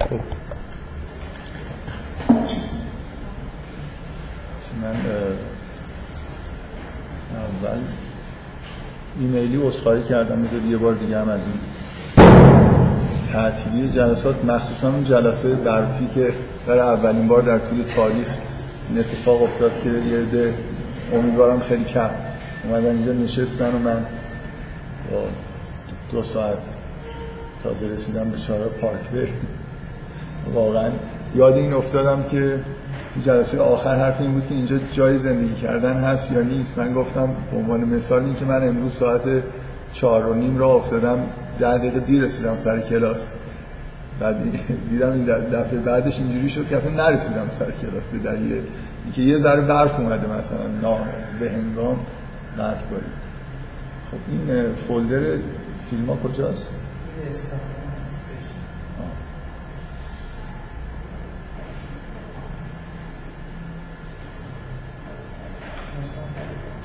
من 0.00 0.16
اول 7.34 7.78
ایمیلی 9.20 9.66
اصخایی 9.66 10.02
کردم 10.02 10.42
بذار 10.42 10.62
یه 10.62 10.76
بار 10.76 10.94
دیگه 10.94 11.18
هم 11.18 11.28
از 11.28 11.40
این 11.40 11.60
تعطیلی 13.32 13.90
جلسات 13.90 14.44
مخصوصا 14.44 14.88
اون 14.88 15.04
جلسه 15.04 15.54
برفی 15.54 16.06
که 16.14 16.32
برای 16.66 16.80
اولین 16.80 17.28
بار 17.28 17.42
در 17.42 17.58
طول 17.58 17.82
تاریخ 17.96 18.28
این 18.88 18.98
اتفاق 18.98 19.42
افتاد 19.42 19.82
که 19.84 19.88
یه 19.88 20.22
ده 20.22 20.54
امیدوارم 21.14 21.60
خیلی 21.60 21.84
کم 21.84 22.10
اومدن 22.64 22.86
اینجا 22.86 23.12
نشستن 23.12 23.74
و 23.74 23.78
من 23.78 24.06
دو 26.12 26.22
ساعت 26.22 26.58
تازه 27.62 27.88
رسیدم 27.88 28.30
به 28.30 28.38
چهار 28.38 28.60
پارک 28.60 29.00
واقعا. 30.54 30.90
یاد 31.34 31.54
این 31.54 31.72
افتادم 31.72 32.22
که 32.22 32.60
تو 33.14 33.20
جلسه 33.20 33.60
آخر 33.60 33.96
حرف 33.96 34.20
این 34.20 34.32
بود 34.32 34.46
که 34.48 34.54
اینجا 34.54 34.78
جای 34.92 35.18
زندگی 35.18 35.54
کردن 35.54 35.94
هست 35.94 36.32
یا 36.32 36.42
نیست. 36.42 36.78
من 36.78 36.92
گفتم 36.92 37.28
به 37.50 37.56
عنوان 37.56 37.80
مثال 37.80 38.24
این 38.24 38.34
که 38.34 38.44
من 38.44 38.68
امروز 38.68 38.92
ساعت 38.92 39.22
چهار 39.92 40.26
و 40.26 40.34
نیم 40.34 40.58
را 40.58 40.72
افتادم 40.72 41.18
ده 41.58 41.78
دقیقه 41.78 42.00
دیر 42.00 42.22
رسیدم 42.22 42.56
سر 42.56 42.80
کلاس. 42.80 43.30
بعد 44.20 44.36
دیدم 44.90 45.12
این 45.12 45.24
دفعه 45.24 45.78
بعدش 45.78 46.18
اینجوری 46.18 46.48
شد 46.48 46.68
که 46.68 46.76
اصلا 46.76 46.90
نرسیدم 46.90 47.48
سر 47.50 47.64
کلاس 47.64 48.06
به 48.12 48.18
دلیل 48.18 48.60
اینکه 49.04 49.22
یه 49.22 49.38
ذره 49.38 49.60
برف 49.60 50.00
اومده 50.00 50.26
مثلا 50.38 50.66
نا 50.82 50.98
به 51.40 51.50
هنگام 51.50 51.96
برف 52.58 52.82
باری. 52.90 53.02
خب 54.10 54.16
این 54.30 54.74
فولدر 54.74 55.36
فیلم 55.90 56.06
ها 56.06 56.16
کجاست؟ 56.16 56.74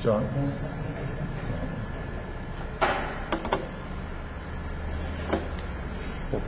جان. 0.06 0.22
خب. 6.32 6.40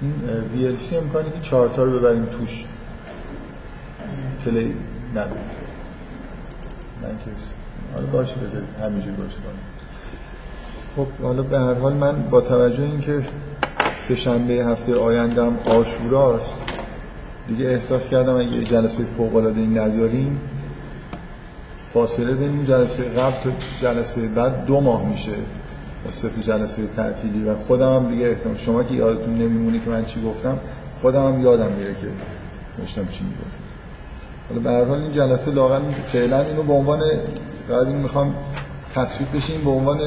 این 0.00 0.14
VLC 0.54 0.94
امکانی 0.94 1.30
که 1.30 1.40
چهار 1.40 1.68
تا 1.68 1.84
رو 1.84 1.98
ببریم 1.98 2.24
توش. 2.26 2.64
پلی 4.44 4.74
نه. 5.14 5.24
من 7.02 7.18
حالا 7.94 8.06
باشه 8.06 8.34
بذارید. 8.34 8.68
همینجوری 8.84 9.16
باشه 9.16 9.36
خب 10.96 11.06
حالا 11.22 11.42
به 11.42 11.58
هر 11.58 11.74
حال 11.74 11.92
من 11.92 12.22
با 12.22 12.40
توجه 12.40 12.82
اینکه 12.82 13.24
سه 13.96 14.14
شنبه 14.14 14.54
هفته 14.54 14.96
آیندم 14.96 15.56
آشوراست 15.66 16.79
دیگه 17.50 17.64
احساس 17.66 18.08
کردم 18.08 18.36
اگه 18.36 18.64
جلسه 18.64 19.04
فوق 19.04 19.36
العاده 19.36 19.60
این 19.60 19.78
نذاریم 19.78 20.40
فاصله 21.92 22.34
بین 22.34 22.50
این 22.50 22.64
جلسه 22.64 23.04
قبل 23.04 23.32
تا 23.44 23.50
جلسه 23.82 24.28
بعد 24.28 24.64
دو 24.64 24.80
ماه 24.80 25.08
میشه 25.08 25.32
واسه 26.04 26.28
جلسه 26.40 26.82
تعطیلی 26.96 27.44
و 27.44 27.54
خودم 27.54 27.96
هم 27.96 28.10
دیگه 28.10 28.26
احتمال 28.26 28.56
شما 28.56 28.82
که 28.82 28.94
یادتون 28.94 29.34
نمیمونی 29.34 29.80
که 29.80 29.90
من 29.90 30.04
چی 30.04 30.22
گفتم 30.22 30.58
خودم 31.00 31.32
هم 31.32 31.42
یادم 31.42 31.72
میره 31.72 31.94
که 31.94 32.06
داشتم 32.78 33.06
چی 33.06 33.24
می‌گفتم. 33.24 33.64
حالا 34.48 34.60
به 34.60 34.70
هر 34.70 34.84
حال 34.84 35.00
این 35.00 35.12
جلسه 35.12 35.50
لاغر 35.50 35.80
فعلا 36.06 36.40
اینو 36.40 36.62
به 36.62 36.72
عنوان 36.72 37.00
بعد 37.68 37.86
اینو 37.86 37.98
می‌خوام 37.98 38.34
تصویب 38.94 39.36
بشیم 39.36 39.64
به 39.64 39.70
عنوان 39.70 39.98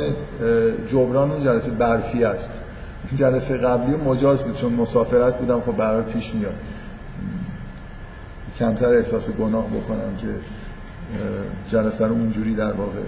جبران 0.87 1.31
اون 1.31 1.43
جلسه 1.43 1.71
برفی 1.71 2.23
است. 2.23 2.49
جلسه 3.15 3.57
قبلی 3.57 3.95
مجاز 3.95 4.43
بود 4.43 4.57
چون 4.57 4.73
مسافرت 4.73 5.37
بودم 5.37 5.61
خب 5.61 5.77
برای 5.77 6.03
پیش 6.03 6.35
میاد. 6.35 6.53
کمتر 8.59 8.93
احساس 8.93 9.31
گناه 9.31 9.67
بکنم 9.67 10.15
که 10.21 10.27
جلسه 11.69 12.07
رو 12.07 12.13
اونجوری 12.13 12.55
در 12.55 12.73
واقع 12.73 12.99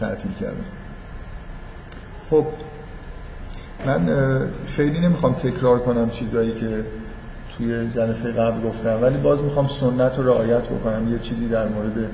تعطیل 0.00 0.32
کردم. 0.40 0.64
خب 2.30 2.46
من 3.86 4.08
خیلی 4.66 5.00
نمی‌خوام 5.00 5.32
تکرار 5.32 5.78
کنم 5.78 6.10
چیزایی 6.10 6.52
که 6.52 6.84
توی 7.56 7.90
جلسه 7.90 8.32
قبل 8.32 8.68
گفتم 8.68 8.98
ولی 9.02 9.18
باز 9.18 9.42
می‌خوام 9.42 9.68
سنت 9.68 10.18
رو 10.18 10.24
رعایت 10.24 10.64
بکنم 10.64 11.12
یه 11.12 11.18
چیزی 11.18 11.48
در 11.48 11.68
مورد 11.68 12.10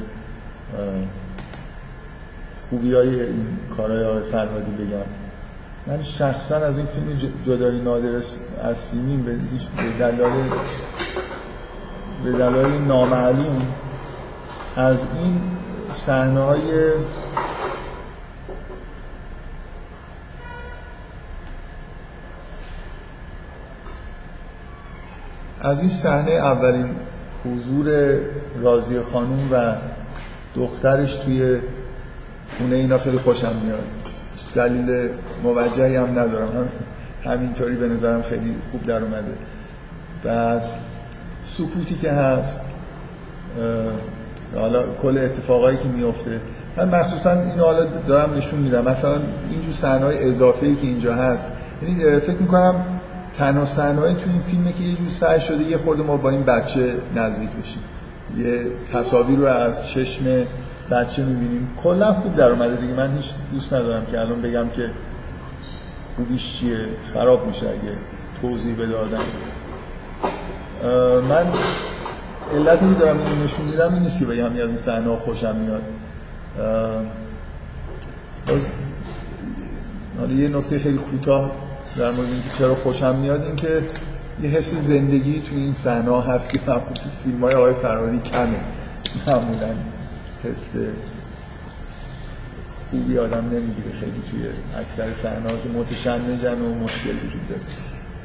خوبی 2.71 2.95
های 2.95 3.21
این 3.21 3.47
کارهای 3.77 4.05
آقای 4.05 4.23
فرهادی 4.23 4.71
بگم. 4.71 5.07
من 5.87 6.03
شخصا 6.03 6.57
از 6.57 6.79
این 6.79 6.87
فیلم 6.87 7.33
جدایی 7.47 7.81
نادر 7.81 8.15
از 8.63 8.79
سیمین 8.79 9.23
به 9.23 9.37
دلایل 9.99 10.51
به 12.25 12.33
دلایل 12.33 12.83
نامعلوم 12.83 13.63
از 14.77 14.99
این 14.99 15.41
صحنه 15.93 16.41
های 16.41 16.93
از 25.61 25.81
این 25.81 25.89
صحنه 25.89 26.31
اولین 26.31 26.91
حضور 27.45 28.19
راضی 28.63 29.01
خانوم 29.01 29.49
و 29.53 29.75
دخترش 30.57 31.15
توی 31.17 31.59
خونه 32.59 32.77
اینا 32.77 32.99
خیلی 32.99 33.19
خوشم 33.19 33.53
میاد. 33.65 33.85
دلیل 34.55 35.09
موجهی 35.43 35.97
هم 35.97 36.19
ندارم. 36.19 36.49
هم 36.49 36.69
همینطوری 37.33 37.77
به 37.77 37.89
نظرم 37.89 38.23
خیلی 38.23 38.55
خوب 38.71 38.87
در 38.87 39.03
اومده. 39.03 39.35
بعد 40.25 40.65
سکوتی 41.45 41.95
که 41.95 42.11
هست 42.11 42.61
حالا 44.55 44.83
کل 45.03 45.19
اتفاقایی 45.19 45.77
که 45.77 45.89
میفته 45.89 46.41
من 46.77 46.89
مخصوصا 46.89 47.33
اینو 47.33 47.65
حالا 47.65 47.85
دارم 47.85 48.35
نشون 48.35 48.61
میدم. 48.61 48.85
مثلا 48.85 49.15
اینجور 49.51 49.73
صحنه‌های 49.73 50.29
اضافه 50.29 50.67
ای 50.67 50.75
که 50.75 50.87
اینجا 50.87 51.15
هست. 51.15 51.53
یعنی 51.83 52.21
فکر 52.21 52.37
می‌کنم 52.37 52.85
تنها 53.39 53.65
صحنه‌ای 53.65 54.15
تو 54.15 54.31
این 54.31 54.43
فیلمه 54.43 54.73
که 54.73 54.83
یه 54.85 54.97
جور 54.97 55.09
سعی 55.09 55.41
شده 55.41 55.65
یه 55.65 55.77
خورده 55.77 56.03
ما 56.03 56.17
با 56.17 56.31
این 56.31 56.43
بچه 56.43 56.95
نزدیک 57.17 57.51
بشیم. 57.51 57.83
یه 58.37 58.65
تصاویر 58.93 59.39
رو 59.39 59.47
از 59.47 59.87
چشم 59.87 60.25
بچه 60.91 61.25
می‌بینیم. 61.25 61.71
کلا 61.83 62.13
خوب 62.13 62.37
در 62.37 62.51
اومده 62.51 62.77
دیگه. 62.77 62.95
من 62.95 63.17
هیچ 63.17 63.31
دوست 63.53 63.75
ندارم 63.75 64.07
که 64.07 64.21
الان 64.21 64.43
بگم 64.43 64.69
که 64.69 64.91
خوبیش 66.17 66.59
چیه. 66.59 66.79
خراب 67.15 67.47
میشه 67.47 67.67
اگه 67.67 67.93
توضیح 68.43 68.75
بده 68.75 68.97
آدم 68.97 69.25
من 71.29 71.47
علتی 72.55 72.95
که 72.95 73.01
دارم 73.01 73.19
اینو 73.19 73.45
نشون 73.45 73.67
میدم 73.67 73.95
این 73.95 74.03
نیست 74.03 74.19
که 74.19 74.25
بگم 74.25 74.57
این 74.57 74.77
صحنه 74.77 75.17
خوشم 75.17 75.57
میاد. 75.57 75.83
باز 78.47 78.61
یه 80.31 80.49
نکته 80.49 80.79
خیلی 80.79 80.99
کوتاه 80.99 81.51
در 81.97 82.11
مورد 82.11 82.29
اینکه 82.29 82.49
چرا 82.59 82.75
خوشم 82.75 83.15
میاد 83.15 83.43
این 83.43 83.57
که 83.57 83.83
یه 84.43 84.51
حس 84.51 84.75
زندگی 84.75 85.43
توی 85.49 85.59
این 85.59 85.73
صحنه 85.73 86.23
هست 86.23 86.53
که 86.53 86.59
تو 86.59 86.81
فیلم 87.25 87.45
های 87.45 87.55
آقای 87.55 87.75
فراری 87.75 88.21
کمه. 88.21 88.61
معمولا 89.27 89.75
حس 90.45 90.71
خوبی 92.91 93.19
آدم 93.19 93.45
نمی‌گیره 93.45 93.93
خیلی 93.93 94.23
توی 94.31 94.41
اکثر 94.81 95.13
صحنه 95.13 95.49
که 95.49 95.69
متشنجن 95.79 96.63
و 96.63 96.75
مشکل 96.75 97.17
وجود 97.27 97.49
داره. 97.49 97.61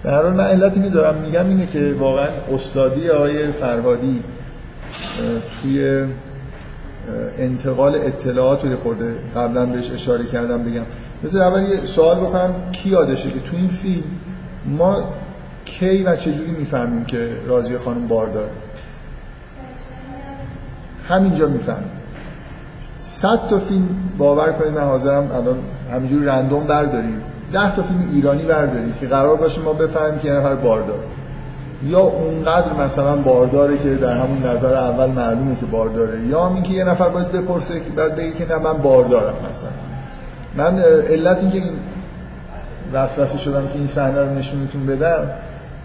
هر 0.08 0.24
حال 0.24 0.34
من 0.34 0.44
علتی 0.44 0.82
که 0.82 0.90
دارم 0.90 1.16
میگم 1.16 1.50
اینه 1.50 1.66
که 1.66 1.96
واقعا 2.00 2.28
استادی 2.54 3.10
آقای 3.10 3.52
فرهادی 3.52 4.24
توی 5.62 6.06
انتقال 7.38 7.96
اطلاعات 7.96 8.66
رو 8.66 8.76
خورده 8.76 9.16
قبلا 9.36 9.66
بهش 9.66 9.92
اشاره 9.92 10.26
کردم 10.26 10.64
بگم. 10.64 10.84
مثل 11.24 11.38
اول 11.38 11.62
یه 11.62 11.86
سوال 11.86 12.18
بکنم 12.18 12.54
کی 12.72 12.90
یادشه 12.90 13.32
که 13.32 13.40
تو 13.40 13.56
این 13.56 13.68
فیلم 13.68 14.04
ما 14.66 15.14
کی 15.66 16.04
و 16.04 16.16
چجوری 16.16 16.52
می‌فهمیم 16.52 17.06
که 17.06 17.30
راضی 17.48 17.78
خانم 17.78 18.08
باردار 18.08 18.50
همینجا 21.08 21.48
می‌فهمیم. 21.48 21.90
صد 23.00 23.48
تا 23.50 23.60
فیلم 23.60 23.90
باور 24.18 24.52
کنید 24.52 24.74
من 24.74 24.84
حاضرم 24.84 25.32
الان 25.32 25.58
همینجوری 25.94 26.26
رندوم 26.26 26.64
برداریم. 26.64 27.22
ده 27.52 27.76
تا 27.76 27.84
فیلم 27.84 28.10
ایرانی 28.14 28.44
بردارید 28.44 28.98
که 29.00 29.08
قرار 29.08 29.36
باشه 29.36 29.62
ما 29.62 29.74
بفهمیم 29.74 30.20
که 30.20 30.32
نفر 30.32 30.56
باردار. 30.56 31.00
یا 31.84 32.00
اونقدر 32.00 32.74
مثلا 32.74 33.16
بارداره 33.16 33.78
که 33.78 33.96
در 33.96 34.12
همون 34.12 34.44
نظر 34.46 34.74
اول 34.74 35.10
معلومه 35.10 35.56
که 35.56 35.66
بارداره 35.66 36.20
یا 36.20 36.46
هم 36.46 36.54
اینکه 36.54 36.74
یه 36.74 36.84
نفر 36.84 37.10
باید 37.10 37.32
بپرسه 37.32 37.82
بعد 37.96 38.16
بگه 38.16 38.32
که 38.32 38.48
نه 38.50 38.58
من 38.58 38.78
باردارم 38.78 39.36
مثلا. 39.36 39.70
من 40.56 40.80
علت 41.10 41.38
این 41.38 41.52
که 41.52 41.58
این 41.58 41.72
وسوسه 42.94 43.38
شدم 43.38 43.68
که 43.68 43.76
این 43.76 43.88
صحنه 43.88 44.22
رو 44.22 44.30
نشونتون 44.30 44.86
بدم 44.86 45.30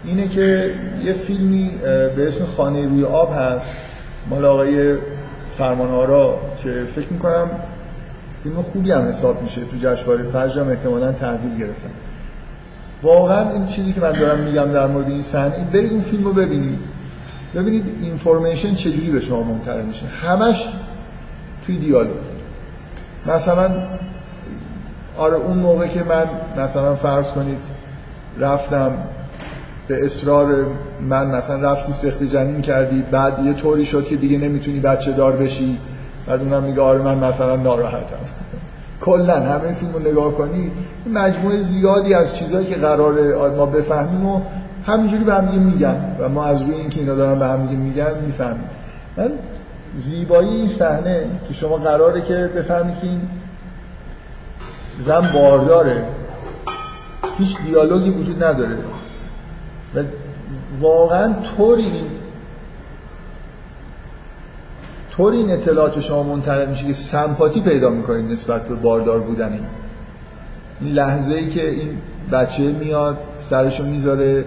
اینه 0.03 0.27
که 0.27 0.71
یه 1.03 1.13
فیلمی 1.13 1.71
به 2.15 2.27
اسم 2.27 2.45
خانه 2.45 2.87
روی 2.87 3.05
آب 3.05 3.33
هست. 3.37 3.75
مال 4.29 4.45
آقای 4.45 4.95
فرمانآرا 5.57 6.39
که 6.63 6.83
فکر 6.95 7.13
می‌کنم 7.13 7.49
فیلم 8.43 8.61
خوبی 8.61 8.91
هم 8.91 9.01
حساب 9.01 9.41
میشه. 9.41 9.61
تو 9.61 9.77
جشنواره 9.81 10.23
فجر 10.23 10.61
هم 10.61 10.69
احتمالاً 10.69 11.11
تحویل 11.11 11.57
گرفتن. 11.59 11.89
واقعا 13.03 13.49
این 13.49 13.65
چیزی 13.65 13.93
که 13.93 14.01
من 14.01 14.11
دارم 14.11 14.39
میگم 14.39 14.71
در 14.71 14.87
مورد 14.87 15.07
این 15.07 15.21
صحنه 15.21 15.67
برید 15.73 15.91
اون 15.91 16.01
فیلم 16.01 16.23
رو 16.23 16.33
ببینید. 16.33 16.79
ببینید 17.55 17.97
اینفورمیشن 18.01 18.75
چجوری 18.75 19.11
به 19.11 19.19
شما 19.19 19.43
منتقل 19.43 19.81
میشه. 19.81 20.05
همش 20.05 20.67
توی 21.65 21.77
دیالوگ. 21.77 22.15
مثلا 23.25 23.71
آره 25.17 25.35
اون 25.35 25.57
موقع 25.57 25.87
که 25.87 26.03
من 26.03 26.25
مثلا 26.63 26.95
فرض 26.95 27.27
کنید 27.27 27.59
رفتم 28.39 28.97
به 29.87 30.05
اصرار 30.05 30.65
من 31.01 31.27
مثلا 31.27 31.71
رفتی 31.71 31.93
سخت 31.93 32.23
جنین 32.23 32.61
کردی 32.61 33.03
بعد 33.11 33.45
یه 33.45 33.53
طوری 33.53 33.85
شد 33.85 34.03
که 34.03 34.15
دیگه 34.15 34.37
نمی‌تونی 34.37 34.79
بچه 34.79 35.11
دار 35.11 35.35
بشی. 35.35 35.77
بعد 36.27 36.41
اونم 36.41 36.63
میگه 36.63 36.81
آره 36.81 37.01
من 37.01 37.17
مثلا 37.17 37.55
ناراحتم. 37.55 38.15
کلا 39.01 39.35
همه 39.35 39.73
فیلم 39.73 39.93
رو 39.93 39.99
نگاه 39.99 40.31
کنی 40.31 40.71
مجموعه 41.13 41.57
زیادی 41.57 42.13
از 42.13 42.35
چیزهایی 42.35 42.67
که 42.67 42.75
قراره 42.75 43.51
ما 43.57 43.65
بفهمیم 43.65 44.25
و 44.25 44.41
همینجوری 44.85 45.23
به 45.23 45.33
هم 45.33 45.59
میگن. 45.59 46.15
و 46.19 46.29
ما 46.29 46.45
از 46.45 46.61
روی 46.61 46.73
اینکه 46.73 46.99
اینا 46.99 47.15
دارن 47.15 47.39
به 47.39 47.45
هم 47.45 47.59
میگن 47.59 48.13
می‌فهمیم. 48.25 48.69
من 49.17 49.31
زیبایی 49.95 50.49
این 50.49 50.67
صحنه 50.67 51.25
که 51.47 51.53
شما 51.53 51.77
قراره 51.77 52.21
که 52.21 52.51
بفهمید 52.55 52.99
که 52.99 53.07
این 53.07 53.21
زن 54.99 55.29
بارداره. 55.33 56.05
هیچ 57.37 57.57
دیالوگی 57.65 58.09
وجود 58.11 58.43
نداره. 58.43 58.77
و 59.95 60.03
واقعا 60.81 61.33
طوری 61.57 62.01
این 65.13 65.17
طوری 65.17 65.37
این 65.37 65.51
اطلاعات 65.51 65.95
به 65.95 66.01
شما 66.01 66.23
منتقل 66.23 66.69
میشه 66.69 66.85
که 66.87 66.93
سمپاتی 66.93 67.61
پیدا 67.61 67.89
می‌کنید 67.89 68.31
نسبت 68.31 68.67
به 68.67 68.75
باردار 68.75 69.19
بودن 69.19 69.53
این 69.53 69.65
این 70.81 70.93
لحظه 70.93 71.33
ای 71.33 71.49
که 71.49 71.69
این 71.69 71.89
بچه 72.31 72.63
میاد 72.63 73.17
سرشو 73.37 73.85
می‌ذاره 73.85 74.45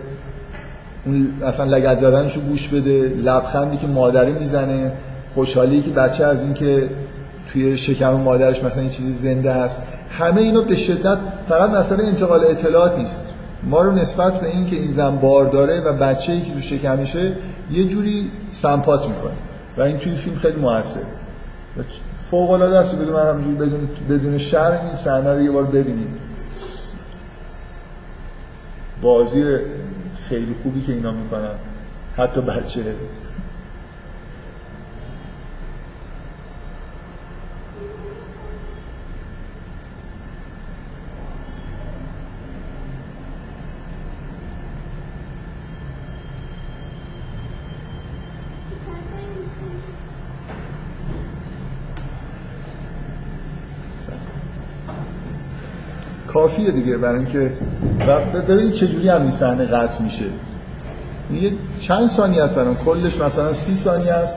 اون 1.06 1.28
اصلا 1.44 1.76
لگت 1.76 1.98
زدنشو 1.98 2.40
گوش 2.40 2.68
بده 2.68 3.14
لبخندی 3.24 3.76
که 3.76 3.86
مادری 3.86 4.32
می‌زنه 4.32 4.92
خوشحالی 5.34 5.82
که 5.82 5.90
بچه 5.90 6.24
از 6.24 6.42
اینکه 6.42 6.90
توی 7.52 7.76
شکم 7.76 8.12
مادرش 8.14 8.64
مثلا 8.64 8.80
این 8.80 8.90
چیزی 8.90 9.12
زنده 9.12 9.52
هست. 9.52 9.82
همه 10.10 10.40
اینو 10.40 10.62
به 10.62 10.76
شدت 10.76 11.18
فقط 11.48 11.70
مسئله 11.70 12.04
انتقال 12.04 12.44
اطلاعات 12.44 12.98
نیست. 12.98 13.20
ما 13.62 13.82
رو 13.82 13.92
نسبت 13.92 14.40
به 14.40 14.48
این 14.48 14.66
که 14.66 14.76
این 14.76 14.92
زن 14.92 15.16
بار 15.16 15.46
داره 15.46 15.80
و 15.80 15.92
بچه 15.92 16.32
ای 16.32 16.40
که 16.40 16.52
تو 16.52 16.60
شکمشه 16.60 17.32
یه 17.70 17.84
جوری 17.84 18.30
سمپات 18.50 19.08
می‌کنه. 19.08 19.32
و 19.76 19.82
این 19.82 19.98
توی 19.98 20.14
فیلم 20.14 20.36
خیلی 20.36 20.56
موثر 20.56 21.00
فوق 22.30 22.50
العاده 22.50 22.78
است 22.78 22.94
بدون 22.94 23.14
من 23.14 23.26
همجوری 23.26 23.56
بدون 23.56 23.88
بدون 24.10 24.38
شر 24.38 24.80
این 24.82 24.94
صحنه 24.94 25.32
رو 25.32 25.42
یه 25.42 25.50
بار 25.50 25.64
ببینید 25.64 26.08
بازی 29.02 29.58
خیلی 30.28 30.54
خوبی 30.62 30.82
که 30.82 30.92
اینا 30.92 31.12
می‌کنن. 31.12 31.54
حتی 32.16 32.40
بچه 32.40 32.82
کافیه 56.46 56.70
دیگه 56.70 56.96
برای 56.96 57.16
اینکه 57.16 57.52
ببینید 58.48 58.72
چجوری 58.72 59.08
هم 59.08 59.22
این 59.22 59.30
صحنه 59.30 59.64
قطع 59.64 60.02
میشه. 60.02 60.24
یه 61.32 61.52
چند 61.80 62.08
ثانیه 62.08 62.44
هستن 62.44 62.74
کلش 62.74 63.20
مثلا 63.20 63.52
سی 63.52 63.76
ثانیه 63.76 64.12
است. 64.12 64.36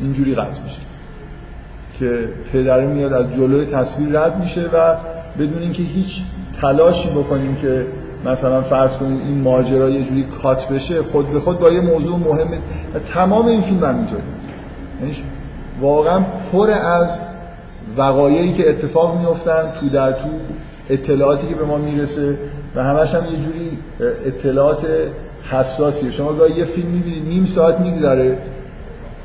اینجوری 0.00 0.34
قطع 0.34 0.62
میشه 0.64 0.80
که 1.98 2.28
پدر 2.52 2.84
میاد 2.84 3.12
از 3.12 3.32
جلوی 3.32 3.66
تصویر 3.66 4.20
رد 4.20 4.38
میشه 4.40 4.70
و 4.72 4.96
بدون 5.38 5.62
اینکه 5.62 5.82
هیچ 5.82 6.22
تلاشی 6.60 7.10
بکنیم 7.10 7.56
که 7.56 7.86
مثلا 8.24 8.62
فرض 8.62 8.96
کنید 8.96 9.20
این 9.20 9.40
ماجرا 9.40 9.90
یه 9.90 10.04
جوری 10.04 10.24
کات 10.42 10.68
بشه 10.68 11.02
خود 11.02 11.32
به 11.32 11.40
خود 11.40 11.58
با 11.58 11.70
یه 11.70 11.80
موضوع 11.80 12.18
مهم 12.18 12.52
و 12.94 12.98
تمام 13.14 13.46
این 13.46 13.60
فیلم 13.60 13.84
هم 13.84 13.96
اینطوری 13.96 14.22
یعنی 15.00 15.14
واقعا 15.80 16.24
پر 16.52 16.70
از 16.70 17.20
وقایعی 17.96 18.52
که 18.52 18.70
اتفاق 18.70 19.18
میفتن 19.18 19.72
تو 19.80 19.88
در 19.88 20.12
تو 20.12 20.28
اطلاعاتی 20.90 21.46
که 21.46 21.54
به 21.54 21.64
ما 21.64 21.76
می‌رسه 21.76 22.38
و 22.74 22.84
همش 22.84 23.14
هم 23.14 23.24
یه 23.24 23.38
جوری 23.44 23.78
اطلاعات 24.26 24.86
حساسیه. 25.50 26.10
شما 26.10 26.32
گاهی 26.32 26.54
یه 26.54 26.64
فیلم 26.64 26.88
می‌بینید 26.88 27.28
نیم 27.28 27.44
ساعت 27.44 27.80
میگذره. 27.80 28.38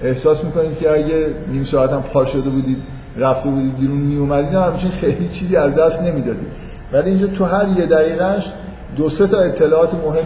احساس 0.03 0.43
می‌کنید 0.43 0.77
که 0.77 0.91
اگه 0.91 1.27
نیم 1.51 1.63
ساعت 1.63 1.89
هم 1.89 2.03
پا 2.03 2.25
شده 2.25 2.49
بودید 2.49 2.77
رفته 3.17 3.49
بودید 3.49 3.77
بیرون 3.77 3.97
میومدید 3.97 4.53
همچین 4.53 4.89
خیلی 4.89 5.29
چیزی 5.29 5.55
از 5.55 5.75
دست 5.75 6.01
نمی‌دادید. 6.01 6.47
ولی 6.93 7.09
اینجا 7.09 7.27
تو 7.27 7.45
هر 7.45 7.67
یه 7.79 7.85
دقیقهش 7.85 8.51
دو 8.97 9.09
سه 9.09 9.27
تا 9.27 9.39
اطلاعات 9.39 9.93
مهم 9.93 10.25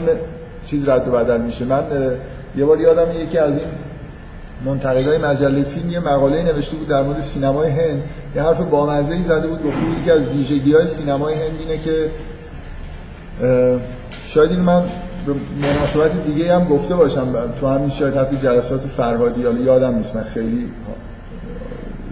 چیز 0.65 0.89
رد 0.89 1.07
و 1.07 1.11
بدل 1.11 1.41
میشه. 1.41 1.65
من 1.65 1.83
یه 2.57 2.65
بار 2.65 2.81
یادم 2.81 3.21
یکی 3.21 3.37
از 3.37 3.51
این 3.51 3.67
منتقدای 4.65 5.17
مجله 5.17 5.63
فیلم 5.63 5.89
یه 5.91 5.99
مقاله 5.99 6.43
نوشته 6.43 6.77
بود 6.77 6.87
در 6.87 7.03
مورد 7.03 7.19
سینمای 7.19 7.69
هند. 7.69 8.03
یه 8.35 8.43
حرف 8.43 8.61
بامزه 8.61 9.13
ای 9.13 9.21
زده 9.21 9.47
بود 9.47 9.63
گفته 9.63 9.79
بود 9.79 10.05
که 10.05 10.11
از 10.11 10.27
ویژگی 10.27 10.73
های 10.73 10.87
سینمای 10.87 11.33
هند 11.33 11.59
اینه 11.59 11.77
که 11.77 12.11
شاید 14.25 14.51
این 14.51 14.59
من 14.59 14.83
به 15.25 15.33
مناسبت 15.67 16.25
دیگه 16.25 16.55
هم 16.55 16.67
گفته 16.67 16.95
باشم 16.95 17.27
تو 17.59 17.67
همین 17.67 17.89
شاید 17.89 18.15
حتی 18.15 18.37
جلسات 18.37 18.81
فرهادی 18.81 19.43
حالا 19.43 19.59
یادم 19.59 19.95
نیست 19.95 20.15
من 20.15 20.23
خیلی 20.23 20.71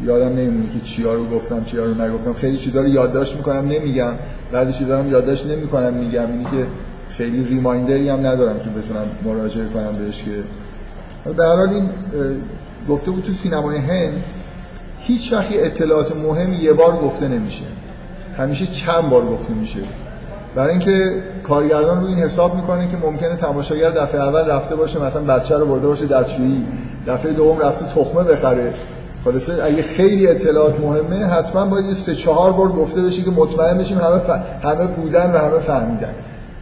یادم 0.04 0.30
نمیمونه 0.30 0.66
که 0.74 0.80
چیا 0.80 1.14
رو 1.14 1.30
گفتم 1.30 1.64
چیا 1.64 1.86
رو 1.86 2.02
نگفتم. 2.02 2.34
خیلی 2.34 2.58
چیزا 2.58 2.82
رو 2.82 2.88
یادداشت 2.88 3.36
می‌کنم 3.36 3.68
نمیگم. 3.68 4.14
بعضی 4.52 4.74
چیزا 4.74 5.00
رو 5.00 5.10
یادداشت 5.10 5.46
نمی‌کنم 5.46 5.94
میگم. 5.94 6.32
اینی 6.32 6.44
که 6.44 6.66
خیلی 7.10 7.44
ریمایندری 7.44 8.10
هم 8.10 8.20
ندارم 8.20 8.60
که 8.60 8.70
بتونم 8.70 9.06
مراجعه 9.24 9.66
کنم 9.66 9.94
بهش 10.06 10.24
که 10.24 10.32
به 11.34 11.46
حال 11.46 11.70
این 11.70 11.90
گفته 12.90 13.12
بود 13.12 13.24
تو 13.24 13.32
سینمای 13.32 13.78
هند 13.78 14.24
هیچ 15.00 15.34
وقتی 15.34 15.60
اطلاعات 15.60 16.16
مهم 16.16 16.54
یه 16.54 16.74
بار 16.74 16.98
گفته 16.98 17.28
نمیشه. 17.28 17.64
همیشه 18.38 18.66
چند 18.66 19.10
بار 19.10 19.26
گفته 19.26 19.54
میشه. 19.54 19.80
برای 20.56 20.70
اینکه 20.70 21.24
کارگردان 21.44 22.02
رو 22.02 22.08
این 22.08 22.18
حساب 22.18 22.56
می‌کنه 22.56 22.88
که 22.88 22.98
ممکنه 22.98 23.36
تماشاگر 23.36 23.90
دفعه 23.90 24.22
اول 24.22 24.50
رفته 24.50 24.76
باشه 24.76 25.00
مثلا 25.04 25.22
بچه 25.22 25.58
رو 25.58 25.66
برده 25.66 25.88
باشه 25.88 26.06
دستشویی 26.06 26.66
دفعه 27.08 27.34
دوم 27.34 27.60
رفته 27.60 27.86
تخمه 27.86 28.24
بخره. 28.24 28.74
خلاصه 29.26 29.64
اگه 29.64 29.82
خیلی 29.82 30.28
اطلاعات 30.28 30.80
مهمه 30.80 31.26
حتما 31.26 31.66
باید 31.66 31.94
سه 31.94 32.16
چهار 32.16 32.52
بار 32.52 32.72
گفته 32.72 33.02
بشه 33.02 33.22
که 33.22 33.32
مطمئن 33.32 33.78
بشیم 33.78 33.98
همه 33.98 34.22
همه 34.64 34.88
بودن 34.88 35.32
و 35.32 35.38
همه 35.38 35.60
فهمیدن. 35.60 36.14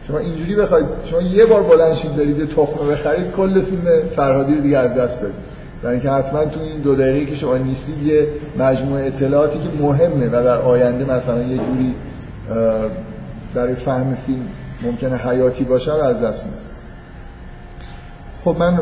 شما 0.08 0.18
اینجوری 0.18 0.54
بخواید 0.56 0.86
شما 1.04 1.20
یه 1.20 1.46
بار 1.46 1.62
بلند 1.62 1.94
شید 1.94 2.16
برید 2.16 2.48
تخمه 2.48 2.90
بخرید 2.92 3.30
کل 3.30 3.60
فیلم 3.60 4.08
فرهادی 4.16 4.54
رو 4.54 4.60
دیگه 4.60 4.78
از 4.78 4.94
دست 4.94 5.20
دادید. 5.20 5.36
برای 5.82 5.94
اینکه 5.94 6.10
حتما 6.10 6.44
تو 6.44 6.60
این 6.60 6.80
دو 6.80 6.94
دقیقه 6.94 7.26
که 7.30 7.36
شما 7.36 7.56
نیستید 7.56 8.02
یه 8.02 8.28
مجموعه 8.58 9.06
اطلاعاتی 9.06 9.58
که 9.58 9.82
مهمه 9.82 10.26
و 10.26 10.30
در 10.30 10.58
آینده 10.58 11.04
مثلا 11.04 11.42
یه 11.42 11.56
جوری 11.56 11.94
برای 13.54 13.74
فهم 13.74 14.14
فیلم 14.14 14.46
ممکنه 14.82 15.16
حیاتی 15.16 15.64
باشه 15.64 15.94
رو 15.94 16.02
از 16.02 16.20
دست 16.20 16.44
می‌دید. 16.46 16.74
خب 18.44 18.56
من 18.58 18.80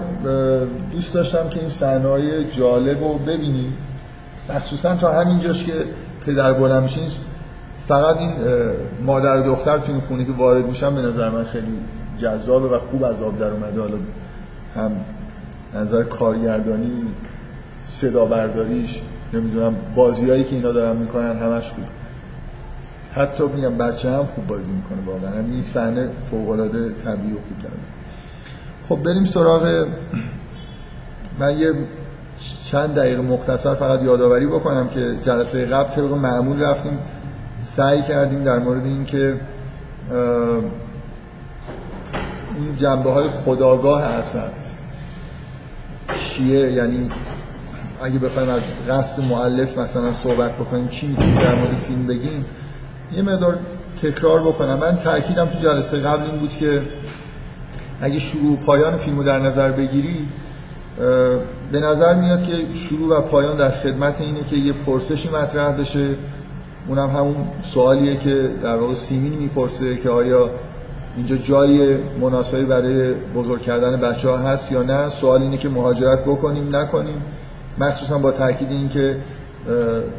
دوست 0.93 1.15
داشتم 1.15 1.49
که 1.49 1.61
این 1.61 1.69
صحنه‌های 1.69 2.45
جالب 2.45 3.03
رو 3.03 3.19
ببینید. 3.19 3.73
مخصوصا 4.51 4.97
تا 4.97 5.13
همینجاش 5.13 5.65
که 5.65 5.73
پدر 6.27 6.53
بلند 6.53 6.83
میشه 6.83 7.01
فقط 7.89 8.17
این 8.17 8.33
مادر 9.07 9.37
و 9.37 9.43
دختر 9.43 9.79
تو 9.79 9.93
این 9.93 10.01
خونه 10.01 10.25
که 10.25 10.33
وارد 10.33 10.67
میشن 10.67 10.95
به 10.95 11.03
نظر 11.03 11.31
من 11.31 11.45
خیلی 11.45 11.79
جذابه 12.19 12.69
و 12.69 12.79
خوب 12.79 13.05
از 13.05 13.23
آب 13.23 13.39
در 13.39 13.51
اومده. 13.51 13.81
حالا 13.81 13.97
هم 14.77 14.93
نظر 15.75 16.03
کارگردانی 16.03 16.93
صدا 17.85 18.25
برداریش 18.25 19.03
نمی‌دونم 19.33 19.75
بازیایی 19.95 20.45
که 20.45 20.57
اینا 20.57 20.73
دارن 20.73 20.97
می‌کنن 20.97 21.39
همش 21.39 21.71
خوب. 21.71 21.85
حتی 23.13 23.45
میگم 23.49 23.79
بچه 23.79 24.11
هم 24.11 24.27
خوب 24.27 24.47
بازی 24.47 24.73
می‌کنه 24.73 24.99
واقعا. 25.07 25.41
این 25.41 25.63
صحنه 25.63 26.11
فوق 26.31 26.51
العاده 26.51 26.89
طبیعی 27.05 27.33
و 27.33 27.37
خوب 27.37 27.59
داره 27.63 27.75
خب 28.89 29.03
بریم 29.03 29.25
سراغ 29.25 29.87
من 31.39 31.59
یه 31.59 31.73
چند 32.65 32.95
دقیقه 32.95 33.23
مختصر 33.23 33.75
فقط 33.75 34.03
یادآوری 34.03 34.47
بکنم 34.47 34.89
که 34.89 35.17
جلسه 35.23 35.67
قبل 35.67 35.91
طبق 35.91 36.13
معمول 36.13 36.63
رفتیم. 36.63 36.99
سعی 37.63 38.03
کردیم 38.03 38.45
در 38.45 38.59
مورد 38.59 38.85
اینکه 38.85 39.41
این 42.57 42.77
جنبه 42.77 43.11
های 43.11 43.29
خداگاه 43.29 44.03
هستن 44.03 44.51
چیه؟ 46.19 46.73
یعنی 46.73 47.09
اگه 48.03 48.19
بخوایم 48.19 48.49
از 48.49 48.61
قصد 48.89 49.23
معلف 49.31 49.79
مثلا 49.79 50.13
صحبت 50.13 50.53
بکنیم 50.53 50.89
چی 50.89 51.07
می‌تونیم 51.07 51.35
در 51.35 51.55
مورد 51.55 51.75
فیلم 51.75 52.07
بگیم؟ 52.07 52.47
یه 53.13 53.23
مقدار 53.23 53.59
تکرار 54.03 54.41
بکنم. 54.41 54.79
من 54.79 54.97
تاکیدم 54.97 55.47
تو 55.47 55.59
جلسه 55.59 55.99
قبل 55.99 56.31
این 56.31 56.41
بود 56.41 56.51
که 56.51 56.83
اگه 58.01 58.19
شروع 58.19 58.53
و 58.53 58.57
پایان 58.57 58.97
فیلم 58.97 59.19
رو 59.19 59.25
در 59.25 59.39
نظر 59.39 59.73
بگیری 59.73 60.29
به 61.73 61.81
نظر 61.81 62.15
میاد 62.15 62.43
که 62.43 62.53
شروع 62.75 63.19
و 63.19 63.21
پایان 63.21 63.57
در 63.57 63.71
خدمت 63.71 64.21
اینه 64.21 64.41
که 64.51 64.57
یه 64.57 64.73
پرسشی 64.73 65.29
مطرح 65.29 65.73
بشه. 65.73 66.09
اونم 66.89 67.11
همون 67.11 67.37
سوالیه 67.63 68.17
که 68.17 68.51
در 68.63 68.77
واقع 68.77 68.95
سیمین 68.95 69.39
می‌پرسه 69.39 69.97
که 69.97 70.11
آیا 70.11 70.51
اینجا 71.17 71.37
جای 71.37 71.97
مناسبی 72.21 72.65
برای 72.65 73.15
بزرگ 73.15 73.63
کردن 73.63 74.01
بچه 74.01 74.29
ها 74.29 74.37
هست 74.37 74.73
یا 74.73 74.83
نه. 74.83 75.09
سوال 75.09 75.43
اینه 75.43 75.57
که 75.57 75.69
مهاجرت 75.69 76.25
بکنیم 76.25 76.77
نکنیم. 76.77 77.23
مخصوصا 77.79 78.19
با 78.19 78.33
تاکید 78.33 78.71
این 78.71 78.89
که 78.89 79.17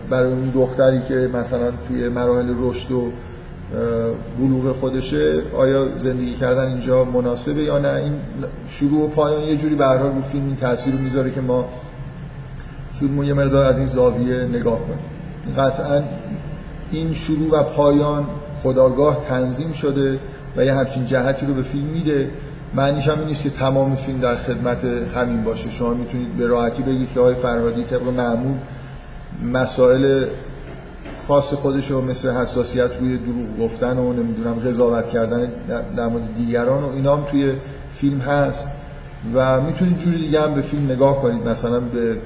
برای 0.09 0.31
اون 0.31 0.51
دختری 0.55 1.01
که 1.07 1.29
مثلا 1.33 1.71
توی 1.87 2.09
مراحل 2.09 2.53
رشد 2.59 2.91
و 2.91 3.11
بلوغ 4.39 4.75
خودشه 4.75 5.41
آیا 5.57 5.97
زندگی 5.97 6.33
کردن 6.33 6.67
اینجا 6.67 7.03
مناسبه 7.03 7.63
یا 7.63 7.79
نه؟ 7.79 7.93
این 7.93 8.13
شروع 8.67 9.05
و 9.05 9.07
پایان 9.07 9.41
یه 9.41 9.57
جوری 9.57 9.75
به 9.75 9.85
رو 9.85 10.19
فیلم 10.19 10.45
این 10.45 10.55
تاثیر 10.55 10.93
رو 10.93 10.99
می‌ذاره 10.99 11.31
که 11.31 11.41
ما 11.41 11.65
فیلم 12.99 13.23
یه 13.23 13.33
مقدار 13.33 13.63
از 13.63 13.77
این 13.77 13.87
زاویه 13.87 14.35
نگاه 14.37 14.79
کنیم. 14.79 14.99
قطعا 15.57 16.03
این 16.93 17.13
شروع 17.13 17.59
و 17.59 17.63
پایان 17.63 18.25
خداگاه 18.63 19.25
تنظیم 19.29 19.71
شده 19.71 20.19
و 20.57 20.65
یه 20.65 20.73
همچین 20.73 21.05
جهتی 21.05 21.45
رو 21.45 21.53
به 21.53 21.61
فیلم 21.61 21.85
میده. 21.85 22.29
معنیش 22.75 23.09
هم 23.09 23.19
این 23.19 23.27
نیست 23.27 23.43
که 23.43 23.49
تمام 23.49 23.95
فیلم 23.95 24.19
در 24.19 24.35
خدمت 24.35 24.85
همین 25.15 25.43
باشه. 25.43 25.69
شما 25.69 25.93
می‌تونید 25.93 26.37
به 26.37 26.47
راحتی 26.47 26.83
بگید 26.83 27.13
که 27.13 27.19
آقای 27.19 27.33
فرهادی 27.33 27.83
طبق 27.83 28.07
معمول 28.07 28.57
مسائل 29.53 30.25
خاص 31.27 31.53
خودش 31.53 31.91
رو 31.91 32.01
مثل 32.01 32.31
حساسیت 32.31 32.89
روی 32.99 33.17
دروغ 33.17 33.59
گفتن 33.59 33.97
و 33.97 34.13
نمی‌دونم 34.13 34.53
قضاوت 34.53 35.09
کردن 35.09 35.51
در 35.97 36.07
مورد 36.07 36.35
دیگران 36.37 36.83
و 36.83 36.89
اینا 36.89 37.15
هم 37.15 37.23
توی 37.31 37.53
فیلم 37.93 38.19
هست 38.19 38.67
و 39.35 39.61
می‌تونید 39.61 39.97
جوری 39.97 40.17
دیگه 40.17 40.41
هم 40.41 40.53
به 40.53 40.61
فیلم 40.61 40.91
نگاه 40.91 41.21
کنید. 41.21 41.47
مثلا 41.47 41.79
به 41.79 42.17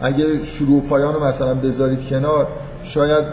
اگه 0.00 0.44
شروع 0.44 0.78
و 0.78 0.80
پایان 0.80 1.14
رو 1.14 1.24
مثلا 1.24 1.54
بذارید 1.54 2.08
کنار 2.08 2.48
شاید 2.82 3.24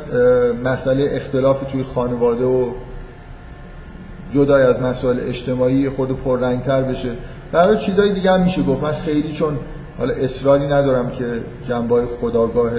مسئله 0.63 1.09
اختلاف 1.11 1.71
توی 1.71 1.83
خانواده 1.83 2.45
و 2.45 2.71
جدای 4.33 4.63
از 4.63 4.81
مسائل 4.81 5.19
اجتماعی 5.19 5.89
خود 5.89 6.17
پررنگتر 6.23 6.81
بشه. 6.81 7.09
برای 7.51 7.77
چیزای 7.77 8.13
دیگه 8.13 8.31
هم 8.31 8.41
میشه 8.41 8.63
گفت. 8.63 8.83
من 8.83 8.91
خیلی 8.91 9.31
چون 9.31 9.59
حالا 9.97 10.13
اصراری 10.13 10.67
ندارم 10.67 11.09
که 11.09 11.25
جنبای 11.67 12.05
خداگاه 12.05 12.71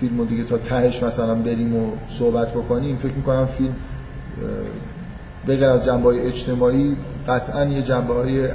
فیلم 0.00 0.24
دیگه 0.24 0.44
تا 0.44 0.58
تهش 0.58 1.02
مثلا 1.02 1.34
بریم 1.34 1.76
و 1.76 1.92
صحبت 2.18 2.48
بکنیم. 2.48 2.96
فکر 2.96 3.12
می‌کنم 3.12 3.46
فیلم 3.46 3.74
بغیر 5.48 5.64
از 5.64 5.84
جنبه 5.84 6.02
های 6.02 6.20
اجتماعی 6.20 6.96
قطعا 7.28 7.64
یه 7.64 7.82
جنبه 7.82 8.14
های 8.14 8.48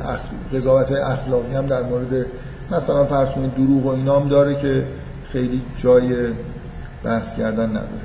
قضاوت 0.53 0.91
های 0.91 1.01
اخلاقی 1.01 1.53
هم 1.53 1.65
در 1.65 1.83
مورد 1.83 2.25
مثلا 2.71 3.05
فرض 3.05 3.29
دروغ 3.57 3.85
و 3.85 3.89
اینام 3.89 4.27
داره 4.27 4.55
که 4.55 4.85
خیلی 5.31 5.62
جای 5.83 6.15
بحث 7.03 7.38
کردن 7.38 7.69
نداره. 7.69 8.03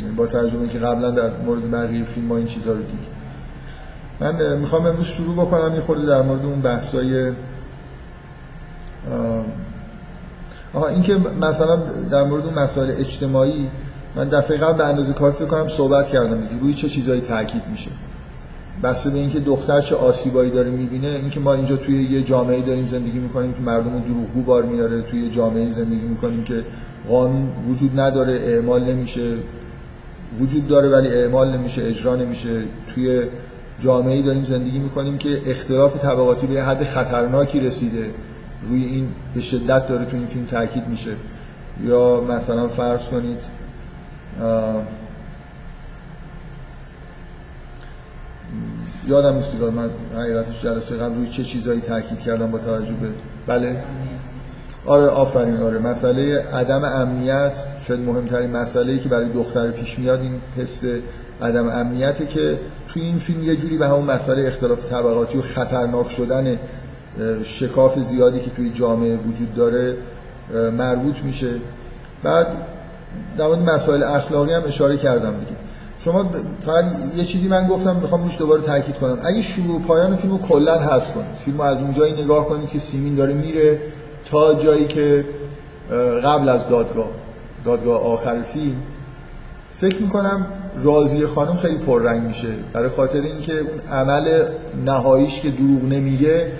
یعنی 0.00 0.14
با 0.14 0.26
ترجمه 0.26 0.68
که 0.68 0.78
قبلا 0.78 1.10
در 1.10 1.30
مورد 1.36 1.70
بقیه 1.70 2.04
فیلم 2.04 2.28
ها 2.28 2.36
این 2.36 2.46
چیزها 2.46 2.72
رو 2.72 2.78
دید 2.78 3.16
من 4.20 4.58
می‌خوام 4.58 4.86
امروز 4.86 5.06
شروع 5.06 5.34
بکنم 5.34 5.74
یه 5.74 5.80
خورده 5.80 6.06
در 6.06 6.22
مورد 6.22 6.44
اون 6.44 6.60
بحثای 6.60 7.32
آها 10.74 10.88
این 10.88 11.02
که 11.02 11.16
مثلا 11.40 11.76
در 12.10 12.24
مورد 12.24 12.46
اون 12.46 12.54
مسائل 12.54 12.90
اجتماعی 12.90 13.68
من 14.16 14.28
دفعه 14.28 14.56
قبل 14.56 14.78
به 14.78 14.84
اندازه 14.84 15.12
کافی 15.12 15.46
کنم 15.46 15.68
صحبت 15.68 16.08
کردم 16.08 16.40
دیگه. 16.40 16.60
روی 16.60 16.74
چه 16.74 16.88
چیزایی 16.88 17.20
تاکید 17.20 17.62
میشه؟ 17.70 17.90
بسته 18.82 19.10
به 19.10 19.18
اینکه 19.18 19.40
دختر 19.40 19.80
چه 19.80 19.96
آسیبایی 19.96 20.50
داره 20.50 20.70
می‌بینه 20.70 21.08
اینکه 21.08 21.40
ما 21.40 21.54
اینجا 21.54 21.76
توی 21.76 22.04
یه 22.04 22.22
جامعه 22.22 22.62
داریم 22.62 22.86
زندگی 22.86 23.18
می‌کنیم 23.18 23.52
که 23.52 23.60
مردم 23.60 23.98
دروغگو 23.98 24.42
بار 24.42 24.62
میاره 24.62 25.02
توی 25.02 25.30
جامعه 25.30 25.70
زندگی 25.70 26.06
می‌کنیم 26.06 26.44
که 26.44 26.64
قانون 27.08 27.48
وجود 27.68 28.00
نداره 28.00 28.32
اعمال 28.32 28.84
نمیشه. 28.84 29.34
وجود 30.40 30.68
داره 30.68 30.88
ولی 30.88 31.08
اعمال 31.08 31.56
نمیشه 31.56 31.84
اجرا 31.84 32.16
نمیشه. 32.16 32.62
توی 32.94 33.22
جامعه 33.80 34.22
داریم 34.22 34.44
زندگی 34.44 34.78
می‌کنیم 34.78 35.18
که 35.18 35.50
اختلاف 35.50 36.02
طبقاتی 36.02 36.46
به 36.46 36.62
حد 36.62 36.84
خطرناکی 36.84 37.60
رسیده. 37.60 38.10
روی 38.62 38.84
این 38.84 39.08
به 39.34 39.40
شدت 39.40 39.88
داره 39.88 40.04
تو 40.04 40.16
این 40.16 40.26
فیلم 40.26 40.46
تاکید 40.46 40.88
میشه. 40.88 41.10
یا 41.84 42.20
مثلا 42.20 42.68
فرض 42.68 43.04
کنید 43.04 43.38
یادم 49.06 49.34
نیست 49.34 49.54
من 49.54 49.90
حقیقتش 50.16 50.62
جلسه 50.62 50.96
قبل 50.96 51.14
روی 51.14 51.28
چه 51.28 51.44
چیزایی 51.44 51.80
تاکید 51.80 52.18
کردم 52.18 52.50
با 52.50 52.58
توجه 52.58 52.94
به 52.94 53.08
بله؟ 53.46 53.82
آره 54.86 55.06
آفرین 55.06 55.56
آره. 55.56 55.78
مسئله 55.78 56.44
عدم 56.54 56.84
امنیت 56.84 57.52
شاید 57.86 58.00
مهمترین 58.00 58.50
مسئله 58.50 58.98
که 58.98 59.08
برای 59.08 59.28
دختر 59.28 59.70
پیش 59.70 59.98
میاد 59.98 60.20
این 60.20 60.40
حس 60.56 60.84
عدم 61.42 61.68
امنیته 61.68 62.26
که 62.26 62.60
توی 62.88 63.02
این 63.02 63.18
فیلم 63.18 63.44
یه 63.44 63.56
جوری 63.56 63.78
به 63.78 63.86
همون 63.86 64.04
مسئله 64.04 64.46
اختلاف 64.46 64.90
طبقاتی 64.90 65.38
و 65.38 65.42
خطرناک 65.42 66.10
شدن 66.10 66.58
شکاف 67.42 67.98
زیادی 67.98 68.40
که 68.40 68.50
توی 68.50 68.70
جامعه 68.70 69.16
وجود 69.16 69.54
داره 69.54 69.96
مربوط 70.78 71.18
میشه. 71.24 71.50
بعد 72.22 72.46
در 73.38 73.46
مورد 73.46 73.58
مسائل 73.58 74.02
اخلاقی 74.02 74.52
هم 74.52 74.62
اشاره 74.64 74.96
کردم 74.96 75.32
دیگه. 75.32 75.56
شما 75.98 76.30
فقط 76.60 76.84
یه 77.16 77.24
چیزی 77.24 77.48
من 77.48 77.68
گفتم 77.68 77.96
می‌خوام 77.96 78.22
روش 78.22 78.38
دوباره 78.38 78.62
تاکید 78.62 78.94
کنم. 78.94 79.18
اگه 79.24 79.42
شروع 79.42 79.76
و 79.76 79.78
پایان 79.78 80.16
فیلم 80.16 80.32
رو 80.32 80.38
کلا 80.38 80.78
حذف 80.78 81.14
کنید 81.14 81.34
فیلم 81.44 81.56
رو 81.56 81.62
از 81.62 81.78
اونجایی 81.78 82.22
نگاه 82.22 82.48
کنید 82.48 82.68
که 82.68 82.78
سیمین 82.78 83.14
داره 83.14 83.34
میره. 83.34 83.80
تا 84.30 84.54
جایی 84.54 84.86
که 84.86 85.24
قبل 86.24 86.48
از 86.48 86.68
دادگاه 86.68 87.08
دادگاه 87.64 88.02
آخر 88.02 88.42
فیلم 88.42 88.76
فکر 89.80 90.02
می‌کنم 90.02 90.46
راضی 90.82 91.26
خانم 91.26 91.56
خیلی 91.56 91.78
پررنگ 91.78 92.22
میشه. 92.22 92.48
برای 92.72 92.88
خاطر 92.88 93.20
اینکه 93.20 93.58
اون 93.58 93.80
عمل 93.92 94.44
نهاییش 94.84 95.40
که 95.40 95.50
دروغ 95.50 95.84
نمیگه 95.84 96.52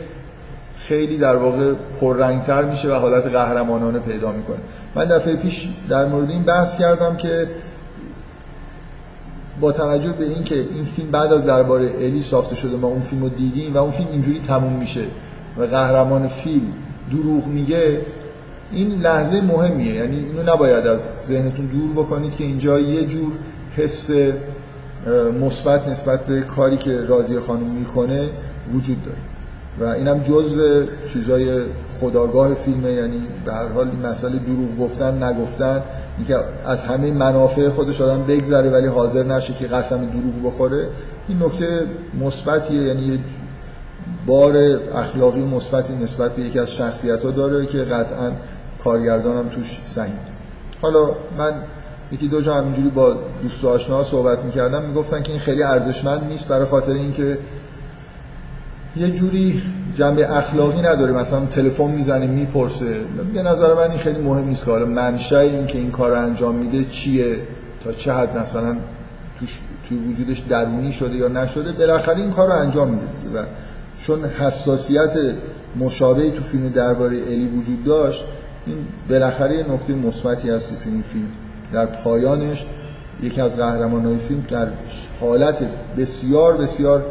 خیلی 0.76 1.18
در 1.18 1.36
واقع 1.36 1.72
پررنگتر 2.00 2.64
میشه 2.64 2.88
و 2.88 2.94
حالت 2.94 3.26
قهرمانانه 3.26 3.98
پیدا 3.98 4.32
می‌کنه. 4.32 4.58
من 4.94 5.04
دفعه 5.04 5.36
پیش 5.36 5.68
در 5.88 6.06
مورد 6.06 6.30
این 6.30 6.42
بحث 6.42 6.78
کردم 6.78 7.16
که 7.16 7.48
با 9.60 9.72
توجه 9.72 10.12
به 10.12 10.24
اینکه 10.24 10.54
این 10.54 10.84
فیلم 10.84 11.10
بعد 11.10 11.32
از 11.32 11.44
درباره 11.44 11.90
الی 11.98 12.20
ساخته 12.20 12.56
شده 12.56 12.76
ما 12.76 12.88
اون 12.88 13.00
فیلم 13.00 13.22
رو 13.22 13.28
دیدیم 13.28 13.74
و 13.74 13.78
اون 13.78 13.90
فیلم 13.90 14.08
اینجوری 14.12 14.40
تموم 14.48 14.72
میشه 14.72 15.04
و 15.58 15.62
قهرمان 15.62 16.28
فیلم 16.28 16.72
دروغ 17.10 17.46
میگه 17.46 18.00
این 18.72 18.88
لحظه 18.88 19.40
مهمیه. 19.40 19.94
یعنی 19.94 20.16
اینو 20.16 20.52
نباید 20.52 20.86
از 20.86 21.00
ذهنتون 21.26 21.66
دور 21.66 22.04
بکنید 22.04 22.32
که 22.32 22.44
اینجا 22.44 22.78
یه 22.78 23.06
جور 23.06 23.32
حس 23.76 24.10
مثبت 25.40 25.88
نسبت 25.88 26.26
به 26.26 26.40
کاری 26.40 26.76
که 26.76 27.04
راضی 27.04 27.38
خانم 27.38 27.70
می‌کنه 27.70 28.28
وجود 28.74 28.96
داره. 29.04 29.18
و 29.80 29.84
اینم 29.84 30.18
جزء 30.18 30.84
چیزای 31.12 31.60
خداگاه 32.00 32.54
فیلمه. 32.54 32.92
یعنی 32.92 33.22
به 33.44 33.52
هر 33.52 33.68
حال 33.68 33.88
این 33.88 34.06
مسئله 34.06 34.38
دروغ 34.38 34.78
گفتن 34.80 35.22
نگفتن 35.22 35.82
اینکه 36.18 36.36
از 36.66 36.84
همه 36.84 37.10
منافع 37.10 37.68
خودش 37.68 38.00
آدم 38.00 38.22
بگذره 38.22 38.70
ولی 38.70 38.86
حاضر 38.86 39.22
نشه 39.22 39.52
که 39.52 39.66
قسم 39.66 39.96
دروغ 39.96 40.46
بخوره 40.46 40.88
این 41.28 41.42
نکته 41.42 41.86
مثبتیه. 42.20 42.82
یعنی 42.82 43.24
بار 44.26 44.56
اخلاقی 44.94 45.44
مثبتی 45.44 45.92
نسبت 45.94 46.36
به 46.36 46.42
یکی 46.42 46.58
از 46.58 46.74
شخصیت 46.74 47.24
ها 47.24 47.30
داره 47.30 47.66
که 47.66 47.78
قطعا 47.78 48.32
کارگردانم 48.84 49.48
توش 49.48 49.80
سهیم 49.84 50.18
حالا 50.82 51.08
من 51.38 51.52
یکی 52.12 52.28
دو 52.28 52.40
جا 52.40 52.54
همینجوری 52.54 52.88
با 52.88 53.16
دوست 53.42 53.64
و 53.64 53.68
آشنا 53.68 54.02
صحبت 54.02 54.38
می‌کردم 54.44 54.82
می‌گفتن 54.82 55.22
که 55.22 55.30
این 55.30 55.40
خیلی 55.40 55.62
ارزشمند 55.62 56.24
نیست 56.24 56.48
برای 56.48 56.64
خاطر 56.64 56.92
اینکه 56.92 57.38
یه 58.96 59.10
جوری 59.10 59.62
جنبه 59.96 60.36
اخلاقی 60.36 60.82
نداره. 60.82 61.12
مثلا 61.12 61.46
تلفن 61.46 61.90
می‌زنه 61.90 62.26
می‌پرسه. 62.26 63.00
به 63.34 63.42
نظر 63.42 63.74
من 63.74 63.90
این 63.90 63.98
خیلی 63.98 64.22
مهم 64.22 64.48
نیست 64.48 64.64
که 64.64 64.70
حالا 64.70 65.14
این 65.40 65.66
که 65.66 65.78
این 65.78 65.90
کار 65.90 66.10
رو 66.10 66.22
انجام 66.22 66.54
میده 66.54 66.84
چیه 66.84 67.36
تا 67.84 67.92
چه 67.92 68.12
حد 68.12 68.36
مثلا 68.36 68.76
توش 69.40 69.60
توی 69.88 69.98
وجودش 69.98 70.38
درونی 70.38 70.92
شده 70.92 71.16
یا 71.16 71.28
نشده. 71.28 71.72
بالاخره 71.72 72.16
این 72.16 72.30
کار 72.30 72.46
رو 72.46 72.52
انجام 72.52 72.88
میده. 72.88 73.40
و 73.40 73.44
چون 74.00 74.24
حساسیت 74.24 75.16
مشابهی 75.76 76.30
تو 76.30 76.42
فیلم 76.42 76.68
درباره 76.68 77.16
الی 77.16 77.48
وجود 77.48 77.84
داشت 77.84 78.24
این 78.66 78.76
بالاخره 79.10 79.56
یه 79.56 79.72
نکته 79.72 79.92
مثبتی 79.92 80.50
هست 80.50 80.68
تو 80.68 80.90
این 80.90 81.02
فیلم. 81.02 81.28
در 81.72 81.86
پایانش 81.86 82.66
یکی 83.22 83.40
از 83.40 83.56
قهرمانای 83.56 84.16
فیلم 84.16 84.44
در 84.50 84.68
حالت 85.20 85.68
بسیار 85.98 86.56
بسیار 86.56 87.04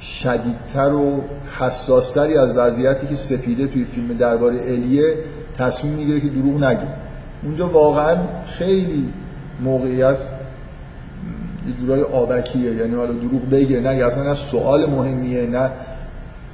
شدیدتر 0.00 0.92
و 0.92 1.24
حساستری 1.58 2.38
از 2.38 2.56
وضعیتی 2.56 3.06
که 3.06 3.14
سپیده 3.14 3.66
توی 3.66 3.84
فیلم 3.84 4.16
درباره 4.16 4.56
الیه 4.56 5.14
تصمیم 5.58 5.94
می‌گیره 5.94 6.20
که 6.20 6.28
دروغ 6.28 6.64
نگه. 6.64 6.86
اونجا 7.42 7.68
واقعا 7.68 8.16
خیلی 8.46 9.08
موقعی 9.60 10.02
است 10.02 10.33
یه 11.68 11.74
جورای 11.74 12.02
آبکیه 12.02 12.74
یعنی 12.74 12.94
حالا 12.94 13.12
دروغ 13.12 13.50
بگه 13.50 13.80
نه 13.80 13.88
اصلا 13.88 14.22
نه 14.22 14.34
سوال 14.34 14.86
مهمیه 14.90 15.46
نه 15.46 15.70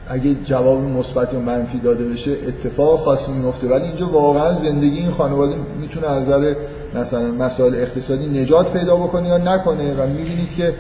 اگه 0.08 0.34
جواب 0.34 0.80
مثبت 0.80 1.32
یا 1.32 1.40
منفی 1.40 1.78
داده 1.78 2.04
بشه 2.04 2.30
اتفاق 2.30 3.00
خاصی 3.00 3.32
میفته. 3.32 3.68
ولی 3.68 3.84
اینجا 3.84 4.08
واقعا 4.08 4.52
زندگی 4.52 4.98
این 4.98 5.10
خانواده 5.10 5.54
می‌تونه 5.80 6.06
از 6.06 6.28
نظر 6.28 6.54
مثلا 6.94 7.22
مسائل 7.22 7.74
اقتصادی 7.74 8.40
نجات 8.40 8.72
پیدا 8.72 8.96
بکنه 8.96 9.28
یا 9.28 9.38
نکنه. 9.38 9.94
و 9.94 10.06
می‌بینید 10.06 10.54
که 10.56 10.74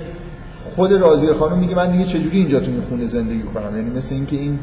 خود 0.64 0.92
راضیه 0.92 1.32
خانم 1.32 1.58
میگه 1.58 1.74
من 1.74 1.92
دیگه 1.92 2.04
چجوری 2.04 2.38
اینجا 2.38 2.60
تو 2.60 2.70
خونه 2.88 3.06
زندگی 3.06 3.42
کنم؟ 3.42 3.76
یعنی 3.76 3.90
مثل 3.90 4.14
اینکه 4.14 4.36
این 4.36 4.58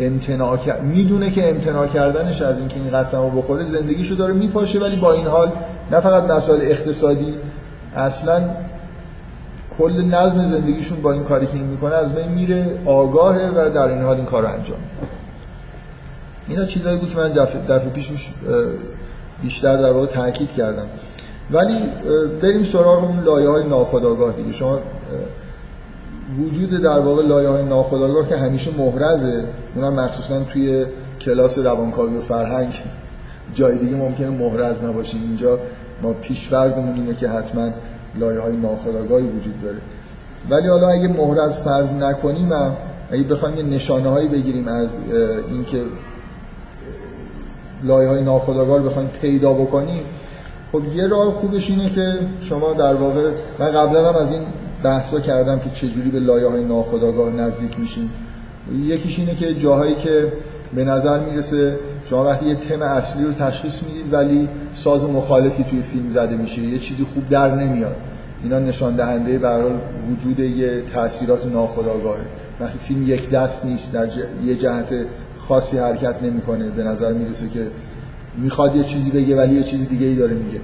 امتناع 0.00 0.58
می‌دونه 0.82 1.30
که 1.30 1.50
امتناع 1.50 1.86
کردنش 1.86 2.42
از 2.42 2.58
اینکه 2.58 2.76
این 2.76 2.90
قسم 2.90 3.18
رو 3.18 3.30
بخوره 3.30 3.64
زندگیشو 3.64 4.14
داره 4.14 4.34
میپاشه. 4.34 4.80
ولی 4.80 4.96
با 4.96 5.12
این 5.12 5.26
حال 5.26 5.52
نه 5.90 6.00
فقط 6.00 6.30
مسائل 6.30 6.60
اقتصادی 6.62 7.34
اصلا 7.96 8.42
کل 9.78 10.04
نظم 10.04 10.38
زندگیشون 10.38 11.02
با 11.02 11.12
این 11.12 11.24
کاری 11.24 11.46
که 11.46 11.54
این 11.54 11.66
می‌کنه 11.66 11.94
از 11.94 12.14
بین 12.14 12.28
میره 12.28 12.78
آگاهه 12.84 13.50
و 13.56 13.70
در 13.70 13.88
این 13.88 14.02
حال 14.02 14.16
این 14.16 14.24
کار 14.24 14.42
رو 14.42 14.48
انجام 14.48 14.78
اینا 16.48 16.64
چیزایی 16.64 16.98
بود 16.98 17.10
که 17.10 17.16
من 17.16 17.32
دفعه, 17.32 17.90
پیشش 17.90 18.34
بیشتر 19.42 19.76
در 19.76 19.92
واقع 19.92 20.06
تاکید 20.06 20.52
کردم. 20.52 20.86
ولی 21.50 21.78
بریم 22.42 22.64
سراغ 22.64 23.04
اون 23.04 23.24
لایه 23.24 23.48
های 23.48 23.64
ناخودآگاه 23.64 24.32
دیگه. 24.32 24.52
شما 24.52 24.78
وجود 26.38 26.70
در 26.70 26.98
واقع 26.98 27.22
لایه 27.22 27.48
های 27.48 27.64
ناخودآگاه 27.64 28.28
که 28.28 28.36
همیشه 28.36 28.70
محرزه 28.78 29.44
اونم 29.74 29.94
مخصوصا 29.94 30.40
توی 30.44 30.84
کلاس 31.20 31.58
روانکاوی 31.58 32.16
و 32.16 32.20
فرهنگ. 32.20 32.82
جای 33.54 33.78
دیگه 33.78 33.96
ممکنه 33.96 34.30
محرز 34.30 34.84
نباشه. 34.84 35.16
اینجا 35.16 35.58
ما 36.02 36.12
پیشفرزمون 36.12 36.94
اینه 36.94 37.14
که 37.14 37.28
حتما 37.28 37.70
لایه 38.18 38.40
های 38.40 38.56
ناخودآگاهی 38.56 39.26
وجود 39.26 39.62
داره. 39.62 39.78
ولی 40.50 40.68
حالا 40.68 40.88
اگه 40.88 41.08
محرز 41.08 41.58
فرض 41.58 41.92
نکنیم 41.92 42.52
اگه 43.10 43.22
بخوایم 43.22 43.56
یه 43.56 43.62
نشانه 43.62 44.08
هایی 44.08 44.28
بگیریم 44.28 44.68
از 44.68 44.90
اینکه 45.48 45.82
لایه 47.84 48.08
های 48.08 48.24
ناخودآگاه 48.24 48.78
رو 48.78 48.84
بخوایم 48.84 49.08
پیدا 49.20 49.52
بکنیم 49.52 50.02
خب 50.72 50.82
یه 50.94 51.06
راه 51.06 51.30
خوبش 51.30 51.70
اینه 51.70 51.90
که 51.90 52.18
شما 52.40 52.72
در 52.72 52.94
واقع 52.94 53.30
من 53.58 53.70
قبلا 53.70 54.12
هم 54.12 54.16
از 54.16 54.32
این 54.32 54.42
بحثا 54.82 55.20
کردم 55.20 55.58
که 55.58 55.70
چجوری 55.70 56.10
به 56.10 56.20
لایه 56.20 56.48
های 56.48 56.64
ناخودآگاه 56.64 57.30
نزدیک 57.32 57.80
میشین 57.80 58.10
یکیش 58.82 59.18
اینه 59.18 59.34
که 59.34 59.54
جاهایی 59.54 59.94
که 59.94 60.32
به 60.74 60.84
نظر 60.84 61.24
می‌رسه 61.24 61.78
شما 62.10 62.24
وقتی 62.24 62.46
یه 62.46 62.54
تم 62.54 62.82
اصلی 62.82 63.24
رو 63.24 63.32
تشخیص 63.32 63.82
می‌دید 63.82 64.12
ولی 64.12 64.48
ساز 64.74 65.04
مخالفی 65.04 65.64
توی 65.64 65.82
فیلم 65.82 66.10
زده 66.10 66.36
میشه. 66.36 66.62
یه 66.62 66.78
چیزی 66.78 67.04
خوب 67.04 67.28
در 67.28 67.54
نمیاد. 67.54 67.96
اینا 68.42 68.58
نشان 68.58 68.96
دهنده 68.96 69.38
به 69.38 69.48
وجود 70.10 70.40
یه 70.40 70.82
تاثیرات 70.94 71.46
ناخودآگاهه. 71.46 72.24
وقتی 72.60 72.78
فیلم 72.78 73.08
یک 73.08 73.30
دست 73.30 73.64
نیست 73.64 73.92
در 73.92 74.08
یه 74.46 74.54
جهت 74.54 74.94
خاصی 75.38 75.78
حرکت 75.78 76.22
نمی‌کنه. 76.22 76.70
به 76.70 76.82
نظر 76.82 77.12
می‌رسه 77.12 77.48
که 77.48 77.66
می‌خواد 78.38 78.76
یه 78.76 78.84
چیزی 78.84 79.10
بگه 79.10 79.36
ولی 79.36 79.54
یه 79.54 79.62
چیزی 79.62 79.86
دیگه 79.86 80.06
ای 80.06 80.14
داره 80.14 80.34
میگه. 80.34 80.60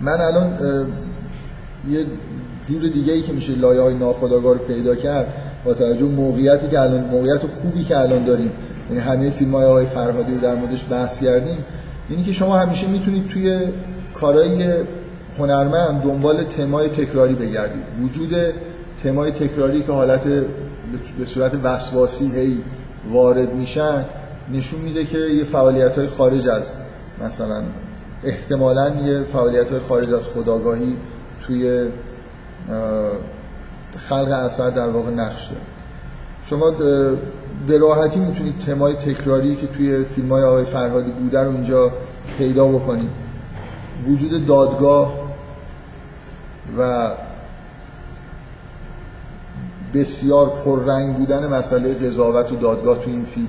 من 0.00 0.20
الان 0.20 0.52
یه 1.90 2.04
جور 2.68 2.88
دیگه 2.88 3.12
ای 3.12 3.22
که 3.22 3.32
میشه 3.32 3.54
لایه 3.54 3.80
های 3.80 3.94
ناخودآگاه 3.94 4.52
رو 4.54 4.58
پیدا 4.58 4.94
کرد 4.94 5.26
با 5.64 5.74
توجه 5.74 6.04
موقعیتی 6.04 6.68
که 6.68 6.80
الان 6.80 7.04
موقعیت 7.04 7.46
خوبی 7.46 7.84
که 7.84 7.98
الان 7.98 8.24
داریم 8.24 8.50
یعنی 8.90 9.00
همه 9.00 9.30
فیلم 9.30 9.52
های 9.52 9.64
آقای 9.64 9.86
فرهادی 9.86 10.34
رو 10.34 10.40
در 10.40 10.54
موردش 10.54 10.84
بحث 10.90 11.24
کردیم. 11.24 11.64
اینی 12.08 12.24
که 12.24 12.32
شما 12.32 12.58
همیشه 12.58 12.88
می‌تونید 12.88 13.28
توی 13.28 13.60
کارهای 14.14 14.74
هنرمند 15.38 16.02
دنبال 16.02 16.44
تمای 16.44 16.88
تکراری 16.88 17.34
بگردید. 17.34 17.82
وجود 18.02 18.34
تمای 19.02 19.30
تکراری 19.30 19.82
که 19.82 19.92
حالت 19.92 20.24
به 21.18 21.24
صورت 21.24 21.52
وسواسی 21.62 22.32
هی 22.34 22.58
وارد 23.10 23.54
میشن 23.54 24.04
نشون 24.52 24.80
میده 24.80 25.04
که 25.04 25.18
یه 25.18 25.44
فعالیت 25.44 25.98
های 25.98 26.06
خارج 26.06 26.48
از 26.48 26.72
مثلا 27.24 27.62
احتمالا 28.24 28.88
یه 28.88 29.22
فعالیت 29.22 29.70
های 29.70 29.80
خارج 29.80 30.12
از 30.12 30.24
خداگاهی 30.24 30.96
توی 31.46 31.88
خلق 33.96 34.28
اثر 34.44 34.70
در 34.70 34.88
واقع 34.88 35.10
نقش 35.10 35.46
داره. 35.46 35.75
شما 36.50 36.70
به 37.66 37.78
راحتی 37.78 38.20
می‌تونید 38.20 38.58
تمای 38.58 38.94
تکراری 38.94 39.56
که 39.56 39.66
توی 39.66 40.04
فیلم 40.04 40.28
های 40.28 40.42
آقای 40.42 40.64
فرهادی 40.64 41.10
بوده 41.10 41.40
رو 41.40 41.50
اینجا 41.50 41.92
پیدا 42.38 42.68
بکنید. 42.68 43.10
وجود 44.06 44.46
دادگاه 44.46 45.14
و 46.78 47.10
بسیار 49.94 50.48
پررنگ 50.48 51.16
بودن 51.16 51.46
مسئله 51.46 51.94
قضاوت 51.94 52.52
و 52.52 52.56
دادگاه 52.56 52.98
تو 52.98 53.10
این 53.10 53.24
فیلم. 53.24 53.48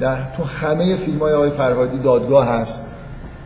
در 0.00 0.16
تو 0.36 0.44
همه 0.44 0.96
فیلم 0.96 1.18
های 1.18 1.32
آقای 1.32 1.50
فرهادی 1.50 1.98
دادگاه 1.98 2.48
هست. 2.48 2.82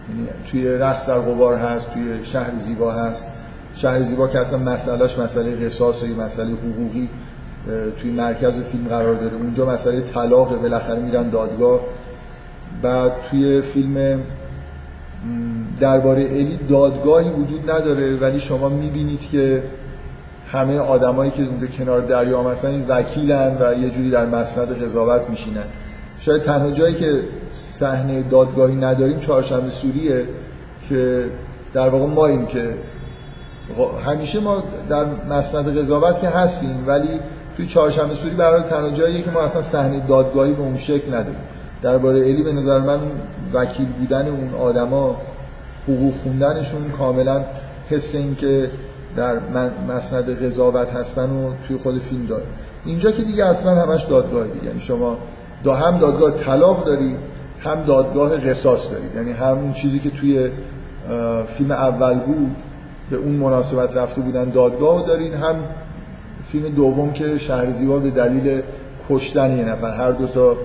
یعنی 0.09 0.29
توی 0.51 0.69
رقص 0.69 1.07
در 1.07 1.19
غبار 1.19 1.55
هست 1.55 1.93
توی 1.93 2.25
شهر 2.25 2.59
زیبا 2.59 2.93
هست. 2.93 3.27
شهر 3.75 4.03
زیبا 4.03 4.29
که 4.29 4.38
اصلا 4.38 4.59
مسئلهش 4.59 5.19
مسئله 5.19 5.67
قصاص 5.67 6.05
مسئله 6.05 6.53
حقوقی. 6.53 7.09
توی 8.01 8.11
مرکز 8.11 8.61
فیلم 8.61 8.88
قرار 8.88 9.14
داره 9.14 9.35
اونجا 9.35 9.66
مسئله 9.66 10.01
طلاق 10.01 10.62
بالاخره 10.62 11.01
میرن 11.01 11.31
دادگاه. 11.31 11.81
بعد 12.83 13.12
توی 13.31 13.61
فیلم 13.61 14.20
درباره 15.81 16.22
الی 16.22 16.59
دادگاهی 16.68 17.31
وجود 17.31 17.70
نداره 17.70 18.16
ولی 18.16 18.40
شما 18.40 18.68
می‌بینید 18.68 19.20
که 19.20 19.62
همه 20.53 20.79
آدمایی 20.79 21.31
که 21.31 21.42
اونجا 21.42 21.66
کنار 21.66 22.01
دریا 22.01 22.42
هستن 22.42 22.85
وکیلن 22.88 23.57
و 23.61 23.75
یه 23.79 23.90
جوری 23.90 24.11
در 24.11 24.27
مسند 24.27 24.83
قضاوت 24.85 25.31
میشینن. 25.31 25.64
شاید 26.20 26.42
تنها 26.42 26.70
جایی 26.70 26.94
که 26.94 27.20
صحنه 27.55 28.22
دادگاهی 28.22 28.77
نداریم 28.77 29.18
چهارشنبه 29.18 29.70
سوریه 29.70 30.25
که 30.88 31.25
در 31.75 31.88
واقع 31.88 32.07
ما 32.07 32.27
این 32.27 32.46
که 32.46 32.75
همیشه 34.07 34.40
ما 34.40 34.62
در 34.88 35.05
مسند 35.31 35.79
قضاوت 35.79 36.20
که 36.20 36.29
هستیم 36.29 36.85
ولی 36.87 37.20
توی 37.57 37.67
چهارشنبه 37.67 38.15
سوری 38.15 38.35
برای 38.35 38.62
تنها 38.62 38.91
جاییه 38.91 39.23
که 39.23 39.31
ما 39.31 39.41
اصلا 39.41 39.62
صحنه 39.62 40.07
دادگاهی 40.09 40.53
به 40.53 40.62
اون 40.62 40.79
شکل 40.79 41.09
نداریم. 41.15 41.41
درباره 41.83 42.21
الی 42.21 42.43
به 42.43 42.53
نظر 42.53 42.79
من 42.79 42.99
وکیل 43.53 43.87
بودن 43.87 44.29
اون 44.29 44.55
آدما 44.61 45.17
حقوق 45.88 46.15
خوندنشون 46.23 46.91
کاملا 46.99 47.45
حس 47.91 48.15
این 48.15 48.35
که 48.35 48.71
در 49.17 49.38
مسند 49.88 50.45
قضاوت 50.45 50.91
هستن 50.91 51.31
و 51.31 51.53
توی 51.69 51.77
خود 51.77 51.99
فیلم 51.99 52.27
داره. 52.27 52.45
اینجا 52.85 53.11
که 53.11 53.23
دیگه 53.23 53.45
اصلا 53.45 53.83
همش 53.83 54.03
دادگاه 54.03 54.47
دیگه. 54.47 54.67
یعنی 54.67 54.81
شما 54.81 55.19
دا 55.65 55.75
هم 55.75 55.99
دادگاه 55.99 56.31
طلاق 56.31 56.85
داری 56.85 57.17
هم 57.61 57.85
دادگاه 57.85 58.37
قصاص 58.37 58.91
داری. 58.91 59.05
یعنی 59.17 59.33
همون 59.33 59.73
چیزی 59.73 59.99
که 59.99 60.11
توی 60.11 60.51
فیلم 61.57 61.71
اول 61.71 62.15
بود 62.15 62.57
به 63.11 63.17
اون 63.17 63.35
مناسبت 63.35 63.97
رفته 63.97 64.21
بودن 64.21 64.51
دادگاه 64.51 65.07
دارین 65.07 65.35
هم 65.35 65.55
فیلم 66.48 66.68
دوم 66.68 67.12
که 67.12 67.38
شهر 67.38 67.70
زیبا 67.70 67.98
به 67.98 68.11
دلیل 68.11 68.62
کشتن 69.09 69.57
یه 69.57 69.64
نفر 69.64 69.96
هر 69.96 70.12
دو 70.12 70.26
تا 70.26 70.57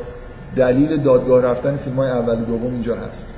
دلیل 0.56 0.98
دادگاه 0.98 1.42
رفتن 1.42 1.76
فیلم 1.76 1.96
های 1.96 2.10
اول 2.10 2.42
و 2.42 2.46
دوم 2.46 2.72
اینجا 2.72 2.96
هست. 2.96 3.34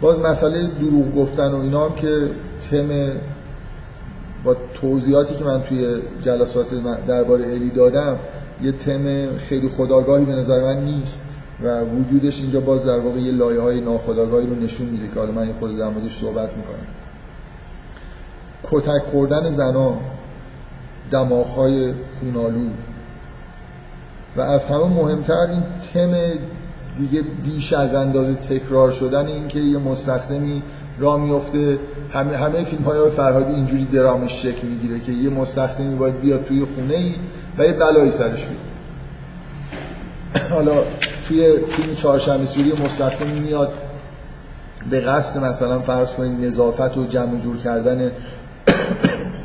باز 0.00 0.18
مسئله 0.18 0.66
دروغ 0.66 1.14
گفتن 1.14 1.50
و 1.50 1.56
اینا 1.56 1.88
هم 1.88 1.94
که 1.94 2.30
تم 2.70 3.10
با 4.44 4.56
توضیحاتی 4.80 5.34
که 5.34 5.44
من 5.44 5.62
توی 5.62 6.02
جلسات 6.24 6.66
درباره 7.06 7.44
الی 7.44 7.70
دادم 7.70 8.18
یه 8.62 8.72
تم 8.72 9.36
خیلی 9.36 9.68
خداگاهی 9.68 10.24
به 10.24 10.32
نظر 10.32 10.62
من 10.62 10.84
نیست 10.84 11.22
و 11.62 11.80
وجودش 11.80 12.40
اینجا 12.40 12.60
باز 12.60 12.86
در 12.86 12.98
واقع 12.98 13.18
یه 13.20 13.32
لایه 13.32 13.60
های 13.60 13.80
ناخداگاهی 13.80 14.46
رو 14.46 14.54
نشون 14.54 14.86
میده 14.86 15.08
که 15.08 15.20
حالا 15.20 15.32
من 15.32 15.52
خود 15.52 15.78
در 15.78 15.88
موردش 15.88 16.20
صحبت 16.20 16.56
می‌کنم. 16.56 16.95
کتک 18.70 19.02
خوردن 19.02 19.50
زنا 19.50 19.94
دماغ 21.10 21.46
های 21.46 21.94
خونالو 22.20 22.68
و 24.36 24.40
از 24.40 24.66
همه 24.66 24.84
مهمتر 24.84 25.46
این 25.50 25.62
تم 25.94 26.14
دیگه 26.98 27.22
بیش 27.44 27.72
از 27.72 27.94
اندازه 27.94 28.34
تکرار 28.34 28.90
شدن 28.90 29.26
این 29.26 29.48
که 29.48 29.58
یه 29.58 29.78
مستخدمی 29.78 30.62
را 30.98 31.16
میفته 31.16 31.78
همه, 32.12 32.36
همه 32.36 32.64
فیلم 32.64 32.82
های 32.82 33.10
فرهادی 33.10 33.52
اینجوری 33.52 33.84
درامش 33.84 34.42
شکل 34.42 34.66
می‌گیره 34.66 35.00
که 35.00 35.12
یه 35.12 35.30
مستخدمی 35.30 35.96
باید 35.96 36.20
بیاد 36.20 36.44
توی 36.44 36.64
خونه 36.64 36.94
ای 36.94 37.14
و 37.58 37.64
یه 37.64 37.72
بلایی 37.72 38.10
سرش 38.10 38.44
بیاد. 38.44 38.60
حالا 40.50 40.72
توی 41.28 41.58
فیلم 41.68 41.94
چهارشنبه 41.94 42.46
سوری 42.46 42.72
مستخدمی 42.72 43.40
میاد. 43.40 43.72
به 44.90 45.00
قصد 45.00 45.44
مثلا 45.44 45.78
فرض 45.78 46.14
کنید 46.14 46.46
نظافت 46.46 46.96
و 46.96 47.06
جمع 47.06 47.40
جور 47.40 47.56
کردن 47.56 48.10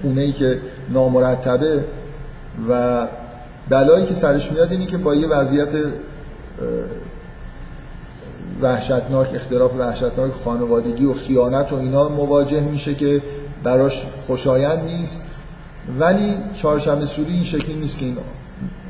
خونه 0.02 0.22
ای 0.22 0.32
که 0.32 0.60
نامرتبه 0.90 1.86
و 2.70 3.08
بلایی 3.70 4.06
که 4.06 4.14
سرش 4.14 4.52
میاد 4.52 4.72
اینی 4.72 4.86
که 4.86 4.98
با 4.98 5.16
یه 5.16 5.28
وضعیت 5.28 5.70
وحشتناک 8.62 9.36
اختلاف 9.36 9.76
وحشتناک 9.80 10.32
خانوادگی 10.32 11.06
و 11.06 11.14
خیانت 11.14 11.72
و 11.72 11.76
اینا 11.76 12.10
مواجه 12.10 12.60
میشه 12.60 12.96
که 12.96 13.22
براش 13.64 14.06
خوشایند 14.28 14.84
نیست. 14.84 15.22
ولی 16.00 16.34
چهارشنبه 16.54 17.06
سوری 17.06 17.34
این 17.34 17.44
شکلی 17.44 17.76
نیست 17.76 17.98
که 17.98 18.06
این 18.06 18.18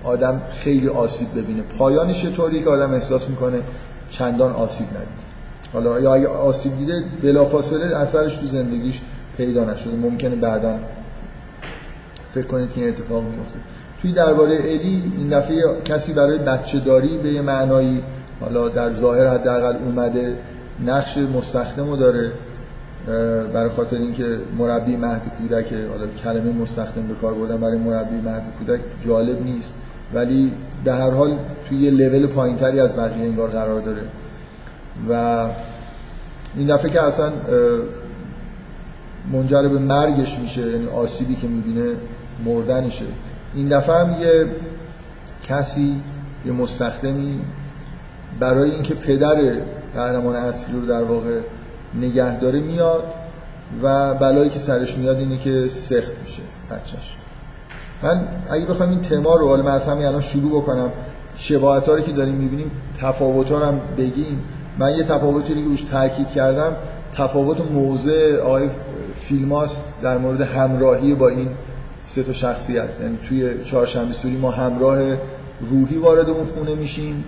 آدم 0.03 0.41
خیلی 0.51 0.87
آسیب 0.87 1.27
ببینه. 1.35 1.61
پایانش 1.61 2.25
طوری 2.25 2.63
که 2.63 2.69
آدم 2.69 2.93
احساس 2.93 3.29
می‌کنه 3.29 3.61
چندان 4.09 4.53
آسیب 4.53 4.87
ندید. 4.87 5.31
حالا 5.73 5.99
یا 5.99 6.13
اگه 6.13 6.27
آسیب 6.27 6.77
دیده 6.77 7.03
بلافاصله 7.23 7.95
اثرش 7.95 8.35
تو 8.35 8.47
زندگیش 8.47 9.01
پیدا 9.37 9.65
نشده. 9.65 9.95
ممکنه 9.95 10.35
بعدا 10.35 10.79
فکر 12.33 12.47
کنید 12.47 12.71
که 12.73 12.81
این 12.81 12.89
اتفاق 12.89 13.23
میفته 13.23 13.59
توی 14.01 14.13
درباره 14.13 14.55
الی 14.55 15.13
این 15.17 15.29
دفعه 15.29 15.63
کسی 15.85 16.13
برای 16.13 16.39
بچه 16.39 16.79
داری 16.79 17.17
به 17.17 17.33
یه 17.33 17.41
معنایی 17.41 18.03
حالا 18.39 18.69
در 18.69 18.93
ظاهر 18.93 19.27
حداقل 19.27 19.75
اومده 19.85 20.37
نقش 20.85 21.17
مستخدم 21.17 21.95
داره 21.95 22.31
برای 23.53 23.69
خاطر 23.69 23.97
اینکه 23.97 24.37
مربی 24.57 24.95
مهد 24.95 25.21
کودک 25.37 25.73
حالا 25.73 26.07
کلمه 26.23 26.53
مستخدم 26.53 27.07
به 27.07 27.13
کار 27.13 27.33
بردن 27.33 27.57
برای 27.57 27.77
مربی 27.77 28.15
مهد 28.15 28.43
کودک 28.59 28.79
جالب 29.05 29.43
نیست. 29.43 29.73
ولی 30.13 30.53
به 30.83 30.93
هر 30.93 31.09
حال 31.09 31.37
توی 31.69 31.77
یه 31.77 31.91
لول 31.91 32.27
پایینتری 32.27 32.79
از 32.79 32.97
بقیه 32.97 33.23
انگار 33.25 33.49
قرار 33.49 33.81
داره. 33.81 34.01
و 35.09 35.45
این 36.55 36.67
دفعه 36.67 36.91
که 36.91 37.03
اصلا 37.03 37.31
منجر 39.33 39.67
به 39.67 39.79
مرگش 39.79 40.39
میشه 40.39 40.71
یعنی 40.71 40.87
آسیبی 40.87 41.35
که 41.35 41.47
می‌بینه 41.47 41.95
مردنشه. 42.45 43.05
این 43.55 43.67
دفعه 43.67 43.95
هم 43.95 44.21
یه 44.21 44.45
کسی 45.43 46.01
یه 46.45 46.51
مستخدمی 46.51 47.39
برای 48.39 48.71
اینکه 48.71 48.95
پدر 48.95 49.61
قهرمان 49.93 50.35
اصلی 50.35 50.79
رو 50.79 50.85
در 50.85 51.03
واقع 51.03 51.39
نگه 51.95 52.39
داره 52.39 52.59
میاد 52.59 53.03
و 53.83 54.13
بلایی 54.13 54.49
که 54.49 54.59
سرش 54.59 54.97
میاد 54.97 55.17
اینه 55.17 55.37
که 55.37 55.67
سخت 55.67 56.11
میشه 56.23 56.41
بچهش. 56.71 57.17
من 58.03 58.27
اگه 58.49 58.65
بخوایم 58.65 58.91
این 58.91 59.01
تما 59.01 59.35
رو 59.35 59.47
حالا 59.47 59.63
من 59.63 59.71
از 59.71 59.87
همین 59.87 60.05
الان 60.05 60.21
شروع 60.21 60.61
بکنم 60.61 60.89
شباهت 61.35 61.89
رو 61.89 61.99
که 61.99 62.11
داریم 62.11 62.35
می‌بینیم 62.35 62.71
تفاوت 63.01 63.51
ها 63.51 63.65
هم 63.65 63.81
بگیم 63.97 64.43
من 64.79 64.95
یه 64.95 65.03
تفاوتی 65.03 65.53
رو 65.53 65.61
روش 65.61 65.81
تاکید 65.81 66.27
کردم 66.27 66.75
تفاوت 67.13 67.71
موضع 67.71 68.37
آقای 68.37 68.69
فیلماست 69.21 69.83
در 70.03 70.17
مورد 70.17 70.41
همراهی 70.41 71.15
با 71.15 71.27
این 71.29 71.47
سه 72.05 72.23
تا 72.23 72.33
شخصیت. 72.33 72.89
یعنی 73.01 73.17
توی 73.29 73.63
چهارشنبه 73.63 74.13
سوری 74.13 74.37
ما 74.37 74.51
همراه 74.51 74.99
روحی 75.69 75.97
وارد 75.97 76.29
اون 76.29 76.45
خونه 76.45 76.75
میشیم. 76.75 77.23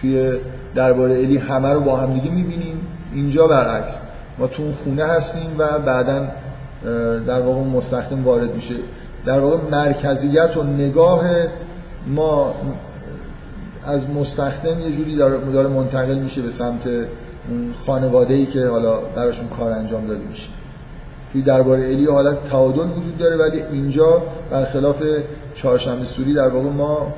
توی 0.00 0.32
درباره 0.74 1.18
الی 1.18 1.36
همه 1.36 1.72
رو 1.72 1.80
با 1.80 1.96
هم 1.96 2.14
دیگه 2.14 2.30
می‌بینیم. 2.30 2.80
اینجا 3.12 3.46
برعکس. 3.46 4.02
ما 4.38 4.46
تو 4.46 4.62
اون 4.62 4.72
خونه 4.72 5.04
هستیم 5.04 5.54
و 5.58 5.78
بعدا 5.78 6.28
در 7.26 7.40
واقع 7.40 7.60
مستخدم 7.60 8.24
وارد 8.24 8.54
میشه. 8.54 8.74
در 9.26 9.40
واقع 9.40 9.56
مرکزیت 9.70 10.56
و 10.56 10.62
نگاه 10.62 11.24
ما 12.06 12.54
از 13.86 14.10
مستخدم 14.10 14.80
یه 14.80 14.92
جوری 14.92 15.16
داره 15.16 15.68
منتقل 15.68 16.18
میشه 16.18 16.42
به 16.42 16.50
سمت 16.50 16.88
خانواده 17.86 18.34
ای 18.34 18.46
که 18.46 18.66
حالا 18.66 19.00
براشون 19.00 19.48
کار 19.48 19.72
انجام 19.72 20.06
داده 20.06 20.24
میشه. 20.30 20.48
توی 21.32 21.42
درباره 21.42 21.84
الی 21.84 22.06
حالت 22.06 22.48
تعادل 22.50 22.90
وجود 22.90 23.18
داره 23.18 23.36
ولی 23.36 23.62
اینجا 23.62 24.22
برخلاف 24.50 25.02
چهارشنبه 25.54 26.04
سوری 26.04 26.34
در 26.34 26.48
واقع 26.48 26.68
ما 26.68 27.12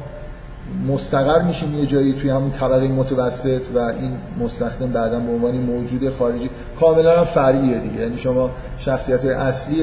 مستقر 0.88 1.42
میشیم 1.42 1.75
یه 1.75 1.87
جایی 1.87 2.12
توی 2.12 2.31
همون 2.31 2.51
طبقه 2.51 2.88
متوسط 2.88 3.62
و 3.75 3.79
این 3.79 4.12
مستخدم 4.40 4.92
بعدا 4.92 5.20
به 5.20 5.33
عنوان 5.33 5.57
موجود 5.57 6.11
خارجی. 6.11 6.51
کاملا 6.81 7.18
هم 7.18 7.25
فرعیه 7.25 7.79
دیگه. 7.79 8.01
یعنی 8.01 8.18
شما 8.18 8.51
شخصیت 8.79 9.25
اصلی 9.25 9.83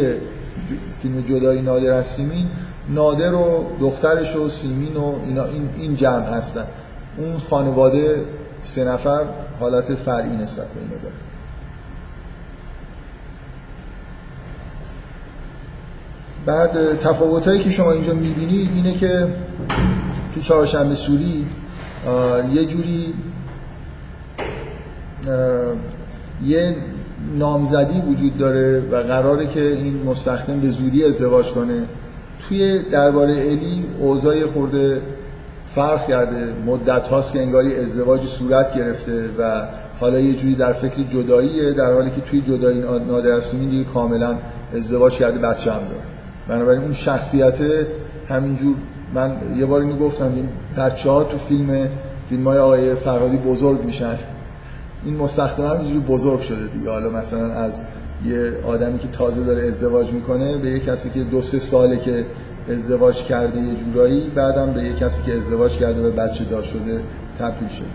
فیلم 1.01 1.21
جدایی 1.21 1.61
نادر 1.61 1.91
از 1.91 2.05
سیمین 2.05 2.47
نادر 2.89 3.33
و 3.33 3.65
دخترش 3.79 4.35
و 4.35 4.49
سیمین 4.49 4.95
و 4.95 5.13
اینا 5.25 5.43
این, 5.43 5.69
این 5.77 5.95
جمع 5.95 6.29
هستن. 6.29 6.65
اون 7.17 7.37
خانواده 7.37 8.25
سه 8.63 8.83
نفر 8.83 9.25
حالت 9.59 9.95
فرعی 9.95 10.37
نسبت 10.37 10.67
به 10.67 10.79
اینا 10.79 11.03
داره. 11.03 11.15
بعد 16.47 16.99
تفاوت 16.99 17.47
هایی 17.47 17.60
که 17.60 17.69
شما 17.69 17.91
اینجا 17.91 18.13
می‌بینید 18.13 18.69
اینه 18.75 18.93
که 18.93 19.27
تو 20.36 20.41
چهارشنبه 20.41 20.95
سوری 20.95 21.45
یه 22.53 22.65
جوری 22.65 23.13
یه 26.45 26.75
نامزدی 27.38 28.01
وجود 28.01 28.38
داره 28.38 28.79
و 28.91 28.95
قراره 28.95 29.47
که 29.47 29.62
این 29.62 30.03
مستخدم 30.03 30.60
به 30.60 30.71
زودی 30.71 31.05
ازدواج 31.05 31.51
کنه. 31.51 31.83
توی 32.47 32.79
درباره 32.91 33.33
الی 33.33 33.86
اوضاع 33.99 34.45
خورده 34.45 35.01
فرق 35.75 36.07
کرده 36.07 36.53
مدت 36.65 37.07
هاست 37.07 37.33
که 37.33 37.41
انگاری 37.41 37.75
ازدواج 37.75 38.21
صورت 38.21 38.75
گرفته 38.75 39.29
و 39.39 39.67
حالا 39.99 40.19
یه 40.19 40.36
جوری 40.36 40.55
در 40.55 40.73
فکر 40.73 41.03
جداییه 41.03 41.73
در 41.73 41.93
حالی 41.93 42.10
که 42.10 42.21
توی 42.21 42.41
جدایی 42.41 42.79
نادر 43.07 43.39
دیگه 43.51 43.83
کاملا 43.83 44.38
ازدواج 44.75 45.13
کرده 45.13 45.39
بچه 45.39 45.71
هم 45.71 45.79
داره. 45.79 46.16
بنابراین 46.47 46.81
اون 46.81 46.93
شخصیت 46.93 47.57
همینجور 48.29 48.75
من 49.13 49.38
یه 49.57 49.65
بار 49.65 49.81
اینو 49.81 49.97
گفتم 49.97 50.31
این 50.36 50.49
بچه 50.77 51.10
ها 51.10 51.23
تو 51.23 51.38
فیلم 51.38 51.89
فیلم 52.29 52.43
های 52.47 52.57
آقای 52.57 52.95
فرهادی 52.95 53.38
بزرگ 53.38 53.83
میشن. 53.83 54.15
این 55.05 55.15
مستخدم 55.15 55.65
هم 55.65 55.79
اینجوری 55.79 55.99
بزرگ 55.99 56.39
شده 56.39 56.67
دیگه. 56.67 56.89
حالا 56.89 57.10
مثلا 57.10 57.53
از 57.53 57.81
یه 58.25 58.53
آدمی 58.67 58.99
که 58.99 59.07
تازه 59.07 59.43
داره 59.43 59.67
ازدواج 59.67 60.12
می‌کنه 60.12 60.57
به 60.57 60.71
یه 60.71 60.79
کسی 60.79 61.10
که 61.10 61.19
دو 61.19 61.41
سه 61.41 61.60
ساله 61.60 61.97
که 61.97 62.25
ازدواج 62.69 63.23
کرده 63.23 63.60
یه 63.60 63.75
جورایی 63.75 64.31
بعدم 64.36 64.73
به 64.73 64.83
یه 64.83 64.93
کسی 64.93 65.23
که 65.23 65.38
ازدواج 65.38 65.77
کرده 65.77 66.07
و 66.07 66.12
بچه 66.12 66.43
دار 66.43 66.62
شده 66.62 67.01
تبدیل 67.39 67.67
شده. 67.67 67.88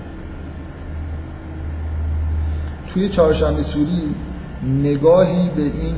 توی 2.88 3.08
چهارشنبه 3.08 3.62
سوری 3.62 4.14
نگاهی 4.82 5.50
به 5.56 5.62
این 5.62 5.94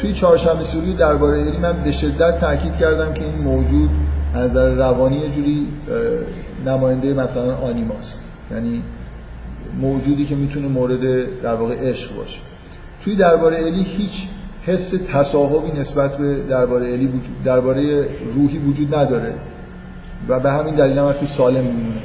توی 0.00 0.14
چهارشنبه 0.14 0.62
سوری 0.62 0.94
درباره 0.94 1.38
ایلی 1.38 1.58
من 1.58 1.82
به 1.82 1.92
شدت 1.92 2.40
تاکید 2.40 2.76
کردم 2.76 3.12
که 3.12 3.24
این 3.24 3.34
موجود 3.34 3.90
از 4.34 4.50
نظر 4.50 4.74
روانی 4.74 5.30
جوری 5.30 5.66
نماینده 6.66 7.14
مثلا 7.14 7.54
آنیماست 7.56 8.18
یعنی 8.50 8.82
موجودی 9.80 10.24
که 10.26 10.34
می‌تونه 10.34 10.68
مورد 10.68 11.00
در 11.42 11.54
واقع 11.54 11.88
عشق 11.88 12.16
باشه. 12.16 12.40
توی 13.04 13.16
درباره 13.16 13.56
الی 13.56 13.82
هیچ 13.82 14.28
حس 14.66 14.94
تصاحبی 15.12 15.80
نسبت 15.80 16.16
به 16.16 16.36
درباره 16.50 16.92
الی 16.92 17.06
وجود 17.06 17.42
درباره 17.44 18.08
روحی 18.34 18.58
وجود 18.58 18.94
نداره. 18.94 19.34
و 20.28 20.40
به 20.40 20.50
همین 20.50 20.74
دلیل 20.74 20.98
هم 20.98 21.12
که 21.12 21.26
سالم 21.26 21.64
میمونه. 21.64 22.00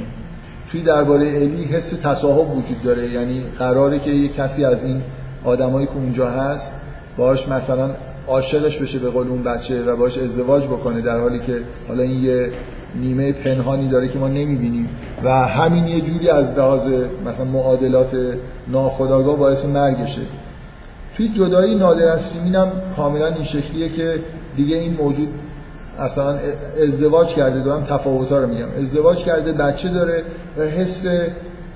توی 0.70 0.82
درباره 0.82 1.26
الی 1.26 1.64
حس 1.64 1.90
تصاحب 1.90 2.50
وجود 2.50 2.82
داره. 2.84 3.08
یعنی 3.08 3.42
قراره 3.58 3.98
که 3.98 4.10
یه 4.10 4.28
کسی 4.28 4.64
از 4.64 4.84
این 4.84 5.02
آدمایی 5.44 5.86
که 5.86 5.92
اونجا 5.92 6.30
هست 6.30 6.72
باش 7.16 7.48
مثلا 7.48 7.90
عاشقش 8.26 8.78
بشه 8.78 8.98
به 8.98 9.10
قول 9.10 9.28
اون 9.28 9.42
بچه 9.42 9.82
و 9.82 9.96
باش 9.96 10.18
ازدواج 10.18 10.64
بکنه 10.66 11.00
در 11.00 11.20
حالی 11.20 11.38
که 11.38 11.60
حالا 11.88 12.02
این 12.02 12.24
یه 12.24 12.50
نیمه 12.94 13.32
پنهانی 13.32 13.88
داره 13.88 14.08
که 14.08 14.18
ما 14.18 14.28
نمی‌بینیم. 14.28 14.88
و 15.24 15.30
همین 15.30 15.86
یه 15.86 16.00
جوری 16.00 16.30
از 16.30 16.52
لحاظ 16.52 16.86
مثلا 17.26 17.44
معادلات 17.44 18.16
ناخداگاه 18.68 19.36
باعث 19.36 19.66
مرگشه. 19.66 20.22
توی 21.16 21.28
جدایی 21.28 21.74
نادر 21.74 22.08
از 22.08 22.22
سیمین 22.22 22.54
هم 22.54 22.72
کاملا 22.96 23.26
این 23.26 23.44
شکلیه 23.44 23.88
که 23.88 24.20
دیگه 24.56 24.76
این 24.76 24.94
موجود 24.94 25.28
اصلا 25.98 26.38
ازدواج 26.82 27.28
کرده 27.34 27.62
دارم 27.62 27.84
تفاوت‌ها 27.84 28.40
رو 28.40 28.46
میگم. 28.46 28.68
ازدواج 28.78 29.18
کرده 29.24 29.52
بچه 29.52 29.88
داره 29.88 30.22
و 30.58 30.62
حس 30.62 31.06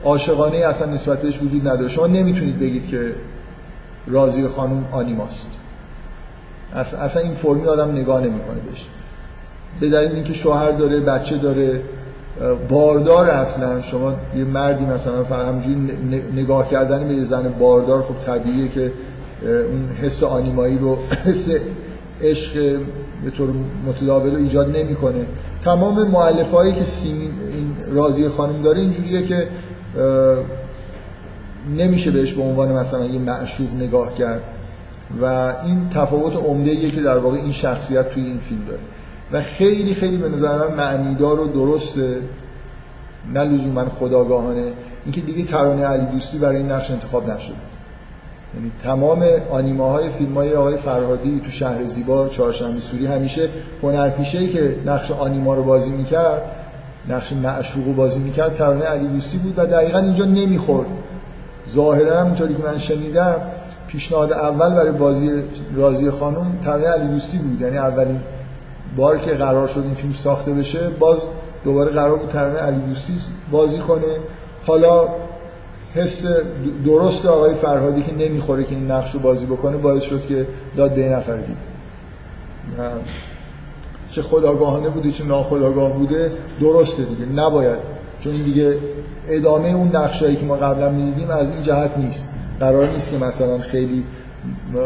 عاشقانه 0.04 0.56
اصلا 0.56 0.92
نسبت 0.92 1.22
بهش 1.22 1.42
وجود 1.42 1.68
نداره. 1.68 1.88
شما 1.88 2.06
نمی‌تونید 2.06 2.58
بگید 2.58 2.86
که 2.86 3.14
راضی 4.06 4.46
خانم 4.46 4.84
آنیماست. 4.92 5.46
اصلا 6.74 7.22
این 7.22 7.34
فرمی 7.34 7.66
آدم 7.66 7.90
نگاه 7.90 8.20
نمی‌کنه 8.20 8.60
بهش. 8.70 8.86
به 9.80 9.88
دلیل 9.88 10.12
اینکه 10.12 10.32
شوهر 10.32 10.70
داره 10.70 11.00
بچه 11.00 11.38
داره 11.38 11.80
باردار 12.68 13.30
اصلا. 13.30 13.80
شما 13.80 14.14
یه 14.36 14.44
مردی 14.44 14.84
مثلا 14.84 15.24
همجوری 15.24 15.76
نگاه 16.36 16.70
کردن 16.70 17.08
به 17.08 17.14
یه 17.14 17.24
زن 17.24 17.54
باردار 17.58 18.02
خب 18.02 18.14
طبیعیه 18.26 18.68
که 18.68 18.92
اون 19.42 19.88
حس 20.02 20.22
آنیمایی 20.22 20.78
رو 20.78 20.98
حس 21.26 21.50
عشق 22.20 22.78
به 23.24 23.30
طور 23.30 23.50
متداول 23.86 24.30
رو 24.30 24.36
ایجاد 24.36 24.76
نمی‌کنه. 24.76 25.26
تمام 25.64 26.08
معلف 26.08 26.50
هایی 26.50 26.74
که 26.74 26.84
سیمین 26.84 27.30
این 27.52 27.94
راضی 27.94 28.28
خانم 28.28 28.62
داره 28.62 28.80
اینجوریه 28.80 29.22
که 29.22 29.48
نمیشه 31.76 32.10
بهش 32.10 32.32
به 32.32 32.42
عنوان 32.42 32.72
مثلا 32.72 33.04
یه 33.04 33.18
معشوق 33.18 33.74
نگاه 33.74 34.14
کرد. 34.14 34.42
و 35.22 35.24
این 35.64 35.88
تفاوت 35.94 36.36
عمده 36.36 36.90
که 36.90 37.00
در 37.00 37.18
واقع 37.18 37.36
این 37.36 37.52
شخصیت 37.52 38.08
توی 38.08 38.24
این 38.24 38.38
فیلم 38.38 38.64
داره. 38.64 38.80
و 39.32 39.40
خیلی 39.40 39.94
خیلی 39.94 40.16
به 40.16 40.28
نظر 40.28 40.68
من 40.68 40.74
معنیدار 40.74 41.40
و 41.40 41.46
درسته. 41.46 42.16
نه 43.34 43.44
لزوما 43.44 43.84
خداگاهانه. 43.84 44.72
اینکه 45.04 45.20
دیگه 45.20 45.44
ترانه 45.44 45.84
علی 45.84 46.06
دوستی 46.06 46.38
برای 46.38 46.56
این 46.56 46.72
نقش 46.72 46.90
انتخاب 46.90 47.30
نشده. 47.30 47.54
یعنی 48.54 48.72
تمام 48.82 49.24
آنیمه 49.50 49.90
های 49.90 50.08
فیلم 50.08 50.34
های 50.34 50.54
آقای 50.54 50.76
فرهادی 50.76 51.40
تو 51.44 51.50
شهر 51.50 51.84
زیبا 51.84 52.28
چهارشنبه 52.28 52.80
سوری 52.80 53.06
همیشه 53.06 53.48
هنرپیشه 53.82 54.48
که 54.48 54.76
نقش 54.86 55.10
آنیما 55.10 55.54
رو 55.54 55.62
بازی 55.62 55.90
می‌کرد 55.90 56.42
نقش 57.08 57.32
معشوق 57.32 57.86
رو 57.86 57.92
بازی 57.92 58.18
می‌کرد 58.18 58.54
ترانه 58.54 58.84
علی 58.84 59.08
دوستی 59.08 59.38
بود 59.38 59.54
و 59.56 59.66
دقیقا 59.66 59.98
اینجا 59.98 60.24
نمی‌خورد. 60.24 60.88
ظاهرا 61.74 62.20
همونطوری 62.20 62.54
که 62.54 62.62
من 62.62 62.78
شنیدم 62.78 63.40
پیشنهاد 63.86 64.32
اول 64.32 64.74
برای 64.74 64.92
بازی 64.92 65.30
رازی 65.74 66.10
خانم 66.10 66.58
ترانه 66.64 66.86
علی 66.86 67.08
دوستی 67.08 67.38
بود. 67.38 67.60
یعنی 67.60 67.78
اولین 67.78 68.20
بار 68.96 69.18
که 69.18 69.30
قرار 69.30 69.66
شد 69.66 69.80
این 69.80 69.94
فیلم 69.94 70.12
ساخته 70.12 70.52
بشه 70.52 70.90
باز 70.98 71.18
دوباره 71.64 71.90
قرار 71.90 72.18
بود 72.18 72.28
ترانه 72.28 72.58
علی 72.58 72.80
دوستی 72.80 73.12
بازی 73.50 73.78
کنه. 73.78 74.16
حالا 74.66 75.08
حس 75.94 76.26
درست 76.84 77.26
آقای 77.26 77.54
فرهادی 77.54 78.02
که 78.02 78.14
نمی‌خوره 78.14 78.64
که 78.64 78.74
این 78.74 78.90
نقش 78.90 79.14
رو 79.14 79.20
بازی 79.20 79.46
بکنه 79.46 79.76
باعث 79.76 80.02
شد 80.02 80.26
که 80.26 80.46
داد 80.76 80.94
به 80.94 81.08
نفر 81.08 81.36
دید 81.36 81.70
چه 84.10 84.22
خداگاهانه 84.22 84.88
بوده 84.88 85.10
چه 85.10 85.24
ناخداگاه 85.24 85.92
بوده 85.92 86.32
درسته 86.60 87.02
دیگه. 87.02 87.24
نباید 87.26 87.99
چون 88.20 88.32
این 88.32 88.44
دیگه 88.44 88.76
ادامه 89.28 89.68
اون 89.68 89.96
نقشایی 89.96 90.36
که 90.36 90.44
ما 90.44 90.56
قبلا 90.56 90.90
می‌دیدیم 90.90 91.30
از 91.30 91.50
این 91.50 91.62
جهت 91.62 91.90
نیست. 91.98 92.30
قرار 92.60 92.88
نیست 92.88 93.10
که 93.10 93.18
مثلا 93.18 93.58
خیلی 93.58 94.04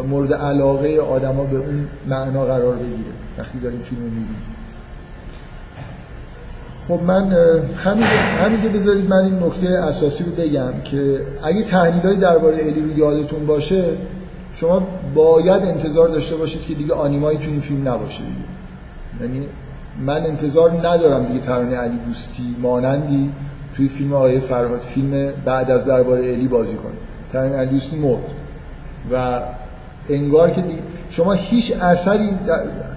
مورد 0.09 0.35
علاقه 0.35 0.99
آدما 0.99 1.45
به 1.45 1.57
اون 1.57 1.89
معنا 2.09 2.45
قرار 2.45 2.75
بگیره. 2.75 3.15
وقتی 3.39 3.59
داریم 3.59 3.81
فیلم 3.81 4.03
می‌بینیم. 4.03 4.37
خب 6.89 7.01
من 7.03 7.33
همینجا 8.45 8.69
بذارید 8.69 9.09
من 9.09 9.25
این 9.25 9.43
نکته 9.43 9.69
اساسی 9.69 10.25
رو 10.25 10.33
بگم 10.33 10.73
که 10.85 11.21
اگه 11.43 11.63
تحلیلای 11.63 12.17
درباره 12.17 12.59
الی 12.61 12.81
رو 12.81 12.99
یادتون 12.99 13.47
باشه 13.47 13.85
شما 14.55 14.83
باید 15.15 15.63
انتظار 15.63 16.09
داشته 16.09 16.37
باشید 16.37 16.61
که 16.61 16.75
دیگه 16.75 16.95
آنیمایی 16.95 17.39
تو 17.39 17.45
این 17.45 17.61
فیلم 17.61 17.89
نباشه 17.89 18.23
دیگه. 18.25 19.25
یعنی 19.35 19.47
من 20.01 20.27
انتظار 20.27 20.71
ندارم 20.71 21.25
دیگه 21.25 21.41
ترانه 21.41 21.77
علی 21.77 21.99
دوستی 22.07 22.57
مانندی 22.63 23.31
توی 23.77 23.89
فیلم 23.89 24.13
آقای 24.13 24.41
فرهاد. 24.41 24.81
فیلم 24.81 25.33
بعد 25.45 25.71
از 25.71 25.85
درباره 25.85 26.33
الی 26.33 26.49
بازی 26.49 26.75
کنه. 26.75 26.93
ترانه 27.33 27.57
علی 27.57 27.71
دوستی 27.71 27.97
مرد. 27.97 28.25
و 29.13 29.43
انگار 30.09 30.51
که 30.51 30.61
دیگه 30.61 30.83
شما 31.11 31.33
هیچ 31.33 31.73
اثری 31.81 32.31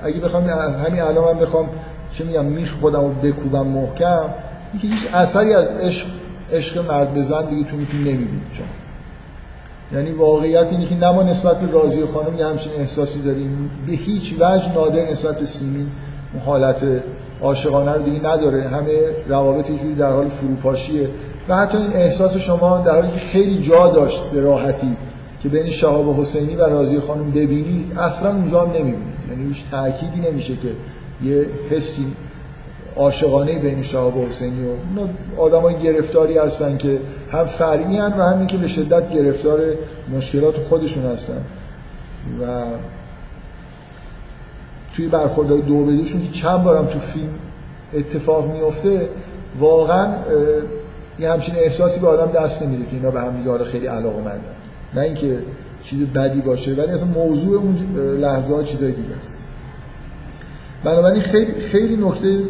اگه 0.03 0.19
بخوام 0.19 0.43
همین 0.87 1.01
الان 1.01 1.33
من 1.33 1.39
بخوام 1.39 1.69
چه 2.11 2.23
میگم 2.23 2.45
میخ 2.45 2.73
خودم 2.73 3.01
رو 3.01 3.09
بکوبم 3.09 3.67
محکم 3.67 4.25
اینکه 4.73 4.87
هیچ 4.87 5.07
اثری 5.13 5.53
از 5.53 5.67
عشق 5.67 6.07
عشق 6.51 6.91
مرد 6.91 7.13
به 7.13 7.23
زن 7.23 7.45
دیگه 7.45 7.69
تو 7.69 7.75
این 7.75 7.85
فیلم 7.85 8.03
نمی‌بینید 8.03 8.41
شما. 8.53 8.67
یعنی 9.93 10.11
واقعیت 10.11 10.67
اینه 10.71 10.85
که 10.85 10.95
نه 10.95 11.11
ما 11.11 11.23
نسبت 11.23 11.59
به 11.59 11.71
راضی 11.71 12.05
خانم 12.05 12.37
یه 12.37 12.45
همچین 12.45 12.71
احساسی 12.77 13.21
داریم. 13.21 13.71
به 13.87 13.93
هیچ 13.93 14.35
وجه 14.39 14.73
نادر 14.73 15.11
نسبت 15.11 15.39
به 15.39 15.45
سیمی 15.45 15.87
حالت 16.45 16.83
عاشقانه 17.41 17.93
رو 17.93 18.03
دیگه 18.03 18.19
نداره. 18.19 18.61
همه 18.61 18.99
روابط 19.27 19.67
جوری 19.67 19.95
در 19.95 20.11
حال 20.11 20.29
فروپاشیه. 20.29 21.09
و 21.49 21.55
حتی 21.55 21.77
این 21.77 21.93
احساس 21.93 22.37
شما 22.37 22.77
در 22.77 22.91
حالی 22.91 23.11
که 23.11 23.19
خیلی 23.19 23.61
جا 23.61 23.87
داشت 23.87 24.31
به 24.31 24.41
راحتی 24.41 24.97
که 25.43 25.49
بین 25.49 25.65
شهاب 25.65 26.19
حسینی 26.19 26.55
و 26.55 26.61
راضی 26.61 26.99
خانم 26.99 27.31
ببینید 27.31 27.97
اصلا 27.97 28.31
اونجا 28.31 28.61
هم 28.61 28.69
نمی‌بینید. 28.69 29.17
یعنی 29.29 29.47
روش 29.47 29.61
تأکیدی 29.71 30.19
نمیشه 30.31 30.53
که 30.55 30.67
یه 31.27 31.45
حسی 31.69 32.05
عاشقانه 32.95 33.59
بین 33.59 33.83
شهاب 33.83 34.17
حسینی 34.17 34.67
و 34.67 34.71
آدمای 35.41 35.75
گرفتاری 35.75 36.37
هستن 36.37 36.77
که 36.77 36.99
هم 37.31 37.45
فرعی 37.45 37.97
هن 37.97 38.13
و 38.19 38.23
همین 38.23 38.47
که 38.47 38.57
به 38.57 38.67
شدت 38.67 39.13
گرفتار 39.13 39.59
مشکلات 40.17 40.57
خودشون 40.57 41.05
هستن. 41.05 41.41
و 42.41 42.45
توی 44.97 45.07
برخوردهای 45.07 45.61
دو 45.61 45.85
بدوشون 45.85 46.21
که 46.21 46.31
چند 46.31 46.63
بارم 46.63 46.85
تو 46.85 46.99
فیلم 46.99 47.29
اتفاق 47.93 48.51
میفته 48.51 49.09
واقعا 49.59 50.13
یه 51.19 51.31
همچین 51.31 51.55
احساسی 51.55 51.99
به 51.99 52.07
آدم 52.07 52.31
دست 52.31 52.63
نمیده 52.63 52.85
که 52.85 52.95
اینا 52.95 53.11
به 53.11 53.21
هم 53.21 53.37
دیگه 53.37 53.63
خیلی 53.63 53.87
علاقه 53.87 54.17
مندن. 54.17 54.41
نه 54.93 55.01
اینکه 55.01 55.37
چیز 55.83 56.05
بدی 56.05 56.41
باشه 56.41 56.71
ولی 56.73 56.91
اصلا 56.91 57.07
موضوع 57.07 57.57
اون 57.57 57.75
لحظه 58.19 58.55
ها 58.55 58.63
چیزای 58.63 58.91
دیگه 58.91 59.15
است. 59.19 59.37
بنابراین 60.83 61.21
خیلی 61.21 61.51
خیلی 61.51 61.95
نکته 61.95 62.43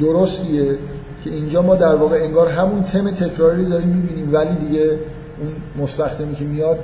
درستیه 0.00 0.78
که 1.24 1.30
اینجا 1.30 1.62
ما 1.62 1.76
در 1.76 1.94
واقع 1.94 2.16
انگار 2.16 2.48
همون 2.48 2.82
تم 2.82 3.10
تکراری 3.10 3.64
داریم 3.64 3.88
می‌بینیم 3.88 4.34
ولی 4.34 4.54
دیگه 4.54 4.98
اون 5.40 5.52
مستخدمی 5.84 6.34
که 6.34 6.44
میاد 6.44 6.78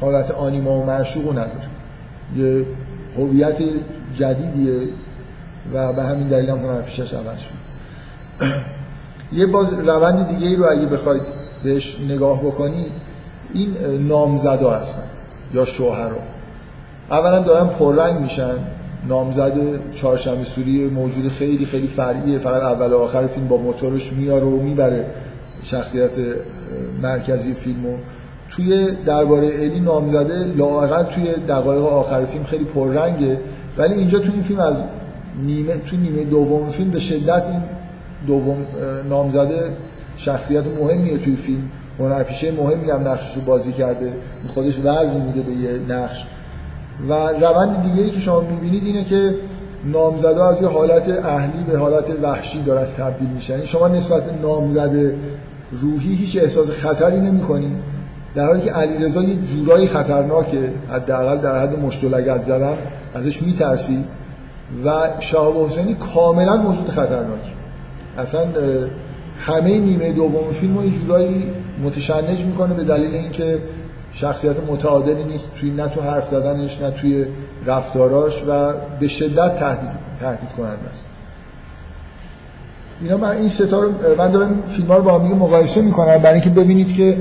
حالت 0.00 0.30
آنیما 0.30 0.80
و 0.80 0.86
معشوق 0.86 1.32
نداره. 1.32 1.68
یه 2.36 2.66
هویت 3.16 3.58
جدیدیه 4.16 4.88
و 5.74 5.92
به 5.92 6.02
همین 6.02 6.28
دلیل 6.28 6.50
هم 6.50 6.58
هنر 6.58 6.82
پیشش 6.82 7.14
عوض 7.14 7.38
شد 7.38 7.54
یه 9.32 9.46
باز 9.46 9.78
روند 9.78 10.28
دیگه 10.28 10.46
ای 10.46 10.56
رو 10.56 10.70
اگه 10.70 10.86
بخواید 10.86 11.22
بهش 11.64 12.00
نگاه 12.08 12.40
بکنید 12.42 12.92
این 13.54 13.76
نامزدا 14.08 14.70
هستن 14.70 15.02
یا 15.54 15.64
شوهرها. 15.64 16.18
اولا 17.10 17.42
دارن 17.42 17.66
پررنگ 17.68 18.20
میشن. 18.20 18.54
نامزد 19.08 19.54
چهارشنبه 19.92 20.44
سوری 20.44 20.84
موجود 20.84 21.28
خیلی 21.28 21.66
خیلی 21.66 21.86
فرعیه. 21.86 22.38
فقط 22.38 22.62
اول 22.62 22.92
و 22.92 22.98
آخر 22.98 23.26
فیلم 23.26 23.48
با 23.48 23.56
موتورش 23.56 24.12
میاره 24.12 24.44
و 24.44 24.62
می‌بره 24.62 25.06
شخصیت 25.62 26.10
مرکزی 27.02 27.54
فیلمو. 27.54 27.96
توی 28.56 28.90
درباره 29.06 29.46
الی 29.46 29.80
نامزده 29.80 30.44
لااقل 30.44 31.02
توی 31.02 31.32
دقایق 31.48 31.84
آخر 31.84 32.24
فیلم 32.24 32.44
خیلی 32.44 32.64
پررنگه. 32.64 33.40
ولی 33.78 33.94
اینجا 33.94 34.18
توی 34.18 34.32
این 34.32 34.42
فیلم 34.42 34.60
از 34.60 34.76
نیمه 35.42 35.76
تو 35.76 35.96
نیمه 35.96 36.24
دوم 36.24 36.70
فیلم 36.70 36.90
به 36.90 37.00
شدت 37.00 37.46
این 37.46 37.62
دوم 38.26 38.66
نامزده 39.08 39.76
شخصیت 40.16 40.64
مهمیه 40.80 41.18
توی 41.18 41.36
فیلم. 41.36 41.70
هنرپیشه 41.98 42.52
مهمی 42.52 42.90
هم 42.90 43.08
نقشش 43.08 43.36
رو 43.36 43.42
بازی 43.42 43.72
کرده. 43.72 44.12
خودش 44.48 44.78
وزن 44.84 45.20
میده 45.20 45.42
به 45.42 45.52
یه 45.52 45.80
نقش. 45.88 46.26
و 47.08 47.12
روند 47.12 47.82
دیگه 47.82 48.02
ای 48.02 48.10
که 48.10 48.20
شما 48.20 48.40
می‌بینید 48.40 48.84
اینه 48.84 49.04
که 49.04 49.34
نامزده 49.84 50.44
از 50.44 50.62
یه 50.62 50.68
حالت 50.68 51.08
اهلی 51.08 51.64
به 51.70 51.78
حالت 51.78 52.04
وحشی 52.22 52.62
دارد 52.62 52.94
تبدیل 52.98 53.28
میشن. 53.28 53.52
یعنی 53.52 53.66
شما 53.66 53.88
نسبت 53.88 54.24
به 54.24 54.42
نامزده 54.42 55.14
روحی 55.70 56.14
هیچ 56.14 56.36
احساس 56.36 56.70
خطری 56.70 57.20
نمی‌کنید 57.20 57.95
در 58.36 58.46
حالی 58.46 58.60
که 58.60 58.72
علیرضا 58.72 59.22
یه 59.22 59.36
جورایی 59.36 59.86
خطرناکه 59.86 60.72
حداقل 60.90 61.38
در 61.38 61.62
حد 61.62 61.78
مشت 61.78 62.00
زدن 62.38 62.76
ازش 63.14 63.42
میترسی. 63.42 64.04
و 64.84 64.90
شهاب 65.20 65.66
حسینی 65.66 65.94
کاملا 65.94 66.56
موجود 66.56 66.88
خطرناکی. 66.88 67.52
اصلا 68.18 68.46
همه 69.38 69.78
نیمه 69.78 70.12
دوم 70.12 70.50
فیلم 70.60 70.78
رو 70.78 70.84
یه 70.84 70.90
جورایی 70.90 71.52
متشنج 71.84 72.44
می‌کنه 72.44 72.74
به 72.74 72.84
دلیل 72.84 73.14
اینکه 73.14 73.58
شخصیت 74.10 74.56
متعادلی 74.70 75.24
نیست 75.24 75.54
توی 75.60 75.70
نه 75.70 75.88
تو 75.88 76.00
حرف 76.00 76.26
زدنش 76.26 76.80
نه 76.80 76.90
توی 76.90 77.26
رفتاراش 77.66 78.44
و 78.48 78.72
به 79.00 79.08
شدت 79.08 79.58
تهدید 79.58 79.90
تهدید 80.20 80.48
کننده 80.56 80.88
است. 80.90 81.06
اینا 83.02 83.16
من 83.16 83.30
این 83.30 83.48
ستا 83.48 83.80
رو 83.80 83.90
من 84.18 84.30
دارم 84.30 84.62
فیلم 84.66 84.92
رو 84.92 85.02
با 85.02 85.18
هم 85.18 85.26
مقایسه 85.26 85.80
می‌کنم 85.80 86.18
برای 86.18 86.40
اینکه 86.40 86.50
ببینید 86.50 86.94
که 86.96 87.16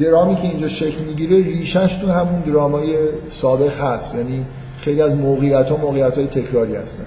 درامی 0.00 0.36
که 0.36 0.42
اینجا 0.42 0.68
شکل 0.68 1.04
می‌گیره 1.04 1.36
ریشش 1.36 1.96
تو 1.96 2.12
همون 2.12 2.40
درامای 2.40 2.96
سابق 3.30 3.80
هست. 3.80 4.14
یعنی 4.14 4.44
خیلی 4.78 5.02
از 5.02 5.14
موقعیت 5.14 5.70
ها 5.70 5.76
موقعیت 5.76 6.18
های 6.18 6.26
تکراری 6.26 6.76
هستن. 6.76 7.04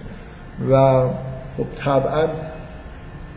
و 0.71 1.04
خب 1.58 1.65
طبعا 1.78 2.28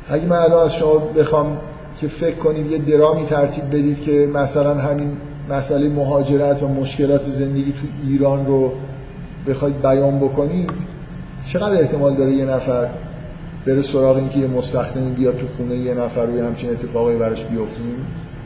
اگه 0.08 0.26
من 0.26 0.36
الان 0.36 0.64
از 0.64 0.74
شما 0.74 0.98
بخوام 0.98 1.58
که 2.00 2.08
فکر 2.08 2.36
کنید 2.36 2.70
یه 2.70 2.78
درامی 2.78 3.26
ترتیب 3.26 3.68
بدید 3.68 4.02
که 4.02 4.30
مثلا 4.34 4.74
همین 4.74 5.16
مسئله 5.50 5.88
مهاجرت 5.88 6.62
و 6.62 6.68
مشکلات 6.68 7.24
زندگی 7.24 7.72
تو 7.72 8.08
ایران 8.08 8.46
رو 8.46 8.72
بخواید 9.48 9.82
بیان 9.82 10.18
بکنید 10.18 10.70
چقدر 11.46 11.80
احتمال 11.80 12.14
داره 12.14 12.32
یه 12.32 12.44
نفر 12.44 12.90
بره 13.66 13.82
سراغ 13.82 14.16
اینکه 14.16 14.38
یه 14.38 14.46
مستخدمی 14.46 15.10
بیاد 15.10 15.36
تو 15.36 15.46
خونه 15.46 15.76
یه 15.76 15.94
نفر 15.94 16.26
روی 16.26 16.40
همچین 16.40 16.70
اتفاقی 16.70 17.16
براش 17.16 17.44
بیفته؟ 17.44 17.80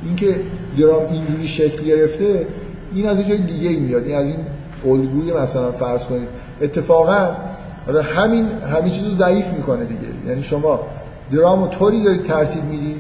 اینکه 0.05 0.41
درام 0.79 1.13
اینجوری 1.13 1.49
شکل 1.49 1.85
گرفته 1.85 2.47
این 2.95 3.09
از 3.09 3.29
جای 3.29 3.39
دیگه 3.39 3.69
ای 3.69 3.77
میاد. 3.77 4.05
این 4.05 4.17
از 4.17 4.27
این 4.27 4.37
الگوی 4.85 5.33
مثلا 5.33 5.73
فرض 5.73 6.05
کنید. 6.05 6.29
اتفاقا 6.61 7.37
همین 8.17 8.49
همین 8.49 8.91
چیزو 8.91 9.11
ضعیف 9.11 9.53
می‌کنه 9.53 9.85
دیگه. 9.85 10.29
یعنی 10.29 10.43
شما 10.43 10.81
درامو 11.33 11.67
طوری 11.67 12.05
دارید 12.05 12.25
ترتیب 12.25 12.65
می‌دید 12.65 12.97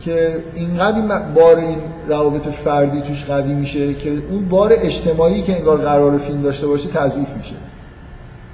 که 0.00 0.36
اینقدر 0.54 1.22
بار 1.34 1.56
این 1.56 1.78
روابط 2.08 2.42
فردی 2.42 3.00
توش 3.00 3.24
قوی 3.24 3.54
میشه 3.54 3.94
که 3.94 4.12
اون 4.30 4.48
بار 4.48 4.72
اجتماعی 4.72 5.42
که 5.42 5.56
انگار 5.56 5.78
قرار 5.78 6.18
فیلم 6.18 6.42
داشته 6.42 6.66
باشه 6.66 6.88
تضعیف 6.88 7.28
میشه. 7.36 7.54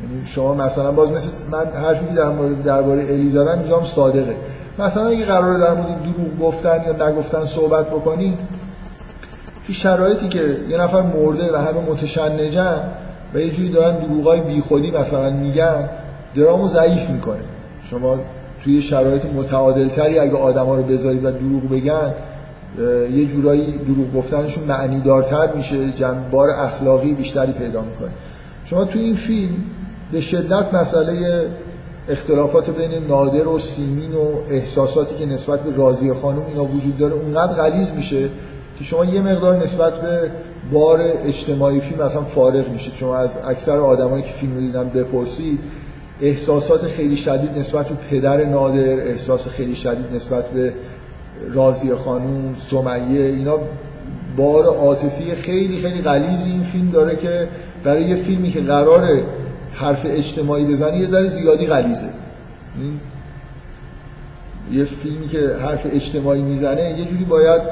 یعنی 0.02 0.26
شما 0.26 0.54
مثلا 0.54 0.92
باز 0.92 1.10
مثل 1.10 1.30
من 1.52 1.64
حرفی 1.64 2.06
که 2.06 2.14
در 2.14 2.28
مورد 2.28 2.62
درباره 2.62 3.04
الی 3.04 3.28
زدم 3.28 3.48
هم 3.48 3.84
صادقه. 3.86 4.36
مثلا 4.78 5.06
اگه 5.06 5.24
قراره 5.24 5.58
در 5.58 5.74
مورد 5.74 6.02
دروغ 6.02 6.38
گفتن 6.40 6.80
یا 6.86 7.08
نگفتن 7.08 7.44
صحبت 7.44 7.86
بکنید 7.86 8.38
تو 9.66 9.72
شرایطی 9.72 10.28
که 10.28 10.56
یه 10.68 10.78
نفر 10.78 11.02
مرده 11.02 11.52
و 11.52 11.56
همه 11.56 11.90
متشنجن 11.90 12.80
و 13.34 13.38
یه 13.38 13.50
جوری 13.50 13.72
دارن 13.72 13.98
دروغای 13.98 14.40
بیخودی 14.40 14.90
مثلا 14.90 15.30
میگن 15.30 15.88
درامو 16.36 16.68
ضعیف 16.68 17.10
می‌کنه. 17.10 17.44
شما 17.84 18.20
توی 18.64 18.82
شرایط 18.82 19.24
متعادلتری 19.24 20.18
اگه 20.18 20.36
آدما 20.36 20.74
رو 20.74 20.82
بذارید 20.82 21.24
و 21.24 21.30
دروغ 21.30 21.68
بگن 21.70 22.14
یه 23.14 23.26
جورایی 23.26 23.78
دروغ 23.78 24.14
گفتنشون 24.14 24.64
معنی 24.64 25.00
دارتر 25.00 25.52
میشه 25.52 25.76
بار 26.30 26.50
اخلاقی 26.50 27.12
بیشتری 27.12 27.52
پیدا 27.52 27.80
می‌کنه. 27.80 28.10
شما 28.64 28.84
توی 28.84 29.02
این 29.02 29.14
فیلم 29.14 29.54
به 30.12 30.20
شدت 30.20 30.74
مسئله 30.74 31.46
اختلافات 32.08 32.70
بین 32.70 33.06
نادر 33.08 33.48
و 33.48 33.58
سیمین 33.58 34.14
و 34.14 34.50
احساساتی 34.50 35.14
که 35.14 35.26
نسبت 35.26 35.60
به 35.60 35.76
راضی 35.76 36.12
خانم 36.12 36.46
اینا 36.48 36.64
وجود 36.64 36.98
داره 36.98 37.14
اونقدر 37.14 37.52
غلیظ 37.52 37.90
میشه 37.90 38.28
که 38.78 38.84
شما 38.84 39.04
یه 39.04 39.20
مقدار 39.20 39.56
نسبت 39.56 39.92
به 40.00 40.30
بار 40.72 41.00
اجتماعی 41.00 41.80
فیلم 41.80 42.00
اصلا 42.00 42.22
فارغ 42.22 42.68
میشید. 42.68 42.94
شما 42.94 43.16
از 43.16 43.38
اکثر 43.44 43.76
آدمایی 43.76 44.22
که 44.22 44.32
فیلم 44.32 44.60
دیدن 44.60 44.88
بپرسید 44.88 45.58
احساسات 46.20 46.86
خیلی 46.86 47.16
شدید 47.16 47.58
نسبت 47.58 47.88
به 47.88 47.94
پدر 48.10 48.44
نادر 48.44 49.00
احساس 49.00 49.48
خیلی 49.48 49.74
شدید 49.74 50.06
نسبت 50.14 50.46
به 50.46 50.72
راضی 51.54 51.94
خانوم 51.94 52.56
سمیه 52.58 53.24
اینا 53.24 53.58
بار 54.36 54.64
عاطفی 54.64 55.34
خیلی 55.34 55.80
خیلی 55.80 56.02
غلیظی 56.02 56.50
این 56.50 56.62
فیلم 56.62 56.90
داره 56.90 57.16
که 57.16 57.48
برای 57.84 58.04
یه 58.04 58.16
فیلمی 58.16 58.50
که 58.50 58.60
قراره 58.60 59.22
حرف 59.74 60.02
اجتماعی 60.04 60.64
بزنه 60.64 60.98
یه 60.98 61.08
ذره 61.08 61.28
زیادی 61.28 61.66
غلیظه. 61.66 62.08
یه 64.72 64.84
فیلمی 64.84 65.28
که 65.28 65.56
حرف 65.62 65.86
اجتماعی 65.92 66.42
می‌زنه 66.42 66.98
یه 66.98 67.04
جوری 67.04 67.24
باید 67.24 67.62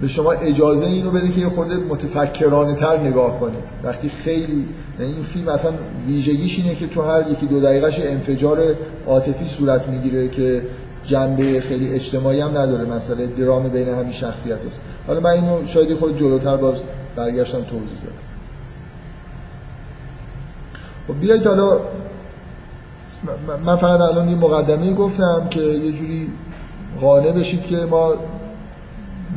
به 0.00 0.08
شما 0.08 0.32
اجازه 0.32 0.86
اینو 0.86 1.10
بده 1.10 1.28
که 1.28 1.40
یه 1.40 1.48
خورده 1.48 1.76
متفکرانه 1.76 2.74
تر 2.74 2.98
نگاه 2.98 3.40
کنید 3.40 3.64
وقتی 3.84 4.08
خیلی 4.08 4.68
یعنی 5.00 5.12
این 5.12 5.22
فیلم 5.22 5.48
اصلا 5.48 5.72
ویژگیش 6.06 6.58
اینه 6.58 6.74
که 6.74 6.86
تو 6.86 7.02
هر 7.02 7.30
یکی 7.30 7.46
دو 7.46 7.60
دقیقهش 7.60 8.00
انفجار 8.00 8.58
عاطفی 9.06 9.46
صورت 9.46 9.88
می‌گیره 9.88 10.28
که 10.28 10.62
جنبه 11.04 11.60
خیلی 11.60 11.94
اجتماعی 11.94 12.40
هم 12.40 12.58
نداره. 12.58 12.84
مسئله 12.84 13.26
درام 13.26 13.68
بین 13.68 13.88
همین 13.88 14.12
شخصیت 14.12 14.66
است 14.66 14.80
حالا 15.06 15.20
من 15.20 15.30
اینو 15.30 15.66
شاید 15.66 15.94
خود 15.94 16.18
جلوتر 16.18 16.56
باز 16.56 16.76
برگشتم 17.16 17.58
توضیح 17.58 18.00
دادم 18.04 18.25
خب 21.08 21.20
بیایید 21.20 21.46
حالا 21.46 21.80
من 23.64 23.76
فقط 23.76 24.00
الان 24.00 24.28
یه 24.28 24.36
مقدمه 24.36 24.92
گفتم 24.92 25.46
که 25.50 25.60
یه 25.60 25.92
جوری 25.92 26.28
قانع 27.00 27.32
بشید 27.32 27.66
که 27.66 27.76
ما 27.76 28.14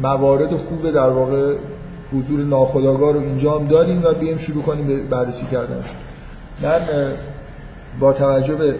موارد 0.01 0.57
خوب 0.57 0.91
در 0.91 1.09
واقع 1.09 1.55
حضور 2.13 2.39
ناخداگاه 2.39 3.13
رو 3.13 3.19
اینجا 3.19 3.59
هم 3.59 3.67
داریم 3.67 4.03
و 4.03 4.13
بیایم 4.13 4.37
شروع 4.37 4.63
کنیم 4.63 4.87
به 4.87 5.03
بررسی 5.03 5.45
کردن 5.45 5.83
من 6.61 6.79
با 7.99 8.13
توجه 8.13 8.55
به 8.55 8.75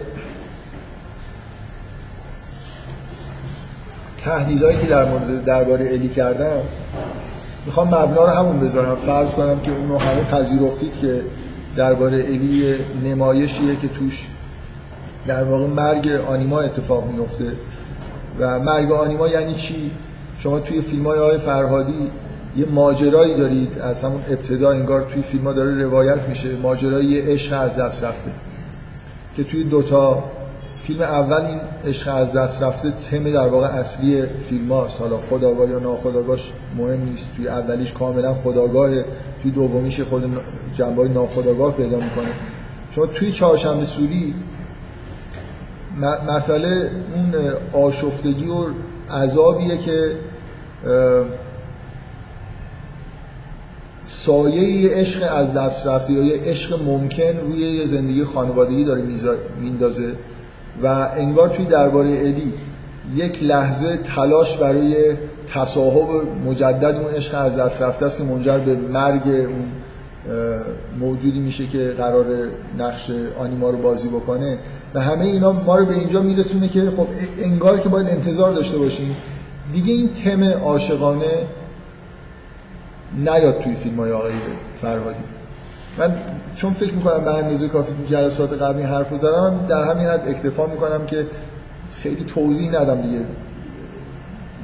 تحلیلایی 4.24 4.78
که 4.78 4.86
در 4.86 5.04
مورد 5.04 5.44
درباره 5.44 5.86
الی 5.86 6.08
کردم 6.08 6.62
می‌خوام 7.66 7.88
مبنا 7.88 8.24
رو 8.24 8.30
همون 8.30 8.60
بذارم. 8.60 8.96
فرض 8.96 9.30
کنم 9.30 9.60
که 9.60 9.70
اونو 9.70 9.98
همه 9.98 10.24
پذیرفتید 10.24 10.92
که 11.00 11.22
درباره 11.76 12.16
الی 12.16 12.74
نمایشیه 13.04 13.76
که 13.76 13.88
توش 13.88 14.26
در 15.26 15.44
واقع 15.44 15.66
مرگ 15.66 16.08
آنیما 16.08 16.60
اتفاق 16.60 17.10
میفته 17.10 17.52
و 18.40 18.60
مرگ 18.60 18.92
آنیما 18.92 19.28
یعنی 19.28 19.54
چی؟ 19.54 19.90
شما 20.38 20.60
توی 20.60 20.80
فیلم 20.80 21.06
های 21.06 21.18
آقای 21.18 21.38
فرهادی 21.38 22.10
یه 22.56 22.66
ماجرایی 22.66 23.34
دارید 23.34 23.78
از 23.78 24.04
همون 24.04 24.22
ابتدا 24.28 24.70
انگار 24.70 25.10
توی 25.12 25.22
فیلم 25.22 25.44
ها 25.44 25.52
داره 25.52 25.82
روایت 25.84 26.28
میشه. 26.28 26.56
ماجرای 26.56 27.20
عشق 27.20 27.60
از 27.60 27.76
دست 27.76 28.04
رفته 28.04 28.30
که 29.36 29.44
توی 29.44 29.64
دوتا 29.64 30.24
فیلم 30.82 31.02
اول 31.02 31.44
این 31.44 31.60
عشق 31.84 32.14
از 32.14 32.32
دست 32.32 32.62
رفته 32.62 32.90
تم 33.10 33.32
در 33.32 33.48
واقع 33.48 33.66
اصلی 33.66 34.22
فیلم 34.48 34.72
هاست. 34.72 35.00
حالا 35.00 35.16
خداگاه 35.16 35.70
یا 35.70 35.78
ناخداگاهش 35.78 36.52
مهم 36.76 37.04
نیست. 37.04 37.28
توی 37.36 37.48
اولیش 37.48 37.92
کاملا 37.92 38.34
خداگاه 38.34 38.90
توی 39.42 39.50
دومیش 39.50 40.00
خود 40.00 40.24
جنبه 40.74 41.08
ناخداگاه 41.08 41.72
پیدا 41.72 41.96
می‌کنه. 41.96 42.28
شما 42.90 43.06
توی 43.06 43.32
چهارشنبه 43.32 43.84
سوری 43.84 44.34
مسئله 46.28 46.90
اون 47.14 47.34
آشفتگی 47.72 48.48
و 48.48 48.66
عذابیه 49.14 49.78
که 49.78 50.16
سایه 54.04 54.90
عشق 54.94 55.34
از 55.36 55.54
دست 55.54 55.86
رفته 55.86 56.12
یا 56.12 56.24
یه 56.24 56.42
عشق 56.42 56.82
ممکن 56.82 57.36
روی 57.42 57.60
یه 57.60 57.86
زندگی 57.86 58.24
خانوادگی 58.24 58.84
داره 58.84 59.02
میندازه. 59.60 60.12
و 60.82 61.08
انگار 61.16 61.48
توی 61.48 61.64
درباره 61.64 62.08
الی 62.08 62.52
یک 63.14 63.42
لحظه 63.42 63.96
تلاش 63.96 64.56
برای 64.56 65.16
تصاحب 65.54 66.08
مجدد 66.46 66.96
اون 66.96 67.14
عشق 67.14 67.44
از 67.44 67.56
دست 67.56 67.82
رفته 67.82 68.06
است 68.06 68.18
که 68.18 68.24
منجر 68.24 68.58
به 68.58 68.76
مرگ 68.76 69.26
اون 69.26 69.66
موجودی 71.00 71.40
میشه 71.40 71.66
که 71.66 71.94
قرار 71.98 72.26
نقش 72.78 73.10
آنیما 73.38 73.70
رو 73.70 73.78
بازی 73.78 74.08
بکنه. 74.08 74.58
و 74.94 75.00
همه 75.00 75.24
اینا 75.24 75.52
ما 75.52 75.76
رو 75.76 75.86
به 75.86 75.94
اینجا 75.94 76.22
میرسونه 76.22 76.68
که 76.68 76.90
خب 76.90 77.06
انگار 77.38 77.78
که 77.80 77.88
باید 77.88 78.08
انتظار 78.08 78.52
داشته 78.52 78.78
باشیم. 78.78 79.16
دیگه 79.72 79.92
این 79.92 80.08
تم 80.08 80.44
عاشقانه 80.44 81.46
نیاد 83.18 83.60
توی 83.60 83.74
فیلم 83.74 83.96
های 83.96 84.12
آقای 84.12 84.32
فرهادی 84.82 85.18
من 85.98 86.16
چون 86.54 86.72
فکر 86.72 86.94
می‌کنم 86.94 87.24
به 87.24 87.34
اندازه 87.34 87.68
کافی 87.68 87.92
جلسات 88.06 88.62
قبلی 88.62 88.82
حرف 88.82 89.16
زدم 89.16 89.60
در 89.68 89.84
همین 89.84 90.06
حد 90.06 90.28
اکتفا 90.28 90.66
می‌کنم 90.66 91.06
که 91.06 91.26
خیلی 91.94 92.24
توضیح 92.24 92.80
ندم 92.80 93.02
دیگه 93.02 93.18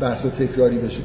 بحث 0.01 0.27
تکراری 0.27 0.79
بشه. 0.79 1.01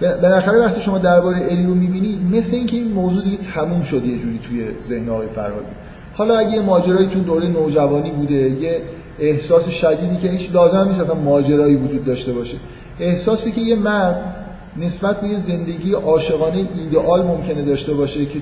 بالاخره 0.00 0.58
وقتی 0.58 0.80
شما 0.80 0.98
درباره 0.98 1.40
الی 1.50 1.66
رو 1.66 1.74
می‌بینید 1.74 2.36
مثل 2.36 2.56
اینکه 2.56 2.76
این 2.76 2.92
موضوع 2.92 3.24
دیگه 3.24 3.38
تموم 3.54 3.82
شد 3.82 4.04
یه 4.04 4.18
جوری 4.18 4.40
توی 4.48 4.66
ذهن 4.82 5.08
آقای 5.08 5.28
فرهادی. 5.34 5.72
حالا 6.14 6.38
اگه 6.38 6.50
یه 6.50 6.62
ماجرایی 6.62 7.08
تو 7.08 7.20
دوره 7.20 7.48
نوجوانی 7.48 8.10
بوده 8.10 8.34
یه 8.34 8.82
احساس 9.18 9.68
شدیدی 9.68 10.16
که 10.16 10.28
هیچ 10.28 10.54
لازم 10.54 10.84
نیست 10.88 11.00
اصلا 11.00 11.14
ماجرایی 11.14 11.76
وجود 11.76 12.04
داشته 12.04 12.32
باشه. 12.32 12.56
احساسی 13.00 13.52
که 13.52 13.60
یه 13.60 13.76
مرد 13.76 14.34
نسبت 14.80 15.20
به 15.20 15.28
یه 15.28 15.38
زندگی 15.38 15.92
عاشقانه 15.92 16.56
ایدئال 16.56 17.26
ممکنه 17.26 17.62
داشته 17.62 17.94
باشه 17.94 18.26
که 18.26 18.38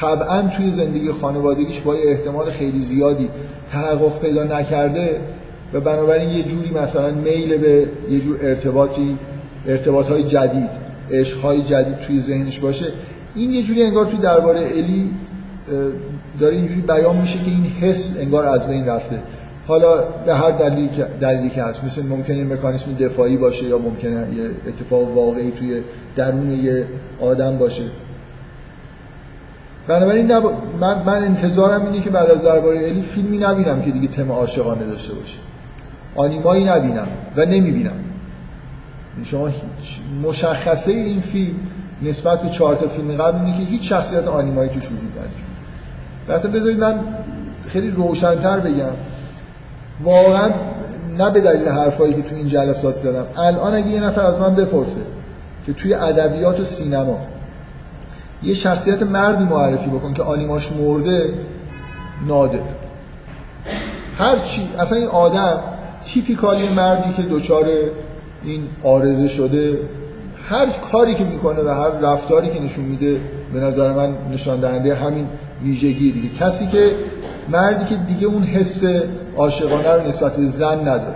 طبعا 0.00 0.42
توی 0.56 0.70
زندگی 0.70 1.12
خانوادگیش 1.12 1.80
با 1.80 1.94
احتمال 1.94 2.50
خیلی 2.50 2.80
زیادی 2.80 3.28
تحقق 3.72 4.20
پیدا 4.20 4.44
نکرده 4.44 5.20
و 5.72 5.80
بنابراین 5.80 6.30
یه 6.30 6.42
جوری 6.42 6.70
مثلا 6.70 7.10
میل 7.10 7.58
به 7.58 7.86
یه 8.10 8.20
جور 8.20 8.38
ارتباطی 8.42 9.18
ارتباط 9.66 10.08
های 10.08 10.22
جدید 10.22 10.70
عشق 11.10 11.62
جدید 11.62 11.98
توی 11.98 12.20
ذهنش 12.20 12.58
باشه. 12.58 12.86
این 13.34 13.50
یه 13.50 13.62
جوری 13.62 13.82
انگار 13.82 14.06
توی 14.06 14.18
درباره 14.18 14.60
الی 14.60 15.10
داره 16.40 16.56
اینجوری 16.56 16.80
بیان 16.80 17.16
میشه 17.16 17.38
که 17.38 17.50
این 17.50 17.64
حس 17.64 18.16
انگار 18.20 18.46
از 18.46 18.68
بین 18.68 18.86
رفته. 18.86 19.22
حالا 19.70 20.02
به 20.26 20.34
هر 20.34 20.50
دلیلی 20.50 20.88
که 20.88 21.06
دلیلی 21.20 21.50
که 21.50 21.62
هست 21.62 21.84
مثل 21.84 22.06
ممکنه 22.06 22.44
مکانیسم 22.44 22.94
دفاعی 22.94 23.36
باشه 23.36 23.64
یا 23.64 23.78
ممکنه 23.78 24.10
یه 24.10 24.50
اتفاق 24.68 25.16
واقعی 25.16 25.50
توی 25.50 25.82
درون 26.16 26.50
یه 26.50 26.86
آدم 27.20 27.58
باشه. 27.58 27.82
بنابراین 29.88 30.32
نب... 30.32 30.42
من, 30.80 31.02
من 31.06 31.24
انتظارم 31.24 31.86
اینه 31.86 32.00
که 32.00 32.10
بعد 32.10 32.30
از 32.30 32.42
درباره 32.42 32.88
الی 32.88 33.00
فیلمی 33.00 33.38
نبینم 33.38 33.82
که 33.82 33.90
دیگه 33.90 34.08
تم 34.08 34.32
عاشقانه 34.32 34.86
داشته 34.86 35.14
باشه. 35.14 35.38
آنیمایی 36.16 36.64
نبینم 36.64 37.08
و 37.36 37.44
نمی‌بینم. 37.44 37.96
شما 39.22 39.50
مشخصه 40.22 40.92
این 40.92 41.20
فیلم 41.20 41.54
نسبت 42.02 42.42
به 42.42 42.48
چهار 42.48 42.76
تا 42.76 42.88
فیلم 42.88 43.12
قبل 43.12 43.44
اینه 43.44 43.58
که 43.58 43.64
هیچ 43.64 43.88
شخصیت 43.88 44.28
آنیمایی 44.28 44.70
توش 44.70 44.86
وجود 44.86 45.12
نداره. 45.12 46.38
مثلا 46.38 46.50
بذارید 46.50 46.78
من 46.78 47.00
خیلی 47.66 47.90
روشنتر 47.90 48.60
بگم. 48.60 48.92
واقعا 50.04 50.50
نه 51.18 51.30
به 51.30 51.40
دلیل 51.40 51.68
حرفایی 51.68 52.12
که 52.12 52.22
تو 52.22 52.34
این 52.34 52.46
جلسات 52.46 52.96
زدم. 52.96 53.26
الان 53.36 53.74
اگه 53.74 53.86
یه 53.86 54.04
نفر 54.04 54.22
از 54.22 54.40
من 54.40 54.54
بپرسه 54.54 55.00
که 55.66 55.72
توی 55.72 55.94
ادبیات 55.94 56.60
و 56.60 56.64
سینما 56.64 57.18
یه 58.42 58.54
شخصیت 58.54 59.02
مردی 59.02 59.44
معرفی 59.44 59.90
بکن 59.90 60.12
که 60.12 60.22
آنیماش 60.22 60.72
مرده 60.72 61.34
نادر. 62.26 62.58
هر 64.16 64.38
چی 64.38 64.68
اصلا 64.78 64.98
این 64.98 65.08
آدم 65.08 65.60
تیپیکالی 66.06 66.68
مردی 66.68 67.12
که 67.12 67.22
دچار 67.22 67.66
این 68.44 68.62
آرزه 68.84 69.28
شده 69.28 69.78
هر 70.48 70.66
کاری 70.92 71.14
که 71.14 71.24
می‌کنه 71.24 71.60
و 71.60 71.68
هر 71.68 71.90
رفتاری 71.90 72.50
که 72.50 72.62
نشون 72.62 72.84
میده 72.84 73.20
به 73.52 73.60
نظر 73.60 73.92
من 73.92 74.14
نشان 74.32 74.60
دهنده 74.60 74.94
همین 74.94 75.26
ویژگی 75.62 76.12
دیگه. 76.12 76.28
کسی 76.28 76.66
که 76.66 76.90
مردی 77.50 77.84
که 77.84 77.94
دیگه 77.94 78.26
اون 78.26 78.42
حس 78.42 78.84
عاشقانه 79.36 79.92
رو 79.92 80.08
نسبت 80.08 80.36
به 80.36 80.48
زن 80.48 80.80
نداره. 80.80 81.14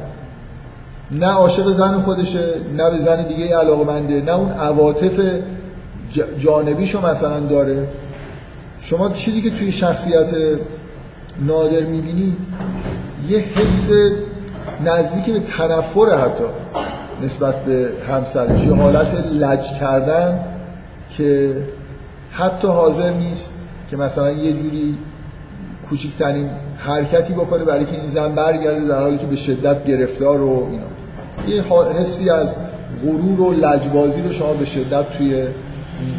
نه 1.11 1.27
عاشق 1.27 1.71
زن 1.71 2.01
خودشه 2.01 2.55
نه 2.77 2.91
به 2.91 2.99
زن 2.99 3.27
دیگه 3.27 3.57
علاقه 3.57 3.85
منده 3.85 4.21
نه 4.21 4.33
اون 4.33 4.51
عواطف 4.51 5.21
جانبیشو 6.39 7.07
مثلا 7.07 7.41
داره. 7.41 7.89
شما 8.81 9.11
چیزی 9.11 9.43
که 9.43 9.51
توی 9.51 9.73
شخصیت 9.73 10.35
نادر 11.41 11.81
می‌بینی 11.81 12.37
یه 13.29 13.39
حس 13.39 13.91
نزدیک 14.85 15.35
به 15.35 15.41
تنفر 15.41 16.19
حتی 16.19 16.45
نسبت 17.23 17.65
به 17.65 17.89
همسرش. 18.09 18.65
یه 18.65 18.75
حالت 18.75 19.15
لج 19.33 19.73
کردن 19.81 20.41
که 21.17 21.57
حتی 22.31 22.69
حاضر 22.69 23.11
نیست 23.11 23.55
که 23.91 23.97
مثلا 23.97 24.31
یه 24.31 24.53
جوری 24.53 24.99
کوچکترین 25.91 26.51
حرکتی 26.77 27.33
بکنه 27.33 27.65
برای 27.65 27.85
که 27.85 27.97
این 27.97 28.09
زن 28.09 28.35
برگرده 28.35 28.89
در 28.89 28.99
حالی 28.99 29.19
که 29.19 29.27
به 29.27 29.37
شدت 29.37 29.85
گرفتار 29.85 30.41
و 30.41 30.69
اینا. 30.71 31.57
یه 31.57 31.63
حسی 32.01 32.31
از 32.31 32.57
غرور 33.03 33.41
و 33.41 33.53
لجبازی 33.53 34.23
رو 34.23 34.33
شما 34.33 34.53
به 34.53 34.65
شدت 34.65 35.19
توی 35.19 35.47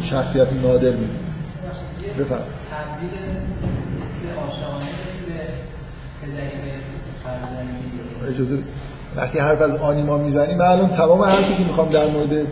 شخصیت 0.00 0.52
نادر 0.62 0.90
می‌بینید. 0.90 1.26
بفرم 2.18 2.44
اجازه 8.28 8.58
وقتی 9.16 9.38
حرف 9.38 9.62
از 9.62 9.76
آنیما 9.76 10.18
می‌زنی 10.18 10.54
من 10.54 10.66
الان 10.66 10.88
تمام 10.88 11.22
حرفی 11.22 11.54
که 11.54 11.64
می‌خوام 11.64 11.90
در 11.90 12.06
مورد 12.06 12.46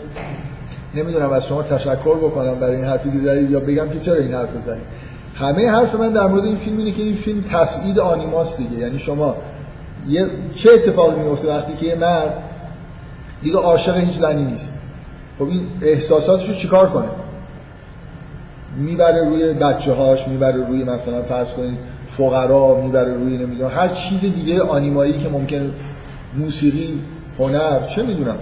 نمی‌دونم 0.94 1.32
از 1.32 1.46
شما 1.46 1.62
تشکر 1.62 2.16
بکنم 2.16 2.54
برای 2.54 2.76
این 2.76 2.84
حرفی 2.84 3.10
که 3.10 3.18
زدید 3.18 3.50
یا 3.50 3.60
بگم 3.60 3.88
که 3.88 4.00
چرا 4.00 4.16
این 4.16 4.34
حرف 4.34 4.48
زدید. 4.66 5.03
همه 5.34 5.70
حرف 5.70 5.94
من 5.94 6.12
در 6.12 6.26
مورد 6.26 6.44
این 6.44 6.56
فیلم 6.56 6.78
اینه 6.78 6.92
که 6.92 7.02
این 7.02 7.14
فیلم 7.14 7.44
تصعید 7.52 7.98
آنیماست 7.98 8.58
دیگه. 8.58 8.78
یعنی 8.78 8.98
شما 8.98 9.36
یه 10.08 10.26
چه 10.54 10.70
اتفاقی 10.72 11.20
میفته 11.20 11.48
وقتی 11.48 11.72
که 11.72 11.86
یه 11.86 11.94
مرد 11.94 12.42
دیگه 13.42 13.56
عاشق 13.56 13.96
هیچ 13.96 14.18
زنی 14.18 14.44
نیست؟ 14.44 14.78
خب 15.38 15.44
این 15.44 15.66
احساساتش 15.82 16.48
رو 16.48 16.54
چیکار 16.54 16.90
کنه؟ 16.90 17.08
می‌بره 18.76 19.28
روی 19.28 19.52
بچه 19.52 19.92
هاش 19.92 20.28
می‌بره 20.28 20.66
روی 20.66 20.84
مثلا 20.84 21.22
فرض 21.22 21.50
کنید 21.50 21.78
فقرا 22.06 22.80
می‌بره 22.80 23.14
روی 23.14 23.36
نمی‌دونم 23.36 23.70
هر 23.70 23.88
چیز 23.88 24.20
دیگه 24.20 24.62
آنیمایی 24.62 25.18
که 25.18 25.28
ممکن 25.28 25.70
موسیقی 26.36 27.00
هنر 27.38 27.86
چه 27.86 28.02
می‌دونم. 28.02 28.36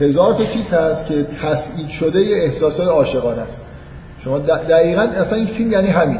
هزار 0.00 0.34
تا 0.34 0.44
چیز 0.44 0.72
هست 0.72 1.06
که 1.06 1.26
تسعید 1.42 1.88
شده 1.88 2.18
احساسات 2.18 2.88
عاشقانه 2.88 3.42
است. 3.42 3.64
شما 4.24 4.38
دقیقا 4.38 5.02
اصلا 5.02 5.38
این 5.38 5.46
فیلم 5.46 5.72
یعنی 5.72 5.88
همین. 5.88 6.18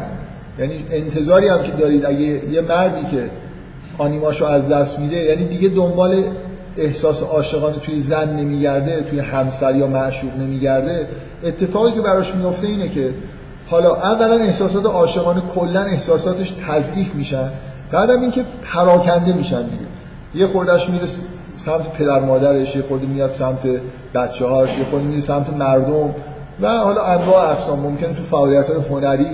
یعنی 0.59 0.85
انتظاری 0.91 1.49
هم 1.49 1.63
که 1.63 1.73
دارید 1.73 2.07
اگه 2.07 2.51
یه 2.53 2.61
مردی 2.61 3.07
که 3.17 3.31
آنیماشو 3.99 4.45
از 4.45 4.69
دست 4.69 4.99
میده 4.99 5.17
یعنی 5.17 5.45
دیگه 5.45 5.69
دنبال 5.69 6.25
احساس 6.77 7.23
عاشقانه 7.23 7.77
توی 7.79 8.01
زن 8.01 8.37
نمیگرده 8.37 9.03
توی 9.11 9.19
همسر 9.19 9.77
یا 9.77 9.87
معشوق 9.87 10.37
نمیگرده. 10.37 11.09
اتفاقی 11.45 11.93
که 11.93 12.01
براش 12.01 12.35
میفته 12.35 12.67
اینه 12.67 12.89
که 12.89 13.11
حالا 13.67 13.95
اولا 13.95 14.35
احساسات 14.35 14.87
عاشقانه 14.87 15.43
کلا 15.55 15.81
احساساتش 15.81 16.55
تضعیف 16.69 17.15
میشن 17.15 17.49
بعدم 17.91 18.21
اینکه 18.21 18.45
پراکنده 18.73 19.33
میشن 19.33 19.63
دیگه. 19.63 19.85
یه 20.35 20.47
خوردش 20.47 20.91
میره 20.91 21.07
سمت 21.57 21.93
پدر 21.93 22.21
مادرش 22.21 22.77
یه 22.77 22.83
خورده 22.83 23.07
میاد 23.07 23.31
سمت 23.31 23.69
بچه 24.15 24.45
هاش 24.47 24.79
یه 24.79 24.85
خورده 24.85 25.07
میره 25.07 25.21
سمت 25.21 25.53
مردم. 25.53 26.15
و 26.61 26.69
حالا 26.79 27.03
انواع 27.03 27.51
اقسام 27.51 27.81
ممکنه 27.81 28.15
تو 28.15 28.23
فعالیت 28.23 28.71
های 28.71 28.81
هنری 28.91 29.27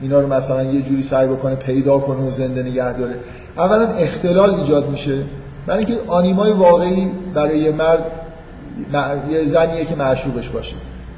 اینا 0.00 0.20
رو 0.20 0.26
مثلا 0.26 0.62
یه 0.62 0.82
جوری 0.82 1.02
سعی 1.02 1.28
بکنه 1.28 1.54
پیدا 1.54 1.98
کنه 1.98 2.28
و 2.28 2.30
زنده 2.30 2.62
نگه 2.62 2.92
داره. 2.92 3.14
اولا 3.56 3.86
اختلال 3.88 4.54
ایجاد 4.54 4.90
میشه. 4.90 5.18
برای 5.66 5.84
اینکه 5.84 6.02
آنیمای 6.06 6.52
واقعی 6.52 7.10
برای 7.34 7.58
یه 7.58 7.72
مرد 7.72 8.04
یه 9.30 9.48
زنیه 9.48 9.84
که 9.84 9.94
معشوقش 9.94 10.48
باشه 10.48 10.76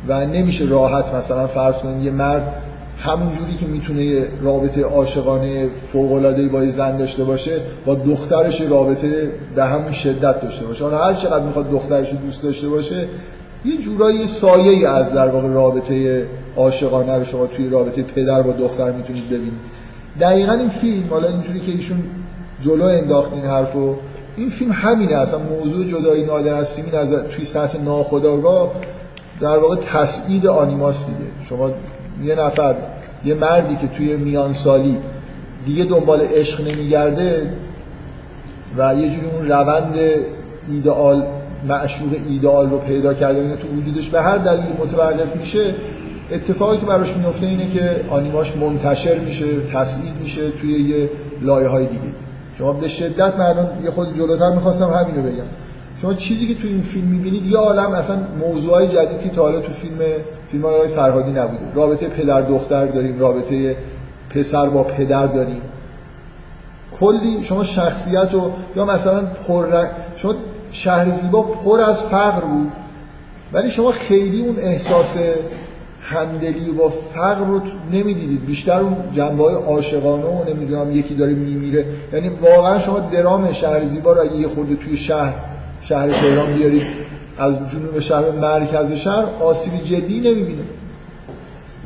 و 0.08 0.26
نمیشه 0.26 0.64
راحت 0.64 1.14
مثلا 1.14 1.46
فرض 1.46 1.74
کنیم 1.74 2.04
یه 2.04 2.10
مرد 2.10 2.54
همون 2.98 3.34
جوری 3.34 3.56
که 3.56 3.66
می‌تونه 3.66 4.24
رابطه 4.42 4.82
عاشقانه 4.82 5.68
فوق 5.92 6.12
العاده 6.12 6.48
با 6.48 6.66
زن 6.66 6.96
داشته 6.96 7.24
باشه 7.24 7.60
با 7.86 7.94
دخترش 7.94 8.60
رابطه 8.60 9.32
به 9.54 9.64
همون 9.64 9.92
شدت 9.92 10.40
داشته 10.40 10.66
باشه. 10.66 10.84
حالا 10.84 10.98
هر 10.98 11.14
چقدر 11.14 11.44
می‌خواد 11.44 11.70
دخترش 11.70 12.12
رو 12.12 12.18
دوست 12.18 12.42
داشته 12.42 12.68
باشه 12.68 13.08
یه 13.66 13.76
جورایی 13.76 14.26
سایه 14.26 14.70
ای 14.70 14.84
از 14.84 15.12
در 15.12 15.28
واقع 15.28 15.48
رابطه 15.48 16.26
عاشقانه 16.56 17.16
رو 17.16 17.24
شما 17.24 17.46
توی 17.46 17.68
رابطه 17.68 18.02
پدر 18.02 18.42
با 18.42 18.52
دختر 18.52 18.92
می‌تونید 18.92 19.26
ببینید. 19.26 19.60
دقیقا 20.20 20.52
این 20.52 20.68
فیلم 20.68 21.10
حالا 21.10 21.28
اینجوری 21.28 21.60
که 21.60 21.72
ایشون 21.72 21.98
جلو 22.60 22.84
انداخت 22.84 23.32
این 23.32 23.44
حرفو 23.44 23.94
این 24.36 24.48
فیلم 24.48 24.72
همینه. 24.72 25.14
اصلا 25.14 25.38
موضوع 25.38 25.86
جدایی 25.86 26.24
نادر 26.24 26.54
از 26.54 26.76
توی 27.36 27.44
سطح 27.44 27.82
ناخودآگاه 27.82 28.72
در 29.40 29.58
واقع 29.58 29.76
تسعید 29.76 30.46
آنیماس 30.46 31.06
دیگه. 31.06 31.30
شما 31.48 31.70
یه 32.24 32.34
نفر 32.34 32.76
یه 33.24 33.34
مردی 33.34 33.76
که 33.76 33.86
توی 33.86 34.16
میان 34.16 34.52
سالی 34.52 34.98
دیگه 35.66 35.84
دنبال 35.84 36.20
عشق 36.20 36.68
نمیگرده 36.68 37.50
و 38.78 38.94
یه 38.94 39.10
جوری 39.10 39.26
اون 39.36 39.48
روند 39.48 39.94
ایدئال 40.68 41.26
معشوق 41.68 42.14
ایدئال 42.28 42.70
رو 42.70 42.78
پیدا 42.78 43.14
کرده 43.14 43.40
اینه 43.40 43.56
تو 43.56 43.68
وجودش. 43.68 44.08
به 44.08 44.22
هر 44.22 44.38
دلیلی 44.38 44.72
متوقف 44.78 45.36
میشه 45.36 45.74
اتفاقی 46.32 46.78
که 46.78 46.86
براش 46.86 47.16
میفته 47.16 47.46
اینه 47.46 47.70
که 47.70 48.04
آنیماش 48.10 48.56
منتشر 48.56 49.18
میشه 49.18 49.46
تسعید 49.74 50.16
میشه 50.20 50.50
توی 50.50 50.80
یه 50.80 51.10
لایه 51.42 51.68
های 51.68 51.86
دیگه. 51.86 52.14
شما 52.58 52.72
به 52.72 52.88
شدت 52.88 53.38
من 53.38 53.54
یه 53.84 53.90
خود 53.90 54.14
جلوتر 54.16 54.50
می‌خواستم 54.50 54.86
همینو 54.86 55.22
بگم. 55.22 55.44
شما 56.02 56.14
چیزی 56.14 56.54
که 56.54 56.62
تو 56.62 56.68
این 56.68 56.80
فیلم 56.80 57.06
می‌بینید 57.06 57.46
یه 57.46 57.58
عالم 57.58 57.90
اصلا 57.90 58.16
موضوعای 58.38 58.88
جدیدی 58.88 59.24
که 59.24 59.30
تا 59.30 59.42
حالا 59.42 59.60
تو 59.60 59.72
فیلم 59.72 59.98
فیلم 60.48 60.62
های 60.62 60.88
فرهادی 60.88 61.30
نبوده. 61.30 61.74
رابطه 61.74 62.08
پدر 62.08 62.42
دختر 62.42 62.86
داریم 62.86 63.18
رابطه 63.18 63.76
پسر 64.30 64.66
با 64.66 64.82
پدر 64.82 65.26
داریم. 65.26 65.60
کلی 67.00 67.42
شما 67.42 67.64
شخصیت 67.64 68.34
و 68.34 68.50
یا 68.76 68.84
مثلا 68.84 69.26
پر 69.46 69.86
شما 70.16 70.34
شهر 70.70 71.10
زیبا 71.10 71.42
پر 71.42 71.80
از 71.80 72.02
فقر 72.02 72.40
بود. 72.40 72.72
ولی 73.52 73.70
شما 73.70 73.90
خیلی 73.90 74.40
اون 74.40 74.56
احساس 74.58 75.18
همدلی 76.02 76.72
با 76.78 76.92
فقر 77.14 77.44
رو 77.44 77.60
نمی‌دیدید. 77.92 78.46
بیشتر 78.46 78.80
اون 78.80 78.96
جنبه 79.12 79.44
های 79.44 79.54
عاشقانه 79.54 80.24
و 80.24 80.44
نمی‌دونم 80.50 80.90
یکی 80.90 81.14
داره 81.14 81.32
میمیره. 81.32 81.84
یعنی 82.12 82.28
واقعا 82.28 82.78
شما 82.78 83.00
درام 83.00 83.52
شهر 83.52 83.86
زیبا 83.86 84.12
رو 84.12 84.20
اگه 84.22 84.36
یه 84.36 84.48
خورده 84.48 84.76
توی 84.76 84.96
شهر 84.96 85.34
شهر 85.80 86.10
تهران 86.10 86.54
بیارید 86.54 86.86
از 87.38 87.58
جنوب 87.70 87.98
شهر 87.98 88.30
مرکز 88.30 88.92
شهر 88.92 89.24
آسیبی 89.40 89.78
جدی 89.78 90.20
نمی‌بینه. 90.20 90.62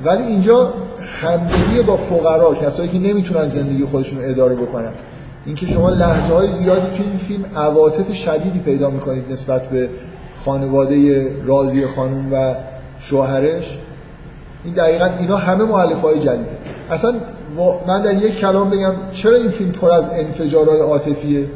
ولی 0.04 0.22
اینجا 0.22 0.74
همدلی 1.20 1.82
با 1.86 1.96
فقرا 1.96 2.54
کسایی 2.54 2.88
که 2.88 2.98
نمی‌تونن 2.98 3.48
زندگی 3.48 3.84
خودشون 3.84 4.18
رو 4.18 4.30
اداره 4.30 4.54
بکنن. 4.54 4.92
اینکه 5.46 5.66
شما 5.66 5.90
لحظه 5.90 6.34
های 6.34 6.52
زیادی 6.52 6.96
توی 6.96 7.06
این 7.06 7.18
فیلم 7.18 7.44
عواطف 7.56 8.14
شدیدی 8.14 8.58
پیدا 8.58 8.90
می‌کنید 8.90 9.24
نسبت 9.32 9.68
به 9.68 9.88
خانواده 10.44 11.28
رازی 11.44 11.86
خانم 11.86 12.32
و 12.32 12.54
شوهرش 12.98 13.78
این 14.64 14.74
دقیقا 14.74 15.04
اینا 15.20 15.36
همه 15.36 15.64
معلف 15.64 16.00
های 16.00 16.20
جدیده. 16.20 16.58
اصلا 16.90 17.14
من 17.86 18.02
در 18.02 18.14
یک 18.14 18.38
کلام 18.38 18.70
بگم 18.70 18.92
چرا 19.10 19.36
این 19.36 19.48
فیلم 19.48 19.72
پر 19.72 19.90
از 19.90 20.10
انفجارهای 20.12 20.80
عاطفیه؟ 20.80 21.46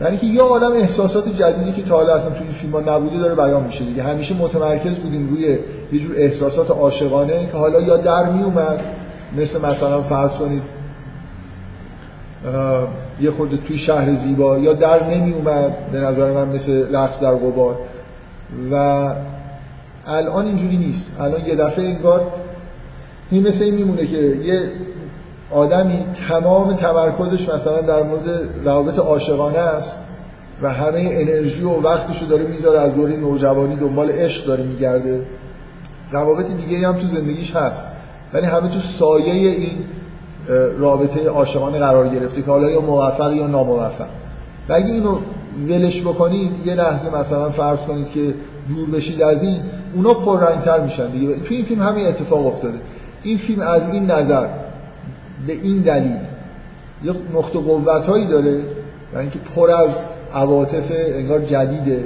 یعنی 0.00 0.16
که 0.16 0.26
یه 0.26 0.42
عالم 0.42 0.72
احساسات 0.72 1.28
جدیدی 1.28 1.72
که 1.72 1.82
تا 1.82 1.96
حالا 1.96 2.14
اصلا 2.14 2.30
توی 2.30 2.42
این 2.42 2.52
فیلم 2.52 2.76
نبوده 2.88 3.18
داره 3.18 3.34
بیان 3.34 3.62
میشه 3.62 3.84
دیگه. 3.84 4.02
همیشه 4.02 4.34
متمرکز 4.34 4.94
بودیم 4.94 5.28
روی 5.28 5.58
یه 5.92 5.98
جور 6.00 6.16
احساسات 6.16 6.70
عاشقانه 6.70 7.46
که 7.46 7.56
حالا 7.56 7.80
یا 7.80 7.96
در 7.96 8.32
می 8.32 8.42
اومد 8.42 8.80
مثل 9.36 9.66
مثلا 9.66 10.02
فرض 10.02 10.32
کنید 10.32 10.62
یه 13.20 13.30
خورده 13.30 13.56
توی 13.56 13.78
شهر 13.78 14.14
زیبا 14.14 14.58
یا 14.58 14.72
در 14.72 15.10
نمی 15.10 15.32
اومد 15.32 15.90
به 15.92 15.98
نظر 15.98 16.32
من 16.32 16.48
مثل 16.48 16.96
رقص 16.96 17.20
در 17.20 17.34
غبار. 17.34 17.78
و 18.72 18.74
الان 20.06 20.46
اینجوری 20.46 20.76
نیست. 20.76 21.16
الان 21.20 21.46
یه 21.46 21.54
دفعه 21.54 21.84
انگار 21.84 22.26
این 23.30 23.46
مثل 23.46 23.64
این 23.64 23.74
میمونه 23.74 24.06
که 24.06 24.16
یه 24.16 24.70
آدمی 25.50 26.04
تمام 26.28 26.74
تمرکزش 26.74 27.48
مثلا 27.48 27.80
در 27.80 28.02
مورد 28.02 28.28
روابط 28.64 28.98
عاشقانه 28.98 29.58
است 29.58 29.98
و 30.62 30.72
همه 30.72 31.08
انرژی 31.12 31.62
و 31.62 31.70
وقتش 31.70 32.22
رو 32.22 32.28
داره 32.28 32.46
می‌ذاره 32.46 32.80
از 32.80 32.94
دوره 32.94 33.16
نوجوانی 33.16 33.76
دنبال 33.76 34.10
عشق 34.10 34.46
داره 34.46 34.64
میگرده. 34.64 35.22
روابط 36.12 36.46
دیگه 36.46 36.88
هم 36.88 36.94
تو 36.94 37.06
زندگیش 37.06 37.56
هست. 37.56 37.86
ولی 38.32 38.46
همه 38.46 38.68
تو 38.68 38.80
سایه 38.80 39.32
این 39.32 39.78
رابطه 40.78 41.28
عاشقانه 41.28 41.78
قرار 41.78 42.08
گرفته 42.08 42.42
که 42.42 42.50
حالا 42.50 42.70
یا 42.70 42.80
موفق 42.80 43.32
یا 43.32 43.46
ناموفق. 43.46 44.06
و 44.68 44.72
اگه 44.72 44.86
اینو 44.86 45.18
ولش 45.68 46.00
بکنید 46.00 46.66
یه 46.66 46.74
لحظه 46.74 47.18
مثلا 47.18 47.50
فرض 47.50 47.80
کنید 47.80 48.10
که 48.10 48.34
دور 48.68 48.90
بشید 48.90 49.22
از 49.22 49.42
این 49.42 49.56
اونا 49.94 50.14
پررنگتر 50.14 50.80
میشن 50.80 51.10
دیگه. 51.10 51.34
تو 51.38 51.54
این 51.54 51.64
فیلم 51.64 51.82
همین 51.82 52.06
اتفاق 52.06 52.46
افتاده. 52.46 52.78
این 53.22 53.38
فیلم 53.38 53.62
از 53.62 53.92
این 53.92 54.10
نظر 54.10 54.46
به 55.46 55.52
این 55.52 55.78
دلیل 55.78 56.18
یه 57.04 57.12
نقطه 57.34 57.58
قوت 57.58 58.06
هایی 58.06 58.26
داره 58.26 58.50
یعنی 58.50 58.64
اینکه 59.20 59.38
پر 59.56 59.70
از 59.70 59.96
عواطف 60.34 60.92
انگار 60.96 61.40
جدیده. 61.40 62.04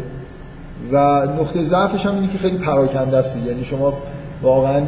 و 0.92 1.26
نقطه 1.40 1.62
ضعفش 1.62 2.06
هم 2.06 2.14
اینه 2.14 2.28
که 2.32 2.38
خیلی 2.38 2.58
پراکنده 2.58 3.16
است 3.16 3.36
یعنی 3.36 3.64
شما 3.64 3.94
واقعا 4.42 4.86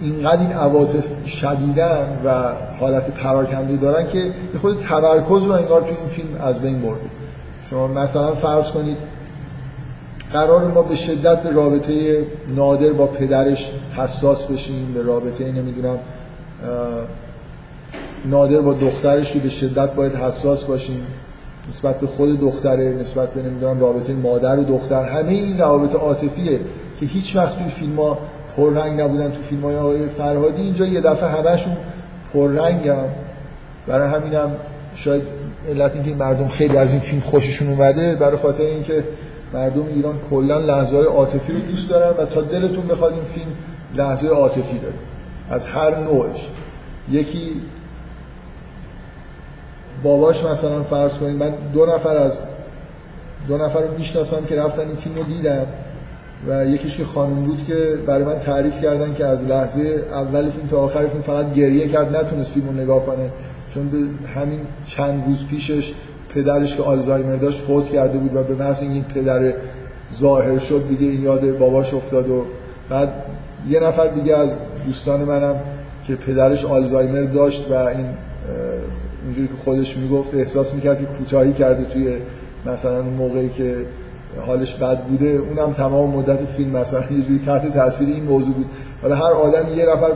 اینقدر 0.00 0.40
این 0.40 0.52
عواطف 0.52 1.28
شدیدن 1.28 2.18
و 2.24 2.52
حالت 2.80 3.10
پراکنده 3.10 3.76
دارن 3.76 4.08
که 4.08 4.32
خود 4.60 4.78
تمرکز 4.78 5.42
رو 5.42 5.52
انگار 5.52 5.80
تو 5.80 5.86
این 5.86 6.08
فیلم 6.08 6.28
از 6.40 6.62
بین 6.62 6.82
برده. 6.82 7.10
شما 7.70 7.86
مثلا 7.86 8.34
فرض 8.34 8.70
کنید 8.70 8.96
قرار 10.32 10.72
ما 10.72 10.82
به 10.82 10.94
شدت 10.94 11.42
به 11.42 11.50
رابطه 11.50 12.26
نادر 12.56 12.92
با 12.92 13.06
پدرش 13.06 13.70
حساس 13.96 14.46
بشیم 14.46 14.92
به 14.94 15.02
رابطه 15.02 15.52
نمی‌دونم 15.52 15.98
نادر 18.24 18.60
با 18.60 18.72
دخترش 18.72 19.32
که 19.32 19.38
به 19.38 19.48
شدت 19.48 19.94
باید 19.94 20.14
حساس 20.14 20.64
باشیم 20.64 21.06
نسبت 21.68 22.00
به 22.00 22.06
خود 22.06 22.40
دختره 22.40 22.88
نسبت 23.00 23.34
به 23.34 23.42
نمی‌دونم 23.42 23.80
رابطه 23.80 24.12
مادر 24.12 24.58
و 24.58 24.64
دختر 24.64 25.04
همه 25.04 25.32
این 25.32 25.58
روابط 25.58 25.94
عاطفیه 25.94 26.60
که 27.00 27.06
هیچ 27.06 27.36
وقت 27.36 27.58
توی 27.58 27.68
فیلم 27.68 27.96
ها 27.96 28.18
پررنگ 28.58 29.00
نبودن 29.00 29.30
تو 29.30 29.42
فیلم 29.42 29.62
های 29.62 29.76
آقای 29.76 30.08
فرهادی. 30.08 30.62
اینجا 30.62 30.86
یه 30.86 31.00
دفعه 31.00 31.28
همشون 31.28 31.76
پررنگ 32.32 32.88
هم. 32.88 33.08
برای 33.86 34.08
همینم 34.08 34.56
شاید 34.94 35.22
علت 35.68 35.94
اینکه 35.94 36.14
مردم 36.14 36.48
خیلی 36.48 36.76
از 36.76 36.92
این 36.92 37.00
فیلم 37.00 37.20
خوششون 37.20 37.68
اومده 37.68 38.14
برای 38.14 38.36
خاطر 38.36 38.62
اینکه 38.62 39.04
مردم 39.52 39.86
ایران 39.86 40.18
کلا 40.30 40.58
لحظه 40.58 40.96
های 40.96 41.06
عاطفی 41.06 41.52
رو 41.52 41.58
دوست 41.58 41.90
دارن 41.90 42.22
و 42.22 42.26
تا 42.26 42.42
دلتون 42.42 42.86
بخواد 42.86 43.12
این 43.12 43.24
فیلم 43.24 43.48
لحظه 43.94 44.28
عاطفی 44.28 44.78
داره. 44.78 44.94
از 45.50 45.66
هر 45.66 45.98
نوعش. 45.98 46.48
یکی 47.10 47.62
باباش 50.02 50.44
مثلا 50.44 50.82
فرض 50.82 51.14
کنید 51.14 51.42
من 51.42 51.52
دو 51.72 51.86
نفر 51.86 52.16
از 52.16 52.38
دو 53.48 53.58
نفر 53.58 53.80
رو 53.80 53.98
می‌شناسم 53.98 54.44
که 54.44 54.56
رفتن 54.56 54.80
این 54.80 54.96
فیلم 54.96 55.16
رو 55.16 55.22
دیدن. 55.22 55.66
و 56.46 56.66
یکیش 56.66 56.96
که 56.96 57.04
خانم 57.04 57.44
بود 57.44 57.64
که 57.66 57.98
برای 58.06 58.24
من 58.24 58.38
تعریف 58.38 58.82
کردن 58.82 59.14
که 59.14 59.26
از 59.26 59.44
لحظه 59.44 60.02
اول 60.12 60.50
فیلم 60.50 60.66
تا 60.66 60.78
آخر 60.78 61.06
فیلم 61.06 61.22
فقط 61.22 61.54
گریه 61.54 61.88
کرد 61.88 62.16
نتونست 62.16 62.52
فیلم 62.52 62.80
نگاه 62.80 63.06
کنه. 63.06 63.30
چون 63.74 63.88
به 63.88 63.98
همین 64.28 64.60
چند 64.86 65.24
روز 65.26 65.46
پیشش 65.46 65.92
پدرش 66.34 66.76
که 66.76 66.82
آلزایمر 66.82 67.36
داشت 67.36 67.60
فوت 67.60 67.88
کرده 67.88 68.18
بود 68.18 68.36
و 68.36 68.42
به 68.42 68.54
محض 68.54 68.82
این 68.82 69.04
پدر 69.04 69.52
ظاهر 70.14 70.58
شد 70.58 70.88
دیگه 70.88 71.06
این 71.06 71.22
یاد 71.22 71.58
باباش 71.58 71.94
افتاد 71.94 72.30
و 72.30 72.44
بعد 72.90 73.12
یه 73.68 73.80
نفر 73.80 74.06
دیگه 74.06 74.36
از 74.36 74.50
دوستان 74.86 75.20
منم 75.20 75.54
که 76.06 76.14
پدرش 76.16 76.64
آلزایمر 76.64 77.22
داشت 77.22 77.70
و 77.70 77.74
این 77.74 78.06
اونجوری 79.24 79.48
که 79.48 79.54
خودش 79.54 79.96
می‌گفت 79.96 80.34
احساس 80.34 80.74
می‌کرد 80.74 80.98
که 80.98 81.04
کوتاهی 81.04 81.52
کرده 81.52 81.84
توی 81.84 82.16
مثلا 82.66 83.02
موقعی 83.02 83.48
که 83.48 83.76
حالش 84.46 84.74
بد 84.74 85.02
بوده 85.02 85.26
اونم 85.26 85.72
تمام 85.72 86.10
مدت 86.10 86.44
فیلم 86.44 86.70
مثلا 86.70 87.00
یه 87.00 87.24
جوری 87.24 87.42
تحت 87.46 87.74
تاثیر 87.74 88.08
این 88.08 88.24
موضوع 88.24 88.54
بود. 88.54 88.66
حالا 89.02 89.14
هر 89.14 89.32
آدم 89.32 89.78
یه 89.78 89.86
نفر 89.86 90.12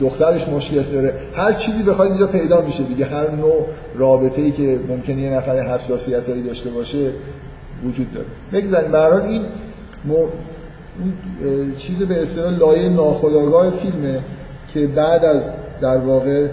دخترش 0.00 0.48
مشکل 0.48 0.82
داره 0.82 1.14
هر 1.34 1.52
چیزی 1.52 1.82
بخواد 1.82 2.08
اینجا 2.08 2.26
پیدا 2.26 2.60
میشه 2.60 2.82
دیگه. 2.82 3.06
هر 3.06 3.30
نوع 3.30 3.66
رابطه 3.94 4.42
ای 4.42 4.50
که 4.50 4.80
ممکنه 4.88 5.22
یه 5.22 5.30
نفر 5.30 5.56
حساسیت 5.60 6.28
هایی 6.28 6.42
داشته 6.42 6.70
باشه 6.70 7.10
وجود 7.84 8.12
داره. 8.12 8.26
بگذاریم. 8.52 8.92
به 8.92 9.24
این 9.24 9.44
مو... 10.04 10.26
چیز 11.76 12.02
به 12.02 12.22
اصطلاح 12.22 12.58
لایه 12.58 12.88
ناخودآگاه 12.88 13.70
فیلمه 13.70 14.20
که 14.74 14.86
بعد 14.86 15.24
از 15.24 15.52
در 15.80 15.98
واقع 15.98 16.48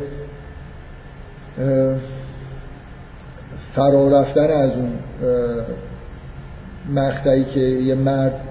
فرا 3.75 4.07
رفتن 4.07 4.49
از 4.51 4.75
اون 4.75 4.91
مقطعی 6.95 7.43
که 7.43 7.59
یه 7.59 7.95
مرد 7.95 8.41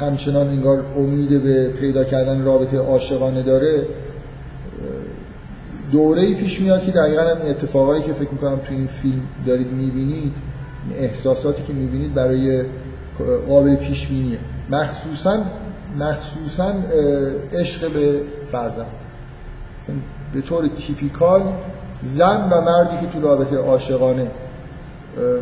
همچنان 0.00 0.48
انگار 0.48 0.86
امید 0.96 1.42
به 1.42 1.68
پیدا 1.68 2.04
کردن 2.04 2.44
رابطه 2.44 2.78
عاشقانه 2.78 3.42
داره 3.42 3.86
دوره 5.92 6.34
پیش 6.34 6.60
میاد 6.60 6.84
که 6.84 6.92
دقیقا 6.92 7.22
هم 7.22 7.36
اتفاقایی 7.48 8.02
که 8.02 8.12
فکر 8.12 8.30
می‌کنم 8.32 8.56
تو 8.56 8.74
این 8.74 8.86
فیلم 8.86 9.22
دارید 9.46 9.72
می‌بینید 9.72 10.32
احساساتی 10.98 11.62
که 11.62 11.72
می‌بینید 11.72 12.14
برای 12.14 12.62
قابل 13.48 13.76
پیش 13.76 14.06
بینیه. 14.06 14.38
مخصوصا 14.70 15.38
مخصوصا 15.98 16.74
عشق 17.52 17.92
به 17.92 18.20
فرزند. 18.52 18.86
به 20.34 20.40
طور 20.40 20.68
تیپیکال 20.68 21.42
زن 22.04 22.48
و 22.52 22.60
مردی 22.60 23.06
که 23.06 23.12
تو 23.12 23.20
رابطه 23.20 23.56
عاشقانه 23.56 24.30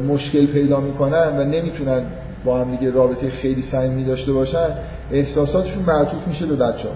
مشکل 0.09 0.47
پیدا 0.47 0.81
می‌کنن 0.81 1.39
و 1.39 1.45
نمی‌تونن 1.45 2.03
با 2.45 2.61
هم 2.61 2.77
دیگه 2.77 2.91
رابطه 2.91 3.31
خیلی 3.31 3.63
صمیمی 3.63 4.05
داشته 4.05 4.33
باشن 4.33 4.69
احساساتشون 5.11 5.83
معطوف 5.83 6.29
میشه 6.29 6.47
به 6.47 6.57
بچه 6.57 6.89
ها 6.89 6.95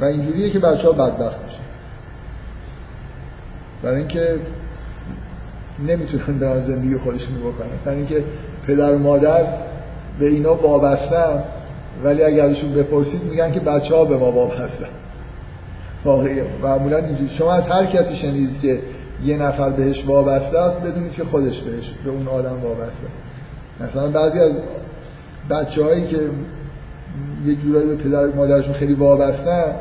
و 0.00 0.04
اینجوریه 0.04 0.50
که 0.50 0.58
بچه 0.58 0.88
ها 0.88 0.92
بدبخت 0.92 1.44
میشه 1.44 1.58
برای 3.82 3.96
اینکه 3.96 4.38
نمی‌تونن 5.86 6.38
برن 6.38 6.60
زندگی 6.60 6.96
خودشون 6.96 7.36
بکنن. 7.38 7.68
برای 7.84 7.98
اینکه 7.98 8.24
پدر 8.66 8.94
و 8.94 8.98
مادر 8.98 9.44
به 10.18 10.26
اینا 10.26 10.54
وابستن 10.54 11.42
ولی 12.04 12.22
اگر 12.22 12.46
ازشون 12.46 12.72
بپرسید 12.72 13.22
میگن 13.24 13.52
که 13.52 13.60
بچه 13.60 13.96
ها 13.96 14.04
به 14.04 14.16
ما 14.16 14.32
وابستن. 14.32 14.86
واقعی 16.04 16.40
معمولا 16.62 16.96
اینجوری. 16.96 17.28
شما 17.28 17.52
از 17.52 17.68
هر 17.68 17.86
کسی 17.86 18.16
شنیدید 18.16 18.60
که 18.60 18.78
یه 19.24 19.42
نفر 19.42 19.70
بهش 19.70 20.06
وابسته 20.06 20.58
است 20.58 20.80
بدونید 20.80 21.12
که 21.12 21.24
خودش 21.24 21.60
بهش 21.60 21.94
به 22.04 22.10
اون 22.10 22.28
آدم 22.28 22.62
وابسته 22.62 23.06
است. 23.06 23.20
مثلا 23.80 24.08
بعضی 24.08 24.40
از 24.40 24.52
بچه 25.50 25.84
هایی 25.84 26.06
که 26.06 26.18
یه 27.46 27.54
جورایی 27.54 27.86
به 27.86 27.96
پدر 27.96 28.26
مادرشون 28.26 28.72
خیلی 28.72 28.94
وابستن 28.94 29.74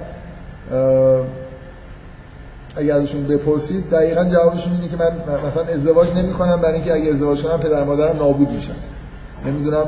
اگر 2.76 2.96
ازشون 2.96 3.24
بپرسید 3.24 3.90
دقیقا 3.90 4.24
جوابشون 4.24 4.74
اینه 4.74 4.88
که 4.88 4.96
من 4.98 5.12
مثلا 5.48 5.64
ازدواج 5.64 6.14
نمی 6.16 6.34
کنم 6.34 6.62
برای 6.62 6.76
اینکه 6.76 6.94
اگه 6.94 7.12
ازدواج 7.12 7.44
کنم 7.44 7.60
پدر 7.60 7.84
مادرم 7.84 8.18
نابود 8.18 8.52
میشن. 8.52 8.74
نمی‌دونم 9.46 9.86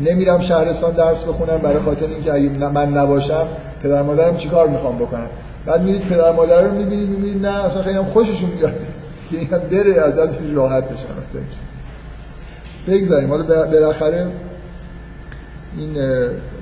نمیرم 0.00 0.38
شهرستان 0.38 0.92
درس 0.92 1.24
بخونم 1.24 1.58
برای 1.58 1.78
خاطر 1.78 2.06
اینکه 2.06 2.34
اگه 2.34 2.48
من 2.48 2.88
نباشم 2.88 3.46
پدر 3.84 4.02
مادرم 4.02 4.36
چیکار 4.36 4.68
می‌خوام 4.68 4.98
بکنم 4.98 5.26
بعد 5.66 5.82
میرید 5.82 6.02
پدر 6.02 6.32
مادر 6.32 6.62
رو 6.62 6.74
می‌بینید 6.74 7.08
می‌بینید 7.08 7.46
نه 7.46 7.64
اصلا 7.64 7.82
خیلی 7.82 7.96
هم 7.96 8.04
خوششون 8.04 8.50
میاد. 8.50 8.72
که 9.30 9.38
این 9.38 9.48
بره 9.48 10.02
از 10.02 10.14
دستش 10.14 10.38
راحت 10.54 10.84
بشن 10.84 10.94
مثلا 10.94 11.42
بگذاریم. 12.86 13.30
حالا 13.30 13.66
بالاخره 13.66 14.26
این 15.78 15.96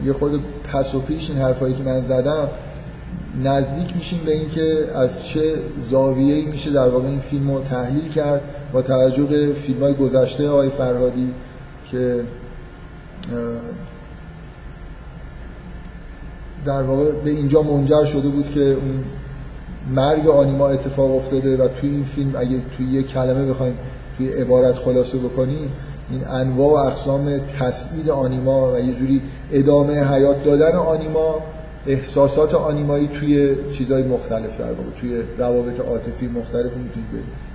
یه 0.05 0.13
خورده 0.13 0.39
پس 0.73 0.95
و 0.95 1.01
پیش 1.01 1.31
این 1.31 1.39
حرفایی 1.39 1.75
که 1.75 1.83
من 1.83 2.01
زدم 2.01 2.49
نزدیک 3.45 3.97
میشیم 3.97 4.21
به 4.25 4.33
اینکه 4.33 4.87
از 4.95 5.27
چه 5.27 5.55
زاویه‌ای 5.81 6.45
میشه 6.45 6.71
در 6.71 6.89
واقع 6.89 7.07
این 7.09 7.19
فیلم 7.19 7.51
رو 7.51 7.63
تحلیل 7.63 8.09
کرد 8.09 8.41
با 8.73 8.83
توجه 8.83 9.23
به 9.23 9.53
فیلم 9.53 9.81
های 9.81 9.95
گذشته 9.95 10.49
آقای 10.49 10.71
فرهادی 10.71 11.35
که 11.91 12.25
در 16.65 16.83
واقع 16.83 17.13
به 17.25 17.31
اینجا 17.31 17.63
منجر 17.63 18.05
شده 18.05 18.29
بود 18.29 18.51
که 18.51 18.61
اون 18.61 19.05
مرگ 19.95 20.29
آنیما 20.29 20.69
اتفاق 20.69 21.17
افتاده 21.17 21.57
و 21.57 21.69
توی 21.69 21.91
این 21.91 22.05
فیلم 22.05 22.33
اگه 22.37 22.61
توی 22.77 22.87
یه 22.87 23.03
کلمه 23.03 23.47
بخوایم 23.47 23.79
توی 24.19 24.29
عبارت 24.29 24.75
خلاصه 24.75 25.19
بکنیم 25.19 25.73
این 26.11 26.27
انواع 26.27 26.83
و 26.83 26.87
اقسام 26.87 27.41
تسعید 27.61 28.11
آنیما 28.11 28.73
و 28.73 28.81
یه 28.81 28.95
جوری 28.95 29.23
ادامه 29.53 30.15
حیات 30.15 30.45
دادن 30.45 30.73
آنیما 30.73 31.41
احساسات 31.87 32.55
آنیمایی 32.55 33.09
توی 33.09 33.57
چیزهای 33.73 34.03
مختلف 34.03 34.59
در 34.61 34.73
واقع 34.73 34.91
توی 35.01 35.23
روابط 35.39 35.81
عاطفی 35.81 36.27
مختلف 36.27 36.77
می‌تونید 36.77 37.09
ببینید 37.09 37.53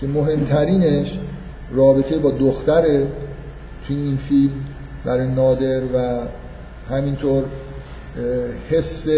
که 0.00 0.06
مهمترینش 0.06 1.18
رابطه 1.72 2.18
با 2.18 2.30
دختره 2.30 3.06
توی 3.86 3.96
این 3.96 4.16
فیلم 4.16 4.52
برای 5.04 5.28
نادر 5.28 5.84
و 5.84 6.20
همینطور 6.90 7.44
حس 8.70 9.08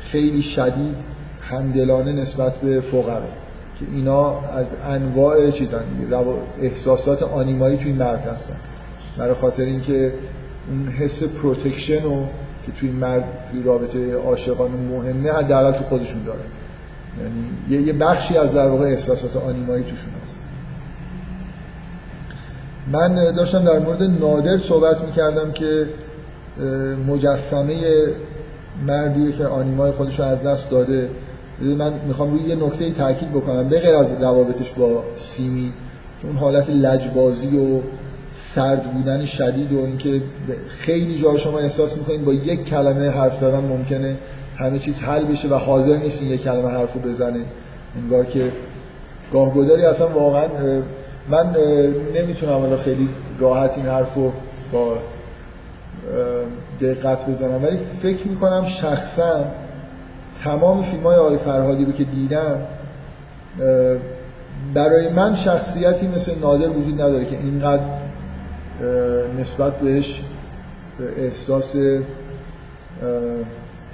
خیلی 0.00 0.42
شدید 0.42 0.96
همدلانه 1.40 2.12
نسبت 2.12 2.56
به 2.56 2.80
فقرا 2.80 3.22
که 3.78 3.84
اینا 3.94 4.40
از 4.40 4.66
انواع 4.84 5.50
چیزن 5.50 5.84
احساسات 6.60 7.22
آنیمایی 7.22 7.76
توی 7.76 7.92
مرد 7.92 8.26
هستن. 8.26 8.56
برای 9.18 9.34
خاطر 9.34 9.64
اینکه 9.64 10.12
اون 10.68 10.88
حس 10.88 11.24
protection 11.24 12.02
رو 12.02 12.26
که 12.66 12.72
توی 12.72 12.90
مرد 12.90 13.24
توی 13.50 13.62
رابطه 13.62 14.14
عاشقانه 14.14 14.76
مهمه 14.76 15.32
حداقل 15.32 15.78
تو 15.78 15.84
خودشون 15.84 16.24
داره. 16.24 16.40
یعنی 17.70 17.84
یه 17.86 17.92
بخشی 17.92 18.36
از 18.36 18.52
در 18.52 18.68
واقع 18.68 18.84
احساسات 18.84 19.36
آنیمایی 19.36 19.84
توشون 19.84 20.10
هست. 20.24 20.42
من 22.92 23.14
داشتم 23.14 23.64
در 23.64 23.78
مورد 23.78 24.02
نادر 24.02 24.56
صحبت 24.56 25.04
می‌کردم 25.04 25.52
که 25.52 25.88
مجسمه 27.08 27.82
مردیه 28.86 29.32
که 29.32 29.46
آنیمای 29.46 29.90
خودش 29.90 30.20
رو 30.20 30.26
از 30.26 30.42
دست 30.42 30.70
داده. 30.70 31.10
من 31.60 31.92
می‌خوام 32.06 32.30
روی 32.30 32.42
یه 32.42 32.54
نکته 32.54 32.90
تاکید 32.90 33.30
بکنم. 33.30 33.68
به 33.68 33.80
غیر 33.80 33.96
از 33.96 34.12
روابطش 34.20 34.70
با 34.70 35.02
سیمی 35.16 35.72
اون 36.24 36.36
حالت 36.36 36.70
لجبازی 36.70 37.58
و 37.58 37.80
سرد 38.32 38.92
بودن 38.92 39.24
شدید 39.24 39.72
و 39.72 39.78
اینکه 39.78 40.22
خیلی 40.68 41.18
جا 41.18 41.36
شما 41.36 41.58
احساس 41.58 41.96
می‌کنید 41.96 42.24
با 42.24 42.32
یک 42.32 42.64
کلمه 42.64 43.08
حرف 43.10 43.36
زدن 43.36 43.60
ممکنه 43.60 44.16
همه 44.56 44.78
چیز 44.78 45.00
حل 45.00 45.24
بشه 45.24 45.48
و 45.48 45.54
حاضر 45.54 45.96
نیستین 45.96 46.28
یک 46.28 46.42
کلمه 46.42 46.68
حرف 46.68 46.92
رو 46.92 47.00
بزنه. 47.00 47.40
انگار 47.96 48.24
که 48.24 48.52
گاهگداری 49.32 49.84
اصلا 49.84 50.08
واقعا 50.08 50.46
من 51.28 51.56
نمی‌تونم 52.14 52.52
الان 52.52 52.76
خیلی 52.76 53.08
راحت 53.38 53.76
این 53.76 53.86
حرف 53.86 54.14
رو 54.14 54.32
با 54.72 54.94
دقت 56.80 57.30
بزنم. 57.30 57.64
ولی 57.64 57.78
فکر 58.02 58.28
می‌کنم 58.28 58.66
شخصا 58.66 59.44
تمام 60.44 60.82
فیلم 60.82 61.02
های 61.02 61.16
آقای 61.16 61.38
فرهادی 61.38 61.84
رو 61.84 61.92
که 61.92 62.04
دیدم 62.04 62.58
برای 64.74 65.08
من 65.08 65.34
شخصیتی 65.34 66.06
مثل 66.08 66.38
نادر 66.38 66.68
وجود 66.68 67.02
نداره 67.02 67.24
که 67.24 67.36
اینقدر 67.36 67.82
نسبت 69.38 69.80
بهش 69.80 70.22
احساس 71.16 71.76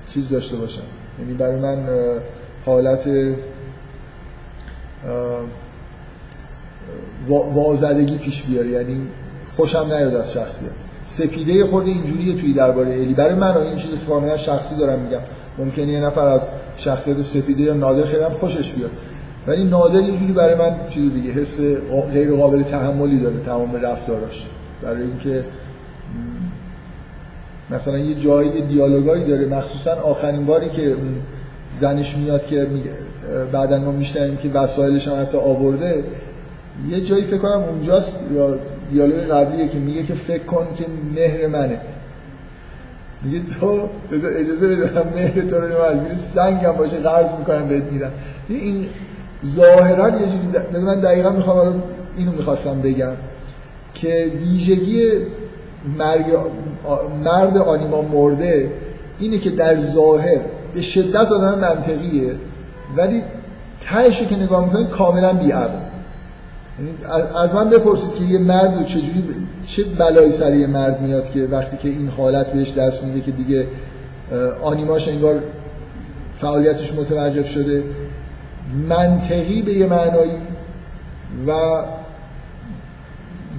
چیز 0.09 0.29
داشته 0.29 0.57
باشم. 0.57 0.83
یعنی 1.19 1.35
برای 1.35 1.57
من 1.57 1.85
حالت 2.67 3.09
وازدگی 7.29 8.19
پیش 8.19 8.43
بیاره. 8.43 8.69
یعنی 8.69 9.09
خوشم 9.57 9.85
نیاد 9.87 10.15
از 10.15 10.33
شخصیت. 10.33 10.71
سپیده 11.09 11.65
خورده 11.65 11.91
اینجوریه 11.91 12.41
توی 12.41 12.53
درباره 12.53 12.95
الی. 12.95 13.15
برای 13.15 13.35
من 13.35 13.57
این 13.57 13.77
چیزی 13.77 13.97
که 13.97 14.07
کاملا 14.07 14.37
شخصی 14.37 14.77
دارم 14.77 14.99
میگم. 14.99 15.21
ممکنه 15.59 15.87
یه 15.87 16.01
نفر 16.01 16.27
از 16.29 16.49
شخصیت 16.77 17.21
سپیده 17.21 17.63
یا 17.63 17.75
نادر 17.75 18.05
خیلی 18.05 18.23
هم 18.23 18.31
خوشش 18.31 18.73
بیاد. 18.73 18.91
ولی 19.47 19.65
نادر 19.65 20.01
یه 20.01 20.17
جوری 20.17 20.33
برای 20.33 20.55
من 20.55 20.77
چیز 20.89 21.15
دیگه 21.15 21.31
حس 21.31 21.61
غیر 22.13 22.35
قابل 22.35 22.63
تحملی 22.63 23.19
داره 23.19 23.41
تمام 23.41 23.77
رفتاراش. 23.77 24.47
برای 24.83 25.03
اینکه 25.03 25.45
مثلا 27.71 27.99
یه 27.99 28.15
جایی 28.15 28.61
دیالوگایی 28.61 29.25
داره. 29.25 29.47
مخصوصا 29.47 29.95
آخرین 29.95 30.47
باری 30.47 30.69
که 30.69 30.87
اون 30.87 31.17
زنش 31.81 32.17
میاد 32.17 32.47
که 32.47 32.67
بعدا 33.53 33.79
ما 33.79 33.93
میشنیم 33.93 34.37
که 34.37 34.49
وسایلش 34.49 35.09
هم 35.09 35.23
حتی 35.23 35.39
آورده 35.39 36.05
یه 36.89 37.01
جایی 37.01 37.25
فکر 37.25 37.39
کنم 37.39 37.63
اونجاست 37.63 38.21
یا 38.35 38.59
دیالوگ 38.93 39.21
قبلیه 39.21 39.69
که 39.69 39.79
میگه 39.79 40.03
که 40.03 40.15
فکر 40.15 40.45
کن 40.45 40.67
که 40.77 40.85
مهر 41.15 41.47
منه. 41.47 41.81
میگه 43.23 43.41
تو 43.61 43.89
اجازه 44.13 44.77
بده 44.77 45.17
مهر 45.17 45.41
تو 45.41 45.57
رو 45.57 45.83
از 45.83 46.03
زیر 46.03 46.15
سنگم 46.35 46.73
باشه 46.73 46.97
قرض 46.97 47.33
می‌کنم 47.39 47.69
بهت 47.69 47.85
میدم. 47.85 48.11
این 48.49 48.87
ظاهرا 49.47 50.09
یه 50.09 50.27
جوری 50.27 50.81
من 50.81 51.01
دقیقا 51.01 51.31
می‌خوام 51.31 51.83
اینو 52.17 52.33
می‌خواستم 52.33 52.81
بگم 52.81 53.13
که 53.95 54.33
ویژگی 54.41 55.13
مرگ 55.99 56.25
مرد 57.25 57.57
آنیما 57.57 58.03
مرده 58.03 58.73
اینه 59.19 59.39
که 59.39 59.51
در 59.51 59.77
ظاهر 59.77 60.41
به 60.75 60.81
شدت 60.81 61.33
آدم 61.33 61.59
منطقیه 61.59 62.35
ولی 62.97 63.23
تهش 63.81 64.23
که 64.23 64.37
نگاه 64.37 64.65
می‌کنید 64.65 64.89
کاملا 64.89 65.33
بیعقل. 65.33 65.69
یعنی 65.69 65.88
از 67.37 67.55
من 67.55 67.71
بپرسید 67.71 68.15
که 68.15 68.25
یه 68.25 68.39
مرد 68.39 68.87
چجوری 68.87 69.25
چه 69.67 69.85
بلایی 69.85 70.31
سر 70.31 70.55
یه 70.55 70.67
مرد 70.67 71.01
میاد 71.01 71.31
که 71.31 71.49
وقتی 71.51 71.77
که 71.77 71.89
این 71.89 72.09
حالت 72.09 72.53
بهش 72.53 72.73
دست 72.73 73.05
میده 73.05 73.21
که 73.21 73.31
دیگه 73.31 73.67
آنیماش 74.63 75.09
انگار 75.09 75.41
فعالیتش 76.37 76.95
متوقف 76.95 77.49
شده. 77.49 77.83
منطقی 78.89 79.63
به 79.63 79.73
یه 79.73 79.87
معنایی 79.87 80.33
و 81.47 81.53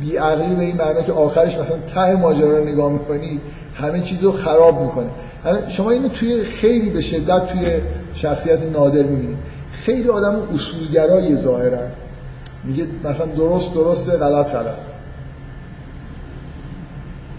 بیعقلی 0.01 0.55
به 0.55 0.61
این 0.61 0.77
معنا 0.77 1.01
که 1.01 1.11
آخرش 1.11 1.57
مثلا 1.57 1.77
ته 1.93 2.15
ماجرا 2.15 2.57
رو 2.57 2.65
نگاه 2.65 2.91
می‌کنید 2.91 3.41
همه 3.75 4.01
چیز 4.01 4.23
رو 4.23 4.31
خراب 4.31 4.81
می‌کنه. 4.81 5.07
شما 5.67 5.91
اینو 5.91 6.09
توی 6.09 6.43
خیلی 6.43 6.89
به 6.89 7.01
شدت 7.01 7.47
توی 7.47 7.65
شخصیت 8.13 8.59
نادر 8.73 9.03
می‌بینید. 9.03 9.37
خیلی 9.71 10.09
آدم 10.09 10.41
اصولگرای 10.53 11.35
ظاهرا 11.35 11.79
میگه 12.63 12.87
مثلا 13.03 13.25
درست 13.25 13.73
درسته 13.73 14.11
غلط 14.11 14.47
غلط. 14.47 14.79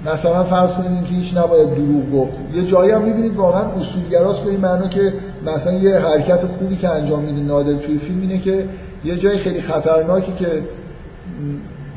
مثلا 0.06 0.44
فرض 0.44 0.72
کنید 0.72 1.06
که 1.06 1.14
هیچ 1.14 1.36
نباید 1.36 1.74
دروغ 1.74 2.12
گفت. 2.12 2.38
یه 2.54 2.66
جایی 2.66 2.90
هم 2.90 3.02
می‌بینید 3.02 3.36
واقعا 3.36 3.62
اصولگراست 3.62 4.44
به 4.44 4.50
این 4.50 4.60
معنا 4.60 4.88
که 4.88 5.12
مثلا 5.46 5.72
یه 5.72 5.98
حرکت 5.98 6.44
خوبی 6.44 6.76
که 6.76 6.88
انجام 6.88 7.22
میده 7.22 7.40
نادر 7.40 7.74
توی 7.74 7.98
فیلم 7.98 8.20
اینه 8.20 8.38
که 8.38 8.68
یه 9.04 9.16
جای 9.16 9.38
خیلی 9.38 9.60
خطرناکی 9.60 10.32
که 10.32 10.62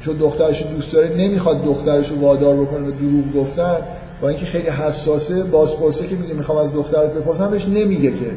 چون 0.02 0.18
دخترش 0.18 0.68
دوست 0.76 0.94
داره 0.94 1.16
نمی‌خواد 1.18 1.64
دخترش 1.64 2.10
رو 2.10 2.20
وادار 2.20 2.56
بکنه 2.56 2.88
و 2.88 2.92
دروغ 2.92 3.44
گفتن 3.44 3.78
با 4.22 4.30
اینکه 4.30 4.46
خیلی 4.46 4.70
حساسه 4.70 5.44
بازپرسه 5.44 6.08
که 6.08 6.16
میگه 6.16 6.34
می‌خوام 6.34 6.58
از 6.58 6.74
دخترت 6.74 7.14
بپرسم 7.14 7.52
بهش 7.52 7.68
نمیگه 7.68 8.12
که 8.12 8.32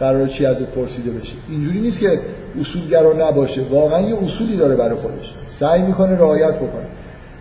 قرار 0.00 0.26
چی 0.26 0.46
ازت 0.46 0.66
پرسیده 0.66 1.10
بشه. 1.10 1.34
اینجوری 1.48 1.80
نیست 1.80 2.00
که 2.00 2.20
اصولگرا 2.60 3.28
نباشه. 3.28 3.62
واقعا 3.70 4.00
یه 4.00 4.22
اصولی 4.22 4.56
داره 4.56 4.76
برای 4.76 4.94
خودش. 4.94 5.34
سعی 5.48 5.82
می‌کنه 5.82 6.16
رعایت 6.16 6.54
بکنه. 6.54 6.86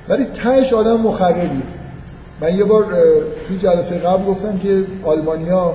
ولی 0.09 0.25
تهش 0.43 0.73
آدم 0.73 1.01
مخربی. 1.01 1.61
من 2.41 2.57
یه 2.57 2.63
بار 2.63 2.85
توی 3.47 3.57
جلسه 3.57 3.97
قبل 3.97 4.25
گفتم 4.25 4.57
که 4.57 4.83
آلمانیا 5.03 5.73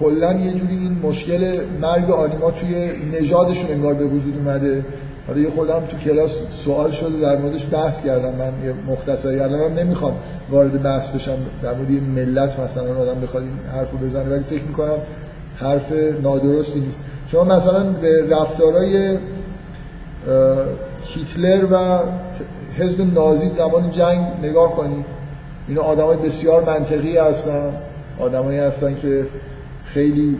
کلا 0.00 0.32
یه 0.32 0.52
جوری 0.52 0.74
این 0.76 0.98
مشکل 1.02 1.60
مرگ 1.80 2.10
آنیما 2.10 2.50
توی 2.50 2.90
نژادشون 3.20 3.70
انگار 3.70 3.94
به 3.94 4.04
وجود 4.04 4.34
اومده. 4.36 4.84
حالا 5.26 5.40
یه 5.40 5.50
خودم 5.50 5.82
تو 5.90 5.96
کلاس 5.96 6.38
سوال 6.50 6.90
شده 6.90 7.20
در 7.20 7.36
موردش 7.36 7.66
بحث 7.72 8.04
کردم. 8.04 8.34
من 8.34 8.52
یه 8.64 8.74
مختصری 8.88 9.40
الان 9.40 9.70
هم 9.70 9.78
نمی‌خوام 9.78 10.16
وارد 10.50 10.82
بحث 10.82 11.08
بشم 11.08 11.36
در 11.62 11.74
مورد 11.74 11.90
ملت 11.90 12.60
مثلا 12.60 12.96
آدم 12.96 13.20
بخواد 13.20 13.42
این 13.42 13.58
حرفو 13.76 13.96
بزنه. 13.96 14.30
ولی 14.30 14.44
فکر 14.44 14.62
می‌کنم 14.62 14.98
حرف 15.60 15.92
نادرستی 16.22 16.80
نیست. 16.80 17.00
شما 17.26 17.44
مثلا 17.44 17.92
به 17.92 18.26
رفتارای 18.30 19.18
هیتلر 21.02 21.66
و 21.70 21.98
حزب 22.78 23.14
نازی 23.14 23.48
زمان 23.48 23.90
جنگ 23.90 24.26
نگاه 24.42 24.72
کنید 24.72 25.04
اینا 25.68 25.82
آدمای 25.82 26.16
بسیار 26.16 26.64
منطقی 26.64 27.16
هستن. 27.16 27.72
آدمایی 28.20 28.58
هستن 28.58 28.94
که 29.02 29.26
خیلی 29.84 30.38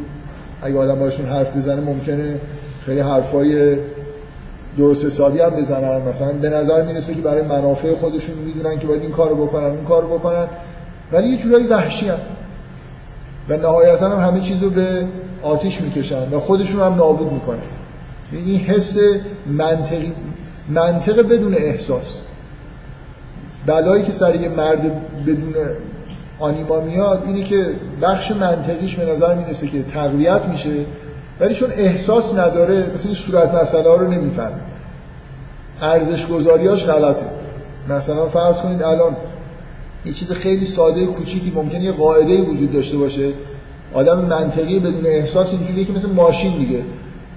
اگه 0.62 0.78
آدم 0.78 0.98
باشون 0.98 1.26
حرف 1.26 1.56
بزنه 1.56 1.80
ممکنه 1.80 2.40
خیلی 2.86 3.00
حرفای 3.00 3.76
درست 4.78 5.06
حسابی 5.06 5.40
هم 5.40 5.50
بزنن. 5.50 6.00
مثلا 6.08 6.32
به 6.32 6.48
نظر 6.48 6.82
می‌رسه 6.82 7.14
که 7.14 7.20
برای 7.20 7.42
منافع 7.42 7.94
خودشون 7.94 8.34
می‌دونن 8.38 8.78
که 8.78 8.86
باید 8.86 9.02
این 9.02 9.10
کارو 9.10 9.46
بکنن 9.46 9.64
این 9.64 9.84
کارو 9.84 10.18
بکنن. 10.18 10.46
ولی 11.12 11.28
یه 11.28 11.36
جورایی 11.38 11.66
وحشی 11.66 12.08
هم. 12.08 12.18
و 13.48 13.56
نهایتا 13.56 14.08
هم 14.08 14.28
همه 14.28 14.40
چیز 14.40 14.62
رو 14.62 14.70
به 14.70 15.06
آتیش 15.42 15.80
می‌کشن 15.80 16.34
و 16.34 16.38
خودشون 16.40 16.80
هم 16.80 16.94
نابود 16.94 17.32
می‌کنن. 17.32 17.58
این 18.32 18.60
حس 18.60 18.98
منطقی 19.46 20.12
منطق 20.68 21.22
بدون 21.22 21.54
احساس. 21.54 22.20
بلایی 23.66 24.02
که 24.02 24.12
سر 24.12 24.34
یه 24.34 24.48
مرد 24.48 24.82
بدون 25.26 25.54
آنیما 26.38 26.80
میاد 26.80 27.22
اینه 27.26 27.42
که 27.42 27.66
بخش 28.02 28.30
منطقیش 28.30 28.94
به 28.94 29.12
نظر 29.12 29.34
می‌رسه 29.34 29.68
که 29.68 29.82
تقویت 29.82 30.42
میشه 30.52 30.70
ولی 31.40 31.54
چون 31.54 31.70
احساس 31.70 32.38
نداره 32.38 32.86
مثل 32.94 33.12
صورت 33.12 33.54
مسئله 33.54 33.88
ها 33.88 33.96
رو 33.96 34.08
نمی‌فهمه. 34.08 34.60
ارزش 35.82 36.26
گذاریاش 36.26 36.86
غلطه. 36.86 37.26
مثلا 37.88 38.26
فرض 38.26 38.58
کنید 38.58 38.82
الان 38.82 39.16
یه 40.04 40.12
چیز 40.12 40.32
خیلی 40.32 40.64
ساده 40.64 41.06
کوچیکی 41.06 41.52
ممکنه 41.54 41.84
یه 41.84 41.92
قاعده 41.92 42.42
وجود 42.42 42.72
داشته 42.72 42.96
باشه. 42.96 43.32
آدم 43.94 44.24
منطقی 44.24 44.78
بدون 44.78 45.06
احساس 45.06 45.54
اینجوریه 45.54 45.84
که 45.84 45.92
مثل 45.92 46.12
ماشین 46.12 46.58
دیگه. 46.58 46.82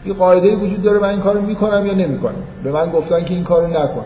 یه 0.06 0.14
قاعده 0.14 0.56
وجود 0.56 0.84
داره 0.84 1.00
من 1.00 1.10
این 1.10 1.20
کارو 1.20 1.42
می‌کنم 1.42 1.86
یا 1.86 1.94
نمی‌کنم؟ 1.94 2.44
به 2.64 2.72
من 2.72 2.90
گفتن 2.90 3.24
که 3.24 3.34
این 3.34 3.44
کارو 3.44 3.68
نکن. 3.68 4.06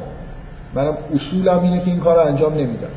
منم 0.76 0.98
اصولم 1.16 1.60
اینه 1.64 1.80
که 1.80 1.88
این 1.92 2.00
کارو 2.00 2.22
انجام 2.22 2.54
نمیدم. 2.54 2.88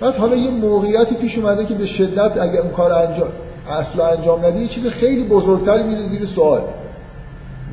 بعد 0.00 0.16
حالا 0.16 0.36
یه 0.36 0.50
موقعیتی 0.50 1.14
پیش 1.14 1.38
اومده 1.38 1.64
که 1.64 1.74
به 1.74 1.86
شدت 1.86 2.38
اگه 2.40 2.58
اون 2.58 2.70
کار 2.70 2.92
انجام 2.92 3.28
اصلا 3.70 4.06
انجام 4.06 4.44
نده 4.44 4.58
یه 4.60 4.66
چیز 4.66 4.86
خیلی 4.86 5.24
بزرگتری 5.24 5.82
میره 5.82 6.02
زیر 6.02 6.24
سوال. 6.24 6.62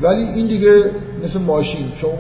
ولی 0.02 0.24
این 0.24 0.48
دیگه 0.48 0.84
مثل 1.24 1.40
ماشین 1.40 1.92
چون 1.92 2.12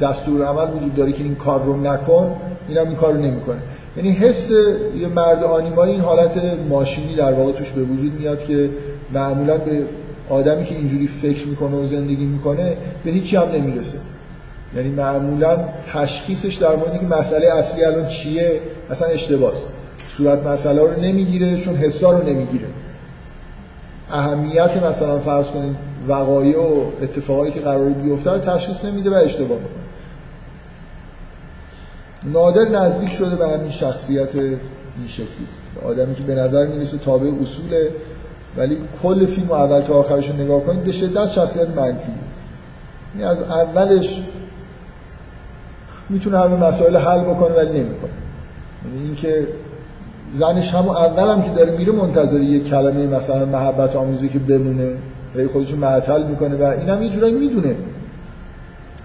دستور 0.00 0.44
عمل 0.44 0.74
وجود 0.76 0.94
داره 0.94 1.12
که 1.12 1.24
این 1.24 1.34
کار 1.34 1.62
رو 1.62 1.76
نکن. 1.76 2.36
اینم 2.68 2.86
این 2.86 2.96
کار 2.96 3.12
رو 3.12 3.20
نمی‌کنه. 3.20 3.58
یعنی 3.96 4.12
حس 4.12 4.50
یه 5.00 5.08
مرد 5.08 5.44
آنیمایی 5.44 5.92
این 5.92 6.00
حالت 6.00 6.40
ماشینی 6.68 7.14
در 7.14 7.32
واقع 7.32 7.52
توش 7.52 7.70
به 7.70 7.82
وجود 7.82 8.20
میاد 8.20 8.44
که 8.44 8.70
معمولا 9.12 9.58
به 9.58 9.82
آدمی 10.28 10.64
که 10.64 10.74
اینجوری 10.74 11.06
فکر 11.06 11.46
می‌کنه 11.46 11.76
و 11.76 11.84
زندگی 11.84 12.24
می‌کنه 12.24 12.76
به 13.04 13.10
هیچی 13.10 13.36
هم 13.36 13.48
نمی‌رسه. 13.54 13.98
یعنی 14.76 14.88
معمولا 14.88 15.68
تشخیصش 15.92 16.54
در 16.54 16.76
مورد 16.76 17.00
که 17.00 17.06
مسئله 17.06 17.46
اصلی 17.46 17.84
الان 17.84 18.08
چیه 18.08 18.60
اصلا 18.90 19.08
اشتباهه 19.08 19.54
صورت 20.16 20.46
مسئله 20.46 20.82
رو 20.82 21.00
نمی‌گیره 21.00 21.56
چون 21.56 21.76
حسا 21.76 22.18
رو 22.18 22.28
نمی‌گیره. 22.28 22.66
اهمیت 24.10 24.82
مثلا 24.82 25.18
فرض 25.18 25.46
کنید 25.46 25.76
وقایع 26.08 26.58
و 26.58 26.84
اتفاقایی 27.02 27.52
که 27.52 27.60
قرار 27.60 27.90
بیفته 27.90 28.30
رو 28.30 28.38
تشخیص 28.38 28.84
نمیده 28.84 29.10
و 29.10 29.14
اشتباه 29.14 29.58
می‌کنه. 29.58 29.81
نادر 32.24 32.68
نزدیک 32.68 33.10
شده 33.10 33.36
به 33.36 33.48
همین 33.48 33.70
شخصیت 33.70 34.34
این 34.34 35.08
شکلی 35.08 35.46
آدمی 35.84 36.14
که 36.14 36.22
به 36.22 36.34
نظر 36.34 36.66
می‌رسه 36.66 36.98
تابع 36.98 37.30
اصوله 37.42 37.90
ولی 38.56 38.78
کل 39.02 39.26
فیلم 39.26 39.48
و 39.48 39.52
اول 39.52 39.80
تا 39.80 39.94
آخرش 39.94 40.30
رو 40.30 40.36
نگاه 40.36 40.60
کنید 40.60 40.84
به 40.84 40.90
شدت 40.90 41.28
شخصیت 41.28 41.68
منفی. 41.68 42.12
یعنی 43.14 43.24
از 43.24 43.42
اولش 43.42 44.22
می‌تونه 46.08 46.38
همه 46.38 46.56
مسائل 46.56 46.96
حل 46.96 47.20
بکنه 47.20 47.54
ولی 47.54 47.80
نمی‌کنه. 47.80 48.10
یعنی 48.84 49.06
اینکه 49.06 49.48
زنش 50.32 50.74
همون 50.74 50.96
اول 50.96 51.30
هم 51.30 51.42
که 51.42 51.50
داره 51.50 51.76
میره 51.76 51.92
منتظر 51.92 52.40
یه 52.40 52.60
کلمه 52.60 53.06
مثلا 53.06 53.46
محبت 53.46 53.96
آمیزی 53.96 54.28
که 54.28 54.38
بمونه 54.38 54.96
هی 55.34 55.46
خودشو 55.46 55.76
معطل 55.76 56.22
می‌کنه 56.22 56.56
و 56.56 56.62
اینم 56.62 57.02
یه 57.02 57.08
جورایی 57.08 57.34
می‌دونه. 57.34 57.76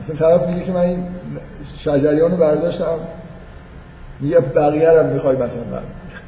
مثلا 0.02 0.16
طرف 0.16 0.50
میگه 0.50 0.66
که 0.66 0.72
من 0.72 0.82
این 0.82 1.04
شجریان 1.78 2.32
رو 2.32 2.38
برداشتم. 2.38 2.98
میگه 4.20 4.39
بقیه 4.39 4.89
رو 4.89 5.14
می‌خوای 5.14 5.36
مثلا 5.36 5.62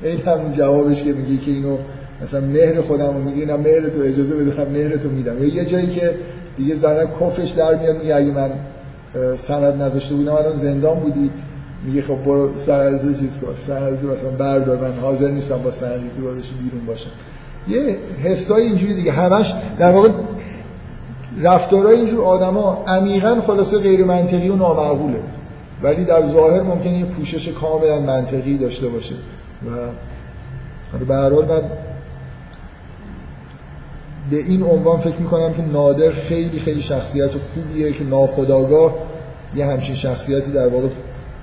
این 0.03 0.21
همون 0.21 0.53
جوابش 0.53 1.03
که 1.03 1.13
میگه 1.13 1.45
که 1.45 1.51
اینو 1.51 1.77
مثلا 2.23 2.41
مهر 2.41 2.81
خودم 2.81 3.07
رو 3.07 3.23
میگه 3.23 3.37
اینم 3.37 3.59
مهر 3.59 3.89
تو 3.89 4.01
اجازه 4.01 4.35
بده 4.35 4.65
مهر 4.65 4.97
تو 4.97 5.09
میدم. 5.09 5.43
یا 5.43 5.53
یه 5.53 5.65
جایی 5.65 5.87
که 5.87 6.15
دیگه 6.57 6.75
زنه 6.75 7.07
کفش 7.19 7.49
در 7.51 7.75
میاد 7.75 7.97
میگه 7.97 8.15
اگه 8.15 8.31
من 8.31 8.51
سند 9.37 9.81
نذاشته 9.81 10.15
بودم 10.15 10.33
الان 10.33 10.53
زندان 10.53 10.99
بودی. 10.99 11.31
میگه 11.85 12.01
خب 12.01 12.23
برو 12.23 12.57
سرعرضه 12.57 13.13
چیز 13.13 13.37
کن 13.37 13.53
سرعرضه 13.67 14.07
مثلا 14.07 14.29
بردار 14.37 14.77
من 14.77 14.99
حاضر 15.01 15.27
نیستم 15.27 15.57
با 15.63 15.71
سندی 15.71 16.21
بازش 16.23 16.49
بیرون 16.63 16.85
باشم. 16.87 17.09
یه 17.67 17.97
حسای 18.23 18.63
اینجوری 18.63 18.95
دیگه. 18.95 19.11
همش 19.11 19.53
در 19.79 19.91
واقع 19.91 20.09
رفتارهای 21.39 21.95
اینجور 21.95 22.23
آدما 22.25 22.83
عمیقا 22.87 23.41
خلاصه 23.47 23.77
غیر 23.77 24.05
منطقی 24.05 24.49
و 24.49 24.55
نامعقوله. 24.55 25.23
ولی 25.83 26.05
در 26.05 26.23
ظاهر 26.23 26.61
ممکنه 26.61 26.99
یه 26.99 27.05
پوشش 27.05 27.47
کاملا 27.47 27.99
منطقی 27.99 28.57
داشته 28.57 28.87
باشه. 28.87 29.15
و 29.65 29.69
به 31.05 31.15
هر 31.15 31.33
حال 31.33 31.45
من 31.45 31.61
به 34.29 34.37
این 34.37 34.63
عنوان 34.63 34.99
فکر 34.99 35.15
می‌کنم 35.15 35.53
که 35.53 35.61
نادر 35.61 36.11
خیلی 36.11 36.59
خیلی 36.59 36.81
شخصیت 36.81 37.31
خوبیه 37.31 37.91
که 37.91 38.03
ناخداگاه 38.03 38.93
یه 39.55 39.65
همچین 39.65 39.95
شخصیتی 39.95 40.51
در 40.51 40.67
واقع 40.67 40.87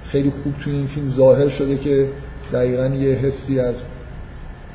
خیلی 0.05 0.31
خوب 0.31 0.55
توی 0.61 0.73
این 0.73 0.87
فیلم 0.87 1.11
ظاهر 1.11 1.49
شده 1.49 1.79
که 1.79 2.09
دقیقا 2.53 2.87
یه 2.87 3.15
حسی 3.15 3.61
از 3.61 3.83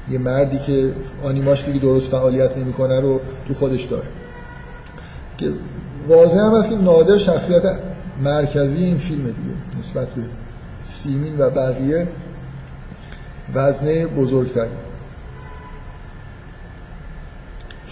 یه 0.09 0.17
مردی 0.17 0.59
که 0.59 0.91
آنیماش 1.23 1.65
دیگه 1.65 1.79
درست 1.79 2.11
فعالیت 2.11 2.57
نمی‌کنه 2.57 2.99
رو 2.99 3.19
تو 3.47 3.53
خودش 3.53 3.83
داره. 3.83 4.07
که 5.41 5.53
واضح 6.07 6.39
هم 6.39 6.53
هست 6.55 6.69
که 6.69 6.75
نادر 6.75 7.17
شخصیت 7.17 7.63
مرکزی 8.23 8.83
این 8.83 8.97
فیلم 8.97 9.23
دیگه 9.23 9.79
نسبت 9.79 10.07
به 10.07 10.21
سیمین 10.83 11.37
و 11.39 11.49
بقیه 11.49 12.07
وزنه 13.53 14.07
بزرگتری 14.07 14.69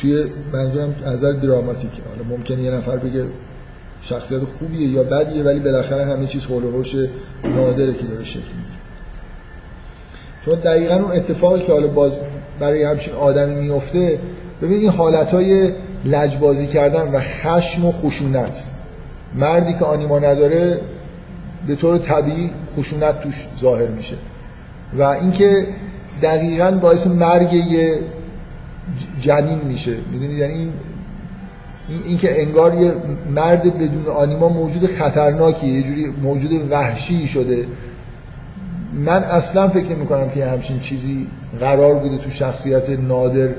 توی 0.01 0.25
منظورم 0.53 0.95
از 1.05 1.13
نظر 1.13 1.31
دراماتیکه. 1.31 2.01
حالا 2.09 2.37
ممکنه 2.37 2.61
یه 2.61 2.71
نفر 2.71 2.97
بگه 2.97 3.27
شخصیت 4.01 4.43
خوبیه 4.43 4.87
یا 4.87 5.03
بدیه 5.03 5.43
ولی 5.43 5.59
بالاخره 5.59 6.05
همه 6.05 6.27
چیز 6.27 6.45
حول 6.45 6.63
و 6.63 6.83
نادره 7.43 7.93
که 7.93 8.05
داره 8.05 8.23
شکل 8.23 8.39
می‌گیره. 8.39 8.79
چون 10.45 10.59
دقیقا 10.59 10.95
اون 10.95 11.11
اتفاقی 11.11 11.61
که 11.61 11.71
حالا 11.71 11.87
باز 11.87 12.19
برای 12.59 12.83
همچین 12.83 13.13
آدمی 13.13 13.55
میفته 13.55 14.19
ببین 14.61 14.77
این 14.77 14.89
حالتهای 14.89 15.71
لجبازی 16.05 16.67
کردن 16.67 17.11
و 17.11 17.19
خشم 17.19 17.85
و 17.85 17.91
خشونت. 17.91 18.63
مردی 19.35 19.73
که 19.73 19.85
آنیما 19.85 20.19
نداره 20.19 20.81
به 21.67 21.75
طور 21.75 21.97
طبیعی 21.97 22.51
خشونت 22.77 23.21
توش 23.21 23.47
ظاهر 23.59 23.87
میشه. 23.87 24.15
و 24.97 25.03
اینکه 25.03 25.67
دقیقا 26.21 26.71
باعث 26.71 27.07
مرگ 27.07 27.53
یه 27.53 27.99
جنین 29.19 29.59
میشه. 29.67 29.95
می‌دونید 30.11 30.37
یعنی 30.37 30.53
این 30.53 30.71
اینکه 32.05 32.41
انگار 32.41 32.73
یه 32.73 32.93
مرد 33.35 33.63
بدون 33.63 34.05
آنیما 34.05 34.49
موجود 34.49 34.85
خطرناکی 34.85 35.67
یه 35.67 35.83
جوری 35.83 36.07
موجود 36.23 36.71
وحشی 36.71 37.27
شده. 37.27 37.65
من 38.93 39.23
اصلا 39.23 39.67
فکر 39.67 39.85
نمی 39.85 40.05
کنم 40.05 40.29
که 40.29 40.45
همچین 40.45 40.79
چیزی 40.79 41.27
قرار 41.59 41.95
بوده 41.95 42.17
تو 42.17 42.29
شخصیت 42.29 42.89
نادر 42.89 43.49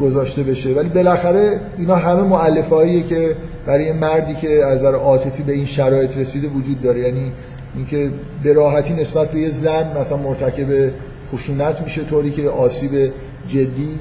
گذاشته 0.00 0.42
بشه. 0.42 0.74
ولی 0.74 0.88
بالاخره 0.88 1.60
اینا 1.78 1.96
همه 1.96 2.22
معلفه 2.22 3.02
که 3.02 3.36
برای 3.66 3.92
مردی 3.92 4.34
که 4.34 4.64
از 4.64 4.78
نظر 4.78 4.94
عاطفی 4.94 5.42
به 5.42 5.52
این 5.52 5.66
شرایط 5.66 6.18
رسیده 6.18 6.48
وجود 6.48 6.82
داره. 6.82 7.00
یعنی 7.00 7.32
اینکه 7.76 8.10
به 8.42 8.52
راحتی 8.52 8.94
نسبت 8.94 9.30
به 9.30 9.38
یه 9.38 9.50
زن 9.50 9.98
مثلا 9.98 10.18
مرتکب 10.18 10.92
خشونت 11.32 11.80
میشه 11.80 12.04
طوری 12.04 12.30
که 12.30 12.48
آسیب 12.48 13.12
جدی 13.48 13.98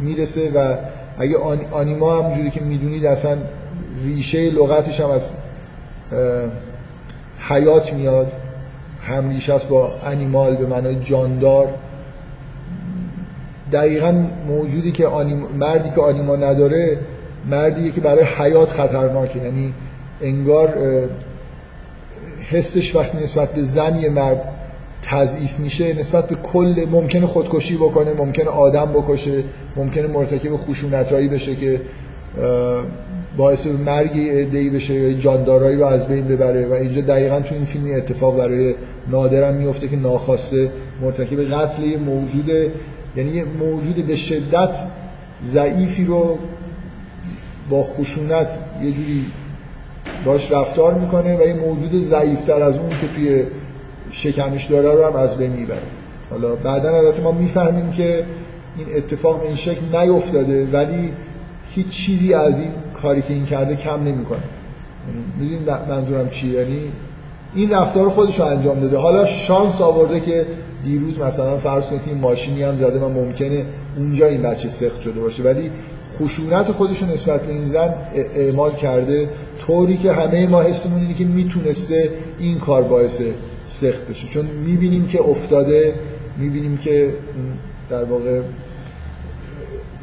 می‌رسه 0.00 0.50
و 0.54 0.76
اگه 1.18 1.36
آنیما 1.72 2.22
همونجوری 2.22 2.50
که 2.50 2.60
می‌دونید 2.60 3.06
اصلا 3.06 3.38
ریشه 4.04 4.50
لغتش 4.50 5.00
هم 5.00 5.10
از 5.10 5.30
حیات 7.48 7.92
میاد. 7.92 8.32
هم 9.02 9.28
ریشه 9.28 9.54
است 9.54 9.68
با 9.68 9.92
انیمال 10.04 10.56
به 10.56 10.66
معنای 10.66 10.94
جاندار. 10.94 11.68
دقیقا 13.72 14.24
موجودی 14.48 14.92
که 14.92 15.06
آنیم... 15.06 15.46
مردی 15.58 15.90
که 15.90 16.00
آنیما 16.00 16.36
نداره 16.36 16.98
مردی 17.50 17.92
که 17.92 18.00
برای 18.00 18.24
حیات 18.24 18.70
خطرناکه. 18.70 19.38
یعنی 19.38 19.74
انگار 20.22 20.74
حسش 22.50 22.96
وقتی 22.96 23.18
نسبت 23.18 23.52
به 23.52 23.62
زن 23.62 23.96
یه 23.96 24.10
مرد 24.10 24.42
تضعیف 25.02 25.58
میشه 25.58 25.94
نسبت 25.94 26.28
به 26.28 26.34
کل 26.34 26.86
ممکنه 26.90 27.26
خودکشی 27.26 27.76
بکنه 27.76 28.12
ممکنه 28.18 28.50
آدم 28.50 28.92
بکشه 28.92 29.44
ممکنه 29.76 30.06
مرتکب 30.06 30.56
خشونتایی 30.56 31.28
بشه 31.28 31.54
که 31.54 31.80
باعث 33.36 33.66
مرگ 33.66 34.10
ای 34.52 34.70
بشه 34.70 34.94
یا 34.94 35.12
جاندارایی 35.12 35.76
رو 35.76 35.84
از 35.84 36.08
بین 36.08 36.28
ببره. 36.28 36.66
و 36.66 36.72
اینجا 36.72 37.00
دقیقا 37.00 37.40
تو 37.40 37.54
این 37.54 37.64
فیلم 37.64 37.96
اتفاق 37.96 38.38
برای 38.38 38.74
نادرم 39.10 39.54
میفته 39.54 39.88
که 39.88 39.96
ناخواسته 39.96 40.70
مرتکب 41.02 41.54
قتل 41.54 41.82
موجود 42.06 42.50
یعنی 43.16 43.30
یه 43.30 43.44
موجود 43.44 44.06
به 44.06 44.16
شدت 44.16 44.76
ضعیفی 45.46 46.04
رو 46.04 46.38
با 47.70 47.82
خشونت 47.82 48.58
یه 48.82 48.92
جوری 48.92 49.26
باش 50.24 50.52
رفتار 50.52 50.94
می‌کنه 50.94 51.38
و 51.38 51.46
یه 51.46 51.54
موجود 51.54 51.94
ضعیفتر 51.94 52.62
از 52.62 52.76
اون 52.76 52.88
که 52.88 53.08
توی 53.14 53.44
شکمش 54.10 54.64
داره 54.64 54.92
رو 54.92 55.06
هم 55.06 55.16
از 55.16 55.38
بین 55.38 55.52
می‌بره. 55.52 55.82
حالا 56.30 56.56
بعدا 56.56 56.96
البته 56.96 57.22
ما 57.22 57.32
می‌فهمیم 57.32 57.92
که 57.92 58.24
این 58.76 58.86
اتفاق 58.96 59.42
این 59.42 59.54
شکل 59.54 59.96
نیفتاده 59.96 60.66
ولی 60.72 61.12
هیچ 61.70 61.88
چیزی 61.88 62.34
از 62.34 62.58
این 62.58 62.70
کاری 63.02 63.22
که 63.22 63.34
این 63.34 63.44
کرده 63.44 63.76
کم 63.76 64.04
نمی‌کنه. 64.04 64.42
می‌دونید 65.38 65.70
منظورم 65.88 66.28
چیه؟ 66.28 66.52
یعنی 66.52 66.80
این 67.54 67.70
رفتار 67.70 68.08
خودش 68.08 68.38
رو 68.38 68.46
انجام 68.46 68.80
داده. 68.80 68.96
حالا 68.96 69.26
شانس 69.26 69.80
آورده 69.80 70.20
که 70.20 70.46
دیروز 70.84 71.18
مثلا 71.18 71.56
فرض 71.56 71.86
کنید 71.86 72.02
این 72.06 72.18
ماشینی 72.18 72.62
هم 72.62 72.76
زده 72.76 73.00
و 73.00 73.08
ممکنه 73.08 73.64
اونجا 73.96 74.26
این 74.26 74.42
بچه 74.42 74.68
سخت 74.68 75.00
شده 75.00 75.20
باشه. 75.20 75.42
ولی 75.42 75.70
خشونت 76.18 76.72
خودش 76.72 77.02
نسبت 77.02 77.42
به 77.42 77.52
این 77.52 77.66
زن 77.66 77.94
اعمال 78.34 78.72
کرده. 78.72 79.28
طوری 79.66 79.96
که 79.96 80.12
همه 80.12 80.46
ما 80.46 80.62
حسمون 80.62 81.00
اینه 81.00 81.14
که 81.14 81.24
می‌تونسته 81.24 82.10
این 82.38 82.58
کار 82.58 82.82
باعث 82.82 83.22
سخت 83.66 84.08
بشه. 84.08 84.28
چون 84.28 84.46
می‌بینیم 84.46 85.06
که 85.06 85.20
افتاده 85.20 85.94
می‌بینیم 86.38 86.76
که 86.76 87.14
در 87.90 88.04
واقع 88.04 88.40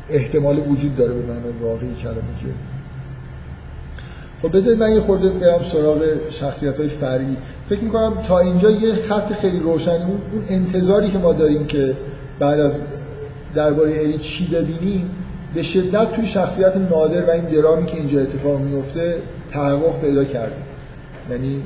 احتمال 0.09 0.59
وجود 0.59 0.95
داره 0.95 1.13
به 1.13 1.33
معنی 1.33 1.43
واقعی 1.61 1.95
کلمه 2.03 2.15
که 2.15 2.47
خب 4.41 4.57
بذارید 4.57 4.79
من 4.79 4.91
یه 4.91 4.99
خورده 4.99 5.29
برم 5.29 5.63
سراغ 5.63 6.03
شخصیت 6.29 6.79
های 6.79 6.87
فرعی. 6.87 7.37
فکر 7.69 7.79
می‌کنم 7.79 8.13
تا 8.27 8.39
اینجا 8.39 8.71
یه 8.71 8.93
خط 8.95 9.33
خیلی 9.33 9.59
روشنی 9.59 10.03
اون 10.03 10.43
انتظاری 10.49 11.11
که 11.11 11.17
ما 11.17 11.33
داریم 11.33 11.65
که 11.65 11.97
بعد 12.39 12.59
از 12.59 12.79
درباره 13.55 13.99
الی 13.99 14.17
چی 14.17 14.47
ببینیم 14.47 15.09
به 15.55 15.63
شدت 15.63 16.11
توی 16.11 16.27
شخصیت 16.27 16.77
نادر 16.77 17.25
و 17.25 17.29
این 17.29 17.45
درامی 17.45 17.85
که 17.85 17.97
اینجا 17.97 18.21
اتفاق 18.21 18.59
میفته 18.59 19.15
تحقق 19.51 20.01
پیدا 20.01 20.23
کرده 20.23 20.55
یعنی 21.29 21.63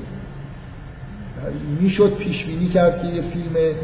می‌شد 1.82 2.14
پیش 2.14 2.46
بینی 2.46 2.68
کرد 2.68 3.02
که 3.02 3.08
یه 3.08 3.22
فیلم 3.22 3.76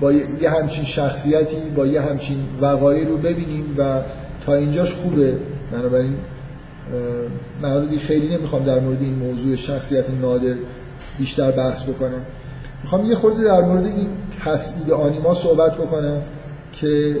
با 0.00 0.12
یه 0.12 0.50
همچین 0.50 0.84
شخصیتی 0.84 1.56
با 1.76 1.86
یه 1.86 2.00
همچین 2.00 2.38
وقایعی 2.60 3.04
رو 3.04 3.16
ببینیم 3.16 3.74
و 3.78 4.00
تا 4.46 4.54
اینجاش 4.54 4.92
خوبه. 4.92 5.36
بنابراین 5.72 6.14
من 7.62 7.88
خیلی 7.98 8.36
نمی‌خوام 8.36 8.64
در 8.64 8.80
مورد 8.80 9.02
این 9.02 9.14
موضوع 9.14 9.56
شخصیت 9.56 10.10
نادر 10.10 10.54
بیشتر 11.18 11.50
بحث 11.50 11.82
بکنم. 11.82 12.22
می‌خوام 12.82 13.06
یه 13.06 13.14
خورده 13.14 13.44
در 13.44 13.60
مورد 13.60 13.84
این 13.86 14.06
تصدید 14.44 14.90
آنیما 14.90 15.34
صحبت 15.34 15.74
بکنم 15.74 16.22
که 16.72 17.16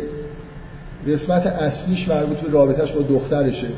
قسمت 1.08 1.46
اصلیش 1.46 2.08
مربوط 2.08 2.38
به 2.38 2.50
رابطهش 2.50 2.92
با 2.92 3.02
دخترشه. 3.02 3.68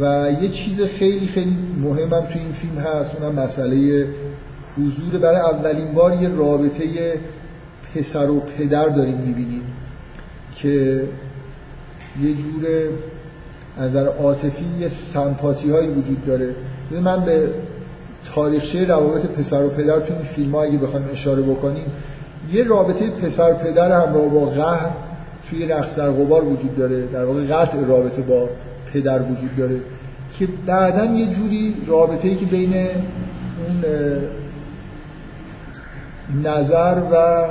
و 0.00 0.30
یه 0.42 0.48
چیز 0.48 0.80
خیلی 0.82 1.26
خیلی 1.26 1.56
مهمم 1.82 2.20
تو 2.20 2.38
این 2.38 2.52
فیلم 2.52 2.78
هست 2.78 3.16
اونم 3.16 3.34
مسئله 3.34 4.06
حضور. 4.78 5.18
برای 5.20 5.40
اولین 5.40 5.92
بار 5.92 6.22
یه 6.22 6.28
رابطه 6.28 6.84
پسر 7.94 8.30
و 8.30 8.40
پدر 8.40 8.88
داریم 8.88 9.18
می‌بینیم 9.18 9.62
که 10.56 11.04
یه 12.22 12.34
جور 12.34 12.66
نظر 13.80 14.06
عاطفی 14.06 14.64
یه 14.80 14.88
سمپاتی 14.88 15.70
هایی 15.70 15.88
وجود 15.88 16.24
داره. 16.26 16.54
من 17.02 17.24
به 17.24 17.48
تاریخچه 18.34 18.84
روابط 18.84 19.26
پسر 19.26 19.64
و 19.64 19.68
پدر 19.68 20.00
تو 20.00 20.12
این 20.12 20.22
فیلم 20.22 20.54
ها 20.54 20.62
اگه 20.62 20.78
بخوایم 20.78 21.06
اشاره 21.12 21.42
بکنیم 21.42 21.86
یه 22.52 22.64
رابطه 22.64 23.10
پسر 23.10 23.52
پدر 23.52 23.92
همراه 23.92 24.28
با 24.28 24.46
قهر 24.46 24.90
توی 25.50 25.66
رقص 25.66 25.98
در 25.98 26.10
غبار 26.10 26.44
وجود 26.44 26.76
داره. 26.76 27.06
در 27.06 27.24
واقع 27.24 27.44
قطع 27.44 27.84
رابطه 27.84 28.22
با 28.22 28.48
پدر 28.92 29.22
وجود 29.22 29.56
داره. 29.56 29.80
که 30.38 30.48
بعدا 30.66 31.04
یه 31.04 31.26
جوری 31.26 31.76
رابطه 31.86 32.28
ای 32.28 32.36
که 32.36 32.46
بین 32.46 32.74
اون 32.74 33.84
نظر 36.44 37.02
و 37.12 37.44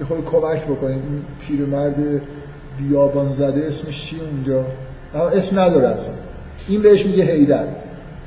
یه 0.00 0.22
کمک 0.22 0.64
بکنیم. 0.64 1.02
این 1.02 1.22
پیرمرد 1.40 1.96
بیابان 2.78 3.32
زده 3.32 3.66
اسمش 3.66 4.04
چی 4.04 4.20
اونجا؟ 4.20 4.64
اسم 5.14 5.60
نداره 5.60 5.88
اصلا. 5.88 6.14
این 6.68 6.82
بهش 6.82 7.06
میگه 7.06 7.24
هیدر 7.24 7.64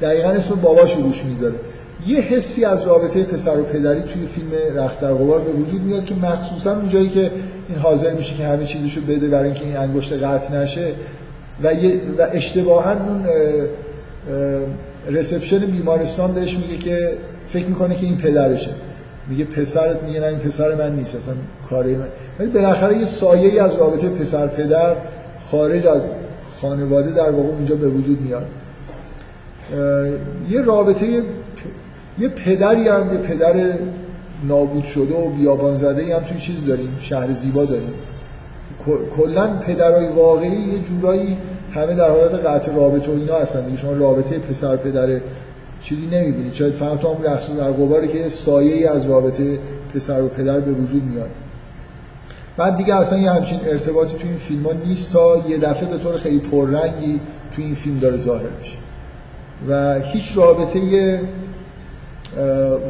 دقیقا 0.02 0.30
اسم 0.30 0.56
باباش 0.56 0.96
روش 0.96 1.26
می‌ذاره 1.26 1.56
یه 2.08 2.20
حسی 2.20 2.66
از 2.66 2.84
رابطه 2.84 3.24
پسر 3.24 3.60
و 3.60 3.64
پدری 3.64 4.02
توی 4.02 4.26
فیلم 4.26 4.50
رخت 4.76 5.02
در 5.02 5.14
غبار 5.14 5.40
به 5.40 5.52
وجود 5.52 5.82
میاد 5.82 6.06
که 6.06 6.16
مخصوصا 6.16 6.76
اون 6.76 6.90
جایی 6.90 7.10
که 7.10 7.32
این 7.70 7.78
حاضر 7.78 8.14
میشه 8.14 8.36
که 8.36 8.44
همه 8.44 8.66
چیزشو 8.66 9.02
بده 9.02 9.28
برای 9.28 9.46
اینکه 9.46 9.66
این 9.66 9.78
انگشت 9.78 10.14
قطع 10.14 10.56
نشه 10.56 10.88
و, 11.64 11.68
و 12.18 12.28
اشتباها 12.32 12.92
اون 12.92 13.26
رسپشن 15.10 15.60
بیمارستان 15.60 16.34
بهش 16.34 16.58
میگه 16.58 16.78
که 16.78 17.14
فکر 17.48 17.66
می‌کنه 17.66 17.96
که 17.96 18.06
این 18.06 18.18
پدرشه. 18.18 18.72
میگه 19.30 19.46
پسرت 19.46 20.04
میگه 20.04 20.20
نه 20.20 20.26
این 20.26 20.40
پسر 20.40 20.76
من 20.76 20.96
نیست 20.96 21.16
اصلا 21.16 21.34
کاری 21.70 21.96
من. 21.96 22.08
ولی 22.40 22.50
بالاخره 22.50 22.98
یه 22.98 23.06
سایه 23.06 23.52
ای 23.52 23.60
از 23.60 23.76
رابطه 23.76 24.10
پسر 24.10 24.48
پدر 24.48 24.96
خارج 25.52 25.88
از 25.88 26.02
خانواده 26.62 27.12
در 27.12 27.32
واقع 27.32 27.50
اونجا 27.50 27.76
به 27.76 27.88
وجود 27.88 28.22
میاد. 28.22 28.48
یه 30.50 30.62
رابطه 30.62 31.24
یه 32.20 32.28
پدری 32.28 32.88
هم 32.88 33.14
یه 33.14 33.20
پدر 33.20 33.74
نابود 34.48 34.84
شده 34.84 35.16
و 35.16 35.30
بیابان 35.30 35.76
زده 35.76 36.16
هم 36.16 36.24
توی 36.24 36.40
چیز 36.40 36.66
داریم 36.66 36.98
شهر 37.00 37.32
زیبا 37.32 37.66
داریم. 37.66 37.94
کلا 39.18 39.48
پدرای 39.48 40.08
واقعی 40.08 40.50
یه 40.50 40.80
جورایی 40.80 41.38
همه 41.72 41.96
در 41.96 42.10
حالت 42.10 42.34
قطع 42.34 42.76
رابطه 42.76 43.12
و 43.12 43.16
اینا 43.16 43.36
هستن 43.36 43.76
شما 43.76 43.92
رابطه 43.92 44.40
پسر 44.40 44.76
پدر 44.76 45.22
چیزی 45.82 46.08
نمی‌بینید 46.12 46.54
شاید 46.54 46.74
فقط 46.74 47.06
هم 47.06 47.24
رقص 47.24 47.52
در 47.52 47.72
قباری 47.72 48.08
که 48.08 48.30
سایه 48.30 48.74
ای 48.74 48.86
از 48.86 49.06
رابطه 49.06 49.60
پسر 49.94 50.22
و 50.22 50.28
پدر 50.28 50.60
به 50.60 50.72
وجود 50.72 51.04
میاد. 51.04 51.30
بعد 52.58 52.78
دیگه 52.78 52.96
اصلا 52.96 53.20
یه 53.20 53.32
همچین 53.32 53.60
ارتباطی 53.66 54.18
تو 54.18 54.28
این 54.28 54.36
فیلم 54.36 54.64
ها 54.64 54.72
نیست 54.86 55.14
تا 55.14 55.44
یه 55.48 55.58
دفعه 55.58 55.90
به 55.90 55.98
طور 55.98 56.18
خیلی 56.18 56.40
پررنگی 56.40 57.20
تو 57.56 57.62
این 57.62 57.76
فیلم 57.76 58.00
داره 58.00 58.18
ظاهر 58.18 58.50
میشه. 58.60 58.78
و 59.70 60.00
هیچ 60.00 60.38
رابطه 60.38 61.20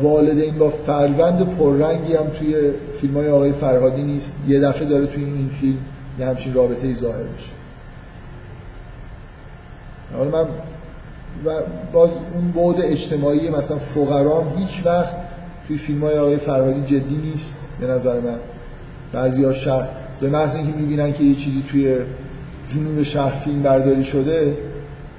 والدین 0.01 0.57
با 0.57 0.70
فرزند 0.70 1.57
پررنگی 1.57 2.16
هم 2.16 2.28
توی 2.28 2.72
فیلم 3.01 3.14
های 3.14 3.30
آقای 3.30 3.53
فرهادی 3.53 4.03
نیست. 4.03 4.38
یه 4.47 4.59
دفعه 4.59 4.86
داره 4.86 5.05
توی 5.05 5.24
این 5.24 5.47
فیلم 5.47 5.78
یه 6.20 6.26
همچین 6.26 6.53
رابطه 6.53 6.88
ای 6.88 6.95
ظاهر 6.95 7.24
میشه. 7.24 7.49
حالا 10.14 10.30
من 10.32 10.45
و 11.45 11.51
باز 11.93 12.09
اون 12.34 12.51
بعد 12.51 12.86
اجتماعی 12.86 13.49
مثلا 13.49 13.78
فقرام 13.78 14.53
هیچ 14.57 14.86
وقت 14.86 15.16
توی 15.68 15.78
فیلم 15.78 16.03
های 16.03 16.18
آقای 16.18 16.38
فرهادی 16.38 16.82
جدی 16.82 17.16
نیست 17.16 17.57
به 17.80 17.88
نظر 17.88 18.20
من. 18.20 18.38
بعضی 19.14 19.43
ها 19.43 19.53
شهر 19.53 19.88
به 20.22 20.30
محض 20.30 20.55
اینکه 20.55 20.78
می‌بینن 20.78 21.14
که 21.14 21.24
یه 21.24 21.36
چیزی 21.36 21.64
توی 21.70 21.97
جنوب 22.70 23.03
شهر 23.03 23.32
فیلم 23.32 23.61
برداری 23.61 24.03
شده 24.03 24.57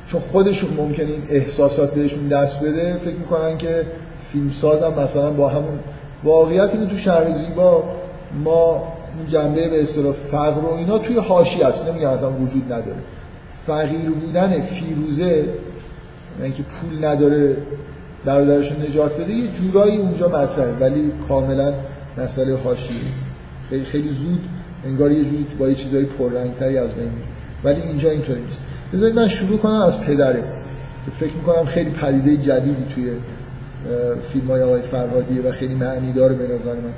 چون 0.07 0.20
خودشون 0.20 0.74
ممکنه 0.76 1.07
این 1.07 1.22
احساسات 1.30 1.95
بهشون 1.95 2.28
دست 2.28 2.62
بده 2.64 2.97
فکر 3.05 3.16
می‌کنن 3.16 3.59
که 3.59 3.86
فیلمساز 4.32 4.82
هم 4.82 5.01
مثلا 5.01 5.30
با 5.30 5.49
همون 5.49 5.78
واقعیت 6.24 6.74
اینه 6.74 6.86
تو 6.86 6.97
شهر 6.97 7.32
زیبا 7.32 7.84
ما 8.45 8.95
اون 9.18 9.26
جنبه 9.28 9.68
به 9.68 9.82
اصطلاح 9.82 10.12
فقر 10.12 10.61
و 10.61 10.74
اینا 10.74 10.99
توی 10.99 11.16
هاشی 11.16 11.62
هست 11.62 11.88
نمیگم 11.88 12.42
وجود 12.42 12.72
نداره. 12.72 12.99
فقیر 13.66 14.11
بودن 14.11 14.61
فیروزه 14.61 15.45
یعنی 16.40 16.53
که 16.53 16.62
پول 16.62 17.05
نداره 17.05 17.57
برادرش 18.24 18.72
نجات 18.72 19.20
بده 19.20 19.32
یه 19.32 19.49
جورایی 19.49 19.97
اونجا 19.97 20.28
مطرحه 20.28 20.72
ولی 20.80 21.12
کاملا 21.28 21.74
مسئله 22.18 22.57
حاشیه. 22.57 23.23
خیلی 23.84 24.08
زود 24.08 24.40
انگار 24.84 25.12
یه 25.12 25.24
جوری 25.24 25.46
با 25.58 25.68
یه 25.68 25.74
چیزای 25.74 26.04
پررنگتری 26.04 26.78
از 26.78 26.94
بین 26.94 27.10
ولی 27.64 27.80
اینجا 27.80 28.10
اینطوری 28.10 28.40
نیست. 28.40 28.62
بذارید 28.92 29.16
من 29.16 29.28
شروع 29.28 29.58
کنم 29.58 29.80
از 29.80 30.00
پدره. 30.00 30.44
فکر 31.20 31.32
می‌کنم 31.32 31.64
خیلی 31.64 31.90
پدیده 31.90 32.36
جدیدی 32.36 32.84
توی 32.94 33.10
فیلم 34.32 34.46
های 34.46 34.62
آقای 34.62 34.82
فرهادیه 34.82 35.42
و 35.42 35.52
خیلی 35.52 35.74
معنی 35.74 36.12
داره 36.12 36.34
به 36.34 36.54
نظر 36.54 36.74
من. 36.74 36.94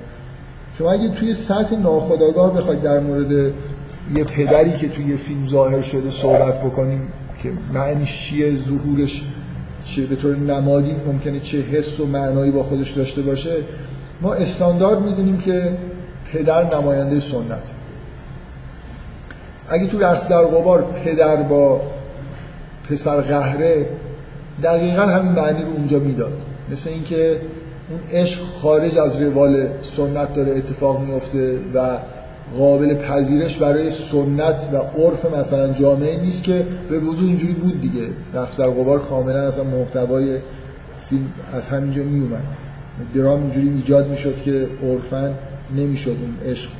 شما 0.78 0.92
اگه 0.92 1.10
توی 1.10 1.34
سطح 1.34 1.76
ناخداگاه 1.76 2.56
بخواید 2.56 2.82
در 2.82 3.00
مورد 3.00 3.32
یه 4.14 4.24
پدری 4.24 4.72
که 4.72 4.88
توی 4.88 5.16
فیلم 5.16 5.46
ظاهر 5.46 5.80
شده 5.80 6.10
صحبت 6.10 6.60
بکنیم 6.60 7.08
که 7.42 7.52
معنیش 7.72 8.18
چیه 8.18 8.58
ظهورش 8.58 9.22
چیه 9.84 10.06
به 10.06 10.16
طور 10.16 10.36
نمادی 10.36 10.96
ممکنه 11.06 11.40
چه 11.40 11.60
حس 11.60 12.00
و 12.00 12.06
معنایی 12.06 12.50
با 12.50 12.62
خودش 12.62 12.90
داشته 12.90 13.22
باشه 13.22 13.50
ما 14.22 14.34
استاندارد 14.34 15.02
می‌دونیم 15.02 15.38
که 15.38 15.76
پدر 16.32 16.74
نماینده 16.74 17.20
سنت. 17.20 17.70
اگه 19.68 19.86
تو 19.86 19.98
رقص 19.98 20.28
در 20.28 20.44
غبار 20.44 20.82
پدر 21.04 21.36
با 21.36 21.80
پسر 22.90 23.20
قهره 23.20 23.86
دقیقا 24.62 25.02
همین 25.02 25.32
معنی 25.32 25.62
رو 25.62 25.68
اونجا 25.68 25.98
می‌داد. 25.98 26.42
مثل 26.70 26.90
اینکه 26.90 27.40
اون 27.90 28.00
عشق 28.12 28.40
خارج 28.40 28.98
از 28.98 29.16
روال 29.22 29.68
سنت 29.82 30.34
داره 30.34 30.52
اتفاق 30.52 31.00
میفته 31.00 31.58
و 31.74 31.98
قابل 32.58 32.94
پذیرش 32.94 33.56
برای 33.56 33.90
سنت 33.90 34.68
و 34.72 35.00
عرف 35.00 35.34
مثلا 35.34 35.72
جامعه 35.72 36.20
نیست 36.20 36.44
که 36.44 36.66
به 36.90 36.98
وضوع 36.98 37.28
اینجوری 37.28 37.52
بود 37.52 37.80
دیگه. 37.80 38.08
رقص 38.34 38.60
در 38.60 38.70
غبار 38.70 38.98
کاملا 38.98 39.48
اصلا 39.48 39.64
محتوای 39.64 40.38
فیلم 41.10 41.32
از 41.52 41.68
همینجا 41.68 42.02
می 42.02 42.20
اومد 42.20 42.44
درام 43.14 43.40
اینجوری 43.42 43.68
ایجاد 43.68 44.08
می‌شد 44.08 44.42
که 44.44 44.68
عرفا 44.82 45.34
نمی‌شد 45.74 46.10
اون 46.10 46.50
عشق 46.50 46.70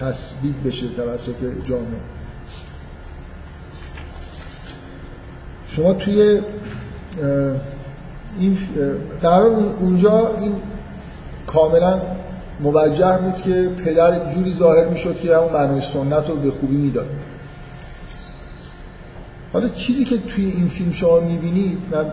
تثبیت 0.00 0.54
بشه 0.66 0.86
توسط 0.88 1.34
جامعه. 1.64 2.00
شما 5.68 5.92
توی 5.92 6.40
این 8.38 8.58
در 9.22 9.42
اونجا 9.80 10.36
این 10.40 10.52
کاملا 11.46 12.00
موجه 12.60 13.18
بود 13.18 13.42
که 13.42 13.70
پدر 13.84 14.34
جوری 14.34 14.54
ظاهر 14.54 14.88
می‌شد 14.88 15.20
که 15.20 15.36
همون 15.36 15.52
معنای 15.52 15.80
سنت 15.80 16.28
رو 16.28 16.36
به 16.36 16.50
خوبی 16.50 16.76
می‌داد. 16.76 17.06
حالا 19.52 19.68
چیزی 19.68 20.04
که 20.04 20.18
توی 20.18 20.44
این 20.44 20.68
فیلم 20.68 20.90
شما 20.90 21.20
می‌بینید 21.20 21.78
من 21.92 22.04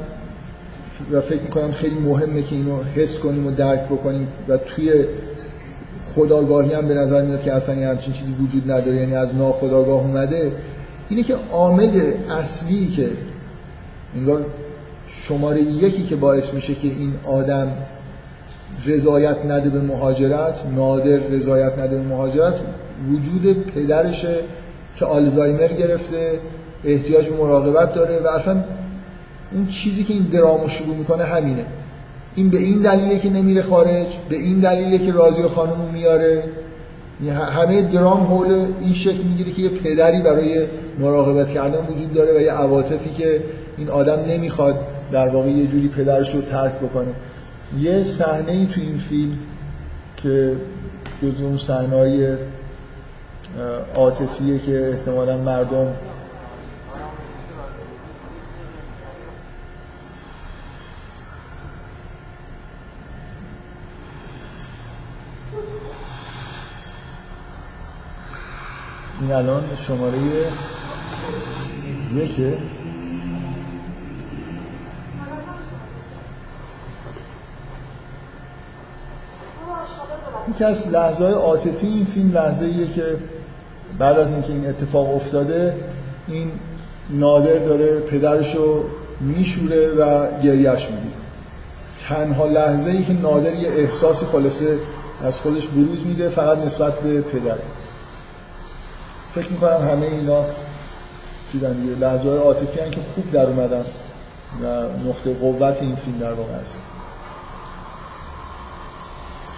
و 1.12 1.22
فکر 1.22 1.42
می‌کنم 1.42 1.72
خیلی 1.72 2.00
مهمه 2.00 2.44
که 2.44 2.56
اینو 2.56 2.84
حس 2.84 3.20
کنیم 3.20 3.48
و 3.48 3.52
درک 3.52 3.86
بکنیم 3.86 4.28
و 4.48 4.58
توی 4.58 5.06
خداگاهی 6.16 6.74
هم 6.74 6.88
به 6.88 6.94
نظر 6.94 7.22
میاد 7.22 7.44
که 7.44 7.54
اصلا 7.54 7.90
همچین 7.90 8.14
چیزی 8.14 8.34
وجود 8.34 8.72
نداره 8.72 8.98
یعنی 8.98 9.16
از 9.16 9.36
ناخداگاه 9.36 10.00
اومده. 10.00 10.52
اینه 11.10 11.24
که 11.24 11.36
عامل 11.52 12.02
اصلی 12.30 12.88
که 12.88 13.10
انگار 14.16 14.46
شماره 15.08 15.62
یکی 15.62 16.04
که 16.04 16.16
باعث 16.16 16.54
میشه 16.54 16.76
که 16.76 16.88
این 16.88 17.14
آدم 17.26 17.68
رضایت 18.86 19.46
نده 19.46 19.70
به 19.70 19.82
مهاجرت 19.82 20.64
نادر 20.76 21.18
رضایت 21.18 21.80
نده 21.80 21.98
به 21.98 22.04
مهاجرت 22.04 22.60
وجود 23.10 23.66
پدرشه 23.66 24.40
که 24.96 25.06
آلزایمر 25.06 25.68
گرفته 25.68 26.40
احتیاج 26.84 27.28
به 27.28 27.38
مراقبت 27.38 27.94
داره 27.94 28.20
و 28.20 28.28
اصلا 28.28 28.64
اون 29.54 29.68
چیزی 29.68 30.04
که 30.04 30.14
این 30.14 30.24
درامو 30.24 30.70
شروع 30.70 30.96
می‌کنه 30.96 31.24
همینه. 31.24 31.66
این 32.38 32.50
به 32.50 32.58
این 32.58 32.82
دلیله 32.82 33.20
که 33.20 33.30
نمیره 33.30 33.62
خارج 33.62 34.08
به 34.30 34.36
این 34.36 34.60
دلیله 34.60 35.06
که 35.06 35.12
راضی 35.12 35.42
خانمو 35.44 35.92
میاره. 35.92 36.44
همه 37.30 37.82
درام 37.82 38.24
حول 38.24 38.66
این 38.80 38.94
شکل 38.94 39.24
می‌گیره 39.24 39.52
که 39.52 39.62
یه 39.62 39.70
پدری 39.70 40.22
برای 40.22 40.66
مراقبت 41.00 41.50
کردن 41.50 41.86
وجود 41.86 42.14
داره 42.14 42.38
و 42.38 42.42
یه 42.42 42.52
عواطفی 42.52 43.10
که 43.10 43.44
این 43.78 43.90
آدم 43.90 44.20
نمی‌خواد 44.30 44.80
در 45.12 45.30
واقع 45.30 45.50
یه 45.50 45.68
جوری 45.68 45.88
پدرش 45.88 46.36
رو 46.36 46.42
ترک 46.42 46.74
بکنه. 46.76 47.14
یه 47.80 48.04
صحنه 48.04 48.52
ای 48.52 48.66
تو 48.66 48.82
این 48.82 48.98
فیلم 48.98 49.38
که 50.18 50.56
جز 51.22 51.42
اون 51.42 51.58
صحنه 51.58 52.38
عاطفیه 53.96 54.60
که 54.60 54.90
احتمالا 54.90 55.38
مردم 55.38 55.88
این 69.28 69.36
الان 69.36 69.64
شماره 69.76 70.18
یکه. 72.16 72.58
یکی 80.50 80.64
از 80.64 80.88
لحظه 80.88 81.24
های 81.24 81.34
عاطفی 81.34 81.88
این 81.88 82.06
فیلم 82.06 82.32
لحظه 82.32 82.88
که 82.88 83.18
بعد 84.00 84.18
از 84.20 84.32
اینکه 84.32 84.54
این 84.54 84.68
اتفاق 84.68 85.16
افتاده 85.16 85.76
این 86.28 86.52
نادر 87.10 87.60
داره 87.60 88.00
پدرش 88.00 88.56
رو 88.56 88.84
میشوره 89.20 89.90
و 89.90 90.28
گریهش 90.42 90.90
می‌گیره. 90.90 91.16
تنها 92.08 92.46
لحظه 92.46 92.90
ای 92.90 93.04
که 93.04 93.14
نادر 93.14 93.54
یه 93.54 93.70
احساسی 93.70 94.26
خلاصه 94.26 94.80
از 95.24 95.40
خودش 95.40 95.68
بروز 95.68 96.06
میده 96.06 96.30
فقط 96.30 96.58
نسبت 96.58 97.00
به 97.00 97.22
پدر. 97.22 97.58
فکر 99.38 99.52
می‌کنم 99.52 99.90
همه 99.90 100.06
اینا 100.06 100.44
چیدن 101.52 101.74
دیگه. 101.74 101.96
لحظه 101.96 102.30
های 102.30 102.38
عاطفی 102.38 102.90
که 102.92 103.02
خوب 103.16 103.32
در 103.32 103.46
اومدن 103.46 103.86
و 104.64 104.66
نقطه 105.10 105.34
قوت 105.34 105.82
این 105.82 105.96
فیلم 105.96 106.18
در 106.20 106.34
واقع 106.34 106.54
هست. 106.62 106.82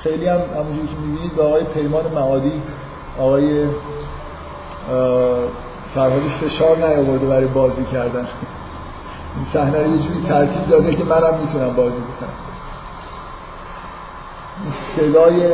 خیلی 0.03 0.27
هم 0.27 0.39
همونجوری 0.55 0.87
که 0.87 0.93
می‌بینید 0.93 1.35
به 1.35 1.43
آقای 1.43 1.63
پیمان 1.63 2.11
معادی 2.15 2.61
آقای 3.19 3.67
فرهادی 5.95 6.29
فشار 6.29 6.77
نیاورده 6.77 7.25
برای 7.25 7.47
بازی 7.47 7.83
کردن. 7.83 8.27
این 9.35 9.45
صحنه 9.45 9.83
رو 9.83 9.87
یه 9.87 9.97
جوری 9.97 10.23
ترتیب 10.27 10.69
داده 10.69 10.95
که 10.95 11.03
منم 11.03 11.39
می‌تونم 11.39 11.75
بازی 11.75 11.97
بکنم. 11.97 12.33
صدای 14.71 15.53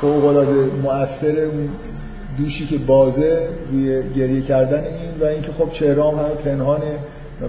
فوق 0.00 0.24
العاده 0.24 0.70
مؤثر 0.82 1.50
دوشی 2.38 2.66
که 2.66 2.78
بازه 2.78 3.48
روی 3.72 4.02
گریه 4.12 4.42
کردن 4.42 4.84
این 4.84 5.20
و 5.20 5.24
اینکه 5.24 5.52
خب 5.52 5.70
چهره 5.72 6.04
هم 6.04 6.28
پنهانه 6.44 6.98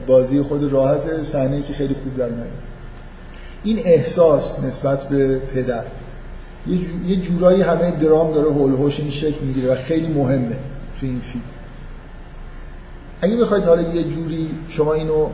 بازی 0.08 0.42
خود 0.42 0.72
راحت 0.72 1.24
صحنه 1.24 1.62
که 1.62 1.74
خیلی 1.74 1.94
خوب 1.94 2.18
در 2.18 2.30
این 3.64 3.80
احساس 3.86 4.60
نسبت 4.60 5.04
به 5.04 5.40
پدر. 5.40 5.84
یه 7.08 7.16
جورایی 7.16 7.62
همه 7.62 7.92
درام 7.92 8.34
داره 8.34 8.52
هول 8.52 8.72
هوش 8.72 9.00
این 9.00 9.10
شکل 9.10 9.46
می‌گیره 9.46 9.72
و 9.72 9.76
خیلی 9.76 10.14
مهمه 10.14 10.56
تو 11.00 11.06
این 11.06 11.20
فیلم. 11.20 11.44
اگه 13.22 13.38
بخواید 13.38 13.64
حالا 13.64 13.82
یه 13.82 14.04
جوری 14.04 14.50
شما 14.70 14.94
اینو 14.94 15.28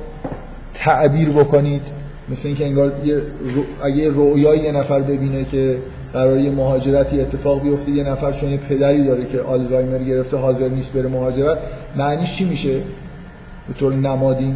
تعبیر 0.74 1.30
بکنید 1.30 1.82
مثل 2.30 2.48
اینکه 2.48 2.66
انگار 2.66 2.94
یه 3.04 3.16
رو... 3.56 3.64
اگه 3.84 4.10
رویای 4.10 4.60
یه 4.60 4.72
نفر 4.72 5.02
ببینه 5.02 5.44
که 5.44 5.78
قرار 6.14 6.40
یه 6.40 6.52
مهاجرتی 6.52 7.22
اتفاق 7.22 7.62
بیفته. 7.62 7.92
یه 7.92 8.04
نفر 8.04 8.32
چون 8.32 8.50
یه 8.50 8.58
پدری 8.58 9.04
داره 9.04 9.26
که 9.26 9.42
آلزایمر 9.42 9.98
گرفته 9.98 10.38
حاضر 10.38 10.70
نیست 10.70 10.94
بره 10.94 11.10
مهاجرت. 11.10 11.58
معنیش 11.96 12.36
چی 12.36 12.46
میشه؟ 12.46 12.82
به 13.68 13.74
طور 13.80 13.94
نمادین. 13.94 14.56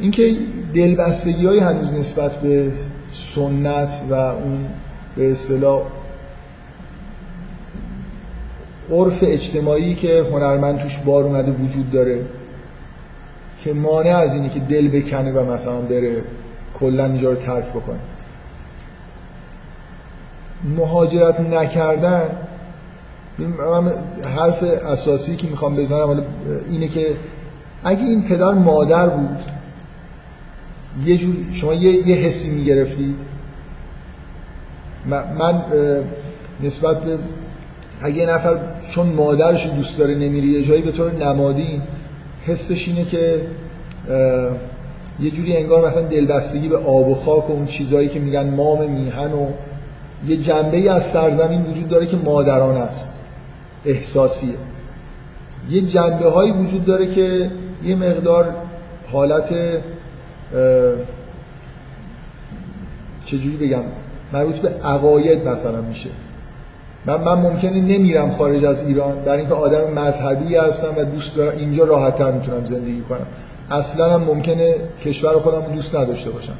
اینکه 0.00 0.36
دلبستگی 0.74 1.46
های 1.46 1.58
هنوز 1.58 1.92
نسبت 1.92 2.32
به 2.32 2.72
سنت 3.12 4.00
و 4.10 4.14
اون 4.14 4.66
به 5.16 5.32
اصطلاح 5.32 5.82
عرف 8.90 9.18
اجتماعی 9.22 9.94
که 9.94 10.24
هنرمند 10.32 10.78
توش 10.78 10.98
بار 10.98 11.24
اومده 11.24 11.52
وجود 11.52 11.90
داره 11.90 12.24
که 13.58 13.72
مانع 13.72 14.16
از 14.16 14.34
اینه 14.34 14.48
که 14.48 14.60
دل 14.60 14.88
بکنه 14.88 15.32
و 15.32 15.52
مثلا 15.52 15.80
بره 15.80 16.22
کلا 16.74 17.04
اینجا 17.04 17.30
رو 17.30 17.36
ترک 17.36 17.68
بکنه. 17.68 17.98
مهاجرت 20.64 21.40
نکردن 21.40 22.30
من 23.38 23.92
حرف 24.36 24.62
اساسی 24.62 25.36
که 25.36 25.46
می‌خوام 25.46 25.76
بزنم 25.76 26.24
اینه 26.70 26.88
که 26.88 27.16
اگه 27.84 28.02
این 28.02 28.22
پدر 28.22 28.52
مادر 28.52 29.08
بود 29.08 29.38
یه 31.04 31.16
جور 31.16 31.36
شما 31.52 31.74
یه, 31.74 32.08
یه 32.08 32.16
حسی 32.16 32.50
می‌گرفتید. 32.50 33.16
من 35.38 35.64
نسبت 36.60 37.00
به 37.04 37.18
اگه 38.02 38.16
یه 38.16 38.26
نفر 38.26 38.58
چون 38.90 39.06
مادرش 39.06 39.66
دوست 39.66 39.98
داره 39.98 40.14
نمیره 40.14 40.46
یه 40.46 40.62
جایی 40.62 40.82
به 40.82 40.92
طور 40.92 41.12
نمادین 41.12 41.82
حسش 42.46 42.88
اینه 42.88 43.04
که 43.04 43.46
یه 45.20 45.30
جوری 45.30 45.56
انگار 45.56 45.88
مثلا 45.88 46.02
دلبستگی 46.02 46.68
به 46.68 46.76
آب 46.76 47.08
و 47.08 47.14
خاک 47.14 47.50
و 47.50 47.52
اون 47.52 47.66
چیزایی 47.66 48.08
که 48.08 48.20
میگن 48.20 48.50
مام 48.50 48.90
میهن 48.90 49.32
و 49.32 49.50
یه 50.26 50.36
جنبه 50.36 50.92
از 50.92 51.04
سرزمین 51.04 51.62
وجود 51.62 51.88
داره 51.88 52.06
که 52.06 52.16
مادران 52.16 52.76
است. 52.76 53.10
احساسیه. 53.84 54.54
یه 55.70 55.82
جنبه 55.82 56.30
هایی 56.30 56.52
وجود 56.52 56.84
داره 56.84 57.06
که 57.06 57.50
یه 57.84 57.96
مقدار 57.96 58.54
حالت 59.12 59.54
چجوری 63.24 63.56
بگم 63.56 63.82
مربوط 64.32 64.54
به 64.54 64.68
عقاید 64.68 65.48
مثلا 65.48 65.80
میشه. 65.80 66.10
من 67.06 67.20
من 67.20 67.34
ممکنه 67.34 67.80
نمیرم 67.80 68.30
خارج 68.30 68.64
از 68.64 68.86
ایران 68.86 69.22
در 69.24 69.32
اینکه 69.32 69.54
آدم 69.54 69.92
مذهبی 69.94 70.56
هستم 70.56 70.94
و 70.96 71.04
دوست 71.04 71.36
دارم 71.36 71.58
اینجا 71.58 71.84
راحتتر 71.84 72.32
می‌تونم 72.32 72.64
زندگی 72.64 73.00
کنم. 73.00 73.26
اصلا 73.70 74.14
هم 74.14 74.24
ممکنه 74.24 74.74
کشور 75.04 75.38
خودم 75.38 75.60
دوست 75.60 75.96
نداشته 75.96 76.30
باشم. 76.30 76.56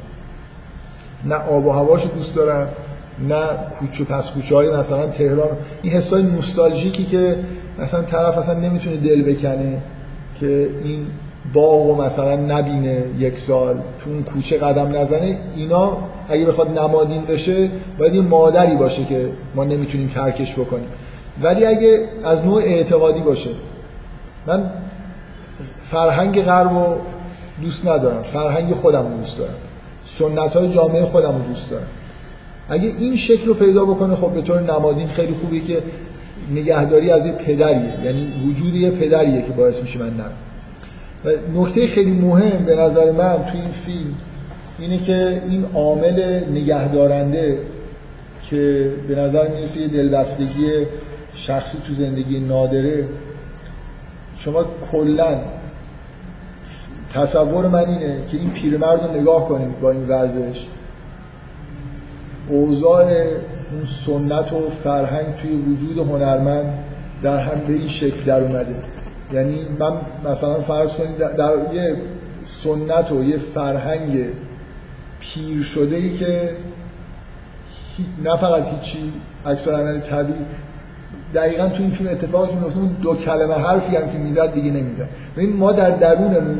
نه 1.25 1.35
آب 1.35 1.65
و 1.65 1.71
هواش 1.71 2.05
دوست 2.15 2.35
دارم 2.35 2.67
نه 3.27 3.47
کوچه 3.79 4.03
پس 4.03 4.31
کوچه 4.31 4.55
های 4.55 4.69
مثلا 4.69 5.07
تهران. 5.07 5.57
این 5.81 5.93
حسای 5.93 6.23
نوستالژیکی 6.23 7.03
که 7.03 7.39
مثلا 7.79 8.01
طرف 8.03 8.37
اصلا 8.37 8.59
نمی‌تونه 8.59 8.97
دل 8.97 9.21
بکنه 9.21 9.81
که 10.39 10.69
این 10.83 11.07
باغ 11.53 11.85
و 11.85 12.01
مثلا 12.01 12.35
نبینه 12.35 13.03
یک 13.19 13.39
سال 13.39 13.75
تو 13.75 14.09
اون 14.09 14.23
کوچه 14.23 14.57
قدم 14.57 14.95
نزنه 14.95 15.37
اینا 15.55 15.97
اگه 16.29 16.45
بخواد 16.45 16.79
نمادین 16.79 17.21
بشه 17.25 17.69
باید 17.97 18.15
یه 18.15 18.21
مادری 18.21 18.75
باشه 18.75 19.05
که 19.05 19.29
ما 19.55 19.63
نمی‌تونیم 19.63 20.07
ترکش 20.07 20.53
بکنیم. 20.53 20.87
ولی 21.41 21.65
اگه 21.65 21.99
از 22.23 22.45
نوع 22.45 22.61
اعتقادی 22.61 23.21
باشه 23.21 23.49
من 24.47 24.69
فرهنگ 25.91 26.41
غرب 26.41 26.69
رو 26.69 26.97
دوست 27.61 27.87
ندارم. 27.87 28.21
فرهنگ 28.21 28.73
خودم 28.73 29.11
رو 29.11 29.17
دوست 29.17 29.37
دارم. 29.37 29.53
سنت 30.05 30.55
های 30.55 30.73
جامعه 30.73 31.05
خودم 31.05 31.31
رو 31.31 31.41
دوست 31.41 31.69
دارم. 31.69 31.87
اگه 32.69 32.93
این 32.99 33.15
شکل 33.15 33.45
رو 33.45 33.53
پیدا 33.53 33.85
بکنه 33.85 34.15
خب 34.15 34.33
به 34.33 34.41
طور 34.41 34.61
نمادین 34.61 35.07
خیلی 35.07 35.33
خوبه 35.33 35.59
که 35.59 35.83
نگهداری 36.51 37.11
از 37.11 37.25
یه 37.25 37.31
پدریه. 37.31 37.93
یعنی 38.03 38.33
وجود 38.49 38.75
یه 38.75 38.91
پدریه 38.91 39.41
که 39.41 39.51
باعث 39.51 39.81
میشه 39.81 39.99
من 39.99 40.13
نرم. 40.17 40.33
و 41.25 41.29
نکته 41.55 41.87
خیلی 41.87 42.11
مهم 42.11 42.65
به 42.65 42.75
نظر 42.75 43.11
من 43.11 43.35
تو 43.35 43.57
این 43.57 43.71
فیلم 43.85 44.15
اینه 44.79 44.97
که 44.97 45.41
این 45.49 45.65
عامل 45.73 46.43
نگهدارنده 46.51 47.57
که 48.49 48.91
به 49.07 49.15
نظر 49.15 49.47
می‌رسه 49.47 49.81
یه 49.81 49.87
دلبستگی 49.87 50.71
شخصی 51.35 51.77
تو 51.87 51.93
زندگی 51.93 52.39
نادره 52.39 53.07
شما 54.37 54.65
کلا 54.91 55.39
تصور 57.13 57.67
من 57.67 57.85
اینه 57.85 58.25
که 58.27 58.37
این 58.37 58.49
پیرمرد 58.49 59.03
رو 59.03 59.21
نگاه 59.21 59.47
کنید 59.47 59.79
با 59.79 59.91
این 59.91 60.07
وضعش. 60.07 60.65
اوضاع 62.49 63.05
اون 63.71 63.85
سنت 63.85 64.53
و 64.53 64.69
فرهنگ 64.69 65.35
توی 65.41 65.51
وجود 65.51 65.97
هنرمند 65.97 66.73
در 67.23 67.37
هم 67.37 67.59
به 67.67 67.73
این 67.73 67.87
شکل 67.87 68.23
در 68.25 68.41
اومده. 68.41 68.75
یعنی 69.33 69.57
من 69.79 69.91
مثلا 70.31 70.53
فرض 70.53 70.93
کنید 70.93 71.17
در 71.17 71.73
یه 71.73 71.95
سنت 72.45 73.11
و 73.11 73.23
یه 73.23 73.37
فرهنگ 73.37 74.25
پیر 75.19 75.63
شده 75.63 75.95
ای 75.95 76.17
که 76.17 76.49
نه 78.23 78.35
فقط 78.35 78.67
هیچی 78.67 79.13
اکثر 79.45 79.71
عمل 79.71 79.99
طبیعی 79.99 80.45
دقیقا 81.33 81.67
تو 81.67 81.83
این 81.83 81.91
فیلم 81.91 82.09
اتفاقی 82.09 82.47
که 82.47 82.77
اون 82.77 82.95
دو 83.01 83.15
کلمه 83.15 83.53
حرفی 83.53 83.95
هم 83.95 84.09
که 84.09 84.17
می‌زد 84.17 84.53
دیگه 84.53 84.71
نمی‌زد. 84.71 85.09
ببین 85.37 85.55
ما 85.55 85.71
در 85.71 85.89
درونمون 85.89 86.59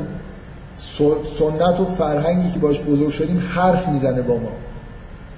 سنت 1.24 1.80
و 1.80 1.86
فرهنگی 1.86 2.52
که 2.52 2.60
باش 2.60 2.82
بزرگ 2.82 3.10
شدیم 3.10 3.44
حرف 3.50 3.90
می‌زنه 3.90 4.22
با 4.22 4.38
ما. 4.38 4.50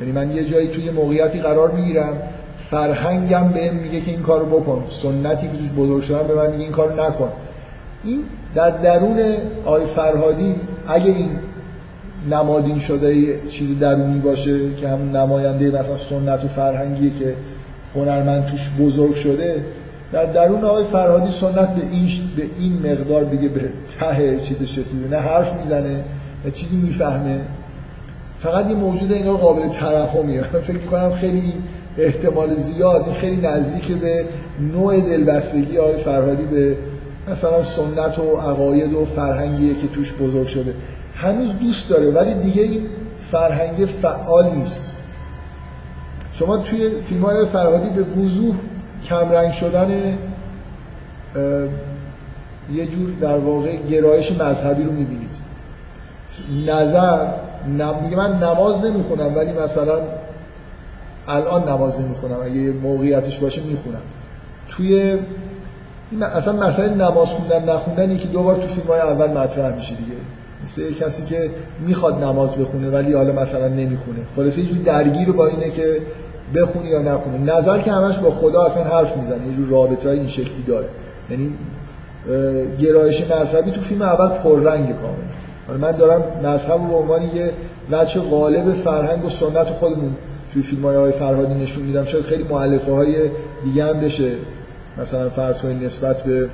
یعنی 0.02 0.12
من 0.12 0.32
یه 0.32 0.46
جایی 0.46 0.68
توی 0.68 0.92
موقعیتی 0.92 1.40
قرار 1.40 1.72
می‌گیرم 1.72 2.18
فرهنگم 2.70 3.48
بهم 3.48 3.76
میگه 3.76 4.02
که 4.02 4.12
این 4.12 4.22
کارو 4.22 4.46
بکن. 4.46 4.84
سنتی 4.90 5.48
که 5.48 5.58
توش 5.58 5.72
بزرگ 5.78 6.02
شدم 6.02 6.28
به 6.28 6.36
من 6.36 6.52
میگه 6.52 6.64
این 6.64 6.72
کارو 6.72 7.08
نکن. 7.08 7.30
این 8.04 8.24
در 8.56 8.70
درون 8.70 9.20
آی 9.66 9.86
فرهادی 9.86 10.56
اگه 10.88 11.06
این 11.06 11.30
نمادین 12.32 12.80
شده 12.80 13.40
چیزی 13.50 13.76
درونی 13.76 14.20
باشه 14.20 14.76
که 14.76 14.88
هم 14.88 15.18
نماینده 15.18 15.68
مثلا 15.68 15.96
سنت 15.96 16.44
و 16.44 16.48
فرهنگیه 16.48 17.12
که 17.20 17.36
هنرمند 17.96 18.46
توش 18.46 18.70
بزرگ 18.80 19.16
شده 19.16 19.66
در 20.12 20.26
درون 20.26 20.64
آقای 20.64 20.84
فرهادی 20.84 21.32
سنت 21.32 21.70
به 21.76 21.82
این 21.92 22.10
به 22.38 22.44
این 22.60 22.92
مقدار 22.92 23.24
دیگه 23.24 23.48
به 23.48 23.70
ته 24.00 24.40
چیزش 24.40 24.78
رسیده. 24.78 25.16
نه 25.16 25.22
حرف 25.22 25.58
می‌زنه 25.58 26.04
نه 26.46 26.52
چیزی 26.52 26.76
می‌فهمه. 26.76 27.42
فقط 28.44 28.70
یه 28.70 28.76
موجود 28.76 29.14
انگار 29.14 29.38
قابل 29.38 29.70
ترحمیه. 29.70 30.42
فکر 30.42 30.78
کنم 30.78 31.12
خیلی 31.12 31.54
احتمال 31.98 32.54
زیاد 32.54 33.12
خیلی 33.12 33.36
نزدیک 33.36 33.92
به 33.92 34.26
نوع 34.60 35.00
دلبستگی 35.00 35.78
های 35.78 35.98
فرهادی 35.98 36.44
به 36.44 36.76
مثلا 37.32 37.64
سنت 37.64 38.20
و 38.20 38.38
عقاید 38.38 38.94
و 38.94 39.06
فرهنگیه 39.06 39.74
که 39.74 39.88
توش 39.88 40.14
بزرگ 40.14 40.48
شده. 40.48 40.74
هنوز 41.16 41.58
دوست 41.60 41.90
داره 41.90 42.12
ولی 42.12 42.34
دیگه 42.34 42.62
این 42.62 42.86
فرهنگ 43.32 43.86
فعال 43.86 44.56
نیست. 44.56 44.86
شما 46.34 46.58
توی 46.58 46.90
فیلم 47.02 47.22
های 47.22 47.46
فرهادی 47.46 47.90
به 47.90 48.22
وضوح 48.22 48.56
کمرنگ 49.06 49.52
شدن 49.52 50.18
یه 52.74 52.86
جور 52.86 53.10
در 53.22 53.38
واقع 53.38 53.76
گرایش 53.76 54.32
مذهبی 54.32 54.84
رو 54.84 54.92
می‌بینید. 54.92 55.31
نظر 56.66 57.28
میگه 58.04 58.18
من 58.18 58.44
نماز 58.44 58.86
نمی‌خونم 58.86 59.36
ولی 59.36 59.54
مثلا 59.54 60.00
الان 61.28 61.70
نماز 61.70 62.02
نمی‌خونم. 62.02 62.36
اگه 62.44 62.72
موقعیتش 62.72 63.40
باشه 63.40 63.62
می‌خونم. 63.64 64.02
توی 64.70 65.20
اصلا 66.22 66.54
مسئله 66.54 66.94
نماز 66.94 67.28
خوندن 67.28 67.70
نخوندن 67.70 68.18
که 68.18 68.28
دوبار 68.28 68.56
تو 68.56 68.68
فیلم 68.68 68.88
های 68.88 69.00
اول 69.00 69.38
مطرح 69.38 69.76
میشه 69.76 69.96
دیگه. 69.96 70.12
مثل 70.64 70.94
کسی 70.94 71.24
که 71.26 71.50
می‌خواد 71.88 72.24
نماز 72.24 72.56
بخونه 72.56 72.90
ولی 72.90 73.14
حالا 73.14 73.42
مثلا 73.42 73.68
نمی‌خونه. 73.68 74.20
خلاصه 74.36 74.62
یه 74.62 74.68
جور 74.68 74.78
درگیر 74.78 75.32
با 75.32 75.48
اینه 75.48 75.70
که 75.70 76.02
بخونی 76.56 76.90
یا 76.90 77.02
نخونی 77.02 77.38
نظر 77.38 77.80
که 77.80 77.92
همش 77.92 78.18
با 78.18 78.32
خدا 78.32 78.64
اصلا 78.64 78.84
حرف 78.84 79.18
می‌زنه. 79.18 79.48
یه 79.48 79.54
جور 79.56 79.68
رابطه 79.68 80.10
های 80.10 80.18
این 80.18 80.28
شکلی 80.28 80.64
داره. 80.68 80.88
یعنی 81.30 81.50
گرایش 82.80 83.32
مذهبی 83.32 83.72
تو 83.72 83.82
فیلم 83.82 84.02
اول 84.02 84.28
پررنگ 84.28 84.96
کامل 85.02 85.24
من 85.78 85.92
دارم 85.92 86.24
مذهب 86.44 86.88
به 86.88 86.96
عنوان 86.96 87.22
یه 87.22 87.54
وجه 87.92 88.22
غالب 88.22 88.74
فرهنگ 88.74 89.26
و 89.26 89.30
سنت 89.30 89.68
خودمون 89.68 90.16
توی 90.54 90.62
فیلم 90.62 90.86
های 90.86 91.12
فرهادی 91.12 91.54
نشون 91.54 91.84
میدم. 91.84 92.06
شاید 92.06 92.24
خیلی 92.24 92.44
معلفه 92.44 92.92
های 92.92 93.16
دیگه 93.64 93.86
هم 93.86 94.00
بشه. 94.00 94.32
مثلا 94.98 95.30
فرض 95.30 95.66
نسبت 95.66 96.24
به 96.24 96.50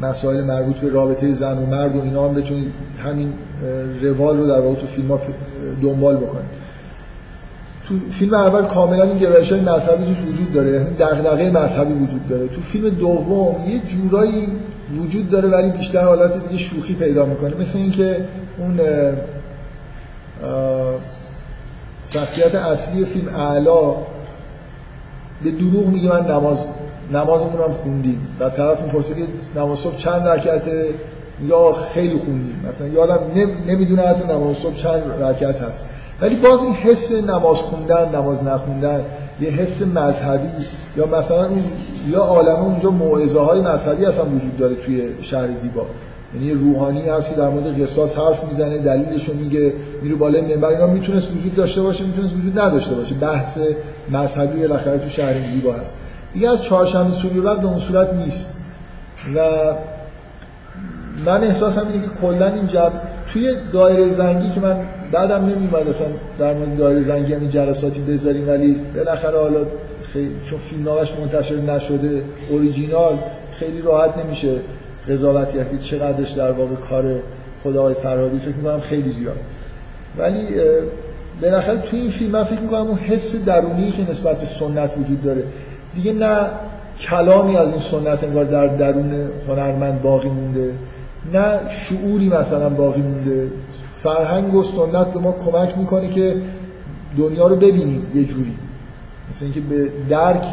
مسائل 0.00 0.44
مربوط 0.44 0.76
به 0.76 0.88
رابطه 0.88 1.32
زن 1.32 1.58
و 1.58 1.66
مرد 1.66 1.96
و 1.96 2.02
اینا 2.02 2.28
هم 2.28 2.34
بتونید 2.34 2.72
همین 3.04 3.32
روال 4.02 4.38
رو 4.38 4.46
در 4.46 4.60
واقع 4.60 4.74
تو 4.74 4.86
فیلم 4.86 5.08
ها 5.08 5.20
دنبال 5.82 6.16
بکنید. 6.16 6.64
تو 7.88 7.94
فیلم 8.10 8.34
اول 8.34 8.62
کاملا 8.62 9.02
این 9.02 9.18
گرایش 9.18 9.52
های 9.52 9.60
مذهبی 9.60 10.04
توش 10.04 10.22
وجود 10.22 10.52
داره. 10.52 10.70
یعنی 10.70 10.90
دغدغه 10.98 11.50
مذهبی 11.50 11.92
وجود 11.92 12.28
داره. 12.28 12.48
تو 12.48 12.60
فیلم 12.60 12.88
دوم 12.88 13.56
یه 13.68 13.78
جورایی 13.78 14.48
وجود 15.00 15.30
داره 15.30 15.48
ولی 15.48 15.70
بیشتر 15.70 16.04
حالت 16.04 16.48
دیگه 16.48 16.62
شوخی 16.62 16.94
پیدا 16.94 17.24
می‌کنه. 17.24 17.56
مثل 17.60 17.78
اینکه 17.78 18.24
اون 18.58 18.80
شخصیت 22.10 22.54
اصلی 22.54 23.04
فیلم 23.04 23.28
اعلا 23.28 23.90
به 25.44 25.50
دروغ 25.50 25.86
میگه 25.86 26.08
من 26.08 26.30
نماز 26.30 26.64
نمازمون 27.12 27.60
هم 27.60 27.72
خوندیم. 27.72 28.28
و 28.40 28.50
طرف 28.50 28.82
می‌پرسه 28.82 29.14
که 29.14 29.22
نماز 29.56 29.78
صبح 29.78 29.96
چند 29.96 30.28
رکعته؟ 30.28 30.88
یا 31.42 31.72
خیلی 31.72 32.16
خوندیم. 32.16 32.64
مثلا 32.68 32.88
یادم 32.88 33.18
نمی‌دونه 33.66 34.02
حتی 34.02 34.24
نماز 34.24 34.56
صبح 34.56 34.74
چند 34.74 35.02
رکعت 35.22 35.60
هست. 35.60 35.86
ولی 36.20 36.36
باز 36.36 36.62
این 36.62 36.74
حس 36.74 37.12
نماز 37.12 37.56
خوندن 37.56 38.08
نماز 38.14 38.42
نخوندن 38.42 39.04
یه 39.40 39.50
حس 39.50 39.82
مذهبی. 39.82 40.48
یا 40.96 41.06
مثلا 41.06 41.46
اون 41.46 41.62
یا 42.08 42.20
عالم 42.20 42.56
اونجا 42.56 42.90
موعظه 42.90 43.40
های 43.40 43.60
مذهبی 43.60 44.06
اصلا 44.06 44.24
وجود 44.24 44.56
داره 44.56 44.74
توی 44.74 45.02
شهر 45.20 45.52
زیبا. 45.52 45.86
یعنی 46.34 46.50
روحانی 46.52 47.08
هست 47.08 47.30
که 47.30 47.36
در 47.36 47.48
مورد 47.48 47.82
قصاص 47.82 48.18
حرف 48.18 48.44
می‌زنه 48.44 48.78
دلیلش 48.78 49.28
رو 49.28 49.34
میگه 49.34 49.72
میره 50.02 50.14
بالای 50.14 50.54
منبر. 50.54 50.68
اینا 50.68 50.86
می‌تونست 50.86 51.28
وجود 51.36 51.54
داشته 51.54 51.82
باشه 51.82 52.04
می‌تونست 52.04 52.34
وجود 52.36 52.58
نداشته 52.58 52.94
باشه. 52.94 53.14
بحث 53.14 53.58
مذهبی 54.10 54.60
بالاخره 54.60 54.98
تو 54.98 55.08
شهر 55.08 55.46
زیبا 55.50 55.72
هست. 55.72 55.96
دیگه 56.34 56.50
از 56.50 56.62
چهارشنبه 56.62 57.10
سوری 57.10 57.40
بعد 57.40 57.60
به 57.60 57.66
اون 57.66 57.78
صورت 57.78 58.12
نیست. 58.12 58.54
و 59.34 59.40
من 61.26 61.44
احساسم 61.44 61.86
اینه 61.92 62.04
که 62.04 62.10
کلا 62.22 62.46
این 62.46 62.66
توی 63.32 63.56
دایره 63.72 64.10
زنگی 64.10 64.50
که 64.50 64.60
من 64.60 64.76
بعدم 65.12 65.44
نمیومد 65.44 65.88
اصلا 65.88 66.06
در 66.38 66.54
مورد 66.54 66.76
دایره 66.76 67.02
زنگی 67.02 67.34
هم 67.34 67.48
جلساتی 67.48 68.00
بذاریم 68.00 68.48
ولی 68.48 68.80
بالاخره 68.94 69.38
حالا 69.38 69.66
خیلی 70.12 70.34
چون 70.46 70.58
فیلمنامش 70.58 71.12
منتشر 71.20 71.56
نشده 71.56 72.24
اوریجینال 72.50 73.18
خیلی 73.52 73.82
راحت 73.82 74.18
نمیشه 74.18 74.48
قضاوت 75.08 75.52
کرد 75.52 75.70
که 75.70 75.78
چقدرش 75.78 76.30
در 76.30 76.52
واقع 76.52 76.74
کار 76.74 77.14
خدای 77.62 77.94
فرهادی. 77.94 78.38
فکر 78.38 78.56
می‌کنم 78.56 78.80
خیلی 78.80 79.10
زیاد. 79.10 79.36
ولی 80.18 80.46
بالاخره 81.42 81.78
توی 81.78 82.00
این 82.00 82.10
فیلم 82.10 82.30
من 82.30 82.44
فکر 82.44 82.60
می‌کنم 82.60 82.80
اون 82.80 82.98
حس 82.98 83.44
درونی 83.44 83.90
که 83.90 84.10
نسبت 84.10 84.40
به 84.40 84.46
سنت 84.46 84.98
وجود 84.98 85.22
داره. 85.22 85.44
دیگه 85.94 86.12
نه 86.12 86.46
کلامی 87.00 87.56
از 87.56 87.70
این 87.70 87.80
سنت 87.80 88.24
انگار 88.24 88.44
در 88.44 88.66
درون 88.66 89.30
هنرمند 89.48 90.02
باقی 90.02 90.28
مونده. 90.28 90.72
نه 91.32 91.68
شعوری 91.68 92.28
مثلا 92.28 92.68
باقی 92.68 93.00
مونده. 93.00 93.50
فرهنگ 94.02 94.54
و 94.54 94.62
سنت 94.62 95.06
به 95.06 95.20
ما 95.20 95.32
کمک 95.32 95.78
می‌کنه 95.78 96.08
که 96.08 96.36
دنیا 97.18 97.46
رو 97.46 97.56
ببینیم 97.56 98.06
یه 98.14 98.24
جوری. 98.24 98.52
مثل 99.30 99.44
اینکه 99.44 99.60
به 99.60 99.88
درک 100.08 100.46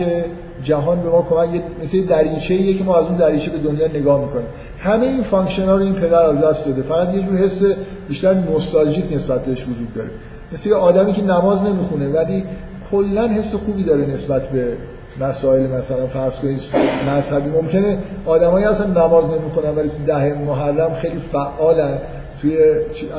جهان 0.63 1.01
به 1.01 1.09
ما 1.09 1.21
کمک 1.21 1.49
مثل 1.81 2.01
دریچه 2.01 2.53
ایه 2.53 2.73
که 2.73 2.83
ما 2.83 2.97
از 2.97 3.05
اون 3.05 3.15
دریچه 3.17 3.51
به 3.51 3.57
دنیا 3.57 3.87
نگاه 3.87 4.21
می‌کنیم. 4.21 4.47
همه 4.79 5.05
این 5.05 5.23
function 5.23 5.65
ها 5.65 5.75
رو 5.75 5.83
این 5.83 5.93
پدر 5.93 6.23
از 6.23 6.41
دست 6.41 6.65
داده. 6.65 6.81
فقط 6.81 7.13
یه 7.13 7.23
جور 7.23 7.35
حس 7.35 7.63
بیشتر 8.07 8.33
نوستالژیک 8.33 9.13
نسبت 9.13 9.45
بهش 9.45 9.63
وجود 9.63 9.93
داره. 9.93 10.09
مثل 10.53 10.69
یه 10.69 10.75
آدمی 10.75 11.13
که 11.13 11.21
نماز 11.21 11.63
نمی‌خونه 11.63 12.07
ولی 12.07 12.43
کلا 12.91 13.27
حس 13.27 13.55
خوبی 13.55 13.83
داره 13.83 14.05
نسبت 14.05 14.49
به 14.49 14.77
مسائل 15.19 15.67
مثلا 15.67 16.07
فرض 16.07 16.35
کنید 16.35 16.61
مذهبی. 17.07 17.49
ممکنه 17.49 17.97
آدمایی 18.25 18.65
اصلا 18.65 18.87
نماز 18.87 19.29
نمی‌خونن 19.29 19.69
ولی 19.69 19.91
ده 20.07 20.33
محرم 20.33 20.93
خیلی 20.93 21.19
فعالن. 21.31 21.97
توی 22.41 22.57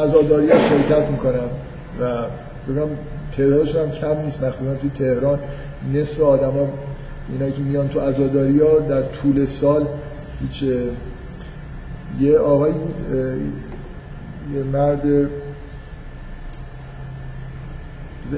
عزاداری 0.05 0.49
شرکت 0.49 1.11
می‌کنن. 1.11 1.49
و 2.01 2.25
بگم 2.69 2.89
تعدادشون 3.37 3.83
هم 3.83 3.91
کم 3.91 4.23
نیست. 4.23 4.45
مخصوصا 4.45 4.75
توی 4.75 4.91
تهران 4.91 5.39
نصف 5.95 6.21
آدما 6.21 6.69
اینایی 7.33 7.53
که 7.53 7.63
میان 7.63 7.89
تو 7.89 8.01
عزاداری 8.01 8.61
ها 8.61 8.79
در 8.79 9.03
طول 9.03 9.45
سال 9.45 9.87
هیچ 10.41 10.65
یه 12.21 12.39
آقایی 12.39 12.75
بود 12.75 12.95
یه 14.55 14.63
مرد 14.63 15.03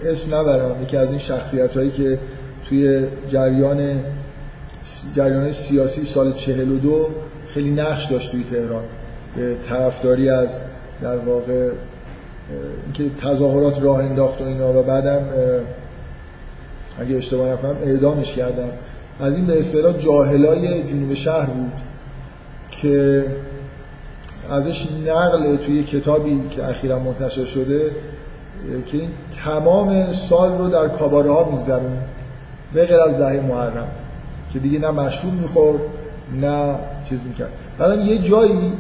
اسم 0.05 0.35
نبرم. 0.35 0.83
یکی 0.83 0.97
از 0.97 1.11
این 1.11 1.19
شخصیت 1.19 1.77
هایی 1.77 1.91
که 1.91 2.19
توی 2.69 3.07
جریان 3.29 4.01
جریان 5.17 5.51
سیاسی 5.51 6.05
سال 6.05 6.33
42 6.33 7.09
خیلی 7.49 7.71
نقش 7.71 8.07
داشت 8.07 8.31
توی 8.31 8.45
تهران. 8.45 8.85
به 9.37 9.57
طرفداری 9.69 10.29
از 10.29 10.59
در 11.03 11.17
واقع 11.17 11.71
اینکه 12.85 13.05
تظاهرات 13.23 13.83
راه 13.83 13.99
انداخت 13.99 14.41
و 14.41 14.45
اینا 14.45 14.81
و 14.81 14.83
بعدم 14.83 15.25
اگه 16.99 17.17
اشتباه 17.17 17.53
نکنم 17.53 17.77
اعدامش 17.85 18.35
کردم 18.35 18.69
از 19.21 19.37
این 19.37 19.47
به 19.47 19.59
اصطلاح 19.59 19.99
جاهلای 19.99 20.83
جنوب 20.83 21.15
شهر 21.15 21.47
بود 21.47 21.73
که 22.71 23.25
ازش 24.51 24.89
نقل 25.07 25.57
توی 25.57 25.85
کتابی 25.85 26.43
که 26.51 26.65
اخیرا 26.65 26.99
منتشر 26.99 27.45
شده 27.45 27.91
که 28.87 28.99
این 28.99 29.11
تمام 29.45 30.13
سال 30.13 30.59
رو 30.59 30.69
در 30.69 30.89
کاباره 30.89 31.33
ها 31.33 31.51
میگذرون. 31.51 31.99
به 32.75 32.87
غیر 32.87 33.01
از 33.01 33.17
دهه 33.17 33.41
محرم 33.41 33.89
که 34.53 34.59
دیگه 34.59 34.79
نه 34.79 34.91
مشروب 34.91 35.33
می‌خورد 35.33 35.81
نه 36.41 36.75
چیز 37.09 37.21
می‌کرد. 37.29 37.51
بعد 37.79 37.99
یه 37.99 38.19
جایی 38.19 38.73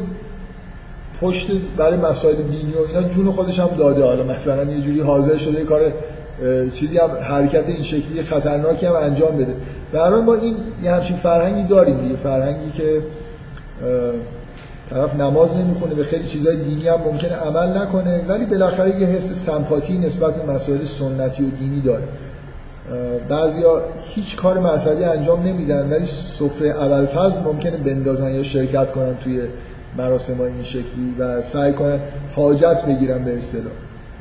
پشت 1.21 1.51
برای 1.77 1.97
مسائل 1.97 2.37
دینی 2.37 2.73
و 2.75 2.97
اینا 2.97 3.09
جون 3.09 3.31
خودش 3.31 3.61
هم 3.61 3.69
داده. 3.79 4.05
حالا 4.05 4.23
مثلا 4.23 4.65
یه 4.65 4.81
جوری 4.81 5.01
حاضر 5.01 5.37
شده 5.37 5.59
یه 5.59 5.65
کار 5.65 5.93
چیزی 6.73 6.99
هم 6.99 7.11
حرکت 7.23 7.69
این 7.69 7.83
شکلی 7.83 8.23
خطرناکی 8.23 8.87
هم 8.87 8.95
انجام 8.95 9.37
بده. 9.37 9.55
در 9.93 10.11
ما 10.11 10.35
این 10.35 10.57
یه 10.83 10.93
همچین 10.93 11.16
فرهنگی 11.16 11.69
داریم 11.69 12.01
دیگه. 12.01 12.16
فرهنگی 12.16 12.71
که 12.71 13.03
طرف 14.91 15.15
نماز 15.15 15.57
نمی‌خونه 15.57 15.95
به 15.95 16.05
خیلی 16.05 16.25
چیزهای 16.25 16.57
دینی 16.57 16.89
هم 16.89 17.01
ممکنه 17.01 17.33
عمل 17.33 17.79
نکنه 17.79 18.25
ولی 18.29 18.47
بالاخره 18.47 19.01
یه 19.01 19.07
حس 19.07 19.33
سمپاتی 19.47 19.99
نسبت 19.99 20.35
به 20.35 20.53
مسائل 20.53 20.85
سنتی 20.85 21.45
و 21.45 21.51
دینی 21.51 21.81
داره. 21.81 22.05
بعضیا 23.28 23.82
هیچ 24.05 24.36
کار 24.36 24.59
مذهبی 24.59 25.05
انجام 25.05 25.43
نمیدن 25.43 25.90
ولی 25.90 26.06
سفره 26.06 26.69
اول 26.69 27.06
ممکنه 27.44 27.77
بندازن 27.77 28.35
یا 28.35 28.43
شرکت 28.43 28.93
کنن 28.93 29.16
توی 29.16 29.40
مراسم 29.98 30.40
این 30.40 30.62
شکلی 30.62 31.15
و 31.19 31.43
سعی 31.43 31.73
کنن 31.73 31.98
حاجت 32.36 32.85
بگیرن 32.89 33.24
به 33.24 33.36
اصطلاح. 33.36 33.73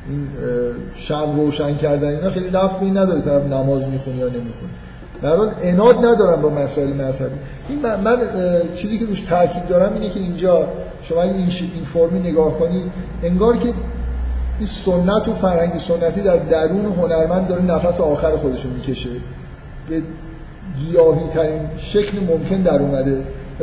این 0.08 0.28
شب 0.94 1.36
روشن 1.36 1.76
کردن 1.76 2.08
اینا 2.08 2.30
خیلی 2.30 2.48
لفت 2.48 2.78
به 2.78 2.84
این 2.84 2.98
نداره 2.98 3.20
طرف 3.20 3.44
نماز 3.44 3.88
می‌خونه 3.88 4.16
یا 4.16 4.26
نمی‌خونه. 4.26 4.72
در 5.22 5.36
حال 5.36 5.50
اناد 5.62 5.96
ندارم 6.04 6.42
با 6.42 6.50
مسائل 6.50 6.92
مذهبی. 6.92 7.34
این 7.68 7.82
من, 7.82 8.00
من 8.00 8.18
چیزی 8.74 8.98
که 8.98 9.06
روش 9.06 9.20
تاکید 9.20 9.66
دارم 9.66 9.94
اینه 9.94 10.10
که 10.10 10.20
اینجا 10.20 10.68
شما 11.02 11.22
این 11.22 11.34
این 11.34 11.84
فرمی 11.84 12.20
نگاه 12.20 12.58
کنید 12.58 12.92
انگار 13.22 13.56
که 13.56 13.68
این 14.58 14.66
سنت 14.66 15.28
و 15.28 15.32
فرهنگ 15.32 15.78
سنتی 15.78 16.20
در 16.20 16.36
درون 16.36 16.84
هنرمند 16.84 17.48
داره 17.48 17.62
نفس 17.62 18.00
آخر 18.00 18.36
خودش 18.36 18.64
رو 18.64 18.70
می‌کشه. 18.70 19.10
به 19.88 20.02
گیاهی 20.78 21.28
ترین 21.34 21.60
شکل 21.76 22.18
ممکن 22.20 22.62
در 22.62 22.82
اومده. 22.82 23.22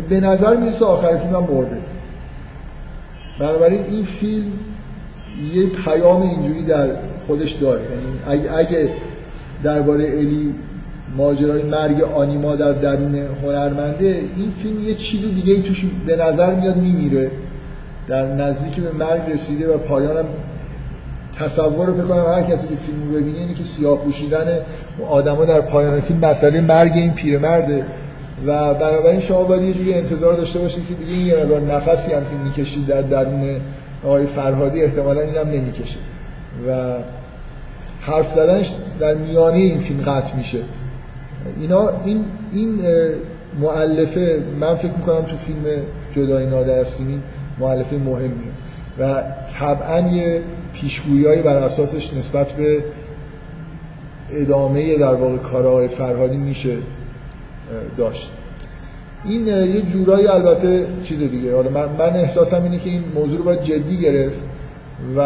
به 0.09 0.19
نظر 0.19 0.55
می‌رسه 0.55 0.85
آخر 0.85 1.17
فیلم 1.17 1.35
هم 1.35 1.43
مرده. 1.43 1.77
بنابراین 3.39 3.83
این 3.83 4.03
فیلم 4.03 4.51
یه 5.53 5.65
پیام 5.65 6.21
اینجوری 6.21 6.65
در 6.65 6.87
خودش 7.27 7.51
داره. 7.51 7.81
یعنی 7.81 8.47
اگه 8.47 8.89
درباره 9.63 10.03
الی 10.03 10.55
ماجرای 11.17 11.63
مرگ 11.63 12.01
آنیما 12.01 12.55
در 12.55 12.71
درون 12.71 13.15
هنرمنده 13.15 14.05
این 14.35 14.51
فیلم 14.63 14.83
یه 14.83 14.95
چیز 14.95 15.35
دیگه 15.35 15.53
ای 15.53 15.61
توش 15.61 15.85
به 16.07 16.15
نظر 16.15 16.55
میاد 16.55 16.75
میمیره. 16.75 17.31
در 18.07 18.25
نزدیک 18.25 18.75
به 18.75 19.05
مرگ 19.05 19.31
رسیده 19.31 19.73
و 19.73 19.77
پایانم 19.77 20.25
تصور 21.39 21.93
فکر 21.93 22.03
کنم 22.03 22.33
هر 22.33 22.41
کسی 22.41 22.67
که 22.67 22.75
فیلم 22.75 23.11
ببینه 23.13 23.39
اینه 23.39 23.53
که 23.53 23.63
سیاه 23.63 23.97
پوشیدن 23.97 24.59
آدما 25.09 25.45
در 25.45 25.61
پایان 25.61 25.99
فیلم 25.99 26.19
مسئله 26.19 26.61
مرگ 26.61 26.91
این 26.95 27.13
پیرمرده. 27.13 27.85
و 28.45 28.73
بنابراین 28.73 29.19
شما 29.19 29.43
باید 29.43 29.61
یه 29.61 29.73
جوری 29.73 29.93
انتظار 29.93 30.33
داشته 30.33 30.59
باشید 30.59 30.87
که 30.87 30.93
دیگه 30.93 31.11
این 31.11 31.27
یه 31.27 31.43
مقدار 31.43 31.61
نفسی 31.61 32.13
هم 32.13 32.21
که 32.21 32.35
می‌کشید 32.43 32.87
در 32.87 33.01
درون 33.01 33.61
آقای 34.03 34.25
فرهادی 34.25 34.83
احتمالا 34.83 35.21
این 35.21 35.35
هم 35.35 35.47
نمی‌کشه. 35.47 35.99
و 36.67 36.93
حرف 38.01 38.31
زدنش 38.31 38.71
در 38.99 39.13
میانه 39.13 39.57
این 39.57 39.79
فیلم 39.79 40.01
قطع 40.01 40.35
میشه. 40.35 40.59
اینا 41.61 41.89
این 42.05 42.25
این 42.53 42.81
معلفه 43.59 44.43
من 44.59 44.75
فکر 44.75 44.91
می‌کنم 44.91 45.21
تو 45.21 45.37
فیلم 45.37 45.59
جدای 46.15 46.45
نادر 46.45 46.79
از 46.79 46.87
سیمین 46.87 47.21
معلفه 47.59 47.95
مهمیه. 47.95 48.51
و 48.99 49.23
طبعا 49.59 49.99
یه 49.99 50.41
پیشگویی 50.73 51.41
بر 51.41 51.57
اساسش 51.57 52.13
نسبت 52.13 52.51
به 52.51 52.83
ادامه 54.31 54.97
در 54.97 55.13
واقع 55.13 55.37
کارهای 55.37 55.87
فرهادی 55.87 56.37
میشه 56.37 56.77
داشت. 57.97 58.31
این 59.25 59.47
یه 59.47 59.81
جورایی 59.81 60.27
البته 60.27 60.87
چیز 61.03 61.19
دیگه. 61.19 61.55
حالا 61.55 61.69
من, 61.69 61.89
من 61.89 62.09
احساسم 62.15 62.63
اینه 62.63 62.79
که 62.79 62.89
این 62.89 63.03
موضوع 63.15 63.37
رو 63.37 63.43
باید 63.43 63.61
جدی 63.61 63.97
گرفت 63.97 64.43
و 65.17 65.19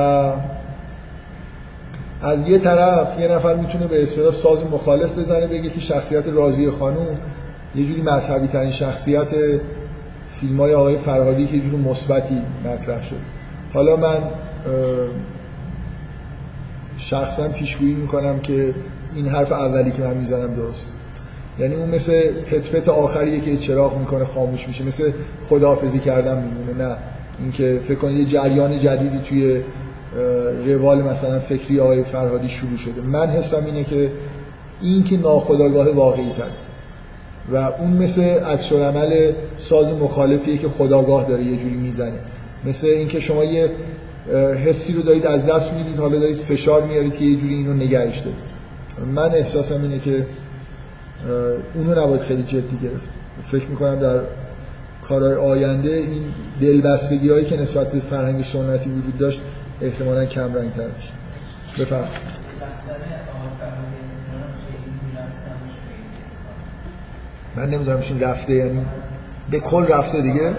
از 2.21 2.49
یه 2.49 2.59
طرف 2.59 3.19
یه 3.19 3.27
نفر 3.27 3.55
می‌تونه 3.55 3.87
به 3.87 4.03
اصطلاح 4.03 4.31
ساز 4.31 4.65
مخالف 4.71 5.17
بزنه 5.17 5.47
بگه 5.47 5.69
که 5.69 5.79
شخصیت 5.79 6.27
راضی 6.27 6.69
خانوم 6.69 7.17
یه 7.75 7.85
جوری 7.85 8.01
مذهبی 8.01 8.47
ترین 8.47 8.71
شخصیت 8.71 9.29
فیلم 10.35 10.57
های 10.57 10.73
آقای 10.73 10.97
فرهادی 10.97 11.47
که 11.47 11.55
یه 11.55 11.61
جور 11.61 11.79
مثبتی 11.79 12.37
مطرح 12.65 13.03
شد. 13.03 13.15
حالا 13.73 13.95
من 13.95 14.17
شخصا 16.97 17.49
پیشگویی 17.49 17.93
می‌کنم 17.93 18.39
که 18.39 18.73
این 19.15 19.27
حرف 19.27 19.51
اولی 19.51 19.91
که 19.91 20.01
من 20.01 20.17
می‌زنم 20.17 20.53
درست. 20.53 20.93
یعنی 21.59 21.75
اون 21.75 21.89
مثل 21.89 22.31
پت 22.31 22.71
پت 22.71 22.89
آخریه 22.89 23.41
که 23.41 23.57
چراغ 23.57 23.99
می‌کنه 23.99 24.25
خاموش 24.25 24.67
میشه 24.67 24.83
مثل 24.83 25.11
خداحافظی 25.43 25.99
کردن 25.99 26.43
میمونه. 26.43 26.89
نه 26.89 26.95
اینکه 27.39 27.79
فکر 27.87 27.97
کنید 27.97 28.17
یه 28.17 28.25
جریان 28.25 28.79
جدیدی 28.79 29.19
توی 29.29 29.61
روال 30.65 31.01
مثلا 31.01 31.39
فکری 31.39 31.79
آقای 31.79 32.03
فرهادی 32.03 32.49
شروع 32.49 32.77
شده. 32.77 33.01
من 33.01 33.27
حسم 33.27 33.65
اینه 33.65 33.83
که 33.83 34.11
این 34.81 35.03
که 35.03 35.17
ناخداگاه 35.17 35.91
واقعی 35.91 36.33
تر 36.37 36.51
و 37.51 37.55
اون 37.55 37.91
مثل 37.93 38.21
عکس 38.21 38.73
عمل 38.73 39.31
ساز 39.57 39.93
مخالفیه 39.93 40.57
که 40.57 40.67
خداگاه 40.67 41.27
داره 41.27 41.43
یه 41.43 41.57
جوری 41.57 41.75
می‌زنه. 41.75 42.19
مثل 42.65 42.87
اینکه 42.87 43.19
شما 43.19 43.43
یه 43.43 43.69
حسی 44.65 44.93
رو 44.93 45.01
دارید 45.01 45.25
از 45.25 45.45
دست 45.45 45.73
می‌دید 45.73 45.99
حالا 45.99 46.19
دارید 46.19 46.35
فشار 46.35 46.83
میارید 46.83 47.13
که 47.13 47.25
یه 47.25 47.35
جوری 47.35 47.53
اینو 47.53 47.73
نگهش 47.73 48.19
دارید. 48.19 48.55
من 49.15 49.29
احساسم 49.31 49.81
اینه 49.81 49.99
که 49.99 50.27
اونو 51.73 52.01
نباید 52.01 52.21
خیلی 52.21 52.43
جدی 52.43 52.77
گرفت. 52.83 53.09
فکر 53.43 53.65
می‌کنم 53.65 53.99
در 53.99 54.19
کارهای 55.07 55.33
آینده 55.33 55.89
این 55.89 56.23
دلبستگی 56.61 57.29
هایی 57.29 57.45
که 57.45 57.57
نسبت 57.61 57.91
به 57.91 57.99
فرهنگ 57.99 58.43
سنتی 58.43 58.89
وجود 58.89 59.17
داشت 59.17 59.41
احتمالا 59.81 60.25
کم 60.25 60.53
رنگ 60.55 60.73
تر 60.73 60.87
میشه. 60.95 61.13
بفرم 61.79 62.07
من 67.55 67.69
نمی‌دونم 67.69 67.97
ایشون 67.97 68.19
رفته 68.19 68.53
یعنی 68.53 68.85
به 69.51 69.59
کل 69.59 69.87
رفته 69.87 70.21
دیگه. 70.21 70.53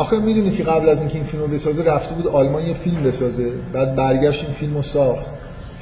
آخه 0.00 0.18
می‌دونید 0.18 0.56
که 0.56 0.62
قبل 0.62 0.88
از 0.88 0.98
اینکه 0.98 1.14
این 1.14 1.24
فیلم 1.24 1.46
بسازه 1.46 1.82
رفته 1.82 2.14
بود 2.14 2.26
آلمان 2.26 2.66
یه 2.66 2.74
فیلم 2.74 3.02
بسازه 3.02 3.50
بعد 3.72 3.96
برگشت 3.96 4.44
این 4.44 4.54
فیلم 4.54 4.74
رو 4.74 4.82
ساخت. 4.82 5.26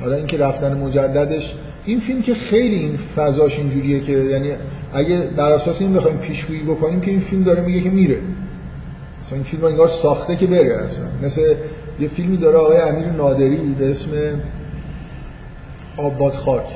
حالا 0.01 0.17
اینکه 0.17 0.39
رفتن 0.39 0.79
مجددش 0.79 1.55
این 1.85 2.01
فیلم 2.01 2.23
که 2.23 2.35
خیلی 2.35 2.75
این 2.75 2.97
فضاش 3.17 3.59
اینجوریه 3.59 4.01
که 4.01 4.13
یعنی 4.13 4.51
اگه 4.93 5.31
بر 5.37 5.51
اساس 5.51 5.83
این 5.83 5.95
بخوایم 5.95 6.17
پیشگویی 6.17 6.63
بکنیم 6.63 7.01
که 7.01 7.11
این 7.11 7.21
فیلم 7.21 7.43
داره 7.43 7.63
میگه 7.63 7.81
که 7.81 7.91
میره. 7.91 8.19
مثلا 9.23 9.37
این 9.37 9.45
فیلم 9.45 9.65
انگار 9.65 9.89
ساخته 9.89 10.37
که 10.37 10.47
بره 10.47 10.77
اصلا. 10.87 11.07
مثل 11.23 11.55
یه 12.01 12.09
فیلمی 12.09 12.37
داره 12.37 12.57
آقای 12.57 12.77
امیر 12.77 13.07
نادری 13.07 13.77
به 13.79 13.91
اسم 13.91 14.11
آباد 15.97 16.33
خاک. 16.33 16.67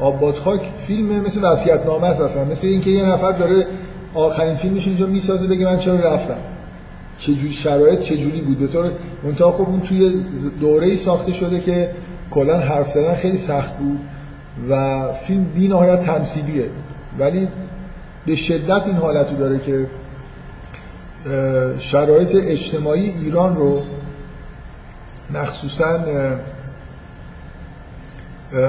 آباد 0.00 0.34
خاک 0.34 0.60
فیلم 0.86 1.20
مثل 1.20 1.52
وصیت 1.52 1.86
نامه 1.86 2.06
است 2.06 2.20
اصلا. 2.20 2.44
مثل 2.44 2.66
اینکه 2.66 2.90
یه 2.90 3.04
نفر 3.04 3.32
داره 3.32 3.66
آخرین 4.14 4.54
فیلمش 4.54 4.86
اینجا 4.86 5.06
می‌سازه 5.06 5.46
بگه 5.46 5.64
من 5.64 5.78
چرا 5.78 6.14
رفتم؟ 6.14 6.38
چه 7.18 7.34
جوری 7.34 7.52
شرایط 7.52 8.00
چه 8.00 8.16
جوری 8.16 8.40
بود؟ 8.40 8.58
به 8.58 8.66
طور 8.66 8.90
منتها 9.24 9.50
خب 9.50 9.68
اون 9.68 9.80
توی 9.80 10.24
دوره‌ای 10.60 10.96
ساخته 10.96 11.32
شده 11.32 11.60
که 11.60 11.90
کلا 12.30 12.58
حرف 12.58 12.90
زدن 12.90 13.14
خیلی 13.14 13.36
سخت 13.36 13.78
بود 13.78 14.00
و 14.70 15.02
فیلم 15.12 15.44
بی 15.44 15.68
نهایت 15.68 16.02
تمثیلیه. 16.02 16.66
ولی 17.18 17.48
به 18.26 18.36
شدت 18.36 18.82
این 18.86 18.96
حالتو 18.96 19.36
داره 19.36 19.58
که 19.58 19.86
شرایط 21.78 22.34
اجتماعی 22.34 23.10
ایران 23.10 23.56
رو 23.56 23.82
مخصوصا 25.34 25.98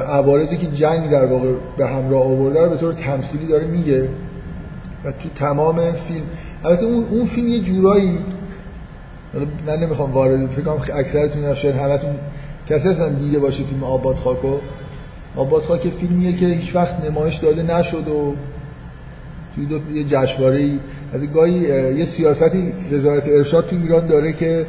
عوارضی 0.08 0.58
که 0.58 0.68
جنگ 0.68 1.10
در 1.10 1.26
واقع 1.26 1.54
به 1.78 1.88
همراه 1.88 2.24
آورده 2.24 2.62
رو 2.64 2.70
به 2.70 2.78
طور 2.78 2.94
تمثیلی 2.94 3.48
داره 3.48 3.68
میگه. 3.68 4.10
و 5.06 5.12
تو 5.12 5.30
تمام 5.36 5.92
فیلم. 5.92 6.26
البته 6.66 6.86
اون 6.86 7.06
اون 7.12 7.26
فیلم 7.26 7.48
یه 7.48 7.60
جورایی 7.60 8.18
من 9.68 9.80
نمی‌خوام 9.80 10.12
وارد 10.12 10.48
فکر 10.48 10.62
کنم 10.62 10.98
اکثرتون 10.98 11.56
شاید 11.56 11.76
همتون 11.76 12.16
کسی 12.70 12.90
هستن 12.90 13.14
دیده 13.14 13.40
باشه 13.40 13.64
فیلم 13.64 13.84
آباد 13.84 14.16
خاکو. 14.16 14.58
آباد 15.36 15.62
خاک 15.62 15.90
فیلمیه 15.90 16.34
که 16.34 16.46
هیچ 16.46 16.76
وقت 16.76 17.06
نمایش 17.06 17.36
داده 17.36 17.64
نشد 17.64 18.08
و 18.08 18.36
توی 19.56 19.66
دو 19.66 19.80
یه 19.94 20.04
جشنواره 20.04 20.70
از 21.14 21.32
گاهی 21.34 21.54
یه 21.98 22.06
سیاستی 22.06 22.74
وزارت 22.92 23.28
ارشاد 23.28 23.70
تو 23.70 23.76
ایران 23.76 24.08
داره 24.08 24.34
که 24.34 24.66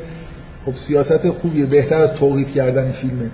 خب 0.66 0.74
سیاست 0.74 1.30
خوبیه 1.30 1.66
بهتر 1.66 1.98
از 1.98 2.14
توقیف 2.14 2.54
کردن 2.54 2.90
فیلمه. 2.90 3.30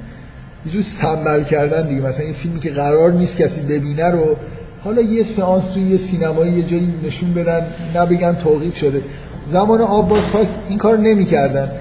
یه 0.66 0.72
جور 0.72 0.82
سنبل 0.82 1.42
کردن 1.44 1.88
دیگه. 1.88 2.00
مثلا 2.00 2.24
این 2.24 2.34
فیلمی 2.34 2.60
که 2.60 2.70
قرار 2.70 3.12
نیست 3.12 3.36
کسی 3.36 3.60
ببینه 3.60 4.10
رو 4.10 4.36
حالا 4.84 5.02
یه 5.02 5.22
سانس 5.22 5.64
توی 5.64 5.82
یه 5.82 5.96
سینمایی 5.96 6.52
یه 6.52 6.62
جایی 6.62 6.94
نشون 7.04 7.34
بدن 7.34 7.66
نبگن 7.94 8.34
توقیف 8.34 8.76
شده. 8.76 9.02
زمان 9.46 9.80
آباس 9.80 10.28
خاک 10.28 10.48
این 10.68 10.78
کار 10.78 10.98
نمی‌کردن. 10.98 11.72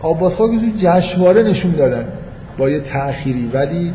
آباس 0.00 0.34
خاک 0.34 0.50
تو 0.50 0.66
جشنواره 0.78 1.42
نشون 1.42 1.72
دادن 1.72 2.04
با 2.58 2.70
یه 2.70 2.80
تأخیری. 2.80 3.50
ولی 3.54 3.92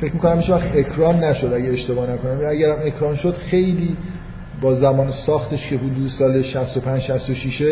فکر 0.00 0.12
می‌کنم 0.12 0.36
هیچ 0.36 0.50
وقت 0.50 0.76
اکران 0.76 1.24
نشد 1.24 1.52
اگه 1.52 1.70
اشتباه 1.70 2.10
نکنم. 2.10 2.40
اگرم 2.48 2.76
اکران 2.84 3.14
شد 3.14 3.34
خیلی 3.34 3.96
با 4.60 4.74
زمان 4.74 5.10
ساختش 5.10 5.68
که 5.68 5.76
حدود 5.76 6.08
سال 6.08 6.42
65 6.42 7.00
66 7.00 7.62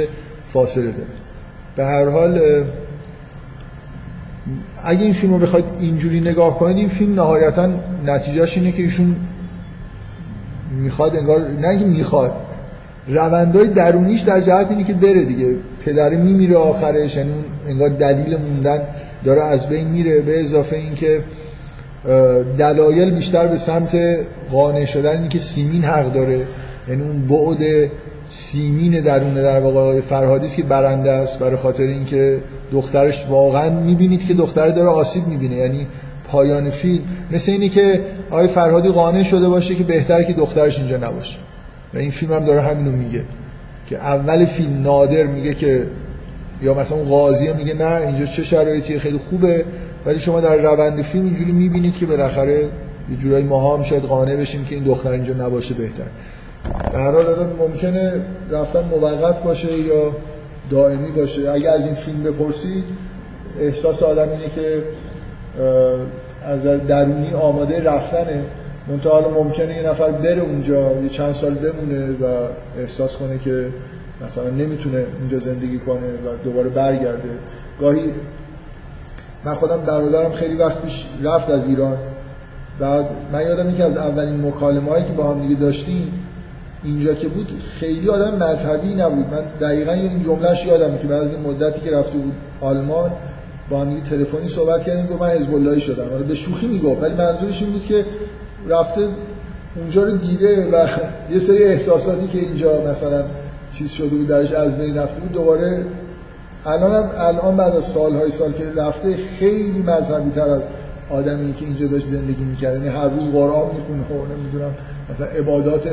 فاصله 0.52 0.90
داره. 0.90 1.06
به 1.76 1.84
هر 1.84 2.08
حال 2.08 2.40
اگه 4.84 5.02
این 5.02 5.12
فیلم 5.12 5.32
رو 5.32 5.38
بخواید 5.38 5.64
اینجوری 5.80 6.20
نگاه 6.20 6.58
کنید 6.58 6.76
این 6.76 6.88
فیلم 6.88 7.14
نهایتا 7.14 7.70
نتیجهش 8.06 8.58
اینه 8.58 8.72
که 8.72 8.82
ایشون 8.82 9.16
می‌خواد 10.74 11.16
انگار 11.16 11.48
نه 11.48 11.68
اینکه 11.68 11.84
می‌خواد. 11.84 12.32
روندهای 13.08 13.68
درونیش 13.68 14.20
در 14.20 14.40
جهت 14.40 14.70
اینه 14.70 14.84
که 14.84 14.94
بره 14.94 15.24
دیگه. 15.24 15.56
پدر 15.84 16.10
میمیره 16.10 16.56
آخرش 16.56 17.16
یعنی 17.16 17.30
انگار 17.68 17.88
دلیل 17.88 18.36
موندن 18.36 18.80
داره 19.24 19.42
از 19.42 19.68
بین 19.68 19.88
میره. 19.88 20.20
به 20.20 20.40
اضافه 20.40 20.76
اینکه 20.76 21.20
دلایل 22.58 23.14
بیشتر 23.14 23.46
به 23.46 23.56
سمت 23.56 23.96
قانع 24.52 24.84
شدن 24.84 25.16
اینه 25.16 25.28
که 25.28 25.38
سیمین 25.38 25.84
حق 25.84 26.12
داره. 26.12 26.40
یعنی 26.88 27.02
اون 27.02 27.28
بعد 27.28 27.90
سیمین 28.28 29.00
درونه 29.00 29.42
در 29.42 29.60
واقع 29.60 29.80
آقای 29.80 30.00
فرهادی 30.00 30.46
است 30.46 30.56
که 30.56 30.62
برنده 30.62 31.10
است. 31.10 31.38
برای 31.38 31.56
خاطر 31.56 31.82
اینکه 31.82 32.38
دخترش 32.72 33.26
واقعا 33.28 33.80
می‌بینید 33.80 34.26
که 34.26 34.34
دختر 34.34 34.68
داره 34.68 34.88
آسیب 34.88 35.26
می‌بینه. 35.26 35.54
یعنی 35.54 35.86
پایان 36.28 36.70
فیلم 36.70 37.04
مثل 37.30 37.52
اینی 37.52 37.68
که 37.68 38.00
آقای 38.30 38.48
فرهادی 38.48 38.88
قانع 38.88 39.22
شده 39.22 39.48
باشه 39.48 39.74
که 39.74 39.84
بهتره 39.84 40.24
که 40.24 40.32
دخترش 40.32 40.78
اینجا 40.78 40.96
نباشه. 40.96 41.38
و 41.94 41.98
این 41.98 42.10
فیلم 42.10 42.32
هم 42.32 42.44
داره 42.44 42.62
همینو 42.62 42.90
میگه 42.90 43.24
که 43.86 43.96
اول 43.96 44.44
فیلم 44.44 44.82
نادر 44.82 45.22
میگه 45.22 45.54
که 45.54 45.86
یا 46.62 46.74
مثلا 46.74 46.98
قاضی 46.98 47.52
میگه 47.52 47.74
نه 47.74 48.06
اینجا 48.06 48.26
چه 48.26 48.42
شرایطی 48.42 48.98
خیلی 48.98 49.18
خوبه. 49.18 49.64
ولی 50.06 50.18
شما 50.18 50.40
در 50.40 50.56
روند 50.56 51.02
فیلم 51.02 51.24
اینجوری 51.24 51.52
می‌بینید 51.52 51.96
که 51.96 52.06
بالاخره 52.06 52.58
یه 53.10 53.16
جورایی 53.18 53.44
ماها 53.44 53.76
هم 53.76 53.82
شاید 53.82 54.02
قانع 54.02 54.36
بشیم 54.36 54.64
که 54.64 54.74
این 54.74 54.84
دختر 54.84 55.10
اینجا 55.10 55.34
نباشه 55.34 55.74
بهتر. 55.74 56.04
در 56.92 57.12
حال 57.12 57.52
ممکنه 57.58 58.22
رفتن 58.50 58.84
موقت 58.84 59.42
باشه 59.42 59.78
یا 59.78 60.12
دائمی 60.70 61.10
باشه. 61.10 61.50
اگه 61.50 61.70
از 61.70 61.84
این 61.84 61.94
فیلم 61.94 62.22
بپرسید 62.22 62.84
احساس 63.60 64.02
آدم 64.02 64.28
اینه 64.28 64.50
که 64.54 64.82
از 66.44 66.62
درونی 66.62 67.34
آماده 67.34 67.82
رفتنه. 67.82 68.44
منتها 68.88 69.12
حالا 69.12 69.42
ممکنه 69.42 69.76
یه 69.76 69.88
نفر 69.88 70.10
بره 70.10 70.40
اونجا 70.40 71.02
یه 71.02 71.08
چند 71.08 71.32
سال 71.32 71.54
بمونه 71.54 72.06
و 72.06 72.48
احساس 72.78 73.16
کنه 73.16 73.38
که 73.38 73.68
مثلا 74.24 74.50
نمی‌تونه 74.50 75.04
اونجا 75.20 75.38
زندگی 75.38 75.78
کنه 75.78 75.96
و 75.96 76.44
دوباره 76.44 76.68
برگرده. 76.68 77.28
گاهی 77.80 78.12
من 79.44 79.54
خودم 79.54 79.80
برادرم 79.80 80.32
خیلی 80.32 80.54
وقت 80.54 80.82
پیش 80.82 81.06
رفت 81.22 81.50
از 81.50 81.68
ایران. 81.68 81.96
بعد 82.78 83.06
من 83.32 83.42
یادم 83.42 83.72
که 83.72 83.84
از 83.84 83.96
اولین 83.96 84.46
مکالمه 84.46 84.90
هایی 84.90 85.04
که 85.04 85.12
با 85.12 85.34
هم 85.34 85.40
دیگه 85.40 85.60
داشتیم 85.60 86.12
اینجا 86.84 87.14
که 87.14 87.28
بود 87.28 87.48
خیلی 87.78 88.08
آدم 88.08 88.34
مذهبی 88.44 88.94
نبود. 88.94 89.26
من 89.26 89.44
دقیقا 89.60 89.92
این 89.92 90.22
جملهش 90.22 90.66
یادم 90.66 90.98
که 90.98 91.06
بعد 91.06 91.22
از 91.22 91.30
مدتی 91.46 91.80
که 91.80 91.96
رفته 91.96 92.18
بود 92.18 92.32
آلمان 92.60 93.12
با 93.70 93.80
هم 93.80 94.00
تلفنی 94.00 94.48
صحبت 94.48 94.84
کردیم 94.84 95.06
گفت 95.06 95.22
من 95.22 95.28
حزب 95.28 95.54
اللهی 95.54 95.80
شدم. 95.80 96.10
حالا 96.10 96.22
به 96.22 96.34
شوخی 96.34 96.66
می‌گفت 96.66 97.02
ولی 97.02 97.14
منظورش 97.14 97.62
این 97.62 97.72
بود 97.72 97.84
که 97.86 98.04
رفته 98.68 99.08
اونجا 99.76 100.04
رو 100.04 100.16
دیده 100.16 100.68
و 100.72 100.86
یه 101.32 101.38
سری 101.38 101.64
احساساتی 101.64 102.26
که 102.26 102.38
اینجا 102.38 102.80
مثلا 102.90 103.24
چیز 103.72 103.90
شده 103.90 104.08
بود 104.08 104.26
درش 104.26 104.52
از 104.52 104.78
بین 104.78 104.98
رفته 104.98 105.20
بود 105.20 105.32
دوباره 105.32 105.84
الان 106.66 107.04
هم 107.04 107.10
الان 107.16 107.56
بعد 107.56 107.76
از 107.76 107.84
سالهای 107.84 108.30
سال 108.30 108.52
که 108.52 108.64
رفته 108.76 109.16
خیلی 109.38 109.82
مذهبی 109.82 110.30
تر 110.30 110.48
از 110.48 110.62
آدمی 111.10 111.52
که 111.52 111.64
اینجا 111.64 111.86
داشت 111.86 112.06
زندگی 112.06 112.44
می‌کرد. 112.44 112.74
یعنی 112.74 112.88
هر 112.88 113.08
روز 113.08 113.32
قرآن 113.32 113.70
می‌خونه 113.76 114.00
و 114.00 114.38
نمی‌دونم 114.38 114.74
مثلا 115.10 115.26
عبادات 115.26 115.88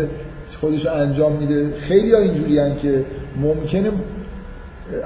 خودش 0.60 0.86
انجام 0.86 1.34
میده. 1.34 1.76
خیلی 1.76 2.14
ها 2.14 2.20
اینجوری 2.20 2.76
که 2.82 3.06
ممکنه 3.38 3.92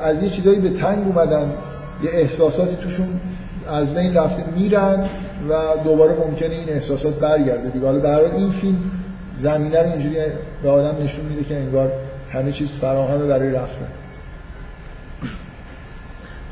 از 0.01 0.23
یه 0.23 0.29
چیزایی 0.29 0.59
به 0.59 0.69
تنگ 0.69 1.07
اومدن. 1.07 1.51
یه 2.03 2.09
احساساتی 2.13 2.75
توشون 2.75 3.07
از 3.67 3.95
بین 3.95 4.13
رفته 4.13 4.43
میرن 4.55 5.03
و 5.49 5.53
دوباره 5.83 6.15
ممکنه 6.19 6.55
این 6.55 6.69
احساسات 6.69 7.19
برگرده 7.19 7.69
دیگه. 7.69 7.85
حالا 7.85 7.99
به 7.99 8.35
این 8.35 8.49
فیلم 8.49 8.77
زمینه 9.39 9.83
رو 9.83 9.89
اینجوری 9.89 10.15
به 10.63 10.69
آدم 10.69 11.03
نشون 11.03 11.25
میده 11.25 11.43
که 11.43 11.55
انگار 11.55 11.91
همه 12.29 12.51
چیز 12.51 12.71
فراهمه 12.71 13.25
برای 13.25 13.51
رفتن. 13.51 13.87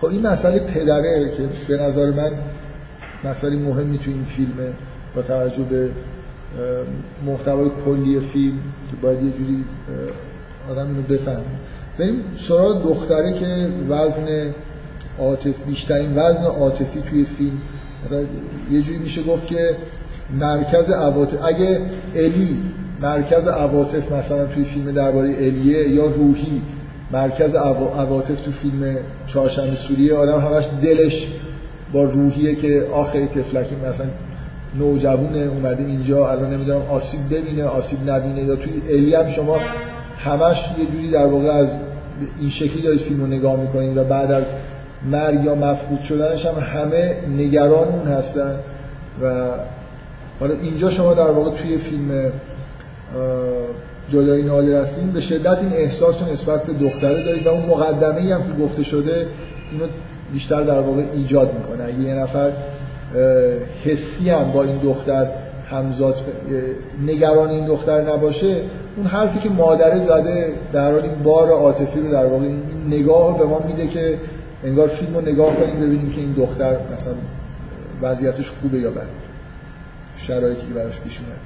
خب 0.01 0.07
این 0.07 0.27
مسئله 0.27 0.59
پدره 0.59 1.31
که 1.37 1.43
به 1.67 1.83
نظر 1.83 2.11
من 2.11 2.31
مسئله 3.23 3.55
مهمی 3.55 3.97
تو 3.97 4.11
این 4.11 4.25
فیلمه 4.25 4.73
با 5.15 5.21
توجه 5.21 5.63
به 5.63 5.89
محتوای 7.25 7.69
کلی 7.85 8.19
فیلم 8.19 8.59
که 8.91 8.95
باید 9.01 9.23
یه 9.23 9.31
جوری 9.31 9.65
آدم 10.71 10.87
اینو 10.87 11.01
بفهمه. 11.01 11.43
بریم 11.99 12.23
سراغ 12.35 12.83
دختره 12.83 13.33
که 13.33 13.67
وزن 13.89 14.53
عاطف 15.19 15.53
بیشترین 15.67 16.11
وزن 16.15 16.43
عاطفی 16.43 17.01
توی 17.09 17.25
فیلم. 17.25 17.61
مثلا 18.05 18.19
یه 18.71 18.81
جوری 18.81 18.99
میشه 18.99 19.23
گفت 19.23 19.47
که 19.47 19.75
مرکز 20.39 20.89
عواطف 20.89 21.43
اگه 21.45 21.81
الی 22.15 22.57
مرکز 23.01 23.47
عواطف 23.47 24.11
مثلا 24.11 24.45
توی 24.45 24.63
فیلم 24.63 24.91
درباره 24.91 25.29
الیه 25.29 25.89
یا 25.89 26.05
روحی 26.05 26.61
مرکز 27.11 27.55
عواطف 27.55 28.41
تو 28.41 28.51
فیلم 28.51 28.95
چهارشنبه 29.27 29.75
سوریه 29.75 30.15
آدم 30.15 30.39
همش 30.39 30.65
دلش 30.81 31.27
با 31.93 32.03
روحیه 32.03 32.55
که 32.55 32.87
آخری 32.93 33.25
تفلکی 33.25 33.75
مثلا 33.89 34.07
نوجوونه 34.79 35.39
اومده 35.39 35.83
اینجا 35.83 36.31
الان 36.31 36.53
نمی‌دونم 36.53 36.81
آسیب 36.81 37.19
ببینه 37.31 37.63
آسیب 37.63 38.09
نبینه 38.09 38.43
یا 38.43 38.55
توی 38.55 38.73
الی 38.89 39.15
هم 39.15 39.29
شما 39.29 39.59
همش 40.17 40.69
یه 40.79 40.85
جوری 40.85 41.11
در 41.11 41.25
واقع 41.25 41.47
از 41.47 41.69
این 42.39 42.49
شکلی 42.49 42.81
دارید 42.81 42.99
فیلم 42.99 43.21
رو 43.21 43.27
نگاه 43.27 43.59
می‌کنید 43.59 43.97
و 43.97 44.03
بعد 44.03 44.31
از 44.31 44.45
مرگ 45.11 45.43
یا 45.43 45.55
مفقود 45.55 46.01
شدنش 46.01 46.45
هم 46.45 46.59
همه 46.59 47.15
نگران 47.37 47.87
اون 47.87 48.07
هستن. 48.07 48.55
و 49.21 49.45
حالا 50.39 50.53
اینجا 50.53 50.89
شما 50.89 51.13
در 51.13 51.31
واقع 51.31 51.57
توی 51.57 51.77
فیلم 51.77 52.31
جدای 54.09 54.41
نادر 54.41 54.81
هستین 54.81 55.11
به 55.11 55.21
شدت 55.21 55.59
این 55.59 55.73
احساس 55.73 56.21
رو 56.21 56.31
نسبت 56.31 56.63
به 56.63 56.73
دختره 56.73 57.23
دارید 57.25 57.47
و 57.47 57.49
اون 57.49 57.65
مقدمه 57.65 58.33
هم 58.33 58.41
که 58.43 58.63
گفته 58.63 58.83
شده 58.83 59.27
اینو 59.71 59.85
بیشتر 60.33 60.61
در 60.61 60.79
واقع 60.79 61.03
ایجاد 61.13 61.53
می‌کنه. 61.53 61.83
اگه 61.83 61.99
یه 61.99 62.13
نفر 62.13 62.51
حسی 63.83 64.29
هم 64.29 64.51
با 64.51 64.63
این 64.63 64.77
دختر 64.77 65.27
همزاد 65.69 66.15
نگران 67.05 67.49
این 67.49 67.65
دختر 67.65 68.13
نباشه 68.13 68.55
اون 68.97 69.05
حرفی 69.05 69.39
که 69.39 69.49
مادره 69.49 69.99
زده 69.99 70.51
در 70.73 70.91
حال 70.91 71.01
این 71.01 71.23
بار 71.23 71.49
عاطفی 71.49 71.99
رو 71.99 72.11
در 72.11 72.25
واقع 72.25 72.43
این 72.43 72.61
نگاه 72.87 73.37
به 73.37 73.45
ما 73.45 73.59
میده 73.67 73.87
که 73.87 74.17
انگار 74.63 74.87
فیلم 74.87 75.15
رو 75.15 75.21
نگاه 75.21 75.55
کنیم 75.55 75.75
ببینیم 75.75 76.09
که 76.09 76.21
این 76.21 76.33
دختر 76.33 76.77
مثلا 76.93 77.13
وضعیتش 78.01 78.49
خوبه 78.49 78.79
یا 78.79 78.91
بده. 78.91 79.07
شرایطی 80.17 80.67
که 80.67 80.73
براش 80.73 80.99
پیش 80.99 81.19
اومد. 81.19 81.39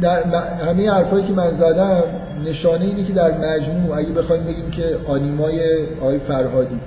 در 0.00 0.22
همه 0.68 0.90
حرفایی 0.90 1.24
که 1.26 1.32
من 1.32 1.50
زدم 1.50 2.02
نشانه 2.44 2.84
اینه 2.84 3.04
که 3.04 3.12
در 3.12 3.38
مجموع 3.38 3.96
اگه 3.96 4.12
بخوایم 4.12 4.44
بگیم 4.44 4.70
که 4.70 4.96
آنیمای 5.08 5.60
آقای 6.00 6.18
فرهادی 6.18 6.80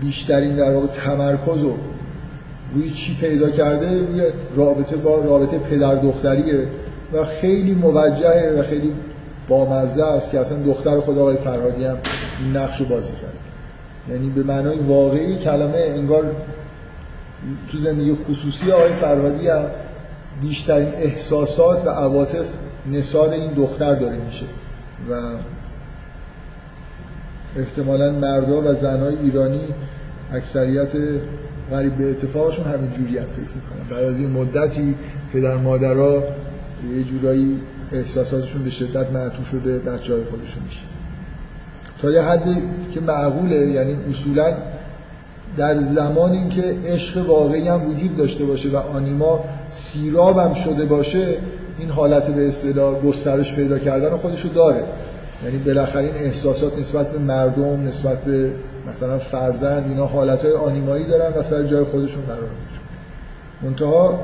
بیشترین 0.00 0.56
در 0.56 0.74
واقع 0.74 0.86
تمرکز 0.86 1.62
رو 1.62 1.76
روی 2.74 2.90
چی 2.90 3.16
پیدا 3.20 3.50
کرده؟ 3.50 3.98
روی 3.98 4.22
رابطه 4.56 4.96
با 4.96 5.18
رابطه 5.18 5.58
پدر 5.58 5.94
دختریه 5.94 6.68
و 7.12 7.24
خیلی 7.24 7.74
موجهه 7.74 8.56
و 8.58 8.62
خیلی 8.62 8.92
بامزه 9.48 10.04
است 10.04 10.30
که 10.30 10.40
اصلا 10.40 10.58
دختر 10.62 11.00
خدا 11.00 11.20
آقای 11.20 11.36
فرهادی 11.36 11.84
هم 11.84 11.96
این 12.40 12.56
نقش 12.56 12.80
رو 12.80 12.86
بازی 12.86 13.12
کرد. 13.12 13.34
یعنی 14.08 14.30
به 14.30 14.42
معنای 14.42 14.78
واقعی 14.78 15.38
کلمه 15.38 15.78
انگار 15.78 16.24
تو 17.72 17.78
زندگی 17.78 18.14
خصوصی 18.14 18.72
آقای 18.72 18.92
فرهادی 18.92 19.48
هم 19.48 19.66
بیشترین 20.42 20.88
احساسات 20.88 21.86
و 21.86 21.90
عواطف 21.90 22.44
نصار 22.92 23.30
این 23.30 23.52
دختر 23.52 23.94
داره 23.94 24.16
میشه. 24.16 24.46
و 25.10 25.12
احتمالا 27.58 28.12
مردا 28.12 28.62
و 28.62 28.74
زنای 28.74 29.16
ایرانی 29.22 29.60
اکثریت 30.32 30.92
غریب 31.70 31.96
به 31.96 32.10
اتفاقشون 32.10 32.64
همین 32.64 32.90
جوری 32.92 33.18
هم 33.18 33.24
فکر 33.24 33.40
می‌کنن. 33.40 33.88
بعد 33.90 34.04
از 34.04 34.16
این 34.16 34.30
مدتی 34.30 34.94
پدر 35.32 35.56
مادرها 35.56 36.22
یه 36.96 37.04
جورایی 37.04 37.60
احساساتشون 37.92 38.64
به 38.64 38.70
شدت 38.70 39.10
معطوف 39.12 39.54
به 39.54 39.78
بچه 39.78 40.12
های 40.12 40.24
خودشون 40.24 40.62
میشه. 40.64 40.82
تا 42.02 42.10
یه 42.10 42.22
حدی 42.22 42.62
که 42.94 43.00
معقوله 43.00 43.56
یعنی 43.56 43.96
اصولا 44.10 44.54
در 45.56 45.80
زمان 45.80 46.32
اینکه 46.32 46.76
عشق 46.86 47.28
واقعی 47.28 47.68
هم 47.68 47.90
وجود 47.90 48.16
داشته 48.16 48.44
باشه 48.44 48.68
و 48.68 48.76
آنیما 48.76 49.44
سیراب 49.68 50.38
هم 50.38 50.54
شده 50.54 50.84
باشه 50.84 51.38
این 51.78 51.90
حالت 51.90 52.30
به 52.30 52.48
اصطلاح 52.48 53.00
گسترش 53.00 53.54
پیدا 53.54 53.78
کردن 53.78 54.10
خودشو 54.10 54.48
داره. 54.48 54.84
یعنی 55.44 55.58
بالاخره 55.58 56.02
این 56.04 56.14
احساسات 56.14 56.78
نسبت 56.78 57.10
به 57.10 57.18
مردم 57.18 57.86
نسبت 57.86 58.24
به 58.24 58.50
مثلا 58.88 59.18
فرزند 59.18 59.84
اینا 59.88 60.06
حالت 60.06 60.44
آنیمایی 60.44 61.04
دارن 61.04 61.32
و 61.38 61.42
سر 61.42 61.62
جای 61.62 61.84
خودشون 61.84 62.24
قرار 62.24 62.40
می‌گیرن. 62.40 62.82
منتها 63.62 64.20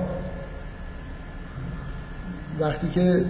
وقتی 2.61 2.89
که 2.89 3.25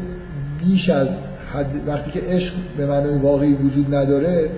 بیش 0.58 0.90
از 0.90 1.20
حد 1.52 1.88
وقتی 1.88 2.10
که 2.10 2.20
عشق 2.20 2.54
به 2.76 2.86
معنای 2.86 3.18
واقعی 3.18 3.54
وجود 3.54 3.94
نداره 3.94 4.50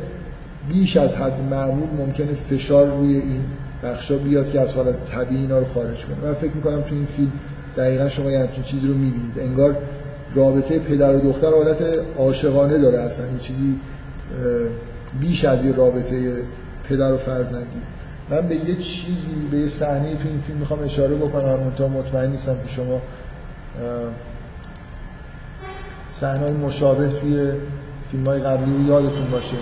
بیش 0.69 0.97
از 0.97 1.17
حد 1.17 1.41
معمول 1.51 1.89
ممکنه 1.99 2.35
فشار 2.35 2.87
روی 2.87 3.17
این 3.17 3.45
بخشا 3.83 4.19
بیاد 4.19 4.51
که 4.51 4.61
از 4.61 4.75
حالت 4.75 4.95
طبیعی 5.11 5.41
اینا 5.41 5.59
رو 5.59 5.65
خارج 5.65 6.05
کنه. 6.05 6.17
من 6.25 6.35
فکر 6.35 6.53
می‌کنم 6.55 6.81
تو 6.81 6.95
این 6.95 7.05
فیلم 7.05 7.33
دقیقا 7.77 8.09
شما 8.09 8.31
یه 8.31 8.39
همچین 8.39 8.65
چیزی 8.65 8.87
رو 8.87 8.95
می‌بینید. 8.95 9.39
انگار 9.39 9.77
رابطه 10.35 10.79
پدر 10.79 11.17
و 11.17 11.21
دختر 11.21 11.51
حالت 11.51 11.83
عاشقانه 12.19 12.79
داره 12.79 13.01
اصلا. 13.01 13.27
این 13.27 13.39
چیزی 13.39 13.75
بیش 15.21 15.45
از 15.45 15.65
یه 15.65 15.73
رابطه 15.73 16.33
پدر 16.89 17.13
و 17.13 17.17
فرزندی. 17.17 17.81
من 18.31 18.49
به 18.49 18.55
یه 18.55 18.77
چیزی 18.77 19.35
به 19.51 19.59
یه 19.59 19.69
صحنه 19.69 20.15
تو 20.15 20.29
این 20.29 20.41
فیلم 20.47 20.59
می‌خوام 20.59 20.81
اشاره 20.85 21.15
بکنم 21.15 21.61
منتها 21.61 21.89
مطمئن 21.89 22.31
نیستم 22.31 22.55
که 22.67 22.69
شما 22.69 23.01
صحنه 26.15 26.51
مشابه 26.51 27.09
توی 27.09 27.53
فیلم 28.11 28.27
های 28.27 28.39
قبلی 28.39 28.85
یادتون 28.85 29.31
باشه. 29.31 29.57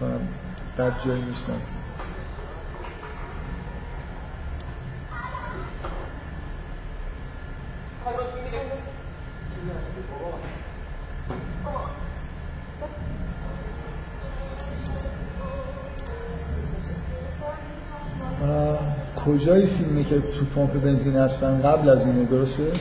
کنم 0.00 0.28
بد 0.78 0.92
جایی 1.04 1.22
نیستم. 1.22 1.60
کجای 19.26 19.66
فیلمی 19.66 20.04
که 20.04 20.20
تو 20.20 20.44
پمپ 20.54 20.82
بنزین 20.82 21.16
هستن 21.16 21.62
قبل 21.62 21.88
از 21.88 22.06
اینه 22.06 22.24
درسته؟ 22.24 22.72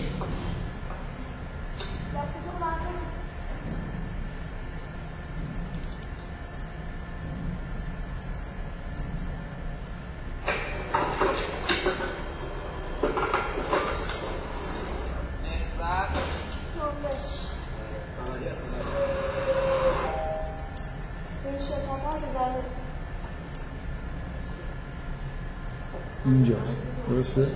اینجاست 26.25 26.83
درسته؟ 27.09 27.47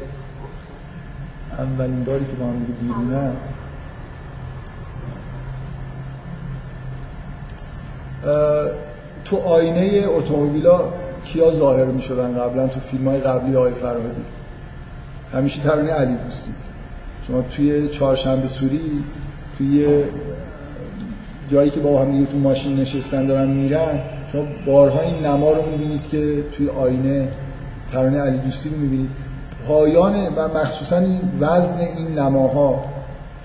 باری 2.06 2.26
که 2.26 2.32
با 2.40 2.46
هم 2.46 2.66
دیگه 2.66 3.32
تو 9.26 9.38
آینه 9.38 10.04
اتومبیلا 10.08 10.82
کیا 11.24 11.52
ظاهر 11.52 11.86
می 11.86 12.02
شدن 12.02 12.40
قبلا؟ 12.40 12.68
تو 12.68 12.80
فیلم 12.80 13.08
های 13.08 13.20
قبلی 13.20 13.56
آقای 13.56 13.74
فرهادی. 13.74 14.22
همیشه 15.34 15.62
ترانه 15.62 15.92
علی 15.92 16.16
دوستی 16.16 16.52
شما 17.28 17.42
توی 17.42 17.90
چهارشنبه 17.90 18.48
سوری 18.48 18.82
توی 19.58 20.04
جایی 21.52 21.70
که 21.70 21.80
با 21.80 22.02
هم 22.02 22.12
دیگه 22.12 22.26
تو 22.26 22.38
ماشین 22.38 22.80
نشستن 22.80 23.28
دارن 23.28 23.48
میرن 23.48 24.00
شما 24.32 24.46
بارها 24.66 25.02
این 25.02 25.26
نما 25.26 25.52
رو 25.52 25.70
می‌بینید 25.72 26.08
که 26.08 26.44
توی 26.58 26.70
آینه 26.70 27.28
ترانه 27.92 28.20
علی 28.20 28.38
دوستی 28.38 28.70
رو 28.70 28.78
می‌بینید. 28.78 29.10
پایان 29.68 30.16
و 30.36 30.48
مخصوصا 30.48 30.98
این 30.98 31.22
وزن 31.40 31.80
این 31.80 32.20
نماها 32.20 32.84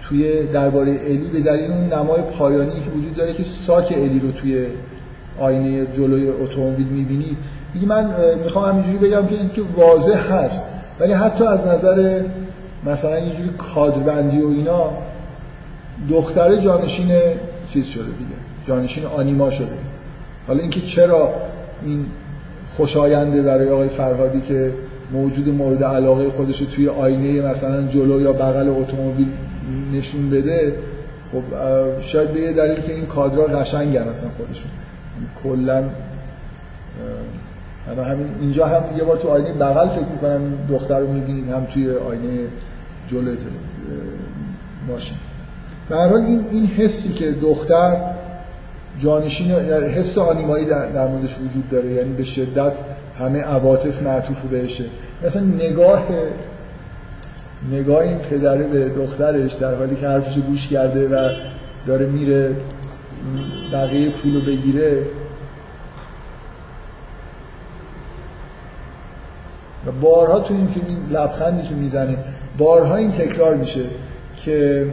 توی 0.03 0.47
درباره 0.47 0.91
الی 0.91 1.31
به 1.33 1.41
دلیل 1.41 1.71
اون 1.71 1.93
نمای 1.93 2.23
پایانی 2.39 2.71
که 2.71 2.91
وجود 2.97 3.15
داره 3.15 3.33
که 3.33 3.43
ساک 3.43 3.93
الی 3.97 4.21
رو 4.21 4.33
توی 4.33 4.67
آینه 5.41 5.87
جلوی 5.87 6.29
اتومبیل 6.29 6.87
می‌بینید 6.87 7.37
میگه 7.75 7.87
من 7.87 8.11
می‌خوام 8.45 8.69
همینجوری 8.69 8.99
بگم 8.99 9.27
که 9.27 9.35
اینکه 9.35 9.63
واضح 9.77 10.33
هست 10.33 10.65
ولی 11.01 11.13
حتی 11.13 11.45
از 11.45 11.67
نظر 11.67 12.23
مثلا 12.87 13.15
اینجوری 13.15 13.51
کادربندی 13.75 14.41
و 14.41 14.49
اینا 14.49 14.91
دختر 16.11 16.57
جانشین 16.57 17.11
چیز 17.73 17.87
شده 17.87 18.05
دیگه. 18.05 18.41
جانشین 18.67 19.05
آنیما 19.05 19.51
شده. 19.51 19.79
حالا 20.47 20.61
اینکه 20.61 20.81
چرا 20.81 21.35
این 21.83 22.07
خوشاینده 22.77 23.43
برای 23.43 23.69
آقای 23.69 23.89
فرهادی 23.89 24.41
که 24.41 24.73
موجود 25.13 25.49
مورد 25.49 25.85
علاقه 25.85 26.31
خودش 26.31 26.59
توی 26.59 26.89
آینه 26.89 27.51
مثلا 27.51 27.87
جلو 27.87 28.21
یا 28.21 28.33
بغل 28.33 28.69
اتومبیل 28.69 29.29
نشون 29.93 30.31
بده 30.31 30.75
خب 31.33 31.43
شاید 32.01 32.33
به 32.33 32.41
یه 32.41 32.53
دلیل 32.53 32.81
که 32.81 32.95
این 32.95 33.07
کادرها 33.07 33.47
قشنگن 33.47 34.03
اصلا 34.03 34.29
خودشون. 34.31 34.71
کلا 35.45 35.85
همین 38.05 38.27
اینجا 38.41 38.67
هم 38.67 38.83
یه 38.99 39.05
بار 39.05 39.17
تو 39.17 39.29
آینه 39.29 39.53
بغل 39.53 39.89
فکر 39.89 40.05
می‌کنم 40.13 40.41
دختر 40.69 40.99
رو 40.99 41.13
می‌بینید 41.13 41.49
هم 41.49 41.65
توی 41.65 41.91
آینه 41.91 42.47
جلو 43.09 43.35
ماشین. 44.89 45.17
به 45.89 45.97
هر 45.97 46.15
این 46.15 46.45
این 46.51 46.67
حسی 46.67 47.13
که 47.13 47.33
دختر 47.33 47.97
جانشین 48.99 49.51
حس 49.71 50.19
آنیمایی 50.19 50.65
در, 50.67 50.91
در 50.91 51.07
موردش 51.07 51.37
وجود 51.39 51.69
داره 51.71 51.93
یعنی 51.93 52.13
به 52.13 52.23
شدت 52.23 52.73
همه 53.21 53.41
عواطف 53.41 54.03
معطوف 54.03 54.41
بهشه. 54.41 54.85
مثلا 55.25 55.43
نگاه 55.43 56.07
نگاه 57.73 57.99
این 57.99 58.19
پدره 58.19 58.65
به 58.65 58.89
دخترش 58.89 59.53
در 59.53 59.75
حالی 59.75 59.97
که 59.97 60.09
حرفش 60.09 60.39
گوش 60.39 60.69
کرده 60.69 61.09
و 61.09 61.31
داره 61.87 62.07
میره 62.07 62.57
بقیه 63.73 64.11
پولو 64.11 64.41
بگیره 64.41 65.03
و 69.87 69.93
بارها 70.01 70.41
تو 70.41 70.55
این 70.55 70.67
فیلم 70.67 70.99
لبخندی 71.11 71.69
که 71.69 71.75
می‌زنه 71.75 72.17
بارها 72.59 72.97
این 72.97 73.13
تکرار 73.13 73.57
میشه 73.57 73.83
که 74.37 74.87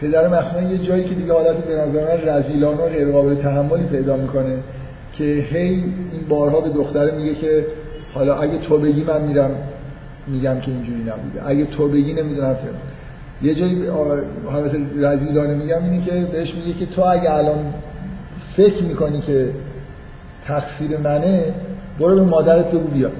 پدر 0.00 0.28
مخصوصا 0.28 0.62
یه 0.62 0.78
جایی 0.78 1.04
که 1.04 1.14
دیگه 1.14 1.32
حالت 1.32 1.56
به 1.56 1.74
نظر 1.74 2.04
من 2.04 2.28
رزیلانه 2.28 2.82
و 2.82 2.88
غیر 2.88 3.12
قابل 3.12 3.34
تحملی 3.34 3.86
پیدا 3.86 4.16
می‌کنه. 4.16 4.58
که 5.12 5.24
هی 5.24 5.58
این 5.58 5.92
بارها 6.28 6.60
به 6.60 6.68
دختره 6.68 7.16
میگه 7.16 7.34
که 7.34 7.66
حالا 8.14 8.34
اگه 8.34 8.58
تو 8.58 8.78
بگی 8.78 9.04
من 9.04 9.22
میرم 9.22 9.50
میگم 10.26 10.60
که 10.60 10.70
اینجوری 10.70 11.00
نبوده. 11.00 11.48
اگه 11.48 11.64
تو 11.64 11.88
بگی 11.88 12.12
نمی‌دونم 12.12 12.54
فیلم 12.54 12.74
یه 13.42 13.54
جایی 13.54 13.86
حالت 14.46 14.76
رزیلانه 14.96 15.54
میگم 15.54 15.84
اینه 15.84 16.04
که 16.04 16.10
بهش 16.32 16.54
میگه 16.54 16.78
که 16.78 16.86
تو 16.86 17.02
اگه 17.02 17.34
الان 17.34 17.74
فکر 18.56 18.82
می‌کنی 18.82 19.20
که 19.20 19.50
تقصیر 20.46 20.96
منه 20.96 21.54
برو 22.00 22.14
به 22.14 22.22
مادرت 22.22 22.70
بگو 22.70 22.88
بیا. 22.88 23.10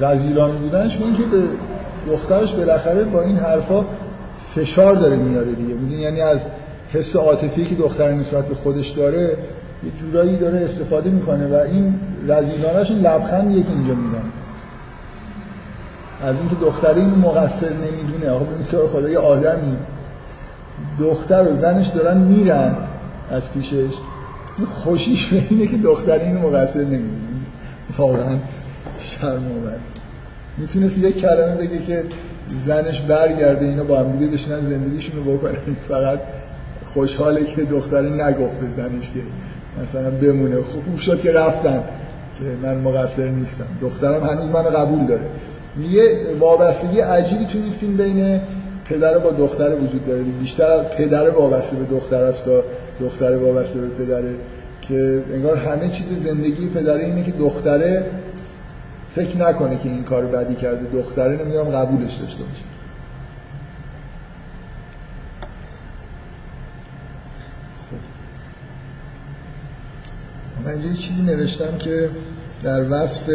رزیلانه 0.00 0.52
بودنش 0.52 0.96
به 0.96 1.04
اینکه 1.04 1.22
به 1.22 1.42
دخترش 2.12 2.54
بالاخره 2.54 3.04
با 3.04 3.22
این 3.22 3.36
حرفا 3.36 3.84
فشار 4.54 4.94
داره 4.94 5.16
میاره 5.16 5.52
دیگه. 5.52 5.74
می‌دونی؟ 5.74 6.02
یعنی 6.02 6.20
از 6.20 6.46
حس 6.92 7.16
عاطفی 7.16 7.64
که 7.64 7.74
دختر 7.74 8.12
نسبت 8.12 8.46
به 8.46 8.54
خودش 8.54 8.88
داره 8.88 9.36
یه 9.84 9.90
جورایی 10.00 10.36
داره 10.36 10.60
استفاده 10.60 11.10
می‌کنه 11.10 11.46
و 11.46 11.54
این 11.54 11.94
رزیلانش 12.28 12.90
این 12.90 13.00
لبخندیه 13.00 13.62
که 13.62 13.70
اینجا 13.70 13.94
می‌زنه. 13.94 14.20
از 16.22 16.36
اینکه 16.36 16.54
دختر 16.54 16.94
این 16.94 17.10
مقصر 17.10 17.70
نمی‌دونه. 17.72 18.30
آقا 18.30 18.44
به 18.44 18.64
طور 18.70 18.86
خدا 18.86 19.08
یه 19.08 19.18
آدمی 19.18 19.76
دختر 21.00 21.48
و 21.52 21.56
زنش 21.56 21.88
دارن 21.88 22.16
میرن 22.16 22.76
از 23.30 23.52
پیشش. 23.52 23.94
خوشیش 24.68 25.32
اینه 25.50 25.66
که 25.66 25.76
دختر 25.76 26.18
این 26.18 26.36
مقصر 26.36 26.80
نمی‌دونه. 26.80 27.28
واقعا. 27.98 28.36
شرم 29.02 29.44
آور 29.62 29.76
می‌تونست 30.58 30.98
یک 30.98 31.20
کلمه 31.20 31.54
بگه 31.54 31.78
که 31.78 32.04
زنش 32.66 33.00
برگرده 33.00 33.66
اینا 33.66 33.84
با 33.84 33.98
هم 33.98 34.12
دیگه 34.12 34.32
بشینن 34.32 34.60
زندگیشون 34.60 35.24
رو 35.24 35.36
بکنن. 35.36 35.58
فقط 35.88 36.18
خوشحاله 36.86 37.44
که 37.44 37.64
دختری 37.64 38.10
نگفت 38.10 38.60
به 38.60 38.66
زنش 38.76 39.10
که 39.10 39.20
مثلا 39.82 40.10
بمونه. 40.10 40.62
خوب 40.62 40.84
خوب 40.84 40.98
شد 40.98 41.20
که 41.20 41.32
رفتن. 41.32 41.82
که 42.38 42.44
من 42.62 42.74
مقصر 42.74 43.28
نیستم. 43.28 43.64
دخترم 43.82 44.24
هنوز 44.24 44.50
منو 44.50 44.68
قبول 44.68 45.06
داره. 45.06 45.22
یه 45.90 46.10
وابستگی 46.40 47.00
عجیبی 47.00 47.46
تو 47.46 47.58
این 47.58 47.72
فیلم 47.72 47.96
بین 47.96 48.40
پدر 48.84 49.18
با 49.18 49.30
دختر 49.30 49.74
وجود 49.74 50.06
داره. 50.06 50.22
بیشتر 50.22 50.82
پدر 50.82 51.30
وابسته 51.30 51.76
به 51.76 51.84
دختر 51.84 52.22
است 52.22 52.44
تا 52.44 52.62
دختر 53.00 53.36
وابسته 53.36 53.80
به 53.80 53.88
پدره. 53.88 54.34
که 54.82 55.22
انگار 55.34 55.56
همه 55.56 55.88
چیز 55.88 56.24
زندگی 56.24 56.68
پدره 56.68 57.04
اینه 57.04 57.24
که 57.24 57.32
دختره 57.32 58.06
فکر 59.14 59.36
نکنه 59.36 59.78
که 59.78 59.88
این 59.88 60.04
کار 60.04 60.26
بدی 60.26 60.54
کرده. 60.54 60.98
دختره 60.98 61.44
نمی‌دونم 61.44 61.70
قبولش 61.70 62.14
داشته 62.14 62.42
باشه. 62.42 62.64
من 70.64 70.70
اینجا 70.70 70.92
چیزی 70.92 71.22
نوشتم 71.22 71.78
که 71.78 72.10
در 72.62 72.86
وصف 72.90 73.30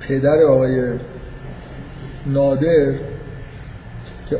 پدر 0.00 0.42
آقای 0.42 0.98
نادر 2.26 2.94
که 4.30 4.38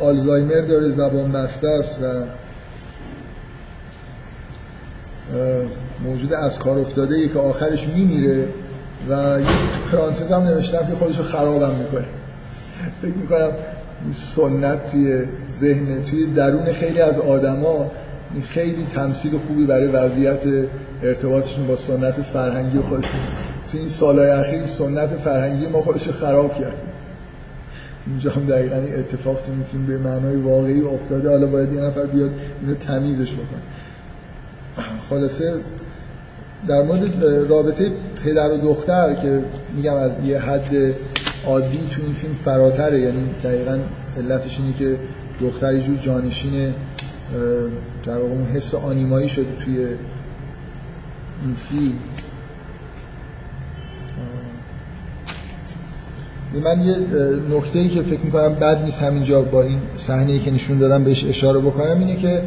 آلزایمر 0.00 0.60
داره 0.60 0.88
زبان 0.88 1.32
بسته 1.32 1.68
است 1.68 2.02
و 2.02 2.24
موجود 6.04 6.32
از 6.32 6.58
کار 6.58 6.78
افتاده 6.78 7.28
که 7.28 7.38
آخرش 7.38 7.88
میمیره 7.88 8.48
و 9.08 9.40
یه 9.40 9.46
پرانتز 9.92 10.32
هم 10.32 10.42
نوشتم 10.42 10.86
که 10.86 10.94
خودش 10.94 11.18
رو 11.18 11.24
خرابم 11.24 11.74
می‌کنه. 11.74 12.04
فکر 13.02 13.14
می‌کنم 13.14 13.50
سنت 14.12 14.92
توی 14.92 15.22
ذهن 15.60 16.02
توی 16.02 16.26
درون 16.26 16.72
خیلی 16.72 17.00
از 17.00 17.18
آدما 17.18 17.90
خیلی 18.48 18.86
تمثیل 18.94 19.38
خوبی 19.46 19.66
برای 19.66 19.86
وضعیت 19.86 20.44
ارتباطشون 21.02 21.66
با 21.66 21.76
سنت 21.76 22.14
فرهنگی 22.14 22.78
خودشون. 22.78 23.20
توی 23.70 23.80
این 23.80 23.88
سالهای 23.88 24.30
اخیر 24.30 24.66
سنت 24.66 25.08
فرهنگی 25.08 25.66
ما 25.66 25.82
خودش 25.82 26.08
خراب 26.08 26.54
کرد. 26.60 26.76
اینجا 28.06 28.30
هم 28.30 28.46
دقیقا 28.46 28.76
اتفاق 28.76 29.36
تو 29.36 29.78
به 29.86 29.98
معنای 29.98 30.36
واقعی 30.36 30.80
افتاده. 30.80 31.28
حالا 31.28 31.46
باید 31.46 31.72
یه 31.72 31.80
نفر 31.80 32.06
بیاد 32.06 32.30
اینو 32.62 32.74
تمیزش 32.74 33.32
بکنه. 33.32 33.62
خلاصه 35.10 35.54
در 36.68 36.82
مورد 36.82 37.24
رابطه 37.48 37.92
پدر 38.24 38.52
و 38.52 38.56
دختر 38.56 39.14
که 39.14 39.40
میگم 39.76 39.94
از 39.94 40.10
یه 40.24 40.40
حد 40.40 40.94
عادی 41.46 41.78
تو 41.90 42.02
این 42.02 42.12
فیلم 42.12 42.34
فراتره 42.34 43.00
یعنی 43.00 43.30
دقیقا 43.44 43.78
علتش 44.16 44.60
اینه 44.60 44.72
که 44.78 44.96
دختر 45.40 45.74
یه 45.74 45.80
جور 45.80 45.96
جانشین 45.96 46.74
در 48.04 48.18
واقع 48.18 48.32
اون 48.32 48.46
حس 48.46 48.74
آنیمایی 48.74 49.28
شده 49.28 49.46
توی 49.64 49.76
این 51.42 51.54
فیلم. 51.54 51.98
من 56.64 56.80
یه 56.80 56.96
نکته 57.50 57.78
ای 57.78 57.88
که 57.88 58.02
فکر 58.02 58.20
می‌کنم 58.20 58.54
بد 58.54 58.84
نیست 58.84 59.02
همینجا 59.02 59.42
با 59.42 59.62
این 59.62 59.78
صحنه 59.94 60.32
ای 60.32 60.38
که 60.38 60.50
نشون 60.50 60.78
دادم 60.78 61.04
بهش 61.04 61.24
اشاره 61.24 61.60
بکنم 61.60 61.98
اینه 61.98 62.16
که 62.16 62.42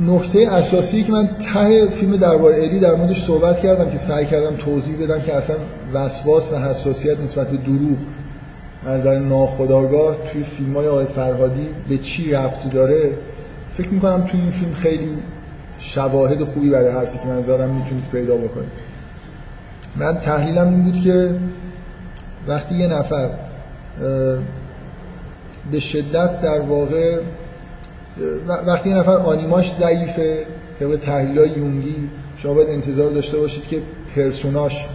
نکته 0.00 0.48
اساسی 0.52 1.02
که 1.02 1.12
من 1.12 1.26
ته 1.26 1.88
فیلم 1.90 2.16
درباره 2.16 2.56
الی 2.56 2.80
در 2.80 2.94
موردش 2.94 3.24
صحبت 3.24 3.60
کردم 3.60 3.90
که 3.90 3.98
سعی 3.98 4.26
کردم 4.26 4.56
توضیح 4.56 5.04
بدم 5.04 5.20
که 5.20 5.34
اصلا 5.34 5.56
وسواس 5.92 6.52
و 6.52 6.56
حساسیت 6.56 7.20
نسبت 7.20 7.48
به 7.48 7.56
دروغ 7.56 7.98
از 8.86 9.00
نظر 9.00 9.18
ناخودآگاه 9.18 10.16
توی 10.32 10.42
فیلم 10.42 10.74
های 10.74 10.88
آقای 10.88 11.06
فرهادی 11.06 11.68
به 11.88 11.98
چی 11.98 12.32
ربط 12.32 12.68
داره 12.70 13.18
فکر 13.74 13.88
می‌کنم 13.88 14.26
توی 14.26 14.40
این 14.40 14.50
فیلم 14.50 14.72
خیلی 14.72 15.18
شواهد 15.78 16.44
خوبی 16.44 16.70
برای 16.70 16.92
حرفی 16.92 17.18
که 17.18 17.26
من 17.26 17.42
زدم 17.42 17.70
می‌تونید 17.70 18.04
پیدا 18.12 18.36
بکنید. 18.36 18.72
من 19.96 20.18
تحلیلم 20.18 20.68
این 20.68 20.82
بود 20.82 21.00
که 21.00 21.34
وقتی 22.46 22.74
یه 22.74 22.86
نفر 22.86 23.30
به 25.72 25.80
شدت 25.80 26.40
در 26.40 26.60
واقع 26.60 27.18
وقتی 28.66 28.90
یه 28.90 28.96
نفر 28.96 29.16
آنیماش 29.16 29.72
ضعیفه 29.72 30.46
طبق 30.80 30.96
تحلیل 30.96 31.38
های 31.38 31.48
یونگی 31.48 32.10
شما 32.36 32.54
باید 32.54 32.68
انتظار 32.68 33.10
داشته 33.10 33.38
باشید 33.38 33.66
که 33.66 33.78
پرسوناش 34.16 34.86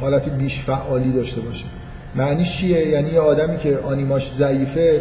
حالت 0.00 0.28
بیش 0.28 0.60
فعالی 0.60 1.12
داشته 1.12 1.40
باشه. 1.40 1.64
معنیش 2.14 2.56
چیه؟ 2.56 2.88
یعنی 2.88 3.10
یه 3.10 3.20
آدمی 3.20 3.58
که 3.58 3.78
آنیماش 3.78 4.32
ضعیفه 4.32 5.00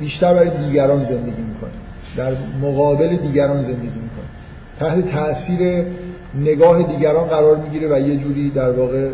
بیشتر 0.00 0.34
برای 0.34 0.50
دیگران 0.66 1.04
زندگی 1.04 1.42
می‌کنه. 1.42 1.70
در 2.16 2.32
مقابل 2.62 3.16
دیگران 3.16 3.62
زندگی 3.62 3.86
می‌کنه. 3.86 4.26
تحت 4.78 5.12
تاثیر 5.12 5.84
نگاه 6.34 6.82
دیگران 6.82 7.28
قرار 7.28 7.56
می‌گیره 7.56 7.94
و 7.94 8.00
یه 8.00 8.16
جوری 8.16 8.50
در 8.50 8.70
واقع 8.70 9.08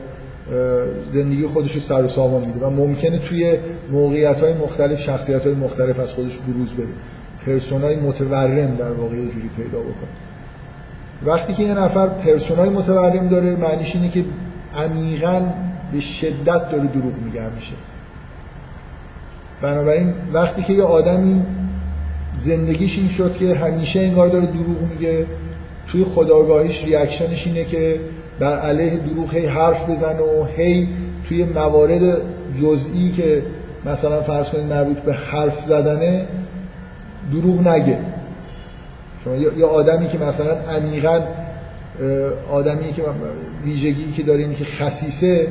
زندگی 1.12 1.46
خودش 1.46 1.72
رو 1.72 1.80
سر 1.80 2.04
و 2.04 2.08
سامان 2.08 2.44
میده 2.44 2.66
و 2.66 2.70
ممکنه 2.70 3.18
توی 3.18 3.58
موقعیت 3.90 4.40
های 4.40 4.54
مختلف 4.54 5.00
شخصیت 5.00 5.46
های 5.46 5.54
مختلف 5.54 6.00
از 6.00 6.12
خودش 6.12 6.38
بروز 6.38 6.72
بده. 6.72 6.92
پرسونای 7.46 7.96
متورم 7.96 8.76
در 8.76 8.92
واقع 8.92 9.16
یه 9.16 9.30
جوری 9.30 9.50
پیدا 9.56 9.80
بکنه. 9.80 10.08
وقتی 11.22 11.52
که 11.52 11.62
یه 11.62 11.74
نفر 11.74 12.08
پرسونای 12.08 12.68
متورم 12.68 13.28
داره 13.28 13.56
معنیش 13.56 13.96
اینه 13.96 14.08
که 14.08 14.24
عمیقا 14.76 15.42
به 15.92 16.00
شدت 16.00 16.70
داره 16.70 16.86
دروغ 16.86 17.14
میگه 17.24 17.54
میشه. 17.54 17.74
بنابراین 19.62 20.14
وقتی 20.32 20.62
که 20.62 20.72
یه 20.72 20.82
آدمی 20.82 21.42
زندگیش 22.38 22.98
این 22.98 23.08
شد 23.08 23.36
که 23.36 23.54
همیشه 23.54 24.00
انگار 24.00 24.28
داره 24.28 24.46
دروغ 24.46 24.82
میگه 24.92 25.26
توی 25.86 26.04
خداگاهیش 26.04 26.84
ریاکشنش 26.84 27.46
اینه 27.46 27.64
که 27.64 28.00
بر 28.40 28.58
علیه 28.58 28.96
دروغ 28.96 29.34
هی 29.34 29.46
حرف 29.46 29.90
بزنه 29.90 30.20
و 30.20 30.44
هی 30.56 30.88
توی 31.28 31.44
موارد 31.44 32.22
جزئی 32.62 33.12
که 33.12 33.42
مثلا 33.84 34.22
فرض 34.22 34.48
کنید 34.48 34.72
مربوط 34.72 34.96
به 34.96 35.12
حرف 35.12 35.60
زدنه 35.60 36.26
دروغ 37.32 37.68
نگه. 37.68 37.98
شما 39.24 39.36
یا 39.36 39.68
آدمی 39.68 40.08
که 40.08 40.18
مثلا 40.18 40.54
عمیقا 40.54 41.20
آدمی 42.50 42.92
که 42.92 43.02
ویژگی 43.64 44.12
که 44.12 44.22
داره 44.22 44.54
که 44.54 44.64
خصیصه 44.64 45.48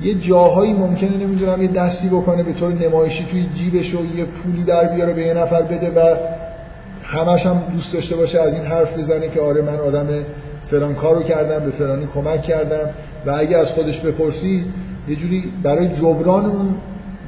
یه 0.00 0.14
جاهایی 0.14 0.72
ممکنه 0.72 1.16
نمی‌دونم 1.16 1.62
یه 1.62 1.68
دستی 1.68 2.08
بکنه 2.08 2.42
به 2.42 2.52
طور 2.52 2.72
نمایشی 2.72 3.24
توی 3.24 3.46
جیبش 3.54 3.94
و 3.94 3.98
یه 4.16 4.24
پولی 4.24 4.62
در 4.62 4.84
بیاره 4.94 5.12
به 5.12 5.22
یه 5.22 5.34
نفر 5.34 5.62
بده 5.62 5.90
و 5.90 6.16
همش 7.02 7.46
هم 7.46 7.62
دوست 7.72 7.94
داشته 7.94 8.16
باشه 8.16 8.42
از 8.42 8.54
این 8.54 8.64
حرف 8.64 8.98
بزنه 8.98 9.28
که 9.28 9.40
آره 9.40 9.62
من 9.62 9.76
آدم 9.76 10.08
فلان 10.70 10.94
کارو 10.94 11.22
کردم 11.22 11.64
به 11.64 11.70
فلانی 11.70 12.06
کمک 12.14 12.42
کردم 12.42 12.90
و 13.26 13.30
اگه 13.30 13.56
از 13.56 13.72
خودش 13.72 14.00
بپرسی 14.00 14.64
یه 15.08 15.16
جوری 15.16 15.52
برای 15.62 15.88
جبران 15.88 16.46
اون 16.46 16.74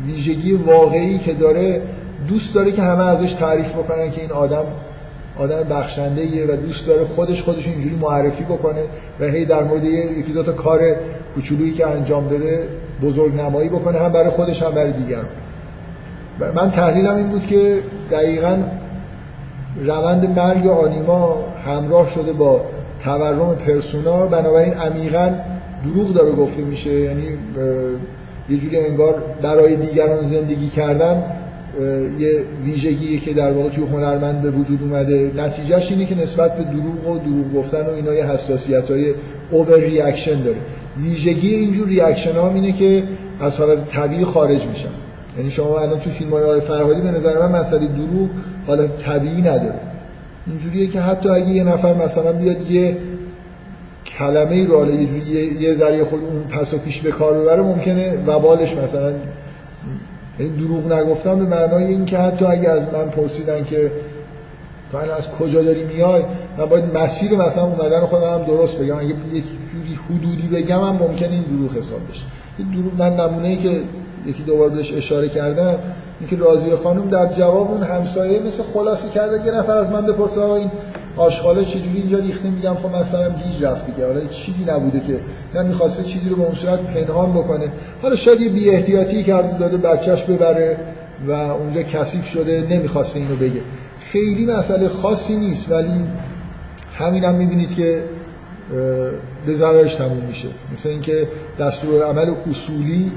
ویژگی 0.06 0.52
واقعی 0.52 1.18
که 1.18 1.32
داره 1.32 1.82
دوست 2.28 2.54
داره 2.54 2.72
که 2.72 2.82
همه 2.82 3.04
ازش 3.04 3.32
تعریف 3.32 3.72
بکنن 3.72 4.10
که 4.10 4.20
این 4.20 4.32
آدم 4.32 4.64
آدم 5.38 5.62
بخشنده 5.62 6.20
ایه 6.20 6.46
و 6.46 6.56
دوست 6.56 6.86
داره 6.86 7.04
خودش 7.04 7.42
خودش 7.42 7.66
اینجوری 7.68 7.94
معرفی 7.94 8.44
بکنه 8.44 8.82
و 9.20 9.24
هی 9.24 9.44
در 9.44 9.64
مورد 9.64 9.84
یکی 9.84 10.32
دو 10.32 10.42
تا 10.42 10.52
کار 10.52 10.80
کوچولویی 11.34 11.72
که 11.72 11.86
انجام 11.86 12.28
داده 12.28 12.68
بزرگ 13.02 13.34
نمایی 13.34 13.68
بکنه 13.68 13.98
هم 13.98 14.12
برای 14.12 14.30
خودش 14.30 14.62
هم 14.62 14.70
برای 14.70 14.92
دیگران. 14.92 15.28
من 16.54 16.70
تحلیلم 16.70 17.14
این 17.14 17.28
بود 17.28 17.46
که 17.46 17.78
دقیقا 18.10 18.58
روند 19.84 20.38
مرگ 20.38 20.66
آنیما 20.66 21.44
همراه 21.66 22.10
شده 22.10 22.32
با 22.32 22.60
تورم 23.04 23.54
پرسونا 23.54 24.26
بنابراین 24.26 24.74
عمیقا 24.74 25.34
دروغ 25.84 26.14
داره 26.14 26.32
گفته 26.32 26.62
میشه. 26.62 26.92
یعنی 26.92 27.22
یه 28.50 28.58
جوری 28.58 28.76
انگار 28.76 29.22
برای 29.42 29.76
دیگران 29.76 30.22
زندگی 30.22 30.68
کردن 30.68 31.22
یه 32.18 32.42
ویژگی 32.64 33.18
که 33.18 33.34
در 33.34 33.52
واقع 33.52 33.68
توی 33.68 33.84
هنرمند 33.84 34.42
به 34.42 34.50
وجود 34.50 34.82
اومده. 34.82 35.30
نتیجهش 35.36 35.92
اینه 35.92 36.04
که 36.04 36.22
نسبت 36.22 36.56
به 36.56 36.64
دروغ 36.64 37.06
و 37.06 37.18
دروغ 37.18 37.54
گفتن 37.54 37.86
و 37.86 37.90
اینا 37.90 38.14
یه 38.14 38.26
حساسیت 38.26 38.90
های 38.90 39.14
overreaction 39.50 40.42
داره. 40.42 40.58
ویژگی 41.02 41.54
اینجور 41.54 41.88
reaction 41.88 42.32
ها 42.32 42.50
اینه 42.50 42.72
که 42.72 43.02
از 43.40 43.58
حالت 43.58 43.88
طبیعی 43.88 44.24
خارج 44.24 44.66
میشن. 44.66 44.88
یعنی 45.36 45.50
شما 45.50 45.78
الان 45.78 46.00
تو 46.00 46.10
فیلم 46.10 46.30
های 46.30 46.60
فرهادی 46.60 47.00
به 47.00 47.10
نظر 47.10 47.38
من 47.38 47.60
مسئله 47.60 47.86
دروغ 47.86 48.28
حالت 48.66 48.96
طبیعی 48.96 49.40
نداره. 49.40 49.80
اینجوریه 50.48 50.86
که 50.86 51.00
حتی 51.00 51.28
اگه 51.28 51.48
یه 51.48 51.64
نفر 51.64 51.94
مثلا 51.94 52.32
بیاد 52.32 52.70
یه 52.70 52.96
کلمه 54.06 54.50
ای 54.50 54.66
رو 54.66 54.90
یه 54.90 55.06
جوری 55.06 55.60
یه 55.60 55.74
ذره 55.74 56.04
یه 56.04 56.08
خورده 56.08 56.20
اون 56.24 56.42
پس 56.42 56.74
و 56.74 56.78
پیش 56.78 57.00
به 57.00 57.10
کار 57.10 57.38
ببره 57.38 57.62
ممکنه 57.62 58.24
وبالش 58.26 58.76
مثلا 58.76 59.12
یعنی 60.38 60.56
دروغ 60.56 60.92
نگفتم 60.92 61.38
به 61.38 61.44
معنای 61.44 61.84
این 61.84 62.04
که 62.04 62.18
حتی 62.18 62.44
اگه 62.44 62.68
از 62.68 62.94
من 62.94 63.10
پرسیدن 63.10 63.64
که 63.64 63.92
تو 64.92 64.98
از 64.98 65.30
کجا 65.30 65.62
داری 65.62 65.84
میای 65.84 66.22
من 66.58 66.66
باید 66.66 66.96
مسیر 66.96 67.32
مثلا 67.32 67.64
اومدن 67.64 68.00
خودم 68.00 68.32
هم 68.34 68.44
درست 68.44 68.80
بگم. 68.80 68.96
اگه 68.96 69.08
یه 69.08 69.42
جوری 69.72 69.98
حدودی 70.10 70.48
بگم 70.56 70.80
هم 70.80 70.96
ممکنه 70.96 71.32
این 71.32 71.42
دروغ 71.42 71.76
حساب 71.76 72.00
بشه. 72.10 72.24
دروغ 72.72 72.94
من 72.98 73.20
نمونه 73.20 73.48
ای 73.48 73.56
که 73.56 73.80
یکی 74.26 74.42
دوبار 74.42 74.68
بهش 74.68 74.92
اشاره 74.92 75.28
کردم 75.28 75.78
اینکه 76.20 76.36
راضیه 76.36 76.76
خانم 76.76 77.10
در 77.10 77.32
جواب 77.32 77.70
اون 77.70 77.82
همسایه 77.82 78.40
مثل 78.42 78.62
خلاصی 78.62 79.08
کرده 79.08 79.46
یه 79.46 79.52
نفر 79.52 79.76
از 79.76 79.90
من 79.90 80.06
بپرسه 80.06 80.40
آقا 80.40 80.56
این 80.56 80.70
آشغاله 81.16 81.64
چجوری 81.64 81.98
اینجا 81.98 82.18
ریخته؟ 82.18 82.50
میگم 82.50 82.74
خب 82.74 82.96
مثلا 82.96 83.28
گیج 83.30 83.64
رفت 83.64 83.86
دیگه. 83.86 84.06
حالا 84.06 84.24
چیزی 84.26 84.64
نبوده 84.68 85.00
که 85.00 85.20
نه 85.54 85.62
می‌خواسته 85.62 86.02
چیزی 86.02 86.28
رو 86.28 86.36
به 86.36 86.54
صورت 86.54 86.80
پنهان 86.80 87.32
بکنه. 87.32 87.72
حالا 88.02 88.16
شاید 88.16 88.40
یه 88.40 88.48
بی 88.48 88.70
احتیاطی 88.70 89.22
کرده 89.22 89.58
داده 89.58 89.76
بچهش 89.76 90.22
ببره 90.22 90.76
و 91.26 91.32
اونجا 91.32 91.82
کثیف 91.82 92.28
شده 92.28 92.66
نمی‌خواسته 92.70 93.20
اینو 93.20 93.36
بگه. 93.36 93.60
خیلی 94.00 94.46
مسئله 94.46 94.88
خاصی 94.88 95.36
نیست 95.36 95.72
ولی 95.72 96.04
همین 96.94 97.24
هم 97.24 97.34
می‌بینید 97.34 97.74
که 97.74 98.04
به 99.46 99.54
ضررش 99.54 99.94
تموم 99.94 100.24
میشه. 100.28 100.48
مثل 100.72 100.88
اینکه 100.88 101.28
دستور 101.60 102.02
عمل 102.02 102.34
اصولی 102.50 103.12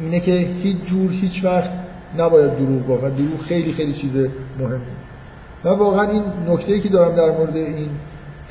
اینه 0.00 0.20
که 0.20 0.32
هیچ 0.32 0.76
جور 0.84 1.10
هیچ 1.10 1.44
وقت 1.44 1.70
نباید 2.18 2.50
دروغ 2.56 2.88
گفت 2.88 3.04
و 3.04 3.10
دروغ 3.10 3.40
خیلی 3.40 3.72
خیلی 3.72 3.92
چیز 3.92 4.16
مهمه 4.58 4.78
و 5.64 5.68
واقعا 5.68 6.10
این 6.10 6.22
نکته 6.48 6.80
که 6.80 6.88
دارم 6.88 7.14
در 7.14 7.30
مورد 7.38 7.56
این 7.56 7.88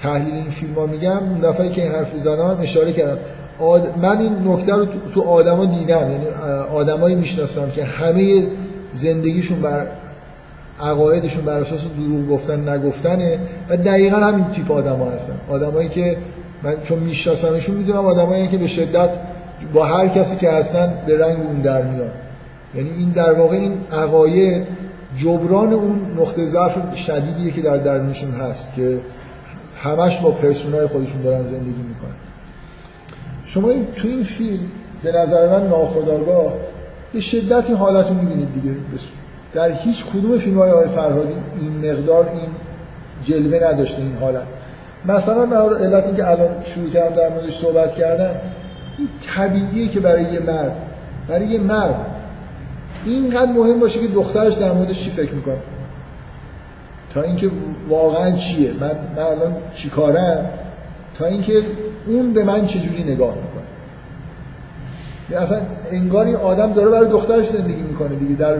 تحلیل 0.01 0.33
این 0.33 0.49
فیلم 0.49 0.73
ها 0.73 0.85
میگم 0.85 1.17
اون 1.17 1.39
دفعه 1.39 1.69
که 1.69 1.83
این 1.83 1.91
حرف 1.91 2.17
زدم 2.17 2.51
هم 2.51 2.57
اشاره 2.61 2.93
کردم. 2.93 3.17
من 4.01 4.17
این 4.17 4.47
نکته 4.47 4.75
رو 4.75 4.85
تو 5.13 5.21
آدما 5.21 5.65
دیدم 5.65 6.11
یعنی 6.11 6.25
آدمایی 6.73 7.15
می‌شناسم 7.15 7.71
که 7.71 7.83
همه 7.83 8.47
زندگیشون 8.93 9.61
بر 9.61 9.87
عقایدشون 10.81 11.45
بر 11.45 11.59
اساس 11.59 11.81
دروغ 11.97 12.29
گفتن 12.29 12.69
نگفتنه 12.69 13.39
و 13.69 13.77
دقیقا 13.77 14.17
همین 14.17 14.45
تیپ 14.45 14.71
آدما 14.71 15.05
هستن. 15.05 15.35
آدمایی 15.49 15.89
که 15.89 16.17
من 16.63 16.75
چون 16.83 16.99
میشناسمشون 16.99 17.75
می‌دونم 17.75 18.05
آدمایی 18.05 18.47
که 18.47 18.57
به 18.57 18.67
شدت 18.67 19.09
با 19.73 19.85
هر 19.85 20.07
کسی 20.07 20.37
که 20.37 20.49
هستن 20.49 20.93
به 21.07 21.17
رنگ 21.17 21.37
اون 21.47 21.61
در 21.61 21.81
میاد 21.81 22.11
یعنی 22.75 22.89
این 22.89 23.09
در 23.09 23.33
واقع 23.33 23.55
این 23.55 23.77
عقاید 23.91 24.67
جبران 25.17 25.73
اون 25.73 26.17
نقطه 26.19 26.45
ضعف 26.45 26.95
شدیدیه 26.95 27.51
که 27.51 27.61
در 27.61 27.77
درونشون 27.77 28.31
هست 28.31 28.73
که 28.73 28.99
همش 29.75 30.19
با 30.19 30.31
پرسونای 30.31 30.87
خودشون 30.87 31.21
دارن 31.21 31.43
زندگی 31.43 31.81
می‌کنن. 31.81 32.15
شما 33.45 33.67
تو 33.95 34.07
این 34.07 34.23
فیلم 34.23 34.63
به 35.03 35.11
نظر 35.11 35.59
من 35.59 35.67
ناخداگاه 35.67 36.53
به 37.13 37.19
شدت 37.19 37.65
این 37.67 37.77
حالت 37.77 38.07
رو 38.07 38.13
می‌بینید 38.13 38.53
دیگه. 38.53 38.75
در 39.53 39.71
هیچ 39.71 40.05
کدوم 40.05 40.37
فیلم 40.37 40.57
های 40.57 40.71
آقای 40.71 40.89
فرهادی 40.89 41.33
این 41.61 41.91
مقدار 41.91 42.29
این 42.29 42.49
جلوه 43.23 43.67
نداشته 43.67 44.01
این 44.01 44.17
حالت. 44.21 44.43
مثلا 45.05 45.45
من 45.45 45.55
علت 45.55 46.05
این 46.05 46.15
که 46.15 46.27
الان 46.27 46.49
شروع 46.63 46.89
کردم 46.89 47.15
در 47.15 47.29
موردش 47.29 47.57
صحبت 47.57 47.95
کردن 47.95 48.35
این 48.97 49.09
طبیعیه 49.35 49.87
که 49.87 49.99
برای 49.99 50.23
یه 50.23 50.39
مرد 50.39 50.75
برای 51.27 51.47
یه 51.47 51.59
مرد 51.59 51.95
اینقدر 53.05 53.51
مهم 53.51 53.79
باشه 53.79 53.99
که 53.99 54.07
دخترش 54.07 54.53
در 54.53 54.71
موردش 54.71 55.03
چی 55.03 55.11
فکر 55.11 55.31
می‌کنه؟ 55.31 55.57
تا 57.13 57.21
اینکه 57.21 57.49
واقعا 57.89 58.31
چیه؟ 58.31 58.71
من, 58.79 58.91
من 59.15 59.23
الان 59.23 59.57
چیکارم 59.73 60.49
تا 61.17 61.25
اینکه 61.25 61.61
اون 62.05 62.33
به 62.33 62.43
من 62.43 62.65
چجوری 62.65 63.03
نگاه 63.03 63.35
می‌کنه؟ 63.35 63.63
یعنی 65.29 65.43
اصلا 65.43 65.57
انگار 65.91 66.27
آدم 66.27 66.73
داره 66.73 66.89
برای 66.89 67.09
دخترش 67.09 67.49
زندگی 67.49 67.81
می‌کنه 67.81 68.15
دیگه. 68.15 68.35
در 68.35 68.55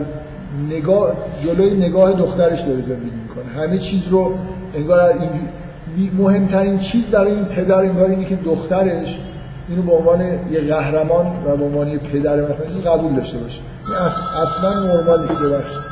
نگاه 0.70 1.16
جلوی 1.44 1.74
نگاه 1.74 2.14
دخترش 2.14 2.62
داره 2.62 2.82
زندگی 2.82 3.18
می‌کنه. 3.24 3.64
همه 3.64 3.78
چیز 3.78 4.08
رو 4.08 4.34
انگار 4.76 5.14
مهمترین 6.18 6.80
چیز 6.80 7.04
برای 7.04 7.32
این 7.32 7.46
پدر 7.46 7.80
انگار 7.80 8.10
اینه 8.10 8.26
که 8.26 8.36
دخترش 8.36 9.20
اینو 9.70 9.82
به 9.82 9.92
عنوان 9.92 10.22
یه 10.52 10.60
قهرمان 10.60 11.26
و 11.46 11.58
به 11.58 11.66
عنوان 11.66 11.88
یه 11.88 11.98
پدر 11.98 12.42
مثلا 12.42 12.66
این 12.74 12.82
قبول 12.82 13.14
داشته 13.14 13.38
باشه. 13.38 13.60
این 13.60 13.73
اصلا 13.96 14.84
نرمال 14.84 15.22
نیست 15.22 15.44
ببخشید 15.44 15.84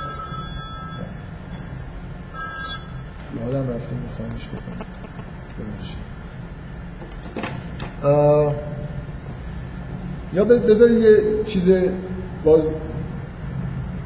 یادم 3.39 3.69
رفته 3.69 3.95
میخوامش 3.95 4.47
بکنم 4.47 4.91
یا 10.33 10.45
بذارید 10.45 10.97
یه 10.97 11.43
چیز 11.45 11.69
باز 12.43 12.67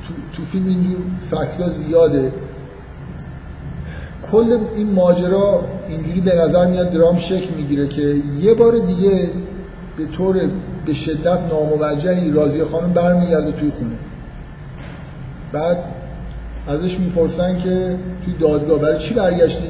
تو, 0.07 0.13
تو 0.37 0.43
فیلم 0.43 0.67
اینجور 0.67 0.97
فکتا 1.31 1.69
زیاده. 1.69 2.33
کل 4.31 4.59
این 4.75 4.91
ماجرا 4.91 5.63
اینجوری 5.87 6.21
به 6.21 6.35
نظر 6.35 6.67
میاد 6.67 6.93
درام 6.93 7.17
شکل 7.17 7.53
می‌گیره 7.55 7.87
که 7.87 8.21
یه 8.39 8.53
بار 8.53 8.77
دیگه 8.77 9.29
به 9.97 10.05
طور 10.05 10.41
به 10.85 10.93
شدت 10.93 11.39
ناموجهی. 11.49 12.31
راضی 12.31 12.63
خانم 12.63 12.93
برمیگرده 12.93 13.51
توی 13.51 13.69
خونه. 13.69 13.95
بعد 15.51 15.77
ازش 16.67 16.99
می‌پرسن 16.99 17.57
که 17.57 17.95
توی 18.25 18.33
دادگاه 18.39 18.79
برای 18.79 18.97
چی 18.97 19.13
برگشتی؟ 19.13 19.67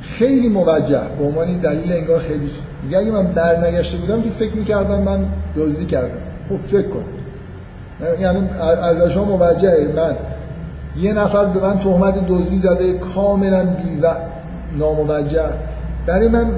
خیلی 0.00 0.48
موجه. 0.48 1.00
به 1.18 1.24
عنوان 1.24 1.46
دلیل 1.58 1.92
انگار 1.92 2.18
خیلی 2.18 2.50
میگه 2.82 2.98
اگه 2.98 3.10
من 3.10 3.26
برنگشته 3.26 3.98
بودم 3.98 4.22
که 4.22 4.30
فکر 4.30 4.56
می‌کردم 4.56 5.02
من 5.02 5.26
دزدی 5.56 5.84
کردم. 5.84 6.18
خب 6.48 6.56
فکر 6.56 6.88
کن. 6.88 7.04
یعنی 8.20 8.48
از 8.60 9.12
شما 9.12 9.36
موجهه. 9.36 9.92
من 9.96 10.16
یه 11.02 11.12
نفر 11.12 11.44
به 11.44 11.60
من 11.60 11.78
تهمت 11.78 12.26
دزدی 12.26 12.58
زده. 12.58 12.92
کاملا 12.92 13.64
بی 13.64 14.00
و 14.02 14.14
ناموجه. 14.78 15.44
برای 16.06 16.28
من 16.28 16.50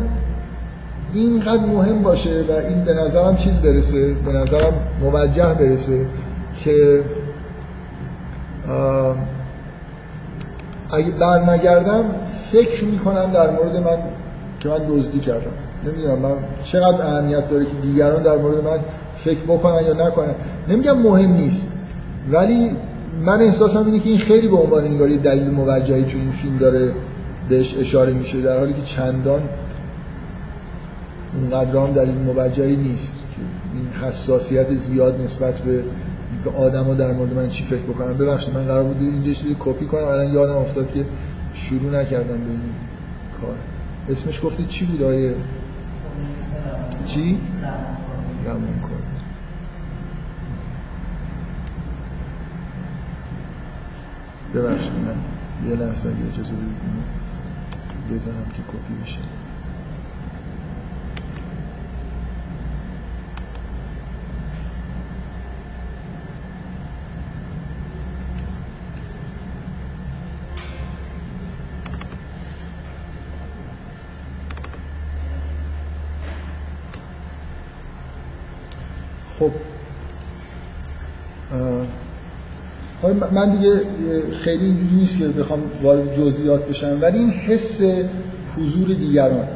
اینقدر 1.14 1.66
مهم 1.66 2.02
باشه 2.02 2.44
و 2.48 2.52
این 2.52 2.84
به 2.84 2.94
نظرم 2.94 3.36
چیز 3.36 3.60
برسه 3.60 4.14
به 4.14 4.32
نظرم 4.32 4.72
موجه 5.02 5.54
برسه 5.54 6.06
که 6.64 7.00
اگه 10.90 11.10
بر 11.10 11.50
نگردم 11.50 12.04
فکر 12.52 12.84
می‌کنم 12.84 13.32
در 13.32 13.50
مورد 13.50 13.76
من 13.76 13.98
که 14.60 14.68
من 14.68 14.78
دزدی 14.88 15.20
کردم. 15.20 15.50
نمی‌دونم 15.84 16.18
من 16.18 16.32
چقدر 16.64 17.06
اهمیت 17.06 17.50
داره 17.50 17.64
که 17.64 17.72
دیگران 17.82 18.22
در 18.22 18.36
مورد 18.36 18.64
من 18.64 18.78
فکر 19.14 19.40
بکنن 19.48 19.86
یا 19.86 20.06
نکنن. 20.06 20.34
نمیگم 20.68 20.98
مهم 20.98 21.30
نیست 21.32 21.68
ولی 22.30 22.76
من 23.24 23.42
احساسم 23.42 23.84
اینه 23.84 23.98
که 23.98 24.08
این 24.08 24.18
خیلی 24.18 24.48
به 24.48 24.56
عنوان 24.56 24.84
انگاری 24.84 25.18
دلیل 25.18 25.50
موجهی 25.50 26.02
تو 26.02 26.18
این 26.18 26.30
فیلم 26.30 26.58
داره 26.58 26.92
بهش 27.48 27.78
اشاره 27.78 28.12
میشه 28.12 28.40
در 28.40 28.58
حالی 28.58 28.72
که 28.72 28.82
چندان 28.82 29.40
اونقدر 31.34 31.76
هم 31.76 31.92
دلیل 31.92 32.14
موجهی 32.14 32.76
نیست. 32.76 33.12
این 33.74 34.04
حساسیت 34.04 34.74
زیاد 34.74 35.20
نسبت 35.20 35.58
به 35.58 35.84
اینکه 36.32 36.58
آدما 36.58 36.94
در 36.94 37.12
مورد 37.12 37.34
من 37.34 37.48
چی 37.48 37.64
فکر 37.64 37.82
بکنن. 37.82 38.16
ببخشید 38.16 38.54
من 38.54 38.64
قرار 38.64 38.84
بود 38.84 39.02
اینجا 39.02 39.32
چیزی 39.32 39.56
کپی 39.58 39.86
کنم 39.86 40.04
الان 40.04 40.34
یادم 40.34 40.56
افتاد 40.56 40.92
که 40.92 41.06
شروع 41.52 42.00
نکردم 42.00 42.38
به 42.38 42.50
این 42.50 42.60
کار. 43.40 43.56
اسمش 44.08 44.44
گفتید 44.44 44.68
چی 44.68 44.84
بود 44.84 45.02
آیه؟ 45.02 45.34
چی؟ 47.04 47.40
رمون 48.46 48.80
کن 48.82 49.02
ببخشید 54.54 54.92
من 54.92 55.16
یه 55.70 55.76
لحظه 55.76 56.08
اگه 56.08 56.18
اجازه 56.32 56.52
بزنم 58.10 58.46
که 58.56 58.62
کپی 58.62 58.94
بشه 59.02 59.18
خب 79.38 79.52
من 83.12 83.50
دیگه 83.50 83.70
خیلی 84.32 84.64
اینجوری 84.64 84.94
نیست 84.94 85.18
که 85.18 85.28
بخوام 85.28 85.60
وارد 85.82 86.14
جزئیات 86.14 86.68
بشم 86.68 86.98
ولی 87.00 87.18
این 87.18 87.30
حس 87.30 87.82
حضور 88.56 88.88
دیگران 88.88 89.48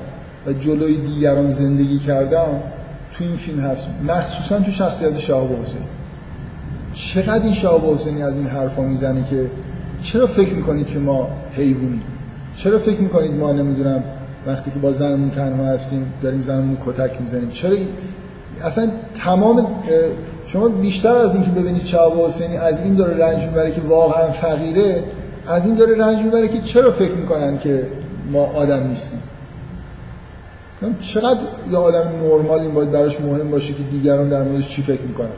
و 0.46 0.52
جلوی 0.52 0.96
دیگران 0.96 1.50
زندگی 1.50 1.98
کردن 1.98 2.62
تو 3.12 3.24
این 3.24 3.36
فیلم 3.36 3.60
هست. 3.60 3.88
مخصوصا 4.08 4.58
تو 4.60 4.70
شخصیت 4.70 5.18
شهاب 5.18 5.62
حسین 5.62 5.80
چقدر 6.94 7.42
این 7.42 7.52
شهاب 7.52 7.94
حسینی 7.94 8.22
از 8.22 8.36
این 8.36 8.46
حرفا 8.46 8.82
می‌زنه 8.82 9.24
که 9.30 9.50
چرا 10.02 10.26
فکر 10.26 10.54
می‌کنید 10.54 10.86
که 10.86 10.98
ما 10.98 11.28
حیوانی 11.52 12.02
چرا 12.56 12.78
فکر 12.78 13.00
می‌کنید 13.00 13.32
ما 13.32 13.52
نمی‌دونم 13.52 14.04
وقتی 14.46 14.70
که 14.70 14.78
با 14.78 14.92
زنمون 14.92 15.30
تنها 15.30 15.64
هستیم 15.64 16.12
داریم 16.22 16.42
زنمون 16.42 16.76
کتک 16.86 17.20
می‌زنیم؟ 17.20 17.48
چرا 17.48 17.76
اصلا 18.64 18.88
تمام 19.24 19.66
شما 20.46 20.68
بیشتر 20.68 21.16
از 21.16 21.34
اینکه 21.34 21.50
ببینید 21.50 21.84
شهاب 21.84 22.26
حسینی 22.26 22.56
از 22.56 22.80
این 22.80 22.94
داره 22.94 23.26
رنج 23.26 23.42
می‌بره 23.42 23.72
که 23.72 23.80
واقعا 23.80 24.30
فقیره 24.30 25.04
از 25.46 25.66
این 25.66 25.74
داره 25.74 25.96
رنج 25.96 26.24
می‌بره 26.24 26.48
که 26.48 26.60
چرا 26.60 26.92
فکر 26.92 27.12
می‌کنن 27.12 27.58
که 27.58 27.86
ما 28.32 28.46
آدم 28.46 28.86
نیستیم؟ 28.86 29.22
چقدر 31.00 31.40
یه 31.70 31.78
آدم 31.78 32.10
نرمال 32.22 32.60
این 32.60 32.74
باید 32.74 32.90
براش 32.90 33.20
مهم 33.20 33.50
باشه 33.50 33.72
که 33.74 33.82
دیگران 33.82 34.28
در 34.28 34.42
موردش 34.42 34.68
چی 34.68 34.82
فکر 34.82 35.02
می‌کنن؟ 35.02 35.28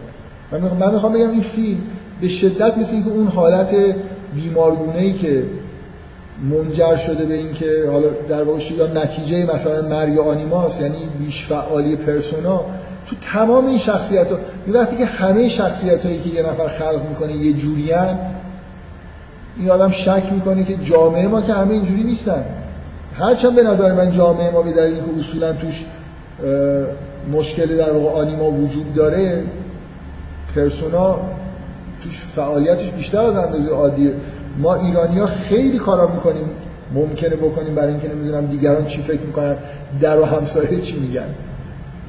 من 0.81 0.93
می‌خوام 0.93 1.13
بگم 1.13 1.31
این 1.31 1.41
فیلم 1.41 1.81
به 2.21 2.29
شدت 2.29 2.79
مثل 2.79 2.95
اینکه 2.95 3.11
اون 3.11 3.27
حالت 3.27 3.75
بیمارگونه 4.35 4.99
ای 4.99 5.13
که 5.13 5.43
منجر 6.51 6.97
شده 6.97 7.25
به 7.25 7.35
اینکه 7.35 7.67
حالا 7.93 8.09
در 8.29 8.45
واقع 8.45 8.59
یا 8.79 8.87
نتیجه 8.87 9.55
مثلا 9.55 9.89
مرگ 9.89 10.19
آنیماس 10.19 10.81
یعنی 10.81 11.09
بیش 11.19 11.45
فعالی 11.45 11.97
پرسونا 11.97 12.65
تو 13.11 13.17
تمام 13.33 13.67
این 13.67 13.79
شخصیت 13.79 14.33
ها 14.33 14.39
وقتی 14.69 14.97
که 14.97 15.05
همه 15.05 15.49
شخصیت 15.49 16.07
هایی 16.07 16.21
که 16.21 16.31
یه 16.31 16.43
نفر 16.43 16.69
خلق 16.69 17.09
می‌کنه 17.09 17.33
یه 17.33 17.53
جوری 17.53 17.93
این 19.57 19.71
آدم 19.71 19.91
شک 19.91 20.23
می‌کنه 20.33 20.65
که 20.65 20.77
جامعه 20.77 21.29
ما 21.29 21.43
که 21.43 21.53
همه 21.53 21.71
اینجوری 21.71 22.03
نیستن. 22.03 22.45
هرچند 23.19 23.55
به 23.55 23.63
نظر 23.63 23.93
من 23.93 24.11
جامعه 24.11 24.51
ما 24.51 24.63
به 24.63 24.73
دلیل 24.73 24.97
که 24.97 25.21
اصولا 25.21 25.53
توش 25.53 25.85
مشکل 27.33 27.77
در 27.77 27.93
واقع 27.93 28.21
آنیما 28.21 28.51
وجود 28.51 28.95
داره 28.95 29.45
پرسونا 30.55 31.21
توش 32.03 32.25
فعالیتش 32.37 32.91
بیشتر 32.91 33.21
از 33.21 33.37
اندازه 33.37 33.71
عادیه 33.71 34.13
ما 34.59 34.75
ایرانی 34.75 35.19
ها 35.19 35.27
خیلی 35.27 35.79
کارا 35.79 36.07
می‌کنیم 36.07 36.51
ممکنه 36.93 37.37
بکنیم 37.37 37.75
برای 37.75 37.91
اینکه 37.91 38.09
نمی‌دونم 38.09 38.47
دیگران 38.47 38.87
چی 38.87 39.03
فکر 39.03 39.21
می‌کنن 39.21 39.57
در 40.01 40.21
و 40.21 40.25
همسایه 40.25 40.81
چی 40.81 40.99
میگن. 40.99 41.29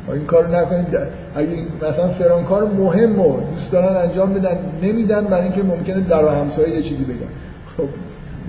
این 0.07 0.25
کارو 0.25 0.55
نکنید 0.55 0.97
اگه 1.35 1.49
مثلا 1.89 2.07
فران 2.07 2.43
کار 2.43 2.67
مهم 2.67 3.15
رو 3.15 3.41
دوست 3.49 3.71
دارن 3.71 4.07
انجام 4.09 4.33
بدن 4.33 4.57
نمیدن 4.83 5.25
برای 5.25 5.43
اینکه 5.43 5.63
ممکنه 5.63 6.01
در 6.01 6.25
و 6.25 6.29
همسایه 6.29 6.75
یه 6.75 6.81
چیزی 6.81 7.03
بگن. 7.03 7.29
خب 7.77 7.87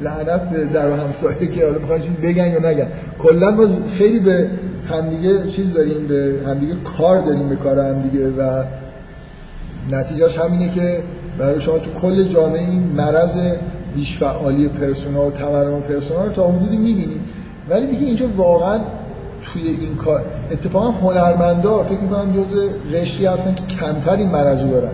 لعنت 0.03 0.73
در 0.73 0.93
همسایه 0.93 1.47
که 1.47 1.65
حالا 1.65 1.79
می‌خوان 1.79 2.01
چیزی 2.01 2.17
بگن 2.17 2.47
یا 2.47 2.71
نگن. 2.71 2.89
کلا 3.19 3.51
ما 3.51 3.67
خیلی 3.99 4.21
به 4.21 4.51
همدیگه 4.91 5.47
چیز 5.47 5.75
داریم 5.75 6.07
به 6.07 6.35
همدیگه 6.47 6.75
کار 6.99 7.21
داریم 7.21 7.49
به 7.49 7.57
کار 7.57 7.79
همدیگه 7.79 8.29
و 8.29 8.65
نتیجهش 9.91 10.39
همینه 10.39 10.71
که 10.73 11.03
برای 11.39 11.61
شما 11.61 11.79
تو 11.79 11.91
کل 11.93 12.25
جامعه 12.25 12.61
این 12.61 12.83
مرض 12.83 13.39
بیش 13.95 14.19
فعالی 14.19 14.69
پرسونال 14.69 15.27
و 15.27 15.31
تورم 15.31 15.83
پرسونال 15.83 16.31
تا 16.31 16.49
حدودی 16.49 16.77
می‌بینید 16.77 17.21
ولی 17.69 17.87
دیگه 17.87 18.07
اینجا 18.07 18.27
واقعا 18.37 18.81
توی 19.43 19.63
این 19.63 19.97
کار 19.97 20.25
اتفاقا 20.51 20.91
هنرمندا 20.91 21.83
فکر 21.83 22.01
می‌کنم 22.01 22.33
جزء 22.33 22.69
رشتی 22.93 23.27
هستن 23.27 23.55
که 23.55 23.63
کمتر 23.77 24.17
این 24.17 24.29
دارن. 24.71 24.91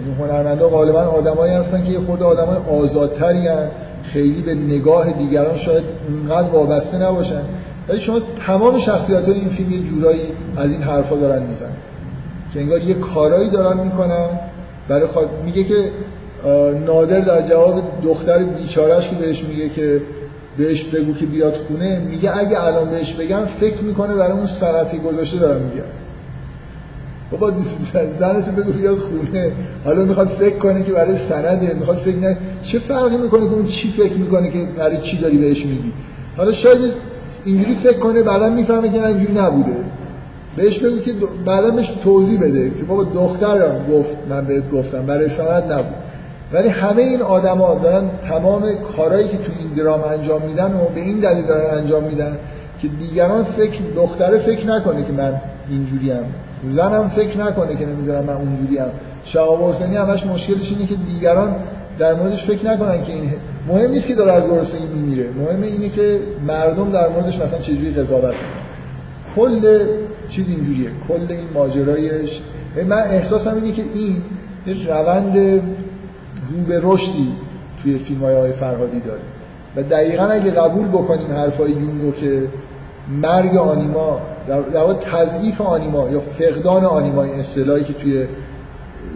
یعنی 0.00 0.14
هنرمندا 0.18 0.68
غالبا 0.68 1.00
آدمایی 1.00 1.52
هستن 1.52 1.84
که 1.84 1.92
یه 1.92 2.00
خورده 2.00 2.24
آدمای 2.24 2.56
آزادتری 2.82 3.48
هستن 3.48 3.70
خیلی 4.02 4.42
به 4.42 4.54
نگاه 4.54 5.12
دیگران 5.12 5.56
شاید 5.56 5.84
اونقدر 6.08 6.48
وابسته 6.48 6.98
نباشن. 6.98 7.42
ولی 7.88 8.00
شما 8.00 8.20
تمام 8.46 8.78
شخصیت 8.78 9.28
های 9.28 9.34
این 9.34 9.48
فیلم 9.48 9.72
یه 9.72 9.82
جورایی 9.82 10.20
از 10.56 10.70
این 10.70 10.82
حرفا 10.82 11.16
دارن 11.16 11.42
می‌زنن. 11.42 11.76
که 12.54 12.60
انگار 12.60 12.80
یه 12.80 12.94
کارایی 12.94 13.50
دارن 13.50 13.80
می‌کنن. 13.80 14.28
برای 14.88 15.06
خود 15.06 15.28
میگه 15.44 15.64
که 15.64 15.90
نادر 16.86 17.20
در 17.20 17.42
جواب 17.42 17.82
دختر 18.04 18.38
بیچارهش 18.38 19.08
که 19.08 19.16
بهش 19.16 19.42
میگه 19.44 19.68
که 19.68 20.02
بهش 20.58 20.84
بگو 20.84 21.14
که 21.14 21.26
بیاد 21.26 21.54
خونه 21.54 21.98
میگه 21.98 22.36
اگه 22.36 22.64
الان 22.64 22.90
بهش 22.90 23.12
بگم 23.12 23.44
فکر 23.60 23.82
می‌کنه 23.82 24.14
برای 24.14 24.32
اون 24.32 24.46
سنتی 24.46 24.98
گذاشته 24.98 25.38
دارم 25.38 25.62
میگه 25.62 25.82
بابا 27.30 27.52
زنتو 28.18 28.50
بگو 28.52 28.72
بیاد 28.72 28.98
خونه. 28.98 29.52
حالا 29.84 30.04
می‌خواد 30.04 30.26
فکر 30.26 30.56
کنه 30.56 30.82
که 30.82 30.92
برای 30.92 31.16
سنده 31.16 31.74
می‌خواد 31.74 31.96
فکر 31.96 32.16
نه. 32.16 32.38
چه 32.62 32.78
فرقی 32.78 33.16
می‌کنه 33.16 33.48
که 33.48 33.54
اون 33.54 33.66
چی 33.66 33.88
فکر 33.88 34.16
می‌کنه 34.16 34.50
که 34.50 34.68
برای 34.78 34.98
چی 34.98 35.18
داری 35.18 35.38
بهش 35.38 35.66
میگی؟ 35.66 35.92
حالا 36.36 36.52
شاید 36.52 36.78
اینجوری 37.44 37.74
فکر 37.74 37.98
کنه 37.98 38.22
بعدا 38.22 38.48
می‌فهمه 38.48 38.90
که 38.90 39.06
اینجوری 39.06 39.34
نبوده. 39.34 39.76
بهش 40.56 40.78
بگو 40.78 40.98
که 40.98 41.12
بعدا 41.46 41.70
بهش 41.70 41.92
توضیح 42.04 42.40
بده 42.40 42.70
که 42.70 42.84
بابا 42.84 43.04
دخترم 43.04 43.86
گفت 43.92 44.16
من 44.30 44.46
بهت 44.46 44.70
گفتم 44.70 45.06
برای 45.06 45.28
سند 45.28 45.72
نبود. 45.72 46.09
ولی 46.52 46.68
همه 46.68 47.02
این 47.02 47.22
آدما 47.22 47.74
دارن 47.74 48.10
تمام 48.28 48.62
کارهایی 48.96 49.28
که 49.28 49.36
تو 49.36 49.52
این 49.58 49.72
درام 49.72 50.04
انجام 50.04 50.42
میدن 50.42 50.72
و 50.72 50.88
به 50.94 51.00
این 51.00 51.18
دلیل 51.18 51.46
دارن 51.46 51.78
انجام 51.78 52.04
میدن 52.04 52.38
که 52.82 52.88
دیگران 52.88 53.44
فکر 53.44 53.80
دختره 53.96 54.38
فکر 54.38 54.66
نکنه 54.66 55.04
که 55.04 55.12
من 55.12 55.40
اینجوری 55.70 56.10
هم 56.10 56.24
زنم 56.68 57.08
فکر 57.08 57.38
نکنه 57.38 57.76
که 57.76 57.86
نمی‌دونم 57.86 58.24
من 58.24 58.34
اونجوری 58.34 58.78
هم 58.78 58.88
شهاب 59.24 59.68
حسینی 59.68 59.96
همش 59.96 60.26
مشکلش 60.26 60.72
اینه 60.72 60.86
که 60.86 60.94
دیگران 60.94 61.56
در 61.98 62.14
موردش 62.14 62.44
فکر 62.44 62.66
نکنن 62.66 63.02
که 63.02 63.12
این 63.12 63.32
مهم 63.68 63.90
نیست 63.90 64.08
که 64.08 64.14
داره 64.14 64.32
از 64.32 64.46
گرسنگی 64.46 64.86
میمیره. 64.86 65.30
مهم 65.30 65.62
اینه 65.62 65.88
که 65.88 66.20
مردم 66.46 66.92
در 66.92 67.08
موردش 67.08 67.36
مثلا 67.38 67.58
چجوری 67.58 67.90
قضاوت 67.90 68.24
می‌کنن. 68.24 68.60
کل 69.36 69.86
چیز 70.28 70.48
اینجوریه. 70.48 70.90
کل 71.08 71.26
این 71.28 71.48
ماجرایش. 71.54 72.40
من 72.88 73.02
احساسم 73.02 73.54
اینه 73.54 73.72
که 73.72 73.82
این 73.94 74.22
یه 74.66 74.88
روند 74.88 75.62
رو 76.50 76.60
به 76.68 76.80
رشدی 76.82 77.32
توی 77.82 77.98
فیلم 77.98 78.20
های 78.20 78.52
فرهادی 78.52 79.00
داره. 79.00 79.20
و 79.76 79.82
دقیقا 79.82 80.24
اگه 80.24 80.50
قبول 80.50 80.88
بکنیم 80.88 81.30
حرفای 81.30 81.70
یونگو 81.70 82.12
که 82.12 82.42
مرگ 83.22 83.56
آنیما 83.56 84.20
در 84.48 84.80
واقع 84.80 84.94
تضعیف 84.94 85.60
آنیما 85.60 86.10
یا 86.10 86.20
فقدان 86.20 86.84
آنیما 86.84 87.22
این 87.22 87.40
اصطلاحی 87.40 87.84
که 87.84 87.92
توی 87.92 88.26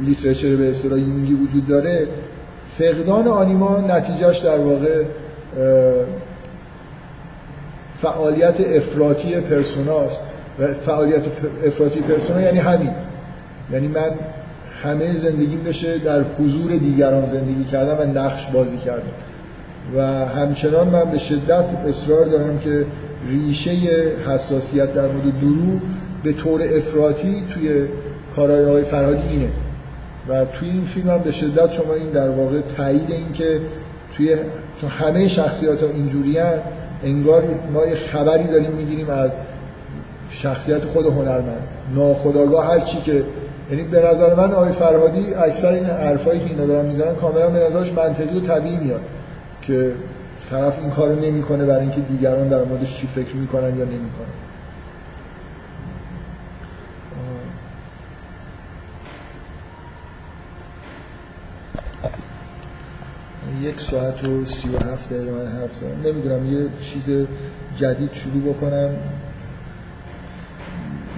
لیترچر 0.04 0.56
به 0.56 0.70
اصطلاح 0.70 0.98
یونگی 0.98 1.34
وجود 1.34 1.66
داره 1.66 2.08
فقدان 2.78 3.28
آنیما 3.28 3.80
نتیجهش 3.80 4.38
در 4.38 4.58
واقع 4.58 5.04
فعالیت 7.94 8.60
افراطی 8.60 9.40
پرسوناست. 9.40 10.22
و 10.58 10.66
فعالیت 10.66 11.22
افراطی 11.66 12.00
پرسونا 12.00 12.40
یعنی 12.40 12.58
همین. 12.58 12.90
یعنی 13.72 13.88
من 13.88 14.10
همه 14.84 15.16
زندگیم 15.16 15.62
بشه 15.62 15.98
در 15.98 16.22
حضور 16.38 16.76
دیگران 16.76 17.30
زندگی 17.30 17.64
کردم 17.64 17.98
و 18.00 18.18
نقش 18.18 18.46
بازی 18.50 18.76
کردم 18.76 19.12
و 19.96 20.02
همچنان 20.26 20.88
من 20.88 21.10
به 21.10 21.18
شدت 21.18 21.64
اصرار 21.88 22.24
دارم 22.24 22.58
که 22.58 22.86
ریشه 23.28 23.70
حساسیت 24.28 24.94
در 24.94 25.06
مورد 25.06 25.40
دروغ 25.40 25.80
به 26.22 26.32
طور 26.32 26.62
افراطی 26.62 27.44
توی 27.54 27.88
کارهای 28.36 28.64
آقای 28.64 28.82
فرهادی 28.82 29.28
اینه. 29.28 29.48
و 30.28 30.44
توی 30.44 30.70
این 30.70 30.84
فیلم 30.84 31.10
هم 31.10 31.18
به 31.18 31.32
شدت 31.32 31.72
شما 31.72 31.94
این 31.94 32.10
در 32.10 32.30
واقع 32.30 32.60
تایید 32.76 33.10
این 33.10 33.32
که 33.32 33.60
توی 34.16 34.36
چون 34.80 34.90
همه 34.90 35.28
شخصیت 35.28 35.82
ها 35.82 35.88
اینجوری 35.88 36.38
انگار 37.02 37.44
ما 37.72 37.86
یه 37.86 37.94
خبری 37.94 38.44
داریم 38.44 38.70
می‌گیریم 38.70 39.10
از 39.10 39.38
شخصیت 40.30 40.84
خود 40.84 41.06
هنرمند. 41.06 41.68
ناخداگاه 41.94 42.66
هر 42.66 42.80
چی 42.80 43.00
که 43.00 43.24
یعنی 43.70 43.82
به 43.82 44.06
نظر 44.06 44.34
من 44.34 44.52
آقای 44.52 44.72
فرهادی 44.72 45.34
اکثر 45.34 45.72
این 45.72 45.84
حرفایی 45.84 46.40
که 46.40 46.46
اینا 46.46 46.66
دارن 46.66 46.86
می‌زنن 46.86 47.14
کاملا 47.14 47.50
به 47.50 47.58
نظرش 47.58 47.92
منطقی 47.92 48.38
و 48.38 48.40
طبیعی 48.40 48.76
میاد 48.76 49.00
که 49.62 49.92
طرف 50.50 50.78
این 50.78 50.90
کارو 50.90 51.14
نمی‌کنه 51.14 51.64
برای 51.64 51.80
اینکه 51.80 52.00
دیگران 52.00 52.48
در 52.48 52.64
موردش 52.64 52.96
چی 52.96 53.06
فکر 53.06 53.36
می‌کنن 53.36 53.78
یا 53.78 53.84
نمی‌کنن. 53.84 54.34
یک 63.62 63.80
ساعت 63.80 64.24
و 64.24 64.44
سی 64.44 64.68
و 64.68 64.78
هفت 64.92 65.12
دقیقه 65.12 65.32
من 65.32 65.46
حرف 65.46 65.72
زدم. 65.72 66.00
نمی‌دونم 66.04 66.46
یه 66.46 66.68
چیز 66.80 67.26
جدید 67.76 68.12
شروع 68.12 68.54
بکنم. 68.54 68.90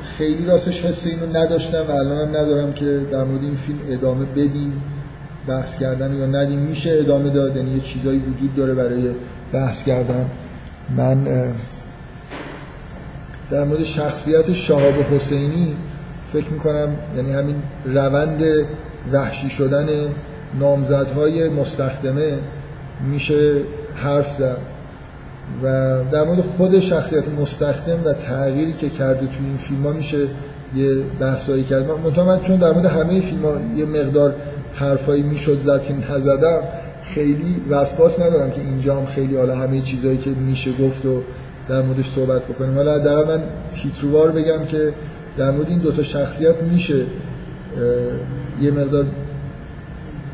خیلی 0.02 0.46
راستش 0.46 0.84
حس 0.84 1.06
اینو 1.06 1.26
نداشتم 1.26 1.84
و 1.88 1.90
الانم 1.90 2.36
ندارم 2.36 2.72
که 2.72 3.00
در 3.12 3.24
مورد 3.24 3.42
این 3.42 3.54
فیلم 3.54 3.78
ادامه 3.90 4.24
بدیم 4.24 4.82
بحث 5.48 5.78
کردن 5.78 6.14
یا 6.14 6.26
ندیم. 6.26 6.58
میشه 6.58 6.90
ادامه 7.00 7.30
داد 7.30 7.56
یعنی 7.56 7.70
یه 7.70 7.80
چیزایی 7.80 8.18
وجود 8.18 8.54
داره 8.54 8.74
برای 8.74 9.10
بحث 9.52 9.84
کردن. 9.84 10.30
من 10.96 11.24
در 13.50 13.64
مورد 13.64 13.82
شخصیت 13.82 14.52
شهاب 14.52 14.94
حسینی 14.94 15.76
فکر 16.32 16.48
می‌کنم 16.50 16.96
یعنی 17.16 17.32
همین 17.32 17.62
روند 17.84 18.42
وحشی 19.12 19.50
شدن 19.50 19.88
نامزدهای 20.60 21.48
مستخدمه 21.48 22.38
میشه 23.10 23.60
حرف 23.94 24.30
زد. 24.30 24.58
و 25.62 25.66
در 26.12 26.24
مورد 26.24 26.40
خود 26.40 26.78
شخصیت 26.78 27.28
مستخدم 27.28 28.04
و 28.04 28.12
تغییری 28.12 28.72
که 28.72 28.88
کرده 28.88 29.20
توی 29.20 29.46
این 29.46 29.56
فیلم 29.56 29.96
میشه 29.96 30.28
یه 30.74 30.94
بحثایی 31.20 31.64
کرد. 31.64 31.86
من 32.18 32.40
چون 32.40 32.56
در 32.56 32.72
مورد 32.72 32.86
همه 32.86 33.20
فیلم 33.20 33.42
ها 33.42 33.60
یه 33.76 33.86
مقدار 33.86 34.34
حرفایی 34.74 35.22
می‌شد 35.22 35.60
زد 35.64 35.82
که 35.82 35.94
نزدم 35.94 36.60
خیلی 37.02 37.62
وسواس 37.70 38.20
ندارم 38.20 38.50
که 38.50 38.60
اینجا 38.60 38.96
هم 38.96 39.06
خیلی 39.06 39.36
حالا 39.36 39.56
همه 39.56 39.80
چیزایی 39.80 40.18
که 40.18 40.30
میشه 40.30 40.70
گفت 40.72 41.06
و 41.06 41.22
در 41.68 41.82
موردش 41.82 42.10
صحبت 42.10 42.44
بکنیم. 42.44 42.74
حالا 42.74 43.00
حداقل 43.00 43.36
من 43.36 43.42
تیتروار 43.74 44.32
بگم 44.32 44.64
که 44.64 44.92
در 45.36 45.50
مورد 45.50 45.68
این 45.68 45.78
دوتا 45.78 46.02
شخصیت 46.02 46.62
میشه 46.62 47.04
یه 48.60 48.70
مقدار 48.70 49.06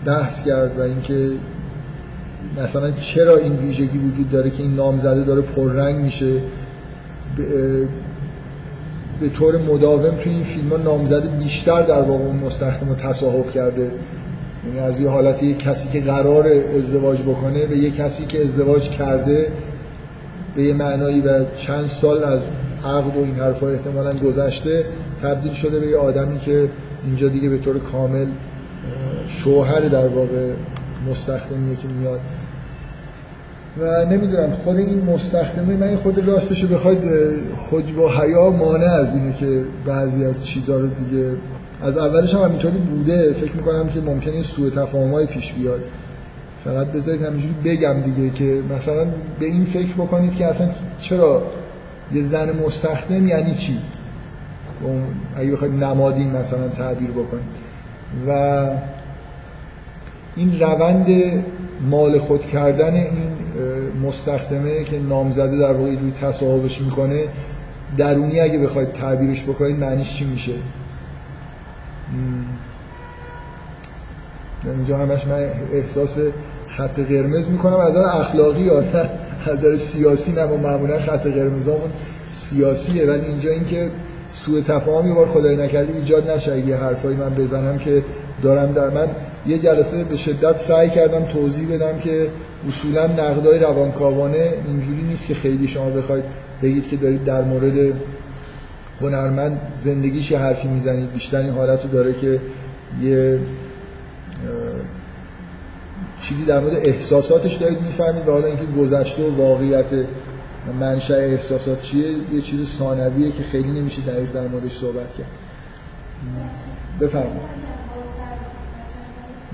بحث 0.06 0.44
کرد 0.44 0.78
و 0.78 0.82
اینکه 0.82 1.30
مثلا 2.62 2.90
چرا 2.90 3.36
این 3.36 3.56
ویژگی 3.56 3.98
وجود 3.98 4.31
داره 4.31 4.51
که 4.51 4.62
این 4.62 4.74
نامزده 4.74 5.24
داره 5.24 5.40
پررنگ 5.40 5.97
میشه؟ 5.97 6.32
به 9.20 9.28
طور 9.28 9.59
مداوم 9.59 10.10
توی 10.10 10.32
این 10.32 10.44
فیلم 10.44 10.69
ها 10.69 10.77
نامزده 10.77 11.28
بیشتر 11.28 11.82
در 11.82 12.02
واقع 12.02 12.24
اون 12.24 12.36
مستخدم 12.36 12.89
رو 12.89 12.94
تصاحب 12.94 13.51
کرده. 13.51 13.90
یعنی 14.66 14.78
از 14.78 15.01
یه 15.01 15.09
حالت 15.09 15.43
یک 15.43 15.59
کسی 15.59 15.89
که 15.89 16.01
قرار 16.01 16.48
ازدواج 16.78 17.23
بکنه 17.23 17.66
به 17.66 17.78
یه 17.78 17.90
کسی 17.90 18.27
که 18.27 18.43
ازدواج 18.43 18.89
کرده 18.89 19.52
به 20.55 20.62
یه 20.62 20.74
معنایی 20.74 21.20
و 21.20 21.44
چند 21.55 21.86
سال 21.86 22.24
از 22.24 22.48
عقد 22.85 23.16
و 23.16 23.20
این 23.20 23.35
حرفا 23.35 23.69
احتمالا 23.69 24.12
گذشته 24.12 24.85
تبدیل 25.23 25.52
شده 25.52 25.81
به 25.81 25.86
یه 25.86 25.97
آدمی 25.97 26.39
که 26.39 26.69
اینجا 27.05 27.28
دیگه 27.28 27.48
به 27.48 27.59
طور 27.59 27.78
کامل 27.78 28.27
شوهر 29.27 29.81
در 29.81 30.09
واقع 30.09 30.52
مستخدمیه 31.08 31.76
که 31.76 31.88
میاد. 31.88 32.20
و 33.80 34.04
نمی‌دونم 34.04 34.50
خود 34.50 34.76
این 34.76 35.04
مستخدمه 35.04 35.76
من 35.76 35.96
خود 35.96 36.18
راستش 36.18 36.64
بخواید 36.64 37.02
خود 37.56 37.96
با 37.96 38.08
حیا 38.08 38.50
مانع 38.50 38.86
از 38.86 39.14
اینه 39.14 39.32
که 39.32 39.64
بعضی 39.86 40.24
از 40.24 40.44
چیزها 40.44 40.76
رو 40.76 40.86
دیگه 40.86 41.32
از 41.82 41.98
اولش 41.98 42.34
هم 42.34 42.42
همینطوری 42.42 42.78
بوده. 42.78 43.32
فکر 43.32 43.52
می‌کنم 43.52 43.88
که 43.88 44.00
ممکنه 44.00 44.42
سوء 44.42 44.70
تفاهمای 44.70 45.26
پیش 45.26 45.52
بیاد. 45.52 45.80
فقط 46.64 46.86
بذارید 46.86 47.22
همینجوری 47.22 47.54
بگم 47.64 48.00
دیگه 48.00 48.30
که 48.30 48.62
مثلا 48.76 49.04
به 49.40 49.46
این 49.46 49.64
فکر 49.64 49.92
بکنید 49.92 50.34
که 50.34 50.46
اصلا 50.46 50.68
چرا 51.00 51.42
یه 52.12 52.22
زن 52.22 52.50
مستخدم 52.66 53.28
یعنی 53.28 53.54
چی؟ 53.54 53.78
اگه 55.36 55.52
بخواید 55.52 55.74
نمادین 55.74 56.30
مثلا 56.30 56.68
تعبیر 56.68 57.10
بکنید. 57.10 57.44
و 58.28 58.66
این 60.36 60.60
روند 60.60 61.06
مال 61.90 62.18
خود 62.18 62.46
کردن 62.46 62.94
این 62.94 63.32
مستخدمه 64.02 64.84
که 64.84 64.98
نامزده 64.98 65.59
در 65.59 65.72
واقع 65.72 65.90
روی 65.90 66.12
تصاحبش 66.20 66.80
می‌کنه 66.80 67.24
درونی 67.96 68.40
اگه 68.40 68.59
بخواید 68.59 68.92
تعبیرش 68.92 69.42
بکنید 69.42 69.78
معنیش 69.78 70.14
چی 70.14 70.24
میشه؟ 70.24 70.52
اینجا 74.64 74.98
همش 74.98 75.26
من 75.26 75.50
احساس 75.72 76.18
خط 76.68 77.00
قرمز 77.00 77.50
می‌کنم. 77.50 77.76
از 77.76 77.90
نظر 77.90 78.04
اخلاقی 78.04 78.62
یا 78.62 78.80
نه 78.80 79.10
از 79.46 79.59
نظر 79.59 79.76
سیاسی 79.76 80.32
نه 80.32 80.46
معمولا 80.46 80.98
خط 80.98 81.26
قرمزامون 81.26 81.90
سیاسیه 82.32 83.06
ولی 83.06 83.26
اینجا 83.26 83.50
اینکه 83.50 83.90
سوء 84.28 84.60
تفاهمی 84.60 85.12
بار 85.12 85.26
خدای 85.26 85.56
نکرده 85.56 85.96
ایجاد 85.96 86.30
نشه. 86.30 86.60
یه 86.60 86.76
حرفایی 86.76 87.16
من 87.16 87.34
بزنم 87.34 87.78
که 87.78 88.04
دارم 88.42 88.72
در 88.72 88.90
من 88.90 89.09
یه 89.47 89.59
جلسه 89.59 90.05
به 90.05 90.16
شدت 90.16 90.59
سعی 90.59 90.90
کردم 90.90 91.24
توضیح 91.24 91.74
بدم 91.74 91.98
که 91.98 92.28
اصولا 92.69 93.06
نقدای 93.06 93.59
روانکاوانه 93.59 94.52
اینجوری 94.66 95.02
نیست 95.02 95.27
که 95.27 95.35
خیلی 95.35 95.69
شما 95.69 95.90
بخواید 95.90 96.24
بگید 96.62 96.89
که 96.89 96.97
دارید 96.97 97.24
در 97.24 97.43
مورد 97.43 97.93
هنرمند 99.01 99.60
زندگیش 99.78 100.31
یه 100.31 100.39
حرفی 100.39 100.69
می‌زنید. 100.69 101.12
بیشتر 101.12 101.40
این 101.40 101.52
حالت 101.52 101.82
رو 101.82 101.90
داره 101.90 102.12
که 102.12 102.40
یه 103.02 103.39
چیزی 106.23 106.44
در 106.44 106.60
مورد 106.60 106.77
احساساتش 106.77 107.55
دارید 107.55 107.82
می‌فهمید 107.82 108.28
و 108.28 108.32
حالا 108.32 108.47
اینکه 108.47 108.64
گذشته 108.78 109.23
و 109.23 109.36
واقعیت 109.36 109.86
منشأ 110.81 111.14
احساسات 111.14 111.82
چیه 111.82 112.09
یه 112.35 112.40
چیز 112.40 112.69
ثانویه 112.69 113.31
که 113.31 113.43
خیلی 113.43 113.81
نمیشه 113.81 114.02
دقیق 114.02 114.32
در 114.32 114.48
موردش 114.48 114.73
صحبت 114.78 115.14
کرد. 115.19 115.27
بفرمایید. 117.01 117.72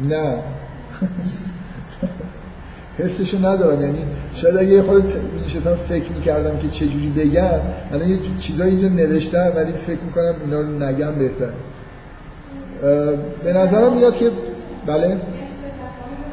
نه. 0.05 0.43
حسشو 2.99 3.39
ندارم. 3.39 3.81
یعنی 3.81 3.99
شاید 4.35 4.57
اگه 4.57 4.69
یه 4.69 4.83
خود 4.83 5.13
میشستم 5.45 5.75
فکر 5.75 6.13
می‌کردم 6.13 6.59
که 6.59 6.69
چجوری 6.69 7.13
بگم 7.17 7.61
الان 7.93 8.09
یه 8.09 8.19
چیزایی 8.39 8.71
اینجا 8.71 8.89
نوشتم 8.89 9.53
ولی 9.57 9.73
فکر 9.73 10.01
می‌کنم 10.07 10.35
اینا 10.45 10.61
رو 10.61 10.83
نگم 10.83 11.15
بهتر. 11.15 11.53
به 13.45 13.53
نظرم 13.53 13.97
میاد 13.97 14.17
که 14.17 14.31
بله. 14.87 15.17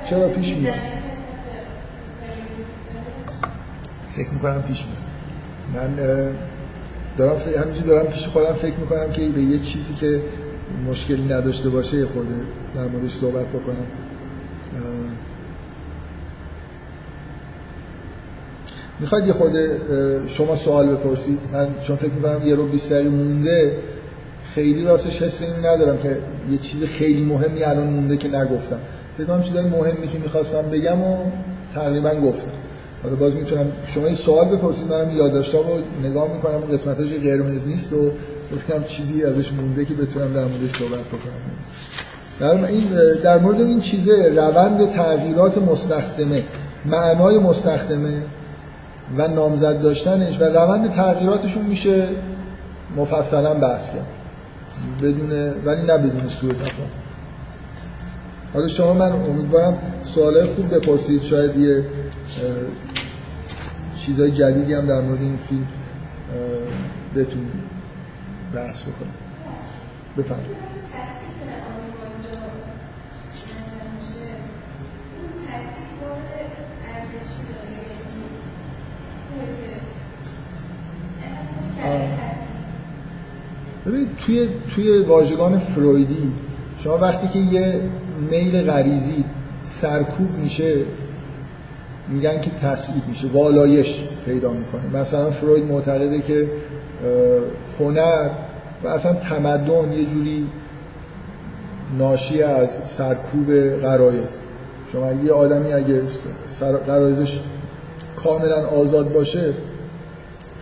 چرا 0.09 0.27
پیش 0.27 0.55
میاد؟ 0.55 0.75
فکر 4.11 4.29
می‌کنم 4.29 4.63
پیش 4.67 4.85
میاد. 4.85 5.85
من 5.85 5.95
دارم 7.17 7.37
همینجوری 7.61 7.87
دارم 7.87 8.05
پیش 8.05 8.27
خودم 8.27 8.53
فکر 8.53 8.77
می‌کنم 8.77 9.11
که 9.11 9.21
به 9.29 9.41
یه 9.41 9.59
چیزی 9.59 9.93
که 9.93 10.21
مشکلی 10.89 11.23
نداشته 11.23 11.69
باشه 11.69 11.97
یه 11.97 12.05
خورده 12.05 12.35
در 12.75 12.87
موردش 12.87 13.13
صحبت 13.13 13.45
بکنم. 13.45 13.85
می‌خواید 18.99 19.27
یه 19.27 19.33
خورده 19.33 19.79
شما 20.27 20.55
سوال 20.55 20.95
بپرسید. 20.95 21.39
من 21.53 21.67
چون 21.81 21.95
فکر 21.95 22.11
می‌کنم 22.11 22.47
یه 22.47 22.55
رو 22.55 22.67
بیست 22.67 22.93
مونده 22.93 23.77
خیلی 24.53 24.83
راستش 24.83 25.21
حس 25.21 25.41
این 25.41 25.65
ندارم 25.65 25.97
که 25.97 26.17
یه 26.51 26.57
چیز 26.57 26.83
خیلی 26.83 27.23
مهمی 27.23 27.63
الان 27.63 27.87
مونده 27.87 28.17
که 28.17 28.27
نگفتم. 28.27 28.79
فکر 29.17 29.27
کنم 29.27 29.43
چیزای 29.43 29.69
مهمی 29.69 30.07
که 30.07 30.19
می‌خواستم 30.19 30.61
بگم 30.61 31.01
و 31.01 31.17
تقریبا 31.73 32.15
گفتم. 32.15 32.51
حالا 33.03 33.15
باز 33.15 33.35
می‌تونم 33.35 33.71
شما 33.85 34.05
این 34.05 34.15
سوال 34.15 34.47
بپرسید 34.47 34.91
منم 34.91 35.17
یادداشتام 35.17 35.67
رو 35.67 35.77
نگاه 36.09 36.33
می‌کنم 36.33 36.55
و 36.55 36.65
قسمتاش 36.73 37.13
قرمز 37.13 37.67
نیست 37.67 37.93
و 37.93 38.11
بکنم 38.45 38.83
چیزی 38.83 39.23
ازش 39.23 39.51
مونده 39.53 39.85
که 39.85 39.93
بتونم 39.93 40.33
در 40.33 40.45
موردش 40.45 40.71
صحبت 40.71 41.05
بکنم. 41.05 41.41
در, 42.39 42.65
این 42.65 42.83
در 43.23 43.37
مورد 43.39 43.61
این 43.61 43.79
چیزه 43.79 44.33
روند 44.35 44.91
تغییرات 44.93 45.57
مستخدمه 45.57 46.43
معنای 46.85 47.37
مستخدمه 47.37 48.23
و 49.17 49.27
نامزد 49.27 49.81
داشتنش 49.81 50.41
و 50.41 50.43
روند 50.43 50.93
تغییراتشون 50.93 51.65
میشه 51.65 52.07
مفصلا 52.95 53.53
بحث 53.53 53.89
کرد. 53.89 54.07
بدون 55.01 55.31
ولی 55.65 55.81
نه 55.81 55.97
بدون 55.97 56.27
سوء 56.27 56.51
تفاهم. 56.51 56.89
حالا 58.53 58.67
شما 58.67 58.93
من 58.93 59.11
امیدوارم 59.11 59.77
سوالای 60.03 60.45
خوب 60.45 60.75
بپرسید. 60.75 61.21
شاید 61.21 61.57
یه 61.57 61.85
چیزای 63.95 64.31
جدیدی 64.31 64.73
هم 64.73 64.85
در 64.85 65.01
مورد 65.01 65.21
این 65.21 65.37
فیلم 65.37 65.67
بتونید. 67.15 67.74
بحث 68.55 68.81
بکنیم. 68.81 69.13
بفرمایید. 70.17 70.55
ببینید 83.85 84.15
توی 84.15 84.49
توی 84.75 84.97
واژگان 84.99 85.59
فرویدی 85.59 86.31
شما 86.79 86.97
وقتی 86.97 87.27
که 87.27 87.39
یه 87.39 87.81
میل 88.31 88.61
غریزی 88.71 89.23
سرکوب 89.63 90.31
میشه 90.37 90.75
میگن 92.09 92.41
که 92.41 92.49
تسعید 92.49 93.03
میشه 93.07 93.27
والایش 93.27 93.99
پیدا 94.25 94.51
می‌کنه. 94.51 95.01
مثلا 95.01 95.31
فروید 95.31 95.63
معتقده 95.63 96.21
که 96.21 96.49
هنر 97.79 98.29
و 98.83 98.87
اصلا 98.87 99.13
تمدن 99.13 99.91
یه 99.91 100.05
جوری 100.05 100.47
ناشی 101.97 102.43
از 102.43 102.77
سرکوب 102.83 103.51
قرایز 103.81 104.35
شما 104.91 105.11
یه 105.11 105.31
آدمی 105.31 105.73
اگه 105.73 106.01
قرایزش 106.87 107.39
کاملا 108.15 108.67
آزاد 108.67 109.13
باشه 109.13 109.53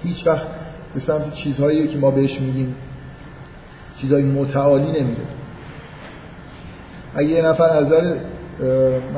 هیچ 0.04 0.28
وقت 0.28 0.48
به 0.94 1.00
سمت 1.00 1.34
چیزهایی 1.34 1.88
که 1.88 1.98
ما 1.98 2.12
بهش 2.12 2.42
میگیم 2.42 2.76
چیزهای 3.98 4.24
متعالی 4.24 4.88
نمیره. 4.88 5.22
اگه 7.16 7.30
یه 7.30 7.46
نفر 7.46 7.70
از 7.70 7.86
نظر 7.86 8.16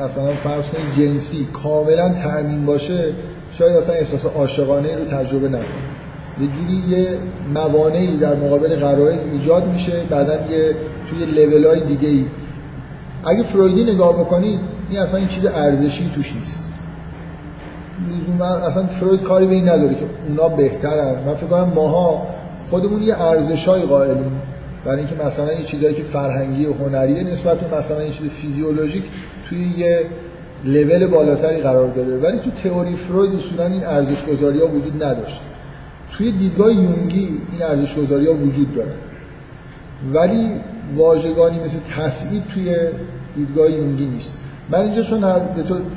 مثلا 0.04 0.32
فرض 0.34 0.68
کنید 0.70 0.92
جنسی 0.98 1.48
کاملا 1.52 2.14
تأمین 2.14 2.66
باشه 2.66 3.12
شاید 3.52 3.76
اصلا 3.76 3.94
احساس 3.94 4.26
عاشقانه 4.26 4.96
رو 4.96 5.04
تجربه 5.04 5.48
نکنه. 5.48 5.95
یه 6.40 6.46
جوری 6.46 6.82
یه 6.88 7.18
موانعی 7.54 8.16
در 8.16 8.34
مقابل 8.34 8.76
غرایز 8.76 9.20
ایجاد 9.32 9.68
میشه 9.68 10.02
بعدا 10.10 10.34
یه 10.34 10.76
توی 11.10 11.24
لیول 11.24 11.66
های 11.66 11.80
دیگه 11.80 12.08
ای 12.08 12.24
اگه 13.24 13.42
فرویدی 13.42 13.92
نگاه 13.92 14.20
بکنید 14.20 14.60
این 14.90 14.98
اصلا 14.98 15.18
این 15.18 15.28
چیز 15.28 15.46
ارزشی 15.46 16.10
توش 16.14 16.34
نیست. 16.34 16.62
اصلا 18.40 18.86
فروید 18.86 19.22
کاری 19.22 19.46
به 19.46 19.54
این 19.54 19.68
نداره 19.68 19.94
که 19.94 20.04
اونا 20.28 20.48
بهترن. 20.48 21.14
من 21.26 21.34
فکر 21.34 21.46
کنم 21.46 21.72
ماها 21.74 22.26
خودمون 22.70 23.02
یه 23.02 23.22
ارزشای 23.22 23.82
قائلیم. 23.82 24.40
برای 24.84 24.98
اینکه 24.98 25.24
مثلا 25.24 25.52
یه 25.52 25.64
چیزایی 25.64 25.94
که 25.94 26.02
فرهنگی 26.02 26.66
و 26.66 26.72
هنریه 26.72 27.22
نسبت 27.22 27.60
به 27.60 27.78
مثلا 27.78 28.02
یه 28.02 28.10
چیز 28.10 28.28
فیزیولوژیک 28.30 29.04
توی 29.48 29.72
یه 29.78 30.00
لول 30.64 31.06
بالاتری 31.06 31.60
قرار 31.60 31.88
داره. 31.88 32.16
ولی 32.16 32.38
تو 32.38 32.50
تئوری 32.50 32.96
فروید 32.96 33.34
اصولا 33.34 33.66
این 33.66 33.84
ارزش 33.84 34.24
گذاری 34.24 34.60
ها 34.60 34.66
وجود 34.66 35.04
نداشت. 35.04 35.40
توی 36.12 36.32
دیدگاه 36.32 36.72
یونگی 36.72 37.28
این 37.52 37.62
ارزش 37.62 37.98
گذاری 37.98 38.26
ها 38.26 38.34
وجود 38.34 38.74
داره. 38.74 38.92
ولی 40.12 40.50
واژگانی 40.96 41.60
مثل 41.60 41.78
تسعید 41.96 42.42
توی 42.54 42.76
دیدگاه 43.36 43.70
یونگی 43.70 44.06
نیست. 44.06 44.34
من 44.70 44.78
اینجا 44.78 45.02
چون 45.02 45.20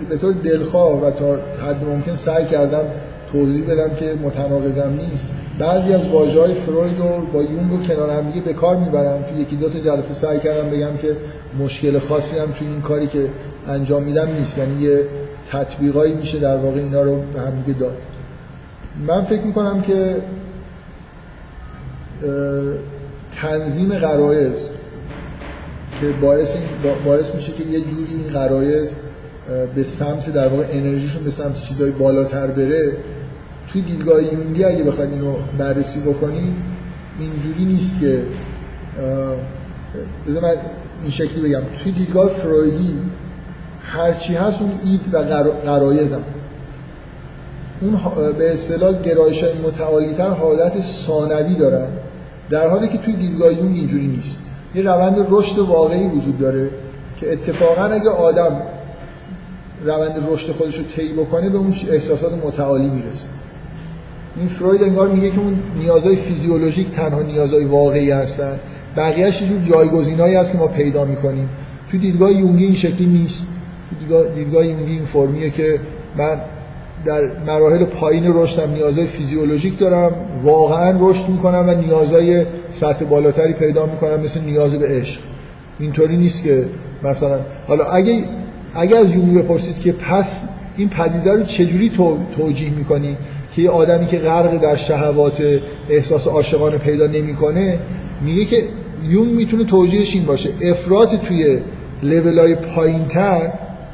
به 0.10 0.18
طور 0.18 0.34
دلخواه 0.34 1.02
و 1.02 1.11
تا 1.11 1.34
حد 1.68 1.84
ممکن 1.84 2.15
سعی 2.15 2.45
کردم 2.45 2.84
توضیح 3.31 3.65
بدم 3.65 3.95
که 3.95 4.15
متناقضم 4.23 4.99
نیست 5.10 5.30
بعضی 5.60 5.94
از 5.94 6.07
واژه 6.07 6.41
های 6.41 6.53
فروید 6.53 6.99
رو 6.99 7.26
با 7.34 7.41
یونگ 7.41 7.73
و 7.73 7.84
کنار 7.84 8.10
هم 8.10 8.31
دیگه 8.31 8.45
به 8.45 8.53
کار 8.53 8.77
می‌برم. 8.77 9.23
توی 9.23 9.41
یکی 9.41 9.56
دو 9.56 9.69
تا 9.69 9.80
جلسه 9.80 10.14
سعی 10.14 10.40
کردم 10.40 10.69
بگم 10.69 10.98
که 11.02 11.15
مشکل 11.60 11.99
خاصی 11.99 12.38
هم 12.38 12.52
توی 12.52 12.68
این 12.68 12.81
کاری 12.81 13.07
که 13.07 13.30
انجام 13.68 14.03
میدم 14.03 14.27
نیست. 14.40 14.57
یعنی 14.57 14.81
یه 14.81 15.06
تطبیقایی 15.52 16.14
میشه 16.14 16.40
در 16.40 16.57
واقع 16.57 16.80
اینا 16.80 17.02
رو 17.02 17.22
به 17.34 17.41
هم 17.41 17.61
دیگه 17.65 17.80
داد. 17.80 17.98
من 19.07 19.21
فکر 19.21 19.41
می‌کنم 19.41 19.81
که 19.81 20.15
تنظیم 23.41 23.89
غرایز 23.89 24.69
که 26.01 26.07
باعث, 26.21 26.57
باعث 27.05 27.35
میشه 27.35 27.51
که 27.51 27.63
یه 27.63 27.81
جوری 27.81 28.07
این 28.09 28.34
غرایز 28.34 28.95
به 29.76 29.84
سمت 29.84 30.34
در 30.34 30.47
واقع 30.47 30.65
انرژیشون 30.71 31.23
به 31.23 31.31
سمت 31.31 31.61
چیزهای 31.61 31.91
بالاتر 31.91 32.47
بره. 32.47 32.97
توی 33.71 33.81
دیدگاه 33.81 34.23
یونگی 34.23 34.63
اگه 34.63 34.84
بخواید 34.84 35.11
اینو 35.11 35.35
بررسی 35.57 35.99
بکنید 35.99 36.53
اینجوری 37.19 37.65
نیست 37.65 37.99
که 37.99 38.23
بذار 40.27 40.43
من 40.43 40.53
این 41.01 41.11
شکلی 41.11 41.41
بگم. 41.41 41.61
توی 41.84 41.91
دیدگاه 41.91 42.30
فرویدی 42.30 42.99
هرچی 43.81 44.35
هست 44.35 44.61
اون 44.61 44.71
اید 44.84 45.13
و 45.13 45.17
قرایزم 45.65 46.21
اون 47.81 47.99
به 48.38 48.53
اصطلاح 48.53 49.01
گرایش 49.01 49.43
های 49.43 49.53
متعالی 49.68 50.14
تر 50.14 50.30
حالت 50.30 50.81
ثانوی 50.81 51.56
دارن 51.56 51.88
در 52.49 52.68
حالی 52.68 52.88
که 52.88 52.97
توی 52.97 53.14
دیدگاه 53.14 53.53
یونگ 53.53 53.76
اینجوری 53.76 54.07
نیست. 54.07 54.39
یه 54.76 54.81
روند 54.81 55.27
رشد 55.30 55.60
واقعی 55.60 56.07
وجود 56.07 56.39
داره 56.39 56.69
که 57.18 57.34
اتفاقا 57.34 57.84
اگه 57.84 58.10
آدم 58.10 58.61
روند 59.85 60.27
رشد 60.31 60.51
خودش 60.51 60.77
رو 60.77 60.84
طی 60.84 61.14
بکنه 61.14 61.49
به 61.49 61.57
اون 61.57 61.73
احساسات 61.91 62.45
متعالی 62.45 62.89
می‌رسه. 62.89 63.27
این 64.35 64.47
فروید 64.47 64.84
انگار 64.84 65.07
میگه 65.07 65.31
که 65.31 65.39
اون 65.39 65.60
نیازهای 65.80 66.15
فیزیولوژیک 66.15 66.91
تنها 66.91 67.22
نیازهای 67.22 67.65
واقعی 67.65 68.11
هستن 68.11 68.60
بقیه‌اش 68.97 69.41
یه 69.41 69.47
جایگزینایی 69.69 70.35
هست 70.35 70.51
که 70.51 70.57
ما 70.57 70.68
پیدا 70.68 71.06
می‌کنیم. 71.06 71.49
تو 71.91 71.97
دیدگاه 71.97 72.31
یونگی 72.31 72.64
این 72.64 72.76
شکلی 72.76 73.07
نیست. 73.07 73.47
تو 73.89 73.95
دیدگاه, 73.99 74.35
دیدگاه 74.35 74.65
یونگی 74.65 74.91
این 74.91 75.06
فرمیه 75.06 75.49
که 75.49 75.80
من 76.18 76.41
در 77.05 77.21
مراحل 77.47 77.85
پایین 77.85 78.23
رشدم 78.27 78.71
نیازهای 78.71 79.07
فیزیولوژیک 79.07 79.80
دارم. 79.80 80.11
واقعا 80.43 81.09
رشد 81.09 81.30
می‌کنم 81.30 81.65
و 81.69 81.73
نیازهای 81.73 82.45
سطح 82.69 83.05
بالاتری 83.05 83.53
پیدا 83.53 83.85
می‌کنم 83.85 84.19
مثل 84.19 84.41
نیاز 84.41 84.76
به 84.76 84.88
عشق. 84.88 85.21
اینطوری 85.80 86.17
نیست 86.17 86.43
که 86.43 86.65
مثلا 87.03 87.39
حالا 87.67 87.84
اگه 87.84 88.23
اگه 88.73 88.97
از 88.97 89.15
یونگی 89.15 89.39
بپرسید 89.39 89.80
که 89.80 89.91
پس 89.91 90.43
این 90.77 90.89
پدیده 90.89 91.34
رو 91.34 91.43
چجوری 91.43 91.89
تو، 91.89 92.17
توجیه 92.38 92.69
می‌کنی 92.69 93.17
که 93.55 93.61
یه 93.61 93.69
آدمی 93.69 94.05
که 94.05 94.17
غرق 94.17 94.61
در 94.61 94.76
شهوات 94.76 95.43
احساس 95.89 96.27
عاشقانه 96.27 96.77
پیدا 96.77 97.07
نمی‌کنه 97.07 97.80
میگه 98.21 98.45
که 98.45 98.63
یونگ 99.03 99.34
می‌تونه 99.34 99.65
توجیهش 99.65 100.15
این 100.15 100.26
باشه. 100.26 100.49
افراط 100.61 101.15
توی 101.15 101.59
لولای 102.03 102.55
پایینتر 102.55 103.51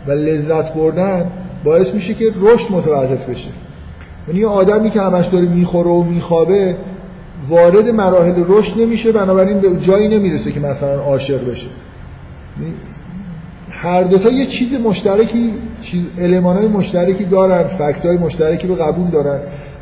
و 0.08 0.12
لذت 0.12 0.74
بردن 0.74 1.32
باعث 1.66 1.94
میشه 1.94 2.14
که 2.14 2.32
رشد 2.40 2.74
متوقف 2.74 3.30
بشه. 3.30 3.50
یعنی 4.28 4.40
یه 4.40 4.48
آدمی 4.48 4.90
که 4.90 5.02
همش 5.02 5.26
داره 5.26 5.46
می‌خوره 5.46 5.90
و 5.90 6.04
میخوابه 6.04 6.76
وارد 7.50 7.90
مراحل 7.90 8.44
رشد 8.48 8.82
نمیشه 8.82 9.12
بنابراین 9.12 9.60
به 9.60 9.76
جایی 9.76 10.08
نمی‌رسه 10.08 10.52
که 10.52 10.60
مثلا 10.60 11.02
عاشق 11.02 11.52
بشه. 11.52 11.68
یعنی 12.60 12.74
هر 13.70 14.04
دوتا 14.04 14.30
یه 14.30 14.46
چیز 14.46 14.74
مشترکی 14.74 15.54
چیز 15.82 16.04
های 16.20 16.68
مشترکی 16.68 17.26
دارن 17.26 17.64
فکت 17.64 18.06
های 18.06 18.18
مشترکی 18.18 18.68
رو 18.68 18.76
قبول 18.76 19.10
دارن. 19.10 19.40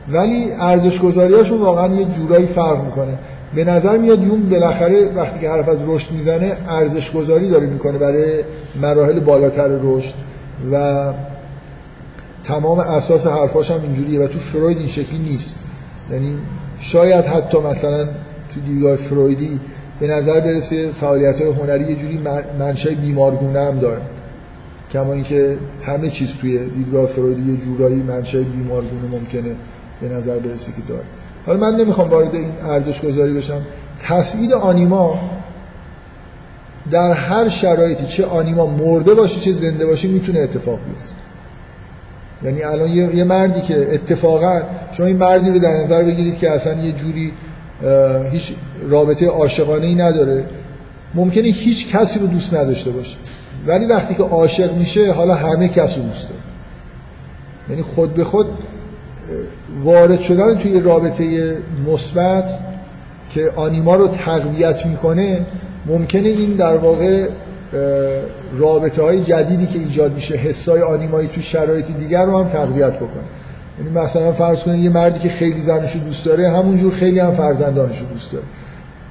ولی 0.09 0.45
ارزش 0.59 0.97
هاشون 0.97 1.61
واقعا 1.61 1.95
یه 1.95 2.05
جورایی 2.05 2.45
فرق 2.45 2.83
می‌کنه. 2.83 3.19
به 3.55 3.63
نظر 3.63 3.97
میاد 3.97 4.23
یون 4.23 4.49
بالاخره 4.49 5.09
وقتی 5.15 5.39
که 5.39 5.49
حرف 5.49 5.69
از 5.69 5.77
رشد 5.87 6.11
می‌زنه 6.11 6.57
ارزش 6.69 7.11
گذاری 7.11 7.49
داره 7.49 7.67
می‌کنه 7.67 7.97
برای 7.97 8.43
مراحل 8.81 9.19
بالاتر 9.19 9.67
رشد 9.83 10.13
و 10.71 11.03
تمام 12.43 12.79
اساس 12.79 13.27
حرفاش 13.27 13.71
هم 13.71 13.81
اینجوریه 13.81 14.19
و 14.19 14.27
تو 14.27 14.39
فروید 14.39 14.77
این 14.77 14.87
شکلی 14.87 15.19
نیست. 15.19 15.59
یعنی 16.11 16.37
شاید 16.79 17.25
حتی 17.25 17.57
مثلا 17.59 18.05
تو 18.53 18.59
دیدگاه 18.65 18.95
فرویدی 18.95 19.59
به 19.99 20.07
نظر 20.07 20.39
برسه 20.39 20.91
فعالیت 20.91 21.41
های 21.41 21.51
هنری 21.51 21.83
یه 21.83 21.95
جوری 21.95 22.19
منشأ 22.59 22.89
بیمارگونه 22.89 23.59
هم 23.59 23.79
داره. 23.79 24.01
کما 24.91 25.13
اینکه 25.13 25.57
همه 25.83 26.09
چیز 26.09 26.37
توی 26.37 26.69
دیدگاه 26.69 27.05
فرویدی 27.05 27.51
یه 27.51 27.57
جورایی 27.57 27.95
منشأ 27.95 28.41
بیمارگونه 28.41 29.07
ممکنه 29.11 29.55
به 30.01 30.09
نظر 30.09 30.39
برسه 30.39 30.71
که 30.71 30.77
داره. 30.89 31.03
حالا 31.45 31.59
من 31.59 31.75
نمی‌خوام 31.75 32.09
وارد 32.09 32.35
این 32.35 32.51
ارزش 32.61 33.01
گذاری 33.01 33.33
بشم. 33.33 33.61
تصعید 34.03 34.53
آنیما 34.53 35.19
در 36.91 37.11
هر 37.11 37.47
شرایطی 37.47 38.05
چه 38.05 38.25
آنیما 38.25 38.65
مرده 38.65 39.13
باشه 39.13 39.39
چه 39.39 39.53
زنده 39.53 39.85
باشه 39.85 40.07
می‌تونه 40.07 40.39
اتفاق 40.39 40.79
بیفته. 40.79 41.22
یعنی 42.43 42.63
الان 42.63 42.89
یه،, 42.89 43.15
یه 43.15 43.23
مردی 43.23 43.61
که 43.61 43.93
اتفاقا 43.93 44.61
شما 44.91 45.05
این 45.05 45.17
مردی 45.17 45.49
رو 45.49 45.59
در 45.59 45.77
نظر 45.77 46.03
بگیرید 46.03 46.37
که 46.37 46.51
اصلا 46.51 46.83
یه 46.83 46.91
جوری 46.91 47.33
هیچ 48.31 48.53
رابطه 48.89 49.27
عاشقانه 49.27 49.85
ای 49.85 49.95
نداره 49.95 50.45
ممکنه 51.15 51.43
هیچ 51.43 51.95
کسی 51.95 52.19
رو 52.19 52.27
دوست 52.27 52.53
نداشته 52.53 52.91
باشه. 52.91 53.17
ولی 53.67 53.85
وقتی 53.85 54.15
که 54.15 54.23
عاشق 54.23 54.77
میشه 54.77 55.11
حالا 55.11 55.35
همه 55.35 55.67
کس 55.67 55.97
رو 55.97 56.03
دوست 56.03 56.21
داره. 56.21 56.41
یعنی 57.69 57.81
خود 57.81 58.13
به 58.13 58.23
خود 58.23 58.47
وارد 59.83 60.19
شدن 60.19 60.57
توی 60.57 60.79
رابطه 60.79 61.57
مثبت 61.87 62.59
که 63.31 63.51
آنیما 63.55 63.95
رو 63.95 64.07
تقویت 64.07 64.85
می‌کنه 64.85 65.45
ممکنه 65.85 66.29
این 66.29 66.53
در 66.53 66.77
واقع 66.77 67.27
رابطه 68.57 69.01
های 69.01 69.23
جدیدی 69.23 69.67
که 69.67 69.79
ایجاد 69.79 70.13
میشه 70.13 70.35
حسای 70.35 70.81
آنیمایی 70.81 71.27
تو 71.27 71.41
شرایط 71.41 71.91
دیگر 71.91 72.25
رو 72.25 72.37
هم 72.37 72.49
تقویت 72.49 72.95
بکنه. 72.95 73.23
یعنی 73.79 73.99
مثلا 73.99 74.31
فرض 74.31 74.63
کنید 74.63 74.83
یه 74.83 74.89
مردی 74.89 75.19
که 75.19 75.29
خیلی 75.29 75.61
زنشو 75.61 75.99
دوست 75.99 76.25
داره 76.25 76.49
همونجور 76.49 76.93
خیلی 76.93 77.19
هم 77.19 77.31
فرزندانشو 77.31 78.05
دوست 78.05 78.31
داره. 78.31 78.45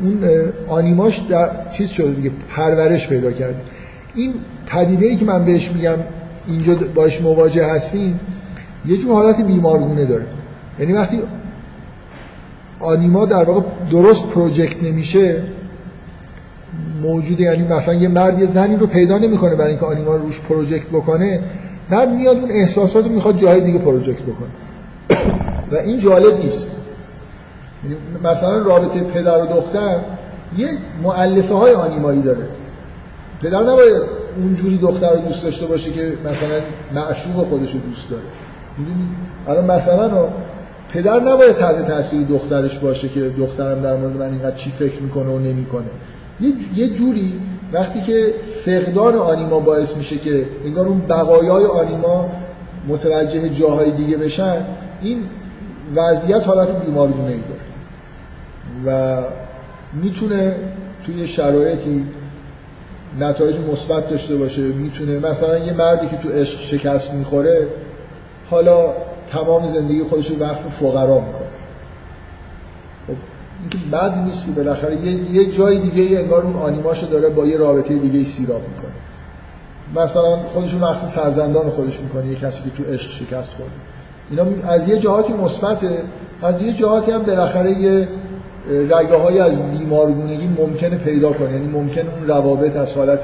اون 0.00 0.24
آنیماش 0.68 1.18
در 1.18 1.50
چیز 1.72 1.90
شده 1.90 2.10
دیگه 2.10 2.30
پرورش 2.56 3.08
پیدا 3.08 3.32
کرده. 3.32 3.56
این 4.14 4.34
پدیده 4.66 5.06
ای 5.06 5.16
که 5.16 5.24
من 5.24 5.44
بهش 5.44 5.70
میگم 5.70 5.96
اینجا 6.48 6.74
باش 6.94 7.22
مواجه 7.22 7.66
هستیم 7.66 8.20
یه 8.86 8.96
جور 8.96 9.12
حالت 9.12 9.40
بیمارگونه 9.40 10.04
داره. 10.04 10.24
یعنی 10.78 10.92
وقتی 10.92 11.18
آنیما 12.80 13.26
در 13.26 13.44
واقع 13.44 13.60
درست 13.90 14.28
پروژکت 14.28 14.82
نمیشه 14.82 15.42
موجوده. 17.02 17.42
یعنی 17.42 17.68
مثلا 17.68 17.94
یه 17.94 18.08
مرد 18.08 18.38
یه 18.38 18.46
زنی 18.46 18.76
رو 18.76 18.86
پیدا 18.86 19.18
نمی‌کنه 19.18 19.54
برای 19.54 19.70
اینکه 19.70 19.86
آنیما 19.86 20.16
رو 20.16 20.22
روش 20.22 20.40
پروژکت 20.48 20.86
بکنه. 20.86 21.40
بعد 21.90 22.10
میاد 22.10 22.36
اون 22.36 22.50
احساسات 22.50 23.04
رو 23.04 23.12
می‌خواد 23.12 23.36
جای 23.36 23.60
دیگه 23.60 23.78
پروژکت 23.78 24.22
بکنه. 24.22 24.48
و 25.72 25.76
این 25.76 26.00
جالب 26.00 26.38
نیست. 26.38 26.70
یعنی 27.84 27.96
مثلا 28.24 28.62
رابطه 28.62 29.00
پدر 29.00 29.42
و 29.42 29.46
دختر 29.46 30.00
یه 30.56 30.68
معلفه 31.02 31.54
های 31.54 31.74
آنیمایی 31.74 32.22
داره. 32.22 32.46
پدر 33.42 33.62
نباید 33.62 34.02
اونجوری 34.36 34.78
دختر 34.78 35.10
رو 35.10 35.20
دوست 35.20 35.44
داشته 35.44 35.66
باشه 35.66 35.90
که 35.90 36.12
مثلا 36.24 36.60
معشوق 36.94 37.46
خودش 37.46 37.72
رو 37.72 37.80
دوست 37.80 38.10
داره. 38.10 38.22
الان 39.48 39.64
مثلا 39.64 40.28
پدر 40.88 41.20
نباید 41.20 41.56
تحت 41.56 41.86
تاثیر 41.86 42.26
دخترش 42.26 42.78
باشه 42.78 43.08
که 43.08 43.20
دخترم 43.38 43.82
در 43.82 43.96
مورد 43.96 44.16
من 44.16 44.32
اینقدر 44.32 44.56
چی 44.56 44.70
فکر 44.70 45.02
می‌کنه 45.02 45.30
و 45.30 45.38
نمی‌کنه. 45.38 45.90
یه 46.76 46.88
جوری 46.88 47.40
وقتی 47.72 48.00
که 48.00 48.34
فقدان 48.64 49.14
آنیما 49.14 49.60
باعث 49.60 49.96
میشه 49.96 50.18
که 50.18 50.46
انگار 50.64 50.86
اون 50.88 51.00
بقایای 51.00 51.64
آنیما 51.64 52.30
متوجه 52.88 53.48
جاهای 53.48 53.90
دیگه 53.90 54.16
بشن 54.16 54.66
این 55.02 55.24
وضعیت 55.94 56.46
حالت 56.46 56.84
بیمارگونه 56.84 57.28
ای 57.28 57.40
داره. 57.40 57.62
و 58.86 59.22
می‌تونه 59.92 60.56
توی 61.06 61.26
شرایطی 61.26 62.06
نتایج 63.20 63.56
مثبت 63.58 64.08
داشته 64.08 64.36
باشه 64.36 64.62
می‌تونه 64.62 65.18
مثلا 65.18 65.58
یه 65.58 65.72
مردی 65.72 66.08
که 66.08 66.16
تو 66.16 66.28
عشق 66.28 66.60
شکست 66.60 67.14
می‌خوره 67.14 67.68
حالا 68.50 68.92
تمام 69.30 69.66
زندگی 69.66 70.02
خودش 70.02 70.30
رو 70.30 70.38
وقف 70.38 70.60
فقرا 70.80 71.20
می‌کنه. 71.20 71.46
خب 73.06 73.14
این 73.62 73.90
بد 73.92 74.18
نیست 74.18 74.46
که 74.46 74.52
بالاخره 74.52 75.06
یه, 75.06 75.32
یه 75.32 75.52
جای 75.52 75.78
دیگه 75.78 76.18
انگار 76.18 76.42
اون 76.42 76.56
آنیماشو 76.56 77.06
داره 77.06 77.28
با 77.28 77.46
یه 77.46 77.56
رابطه 77.56 77.94
دیگه 77.94 78.24
سیراب 78.24 78.60
می‌کنه. 78.68 78.92
مثلا 80.04 80.36
خودش 80.36 80.72
رو 80.72 80.80
وقف 80.80 81.14
فرزندان 81.14 81.70
خودش 81.70 82.00
می‌کنه 82.00 82.26
یه 82.26 82.34
کسی 82.34 82.62
که 82.62 82.82
تو 82.82 82.92
عشق 82.92 83.10
شکست 83.10 83.50
خورده. 83.52 83.72
اینا 84.30 84.68
از 84.68 84.88
یه 84.88 84.98
جهاتی 84.98 85.32
مثبته 85.32 85.98
از 86.42 86.62
یه 86.62 86.72
جهاتی 86.72 87.10
هم 87.10 87.22
بالاخره 87.22 87.70
یه 87.70 88.08
رگه 88.70 89.16
های 89.16 89.38
از 89.38 89.52
بیمارگونگی 89.78 90.48
ممکنه 90.48 90.96
پیدا 90.96 91.32
کنه. 91.32 91.52
یعنی 91.52 91.66
ممکنه 91.66 92.14
اون 92.14 92.28
روابط 92.28 92.76
از 92.76 92.94
حالت 92.94 93.20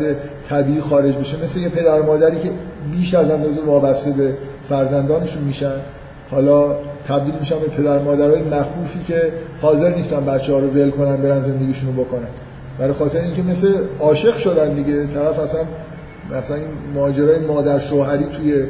طبیعی 0.48 0.81
خارج 0.81 1.15
بشه. 1.15 1.44
مثل 1.44 1.60
یه 1.60 1.69
پدر 1.69 2.02
مادری 2.02 2.40
که 2.40 2.51
بیش 2.90 3.15
از 3.15 3.31
اندازه 3.31 3.60
وابسته 3.60 4.10
به 4.10 4.36
فرزندانشون 4.69 5.44
میشن. 5.44 5.74
حالا 6.31 6.77
تبدیل 7.09 7.35
میشن 7.41 7.59
به 7.59 7.66
پدر 7.66 7.99
مادرای 7.99 8.43
مخوفی 8.43 8.99
که 9.07 9.33
حاضر 9.62 9.95
نیستن 9.95 10.25
بچه 10.25 10.53
ها 10.53 10.59
رو 10.59 10.66
ول 10.66 10.91
کنن 10.91 11.16
برن 11.16 11.43
زندگیشون 11.43 11.97
رو 11.97 12.05
بکنن. 12.05 12.29
برای 12.79 12.93
خاطر 12.93 13.20
اینکه 13.20 13.43
مثل 13.43 13.75
عاشق 14.01 14.37
شدن 14.37 14.75
دیگه 14.75 15.07
طرف 15.07 15.39
اصلا 15.39 15.61
مثلا 16.31 16.57
این 16.57 16.66
ماجرای 16.95 17.39
مادر 17.39 17.79
شوهری 17.79 18.25
توی 18.25 18.66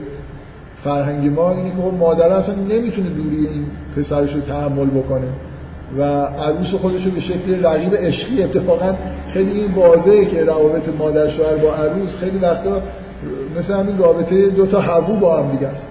فرهنگ 0.84 1.32
ما 1.32 1.50
اینی 1.50 1.70
که 1.70 1.76
خب 1.76 1.94
مادر 1.94 2.28
اصلا 2.28 2.54
نمی‌تونه 2.54 3.08
دوری 3.08 3.46
این 3.46 3.66
پسرش 3.96 4.34
رو 4.34 4.40
تحمل 4.40 4.86
بکنه 4.86 5.28
و 5.98 6.02
عروس 6.24 6.74
خودش 6.74 7.04
رو 7.04 7.10
به 7.10 7.20
شکل 7.20 7.64
رقیب 7.64 7.94
عشقی 7.94 8.42
اتفاقا 8.42 8.94
خیلی 9.28 9.50
این 9.50 9.72
واضحه 9.72 10.24
که 10.24 10.44
روابط 10.44 10.88
مادر 10.98 11.28
شوهر 11.28 11.56
با 11.56 11.74
عروس 11.74 12.16
خیلی 12.16 12.38
وقتا 12.38 12.82
مثل 13.56 13.74
همین 13.74 13.98
رابطه 13.98 14.46
دو 14.46 14.66
تا 14.66 14.80
هوو 14.80 15.16
با 15.16 15.42
هم 15.42 15.50
دیگه 15.50 15.66
است. 15.66 15.88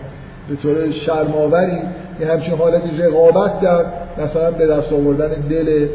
به 0.50 0.56
طور 0.56 0.92
شرماوری 0.92 1.78
یه 2.20 2.28
همچین 2.28 2.58
حالت 2.58 2.82
رقابت 3.00 3.60
در 3.60 3.86
مثلا 4.18 4.52
به 4.52 4.68
دست 4.68 4.94
آوردن 4.94 5.28
دل 5.28 5.88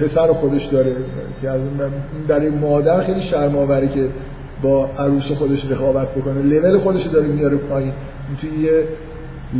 پسر 0.00 0.32
خودش 0.32 0.64
داره 0.64 0.92
که 1.42 1.50
از 1.50 1.60
این 1.60 1.80
برای 2.28 2.48
مادر 2.48 3.00
خیلی 3.00 3.22
شرماوری 3.22 3.88
که 3.88 4.08
با 4.62 4.90
عروس 4.98 5.32
خودش 5.32 5.70
رقابت 5.70 6.08
بکنه. 6.08 6.42
لول 6.42 6.78
خودش 6.78 7.02
داره 7.02 7.26
میاره 7.26 7.56
پایین. 7.56 7.92
توی 8.40 8.50
یه 8.50 8.84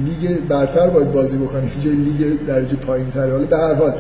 لیگ 0.05 0.39
برتر 0.48 0.90
باید 0.90 1.12
بازی 1.12 1.36
بکنه. 1.36 1.60
اینجا 1.60 1.90
لیگ 1.90 2.47
درجه 2.47 2.77
پایین 2.77 3.10
تره 3.10 3.32
حالا 3.32 3.47
به 3.47 3.56
هر 3.56 3.74
حال 3.74 3.93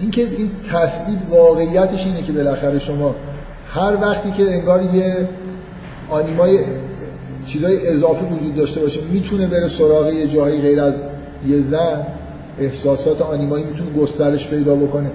اینکه 0.00 0.22
این 0.22 0.50
تصدیق 0.72 1.18
واقعیتش 1.30 2.06
اینه 2.06 2.22
که 2.22 2.32
بالاخره 2.32 2.78
شما 2.78 3.14
هر 3.68 3.96
وقتی 4.02 4.30
که 4.30 4.42
انگار 4.42 4.82
یه 4.82 5.28
آنیمای 6.10 6.58
چیزای 7.46 7.88
اضافه 7.88 8.26
وجود 8.26 8.56
داشته 8.56 8.80
باشه 8.80 9.00
می‌تونه 9.12 9.46
بره 9.46 9.68
سراغ 9.68 10.12
یه 10.12 10.26
جایی 10.26 10.60
غیر 10.60 10.80
از 10.80 10.94
یه 11.48 11.60
زن. 11.60 12.06
احساسات 12.58 13.22
آنیمایی 13.22 13.64
می‌تونه 13.64 13.90
گسترش 13.90 14.48
پیدا 14.48 14.74
بکنه. 14.74 15.10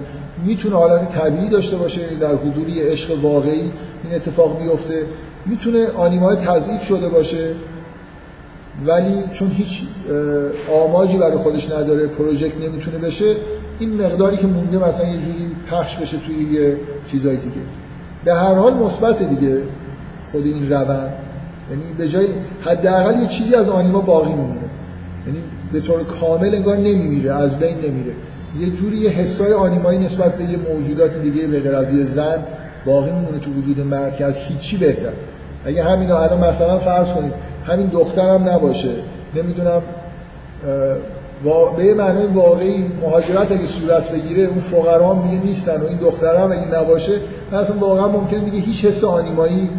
می‌تونه 0.46 0.76
حالت 0.76 1.10
طبیعی 1.10 1.48
داشته 1.48 1.76
باشه 1.76 2.00
در 2.20 2.34
حضور 2.34 2.68
یه 2.68 2.84
عشق 2.84 3.24
واقعی 3.24 3.72
این 4.04 4.14
اتفاق 4.14 4.62
بیفته. 4.62 5.06
می‌تونه 5.46 5.86
آنیمای 5.86 6.36
تضعیف 6.36 6.84
شده 6.84 7.08
باشه 7.08 7.48
ولی 8.86 9.14
چون 9.32 9.48
هیچ 9.48 9.82
آماجی 10.84 11.18
برای 11.18 11.36
خودش 11.36 11.70
نداره 11.70 12.06
پروژکت 12.06 12.60
نمی‌تونه 12.60 12.98
بشه 12.98 13.34
این 13.78 14.02
مقداری 14.02 14.36
که 14.36 14.46
مونده 14.46 14.88
مثلا 14.88 15.08
یه 15.08 15.20
جوری 15.20 15.50
پخش 15.70 15.96
بشه 15.96 16.16
توی 16.16 16.52
یه 16.52 16.76
چیزای 17.10 17.36
دیگه. 17.36 17.60
به 18.24 18.34
هر 18.34 18.54
حال 18.54 18.74
مثبت 18.74 19.22
دیگه 19.22 19.62
خود 20.32 20.46
این 20.46 20.72
روند. 20.72 21.14
یعنی 21.70 21.82
به 21.98 22.08
جای 22.08 22.26
حداقل 22.60 23.20
یه 23.20 23.26
چیزی 23.26 23.54
از 23.54 23.68
آنیما 23.68 24.00
باقی 24.00 24.30
میمونه. 24.30 24.60
یعنی 25.26 25.38
به 25.72 25.80
طور 25.80 26.04
کامل 26.04 26.54
انگار 26.54 26.76
نمیمیره 26.76 27.34
از 27.34 27.58
بین 27.58 27.76
نمیره. 27.76 28.12
یه 28.58 28.70
جوری 28.70 28.96
یه 28.96 29.10
حسای 29.10 29.52
آنیمایی 29.52 29.98
نسبت 29.98 30.34
به 30.34 30.44
یه 30.44 30.58
موجودات 30.72 31.18
دیگه 31.18 31.46
به 31.46 31.60
غیر 31.60 31.74
از 31.74 31.94
یه 31.94 32.04
زن 32.04 32.44
باقی 32.86 33.10
میمونه 33.10 33.38
تو 33.38 33.50
وجود 33.50 33.80
مرد 33.80 34.16
که 34.16 34.24
از 34.24 34.38
هیچی 34.38 34.76
بهتر. 34.76 35.12
اگه 35.64 35.82
همین 35.82 36.10
الان 36.10 36.48
مثلا 36.48 36.78
فرض 36.78 37.08
کنید 37.08 37.32
همین 37.64 37.86
دخترم 37.86 38.48
نباشه. 38.48 38.94
نمی‌دونم 39.36 39.82
به 41.76 41.84
یه 41.84 41.94
معنای 41.94 42.26
واقعی 42.26 42.84
مهاجرت 43.02 43.52
اگه 43.52 43.66
صورت 43.66 44.10
بگیره 44.10 44.44
اون 44.44 44.60
فقرا 44.60 45.14
هم 45.14 45.24
میگه 45.24 45.44
نیستن 45.44 45.80
و 45.80 45.86
این 45.86 45.98
دخترم 45.98 46.52
اگه 46.52 46.80
نباشه 46.80 47.12
مثلا 47.52 47.76
واقعا 47.76 48.08
ممکنه 48.08 48.40
میگه 48.40 48.58
هیچ 48.58 48.84
حس 48.84 49.04
آنیمایی 49.04 49.70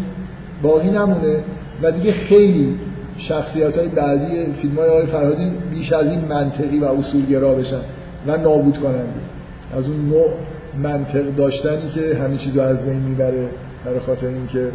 باقی 0.61 0.89
نمونه. 0.89 1.35
و 1.83 1.91
دیگه 1.91 2.11
خیلی 2.11 2.79
شخصیت 3.17 3.77
های 3.77 3.87
بعدی 3.87 4.53
فیلم 4.61 4.75
های 4.75 4.89
آقای 4.89 5.05
فرهادی 5.05 5.51
بیش 5.71 5.93
از 5.93 6.05
این 6.05 6.25
منطقی 6.25 6.79
و 6.79 6.85
اصولگرا 6.85 7.55
بشن 7.55 7.81
و 8.27 8.37
نابود 8.37 8.77
کننده. 8.77 9.19
از 9.77 9.87
اون 9.87 10.09
نوع 10.09 10.27
منطق 10.77 11.35
داشتنی 11.35 11.89
که 11.95 12.17
همه 12.23 12.37
چیزو 12.37 12.61
از 12.61 12.85
بین 12.85 12.99
می‌بره 12.99 13.49
برای 13.85 13.99
خاطر 13.99 14.27
اینکه 14.27 14.71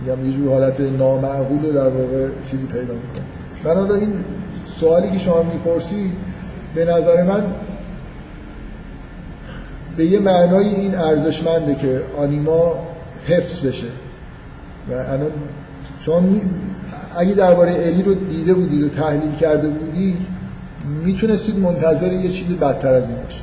میگم 0.00 0.26
یه 0.26 0.32
جور 0.32 0.48
حالت 0.48 0.80
نامعقول 0.80 1.62
رو 1.62 1.72
در 1.72 1.88
واقع 1.88 2.28
چیزی 2.50 2.66
پیدا 2.66 2.80
می‌کنه. 2.80 3.24
بنابراین 3.64 4.02
این 4.02 4.24
سوالی 4.66 5.10
که 5.10 5.18
شما 5.18 5.42
می‌پرسی 5.42 6.12
به 6.74 6.84
نظر 6.84 7.22
من 7.22 7.44
به 9.96 10.04
یه 10.06 10.18
معنای 10.18 10.66
این 10.66 10.94
ارزشمنده 10.94 11.74
که 11.74 12.02
آنیما 12.18 12.74
حفظ 13.26 13.66
بشه. 13.66 13.86
و 14.90 14.92
الان 14.92 15.32
شما 15.98 16.20
می... 16.20 16.40
اگه 17.16 17.34
درباره 17.34 17.72
الی 17.72 18.02
رو 18.02 18.14
دیده 18.14 18.54
بودید 18.54 18.82
و 18.82 18.88
تحلیل 18.88 19.32
کرده 19.40 19.68
بودید 19.68 20.16
می‌تونستید 21.04 21.58
منتظر 21.58 22.12
یه 22.12 22.30
چیزی 22.30 22.54
بدتر 22.54 22.92
از 22.92 23.04
این 23.04 23.16
باشه 23.24 23.40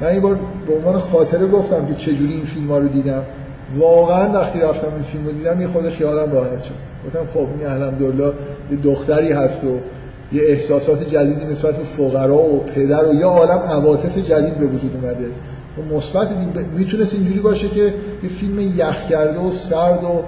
من 0.00 0.06
این 0.06 0.20
بار 0.20 0.38
به 0.66 0.74
عنوان 0.74 0.98
خاطره 0.98 1.46
گفتم 1.46 1.86
که 1.86 1.94
چجوری 1.94 2.32
این 2.32 2.44
فیلم 2.44 2.68
ها 2.68 2.78
رو 2.78 2.88
دیدم. 2.88 3.22
واقعا 3.76 4.32
وقتی 4.32 4.60
رفتم 4.60 4.94
این 4.94 5.02
فیلم 5.02 5.24
رو 5.24 5.32
دیدم 5.32 5.60
یه 5.60 5.66
خود 5.66 5.88
خیالم 5.88 6.32
راحت 6.32 6.62
شد. 6.62 6.74
گفتم 7.06 7.26
خب 7.34 7.46
این 7.58 7.66
الحمدلله 7.66 8.32
یه 8.70 8.76
دختری 8.82 9.32
هست 9.32 9.64
و 9.64 9.78
یه 10.32 10.42
احساسات 10.42 11.08
جدیدی 11.08 11.44
نسبت 11.44 11.76
به 11.76 11.84
فقرا 11.84 12.38
و 12.38 12.60
پدر 12.60 13.04
و 13.04 13.14
یه 13.14 13.24
عالم 13.24 13.58
عواطف 13.58 14.18
جدید 14.18 14.54
به 14.54 14.66
وجود 14.66 14.92
اومده. 15.02 15.26
و 15.78 15.94
مثبت 15.94 16.28
می‌تونست 16.76 17.14
اینجوری 17.14 17.40
باشه 17.40 17.68
که 17.68 17.94
یه 18.22 18.28
فیلم 18.40 18.60
یخ 18.60 19.08
کرده 19.10 19.38
و 19.38 19.50
سرد 19.50 20.04
و 20.04 20.22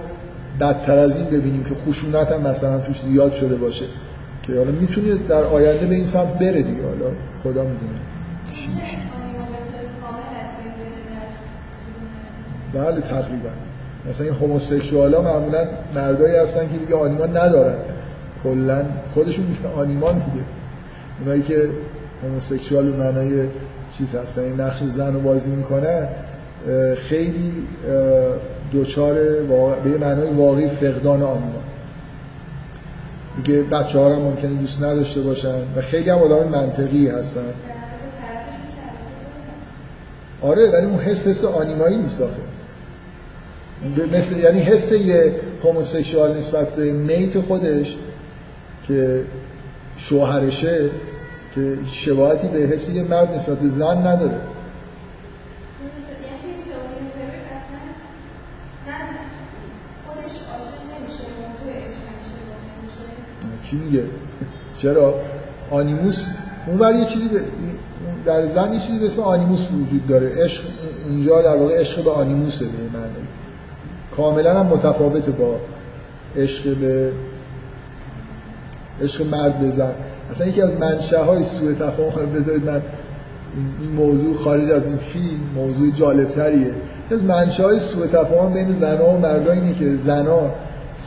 بدتر 0.61 0.99
از 0.99 1.17
این 1.17 1.27
ببینیم 1.27 1.65
که 1.65 1.75
خشونت 1.75 2.33
هم 2.33 2.41
مثلا 2.41 2.81
توش 2.81 3.01
زیاد 3.01 3.35
شده 3.35 3.57
باشه. 3.57 3.85
که 4.43 4.57
حالا 4.57 4.71
می‌تونه 4.71 5.15
در 5.29 5.45
آینده 5.45 5.87
به 5.87 5.95
این 5.95 6.07
سمت 6.07 6.39
بره 6.39 6.63
دیگه. 6.63 6.83
حالا 6.83 7.11
خدا 7.43 7.63
می‌دونه. 7.63 7.99
چی 8.53 8.69
میشه. 8.81 8.97
بله 12.75 13.01
تقریبا. 13.01 13.49
مثلا 14.11 14.27
این 14.27 14.35
هوموسکسوال 14.35 15.15
ها 15.15 15.23
معمولا 15.23 15.69
مردایی 15.95 16.37
هستن 16.37 16.69
که 16.69 16.79
دیگه 16.79 16.97
آنیمان 16.97 17.37
ندارن. 17.37 17.75
کلا 18.45 18.83
خودشون 19.11 19.47
میگن 19.47 19.67
آنیمان 19.77 20.15
دیگه. 20.15 20.45
اونایی 21.21 21.43
که 21.43 21.69
هوموسکسوال 22.23 22.91
به 22.91 22.97
معنای 22.97 23.49
چیز 23.99 24.15
هستن 24.15 24.43
این 24.43 24.61
نقش 24.61 24.83
زن 24.83 25.15
رو 25.15 25.21
بازی 25.21 25.51
می‌کنن 25.51 26.09
خیلی 26.97 27.53
دوچار 28.73 29.15
به 29.85 29.99
معنای 30.01 30.31
واقعی 30.31 30.69
فقدان 30.69 31.23
آنیمان 31.23 31.69
دیگه 33.37 33.63
بچه 33.63 34.01
هم 34.01 34.13
ممکنه 34.13 34.55
دوست 34.55 34.83
نداشته 34.83 35.21
باشن 35.21 35.61
و 35.77 35.81
خیلی 35.81 36.11
هم 36.11 36.19
آدم 36.19 36.49
منطقی 36.49 37.09
هستن. 37.09 37.53
آره 40.43 40.71
ولی 40.71 40.87
اون 40.87 40.99
حس 40.99 41.29
حس 41.29 41.45
آنیمایی 41.45 41.97
نیست 41.97 42.23
آخه. 42.23 42.43
مثل 44.17 44.37
یعنی 44.37 44.61
حس 44.61 44.93
یه 44.93 45.35
هوموسکسوال 45.65 46.39
نسبت 46.39 46.69
به 46.69 46.93
میت 46.93 47.41
خودش 47.41 47.97
که 48.89 49.25
شوهرشه 49.97 50.91
که 51.55 51.79
شباهتی 51.87 52.49
به 52.49 52.59
حس 52.59 52.91
یه 52.91 53.03
مرد 53.03 53.35
نسبت 53.35 53.59
به 53.59 53.69
زن 53.69 53.97
نداره. 54.07 54.41
کی 63.71 63.77
میگه؟ 63.77 64.05
چرا؟ 64.79 65.15
آنیموس. 65.71 66.27
اون 66.67 66.99
یه 66.99 67.05
چیزی 67.05 67.29
در 68.25 68.47
زن 68.47 68.73
یه 68.73 68.81
چیزی 68.81 68.99
به 68.99 69.05
اسم 69.05 69.23
آنیموس 69.23 69.69
وجود 69.73 70.07
داره. 70.07 70.43
عشق 70.45 70.63
اونجا 71.09 71.43
در 71.43 71.57
واقع 71.57 71.81
عشق 71.81 72.05
به 72.05 72.11
آنیموسه 72.11 72.65
به 72.65 72.99
معنی. 72.99 73.29
کاملا 74.17 74.61
هم 74.61 74.67
متفاوته 74.67 75.31
با 75.31 75.57
عشق 76.37 76.75
به 76.75 77.13
عشق 79.03 79.27
مرد 79.27 79.59
به 79.59 79.71
زن. 79.71 79.93
اصلا 80.31 80.47
یکی 80.47 80.63
از 80.63 80.71
منشه 80.81 81.19
های 81.19 81.43
سوء 81.43 81.73
تفاهم 81.73 82.11
خواهر 82.11 82.27
بذارید 82.27 82.65
من 82.65 82.83
این 83.81 83.91
موضوع 83.91 84.35
خارج 84.35 84.71
از 84.71 84.85
این 84.85 84.97
فیلم 84.97 85.41
موضوع 85.55 85.91
جالب 85.91 86.29
تریه 86.29 86.75
از 87.11 87.23
منشه 87.23 87.63
های 87.63 87.79
سوء 87.79 88.07
تفاهم 88.07 88.53
بین 88.53 88.73
زنها 88.73 89.09
و 89.09 89.19
مردا 89.19 89.53
اینه 89.53 89.75
که 89.75 89.97
زنها 89.97 90.51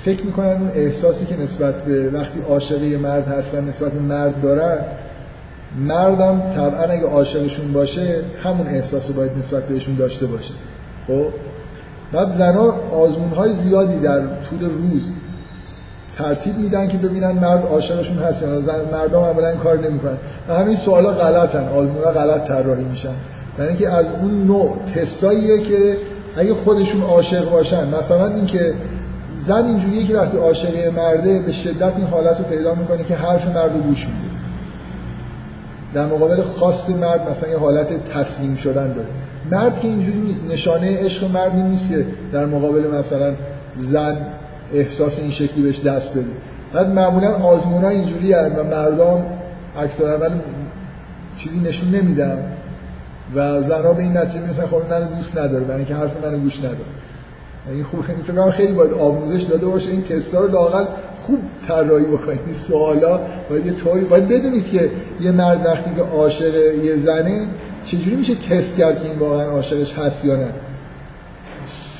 فکر 0.06 0.26
می‌کنن 0.26 0.52
اون 0.52 0.72
احساسی 0.76 1.26
که 1.26 1.38
نسبت 1.38 1.84
به 1.84 2.10
وقتی 2.10 2.42
عاشق 2.50 2.84
مرد 2.84 3.28
هستن 3.28 3.68
نسبت 3.68 3.92
به 3.92 4.00
مرد 4.00 4.42
دارن 4.42 4.78
مردم 5.80 6.42
طبعا 6.56 6.84
اگه 6.84 7.06
عاشقشون 7.06 7.74
باشه 7.74 8.24
همون 8.44 8.68
احساس 8.68 9.10
رو 9.10 9.16
باید 9.16 9.38
نسبت 9.38 9.64
بهشون 9.64 9.96
داشته 9.96 10.26
باشه. 10.26 10.54
خب؟ 11.08 11.28
بعد 12.12 12.38
زنها 12.38 12.80
آزمون 12.92 13.30
های 13.30 13.54
زیادی 13.54 14.00
در 14.00 14.20
طول 14.20 14.70
روز 14.70 15.14
ترتیب 16.18 16.58
میدن 16.58 16.88
که 16.88 16.98
ببینن 16.98 17.32
مرد 17.32 17.66
عاشقشون 17.66 18.18
هست 18.18 18.42
یا 18.42 18.60
زن 18.60 18.82
مردم 18.92 19.20
این 19.20 19.58
کار 19.58 19.80
نمی‌کنن. 19.80 20.18
و 20.50 20.56
همین 20.56 20.76
سوالا 20.76 21.12
غلطن. 21.12 21.68
آزمون 21.68 22.04
ها 22.04 22.12
غلط 22.12 22.48
طراحی 22.48 22.84
میشن. 22.84 23.14
یعنی 23.58 23.70
اینکه 23.70 23.90
از 23.90 24.06
اون 24.22 24.44
نوع 24.44 24.78
تستاییه 24.96 25.62
که 25.62 25.98
اگه 26.36 26.54
خودشون 26.54 27.02
عاشق 27.02 27.50
باشن 27.50 27.96
مثلا 27.96 28.28
اینکه 28.28 28.74
زن 29.48 29.66
اینجوریه 29.66 30.08
که 30.08 30.18
وقتی 30.18 30.38
عاشق 30.38 30.88
مرده 30.96 31.40
به 31.40 31.52
شدت 31.52 31.98
این 31.98 32.08
حالت 32.08 32.40
رو 32.40 32.46
پیدا 32.46 32.76
می‌کنه 32.76 33.04
که 33.04 33.16
حرف 33.16 33.48
مرد 33.48 33.72
رو 33.74 33.82
گوش 33.82 34.08
میده. 34.08 34.32
در 35.94 36.06
مقابل 36.06 36.42
خواست 36.42 36.90
مرد 36.90 37.30
مثلا 37.30 37.50
یه 37.50 37.58
حالت 37.58 38.10
تسلیم 38.10 38.56
شدن 38.56 38.94
داره. 38.94 39.08
مرد 39.52 39.80
که 39.80 39.88
اینجوری 39.88 40.20
نیست 40.20 40.46
نشانه 40.50 40.98
عشق 41.06 41.32
مرد 41.32 41.56
نیست 41.56 41.90
که 41.90 42.06
در 42.32 42.46
مقابل 42.46 42.88
مثلا 43.00 43.34
زن 43.78 44.18
احساس 44.74 45.20
این 45.20 45.32
شکلی 45.32 45.64
بهش 45.64 45.80
دست 45.80 46.12
بده. 46.12 46.26
بعد 46.74 46.88
معمولا 46.88 47.36
آزمون 47.36 47.84
ها 47.84 47.90
اینجوری 47.90 48.34
و 48.34 48.64
مردم 48.64 49.24
اکثر 49.78 50.18
من 50.18 50.42
چیزی 51.38 51.60
نشون 51.60 51.90
نمیدن 51.90 52.44
و 53.36 53.62
زنها 53.62 53.94
به 53.94 54.04
این 54.04 54.18
نتیجه 54.18 54.40
می‌رسن 54.40 54.66
خب 54.66 54.82
منو 54.90 55.06
دوست 55.06 55.38
نداره 55.38 55.64
برای 55.64 55.78
اینکه 55.78 55.96
حرف 55.96 56.26
منو 56.26 56.38
گوش 56.38 56.60
نداره 56.60 56.78
این 57.70 57.84
خوب 57.84 58.02
فکر 58.02 58.50
خیلی 58.50 58.74
باید 58.74 58.94
آموزش 58.94 59.44
داده 59.44 59.66
باشه 59.66 59.92
این 59.92 60.04
تستا 60.04 60.40
رو 60.40 60.52
لاقل 60.52 60.86
خوب 61.22 61.40
طراحی 61.68 62.06
بکنید. 62.06 62.40
این 62.46 62.54
سوالا 62.54 63.20
باید 63.50 63.66
یه 63.66 63.72
طوری 63.72 64.06
باید 64.06 64.28
بدونید 64.28 64.70
که 64.70 64.92
یه 65.20 65.32
مرد 65.32 65.66
وقتی 65.66 65.96
که 65.96 66.02
عاشق 66.02 66.56
یه 66.84 66.98
زنه 66.98 67.48
چجوری 67.84 68.16
میشه 68.16 68.36
تست 68.36 68.78
کرد 68.78 69.02
که 69.02 69.10
این 69.10 69.20
واقعا 69.20 69.46
عاشقش 69.46 69.94
هست 69.94 70.26
یا 70.26 70.36
نه؟ 70.36 70.48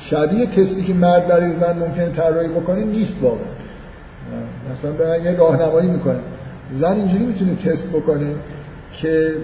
شبیه 0.04 0.46
تستی 0.46 0.82
که 0.82 0.94
مرد 0.94 1.26
برای 1.28 1.52
زن 1.52 1.78
ممکنه 1.78 2.10
طراحی 2.10 2.48
بکنه 2.48 2.84
نیست 2.84 3.22
واقعا. 3.22 3.38
مثلا 4.72 4.92
به 4.92 5.20
یه 5.24 5.36
راهنمایی 5.36 5.90
می‌کنه. 5.90 6.18
زن 6.74 6.92
اینجوری 6.92 7.26
می‌تونه 7.26 7.54
تست 7.54 7.88
بکنه 7.88 8.34
که 8.92 9.34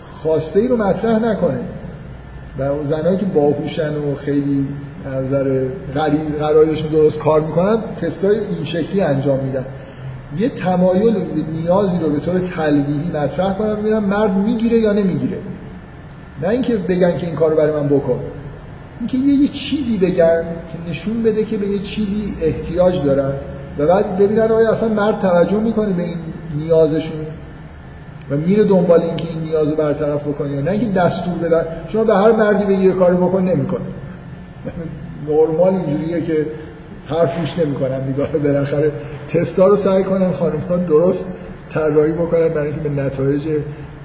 خواسته 0.00 0.60
ای 0.60 0.68
رو 0.68 0.76
مطرح 0.76 1.18
نکنه. 1.18 1.60
و 2.58 2.84
زنایی 2.84 3.16
که 3.16 3.26
باهوشن 3.26 3.94
و 3.94 4.14
خیلی 4.14 4.68
نظر 5.06 5.64
قرایشون 6.40 6.90
درست 6.90 7.20
کار 7.20 7.40
می‌کنن 7.40 7.78
تستای 8.00 8.38
این 8.38 8.64
شکلی 8.64 9.00
انجام 9.00 9.38
میدن. 9.38 9.64
یه 10.36 10.48
تمایل 10.48 11.14
نیازی 11.52 11.98
رو 11.98 12.10
به 12.10 12.20
طور 12.20 12.38
تلویحی 12.38 13.10
مطرح 13.14 13.54
کنم 13.54 13.76
ببینم 13.76 14.04
مرد 14.04 14.36
می‌گیره 14.36 14.78
یا 14.78 14.92
نمی‌گیره. 14.92 15.38
نه 16.42 16.48
اینکه 16.48 16.76
بگن 16.76 17.16
که 17.16 17.26
این 17.26 17.36
کارو 17.36 17.56
برای 17.56 17.72
من 17.72 17.88
بکن. 17.88 18.20
اینکه 18.98 19.18
یه, 19.18 19.34
یه 19.34 19.48
چیزی 19.48 19.98
بگن 19.98 20.42
که 20.72 20.90
نشون 20.90 21.22
بده 21.22 21.44
که 21.44 21.56
به 21.56 21.66
یه 21.66 21.78
چیزی 21.78 22.34
احتیاج 22.42 23.04
دارن 23.04 23.32
و 23.78 23.86
بعد 23.86 24.18
ببینن 24.18 24.52
آیا 24.52 24.70
اصلا 24.70 24.88
مرد 24.88 25.20
توجه 25.20 25.60
می‌کنه 25.60 25.92
به 25.92 26.02
این 26.02 26.18
نیازشون 26.56 27.26
و 28.30 28.36
میره 28.36 28.64
دنبال 28.64 29.02
اینکه 29.02 29.24
این 29.28 29.42
نیازو 29.42 29.76
برطرف 29.76 30.28
بکنه 30.28 30.52
یا 30.52 30.60
نه. 30.60 30.70
اینکه 30.70 30.86
دستور 30.86 31.34
بدن. 31.34 31.64
شما 31.88 32.04
به 32.04 32.14
هر 32.14 32.32
مردی 32.32 32.64
به 32.64 32.74
یه 32.74 32.92
کاری 32.92 33.16
بکن 33.16 33.42
نمی‌کنه. 33.42 33.80
نرمال 35.28 35.74
اینجوریه 35.74 36.20
که 36.20 36.46
حرف 37.06 37.38
گوش 37.38 37.58
نمی‌کنن 37.58 38.00
نگاه 38.08 38.28
بالاخره 38.28 38.92
تستا 39.28 39.66
رو 39.66 39.76
سعی 39.76 40.04
کنن 40.04 40.32
خانم‌ها 40.32 40.76
درست 40.76 41.26
طراحی 41.70 42.12
بکنن 42.12 42.48
برای 42.48 42.72
اینکه 42.72 42.88
به 42.88 43.02
نتایج 43.02 43.48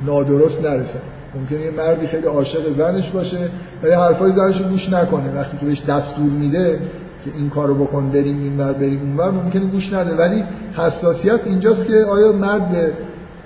نادرست 0.06 0.66
نرسن. 0.66 1.00
ممکنه 1.36 1.60
یه 1.60 1.72
مردی 1.72 2.08
خیلی 2.08 2.28
عاشق 2.28 2.74
زنش 2.78 3.10
باشه 3.10 3.38
و 3.84 3.88
یه 3.88 3.98
حرفای 3.98 4.32
زنش 4.32 4.62
رو 4.62 4.68
گوش 4.68 4.94
نکنه. 4.94 5.36
وقتی 5.36 5.58
که 5.58 5.66
بهش 5.66 5.82
دستور 5.82 6.30
میده 6.30 6.80
که 7.26 7.32
این 7.38 7.50
کارو 7.50 7.76
بکن 7.76 8.10
بریم 8.10 8.40
این 8.40 8.58
ور 8.58 8.74
بریم 8.74 9.02
اون 9.02 9.18
ور 9.18 9.32
ممکنه 9.32 9.66
گوش 9.66 9.94
نده. 9.94 10.16
ولی 10.16 10.44
حساسیت 10.78 11.40
اینجاست 11.46 11.88
که 11.88 11.94
آیا 11.94 12.32
مرد 12.32 12.72
به 12.72 12.92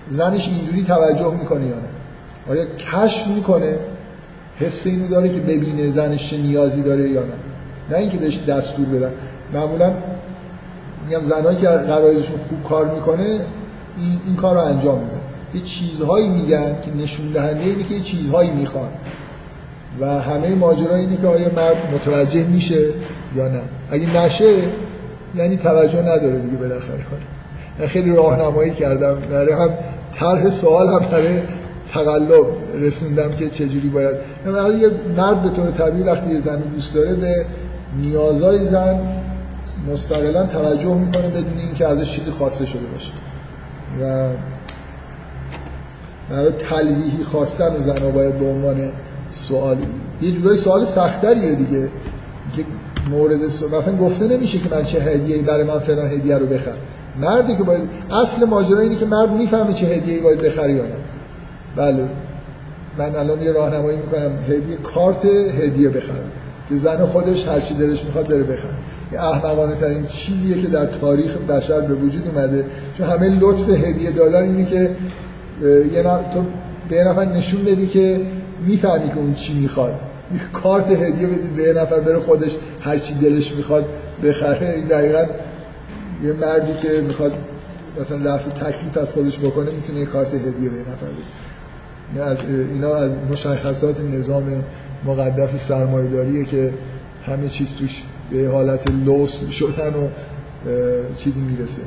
زنش 0.10 0.49
اینجوری 0.49 0.84
توجه 0.84 1.34
می‌کنه 1.40 1.65
یا 1.65 1.76
نه؟ 1.76 1.90
آیا 2.49 2.65
کشف 2.65 3.27
می‌کنه 3.27 3.80
حس 4.60 4.88
اینو 4.88 5.07
داره 5.07 5.30
که 5.30 5.40
ببینه 5.40 5.91
زنش 5.91 6.34
نیازی 6.34 6.81
داره 6.81 7.10
یا 7.10 7.22
نه. 7.22 7.34
نه 7.90 7.98
اینکه 7.98 8.18
بهش 8.18 8.44
دستور 8.44 8.86
بدن. 8.86 9.11
معمولا 9.53 9.94
میگم 11.06 11.23
زنایی 11.23 11.57
که 11.57 11.68
قرایزشون 11.68 12.38
خوب 12.49 12.64
کار 12.64 12.94
می‌کنه 12.94 13.23
این, 13.23 14.19
این 14.26 14.36
کار 14.36 14.56
رو 14.56 14.61
انجام 14.61 14.99
میدن. 14.99 15.19
یه 15.53 15.61
چیزهایی 15.61 16.30
میگن 16.30 16.76
که 16.86 17.03
نشون 17.03 17.31
دهنده 17.31 17.64
اینه 17.64 17.84
که 17.84 17.95
یه 17.95 18.02
چیزهایی 18.02 18.52
می‌خوان. 18.52 18.90
و 19.99 20.06
همه 20.06 20.56
ماجرا 20.56 20.95
اینه 20.95 21.18
که 21.18 21.27
آیا 21.27 21.52
مرد 21.56 21.94
متوجه 21.94 22.44
میشه 22.44 22.86
یا 23.36 23.48
نه. 23.48 23.61
اگه 23.91 24.18
نشه 24.18 24.53
یعنی 25.36 25.57
توجه 25.57 26.02
نداره 26.02 26.40
دیگه 26.40 26.57
بالاخره. 26.57 27.06
خیلی 27.88 28.15
راهنمایی 28.15 28.72
کردم. 28.72 29.18
برای 29.31 29.53
هم 29.53 29.69
طرح 30.14 30.49
سوال 30.49 30.88
هم 30.88 31.10
برای 31.11 31.41
تقلب 31.94 32.45
رسوندم 32.74 33.30
که 33.30 33.49
چجوری 33.49 33.90
باید. 33.90 34.16
برای 34.45 34.80
یه 34.80 34.90
مرد 35.18 35.41
به 35.41 35.49
طور 35.49 35.72
طبیعی 35.72 36.03
وقتی 36.03 36.34
یه 36.34 36.41
زنی 36.41 36.64
دوست 36.76 36.94
داره 36.95 37.14
به 37.14 37.45
نیازهای 37.98 38.66
زن 38.66 38.99
مستقلا 39.91 40.45
توجه 40.45 40.94
می‌کنه 40.94 41.30
بدون 41.30 41.60
اینکه 41.60 41.88
ازش 41.88 42.11
چیزی 42.11 42.32
خواسته 42.32 42.66
شده 42.66 42.86
باشه. 42.94 43.11
و 44.02 44.30
برای 46.30 46.52
تلویحی 46.52 47.24
خواستن 47.24 47.76
و 47.78 47.80
زنها 47.80 48.10
باید 48.10 48.40
به 48.40 48.45
عنوان 48.45 48.91
سوال 49.32 49.78
یه 50.22 50.32
جورای 50.32 50.57
سوال 50.57 50.86
سختریه 50.86 51.56
دیگه. 51.56 51.90
که 52.56 52.66
مورد 53.11 53.44
مثلا 53.44 53.95
گفته 53.95 54.28
نمیشه 54.28 54.60
که 54.60 54.76
من 54.76 54.84
چه 54.84 54.99
هدیه‌ای 54.99 55.41
برای 55.41 55.64
من 55.64 55.80
فلان 55.80 56.07
هدیه 56.07 56.38
رو 56.38 56.45
بخرم. 56.45 56.78
مردی 57.22 57.56
که 57.56 57.64
باید 57.64 57.82
اصل 58.11 58.45
ماجرا 58.45 58.80
اینه 58.80 58.95
که 58.95 59.06
مرد 59.06 59.32
می‌فهمه 59.32 59.74
چه 59.74 59.88
هدیه‌ای 59.88 60.22
باید 60.22 60.40
بخره 60.41 60.74
یا 60.74 60.84
نه. 60.84 60.95
بله. 61.76 62.10
من 62.98 63.16
الان 63.16 63.41
یه 63.41 63.52
راهنمایی 63.52 63.98
می‌کنم. 63.98 64.32
هدیه 64.48 64.78
کارت 64.78 65.26
هدیه 65.26 65.90
بخرم. 65.90 66.32
که 66.70 66.76
زن 66.76 67.06
خودش 67.06 67.48
هر 67.48 67.60
چی 67.60 67.74
دلش 67.74 68.06
می‌خواد 68.06 68.28
بره 68.28 68.44
بخره. 68.44 68.74
یه 69.12 69.24
احمقانه 69.24 69.76
ترین 69.76 70.06
چیزیه 70.06 70.62
که 70.62 70.68
در 70.68 70.86
تاریخ 70.86 71.38
بشر 71.38 71.82
به 71.82 71.94
وجود 71.94 72.28
اومده. 72.28 72.66
چون 72.98 73.08
همه 73.10 73.40
لطف 73.40 73.70
هدیه 73.70 74.12
دادن 74.12 74.44
اینه 74.44 74.66
که 74.66 74.96
یه 75.94 76.04
تو 76.04 76.46
به 76.90 76.96
یه 76.96 77.04
نفر 77.04 77.26
نشون 77.26 77.64
بدی 77.64 77.88
که 77.88 78.22
می‌فهمی 78.68 79.10
که 79.10 79.18
اون 79.18 79.34
چی 79.34 79.54
می‌خواد. 79.54 80.00
کارت 80.54 80.91
هدیه 80.91 81.28
بدید 81.28 81.56
به 81.56 81.64
یه 81.64 81.74
نفر 81.74 82.00
بره 82.00 82.20
خودش 82.20 82.58
هر 82.82 82.98
چی 82.98 83.14
دلش 83.14 83.56
می‌خواد 83.56 83.86
بخره. 84.24 84.74
این 84.76 84.88
دقیقا 84.88 85.26
یه 86.24 86.34
مردی 86.34 86.74
که 86.74 87.02
می‌خواد 87.02 87.32
مثلا 88.02 88.36
رفع 88.36 88.50
تکلیف 88.50 88.98
از 88.98 89.14
خودش 89.14 89.40
بکنه 89.40 89.76
می‌تونه 89.76 90.00
یه 90.00 90.06
کارت 90.06 90.34
هدیه 90.34 90.70
به 90.70 90.80
نفر 90.80 91.06
بده. 91.06 91.49
از 92.18 92.38
اینا 92.73 92.95
از 92.95 93.11
مشخصات 93.31 93.95
نظام 93.99 94.64
مقدس 95.06 95.56
سرمایه‌داریه 95.68 96.45
که 96.45 96.73
همه 97.23 97.49
چیز 97.49 97.76
توش 97.76 98.03
به 98.31 98.49
حالت 98.49 98.91
لوس 99.06 99.49
شدن 99.49 99.94
و 99.94 100.07
چیزی 101.15 101.41
می‌رسه. 101.41 101.81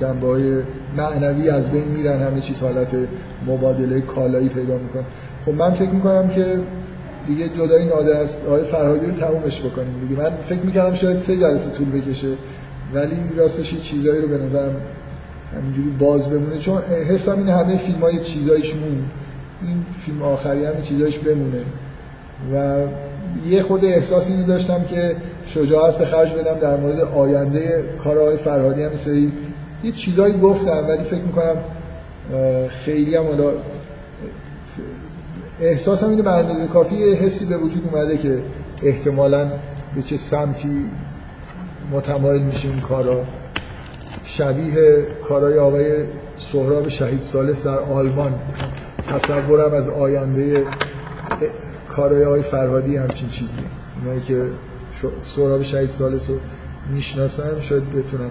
جنبه 0.00 0.26
های 0.26 0.62
معنوی 0.96 1.50
از 1.50 1.70
بین 1.70 1.84
میرن 1.84 2.22
همه 2.22 2.40
چیز 2.40 2.60
حالت 2.60 2.88
مبادله 3.46 4.00
کالایی 4.00 4.48
پیدا 4.48 4.78
میکن 4.78 5.04
خب 5.46 5.52
من 5.52 5.70
فکر 5.70 5.90
می‌کنم 5.90 6.28
که 6.28 6.60
دیگه 7.26 7.48
جدای 7.48 7.84
نادر 7.84 8.16
است. 8.16 8.46
آقای 8.46 8.64
فرهادی 8.64 9.06
رو 9.06 9.12
تمومش 9.12 9.60
بکنیم 9.60 10.08
دیگه. 10.08 10.22
من 10.22 10.30
فکر 10.48 10.60
می‌کردم 10.60 10.94
شاید 10.94 11.18
سه 11.18 11.36
جلسه 11.36 11.70
طول 11.70 11.90
بکشه 11.90 12.28
ولی 12.94 13.16
راستش 13.36 13.80
چیزایی 13.80 14.22
رو 14.22 14.28
به 14.28 14.38
نظرم 14.38 14.76
همینجوری 15.56 15.90
باز 15.90 16.30
بمونه. 16.30 16.58
چون 16.58 16.82
حسم 16.82 17.38
این 17.38 17.48
همه 17.48 17.76
فیلم 17.76 18.00
های 18.00 18.20
چیزایش 18.20 18.74
مون 18.74 19.04
این 19.62 19.84
فیلم 20.06 20.22
آخری 20.22 20.64
هم 20.64 20.82
چیزایش 20.82 21.18
بمونه. 21.18 21.60
و 22.54 22.86
یه 23.46 23.62
خود 23.62 23.84
احساس 23.84 24.30
اینو 24.30 24.46
داشتم 24.46 24.84
که 24.84 25.16
شجاعت 25.46 25.98
به 25.98 26.04
خرج 26.04 26.32
بدم 26.32 26.58
در 26.58 26.76
مورد 26.76 27.00
آینده 27.00 27.84
کارهای 28.04 28.36
فرهادی. 28.36 28.82
هم 28.82 28.96
سری 28.96 29.32
یه 29.84 29.92
چیزایی 29.92 30.38
گفتم 30.38 30.84
ولی 30.88 31.04
فکر 31.04 31.22
می‌کنم 31.22 31.56
خیلی 32.68 33.16
هم 33.16 33.24
احساس 35.60 36.02
هم 36.02 36.10
اینه 36.10 36.22
به 36.22 36.30
اندازه 36.30 36.66
کافی 36.66 36.94
یه 36.94 37.14
حسی 37.14 37.46
به 37.46 37.56
وجود 37.56 37.88
اومده 37.92 38.16
که 38.16 38.38
احتمالا 38.82 39.50
به 39.94 40.02
چه 40.02 40.16
سمتی 40.16 40.84
متمایل 41.92 42.42
میشه 42.42 42.68
این 42.68 42.80
کارا. 42.80 43.24
شبیه 44.24 45.06
کارهای 45.28 45.58
آقای 45.58 46.04
سهراب 46.36 46.88
شهید 46.88 47.22
سالس 47.22 47.64
در 47.64 47.78
آلمان. 47.78 48.34
تصورم 49.08 49.74
از 49.74 49.88
آینده 49.88 50.66
کارهای 51.88 52.24
آقای 52.24 52.42
فرهادی 52.42 52.96
همچین 52.96 53.28
چیزی 53.28 53.52
اونایی 54.00 54.20
که 54.20 54.46
سهراب 55.24 55.62
شهید 55.62 55.88
سالس 55.88 56.30
رو 56.30 56.36
می‌شناسن 56.94 57.60
شاید 57.60 57.90
بتونن 57.90 58.30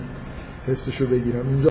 حسشو 0.68 1.08
بگیرم. 1.08 1.46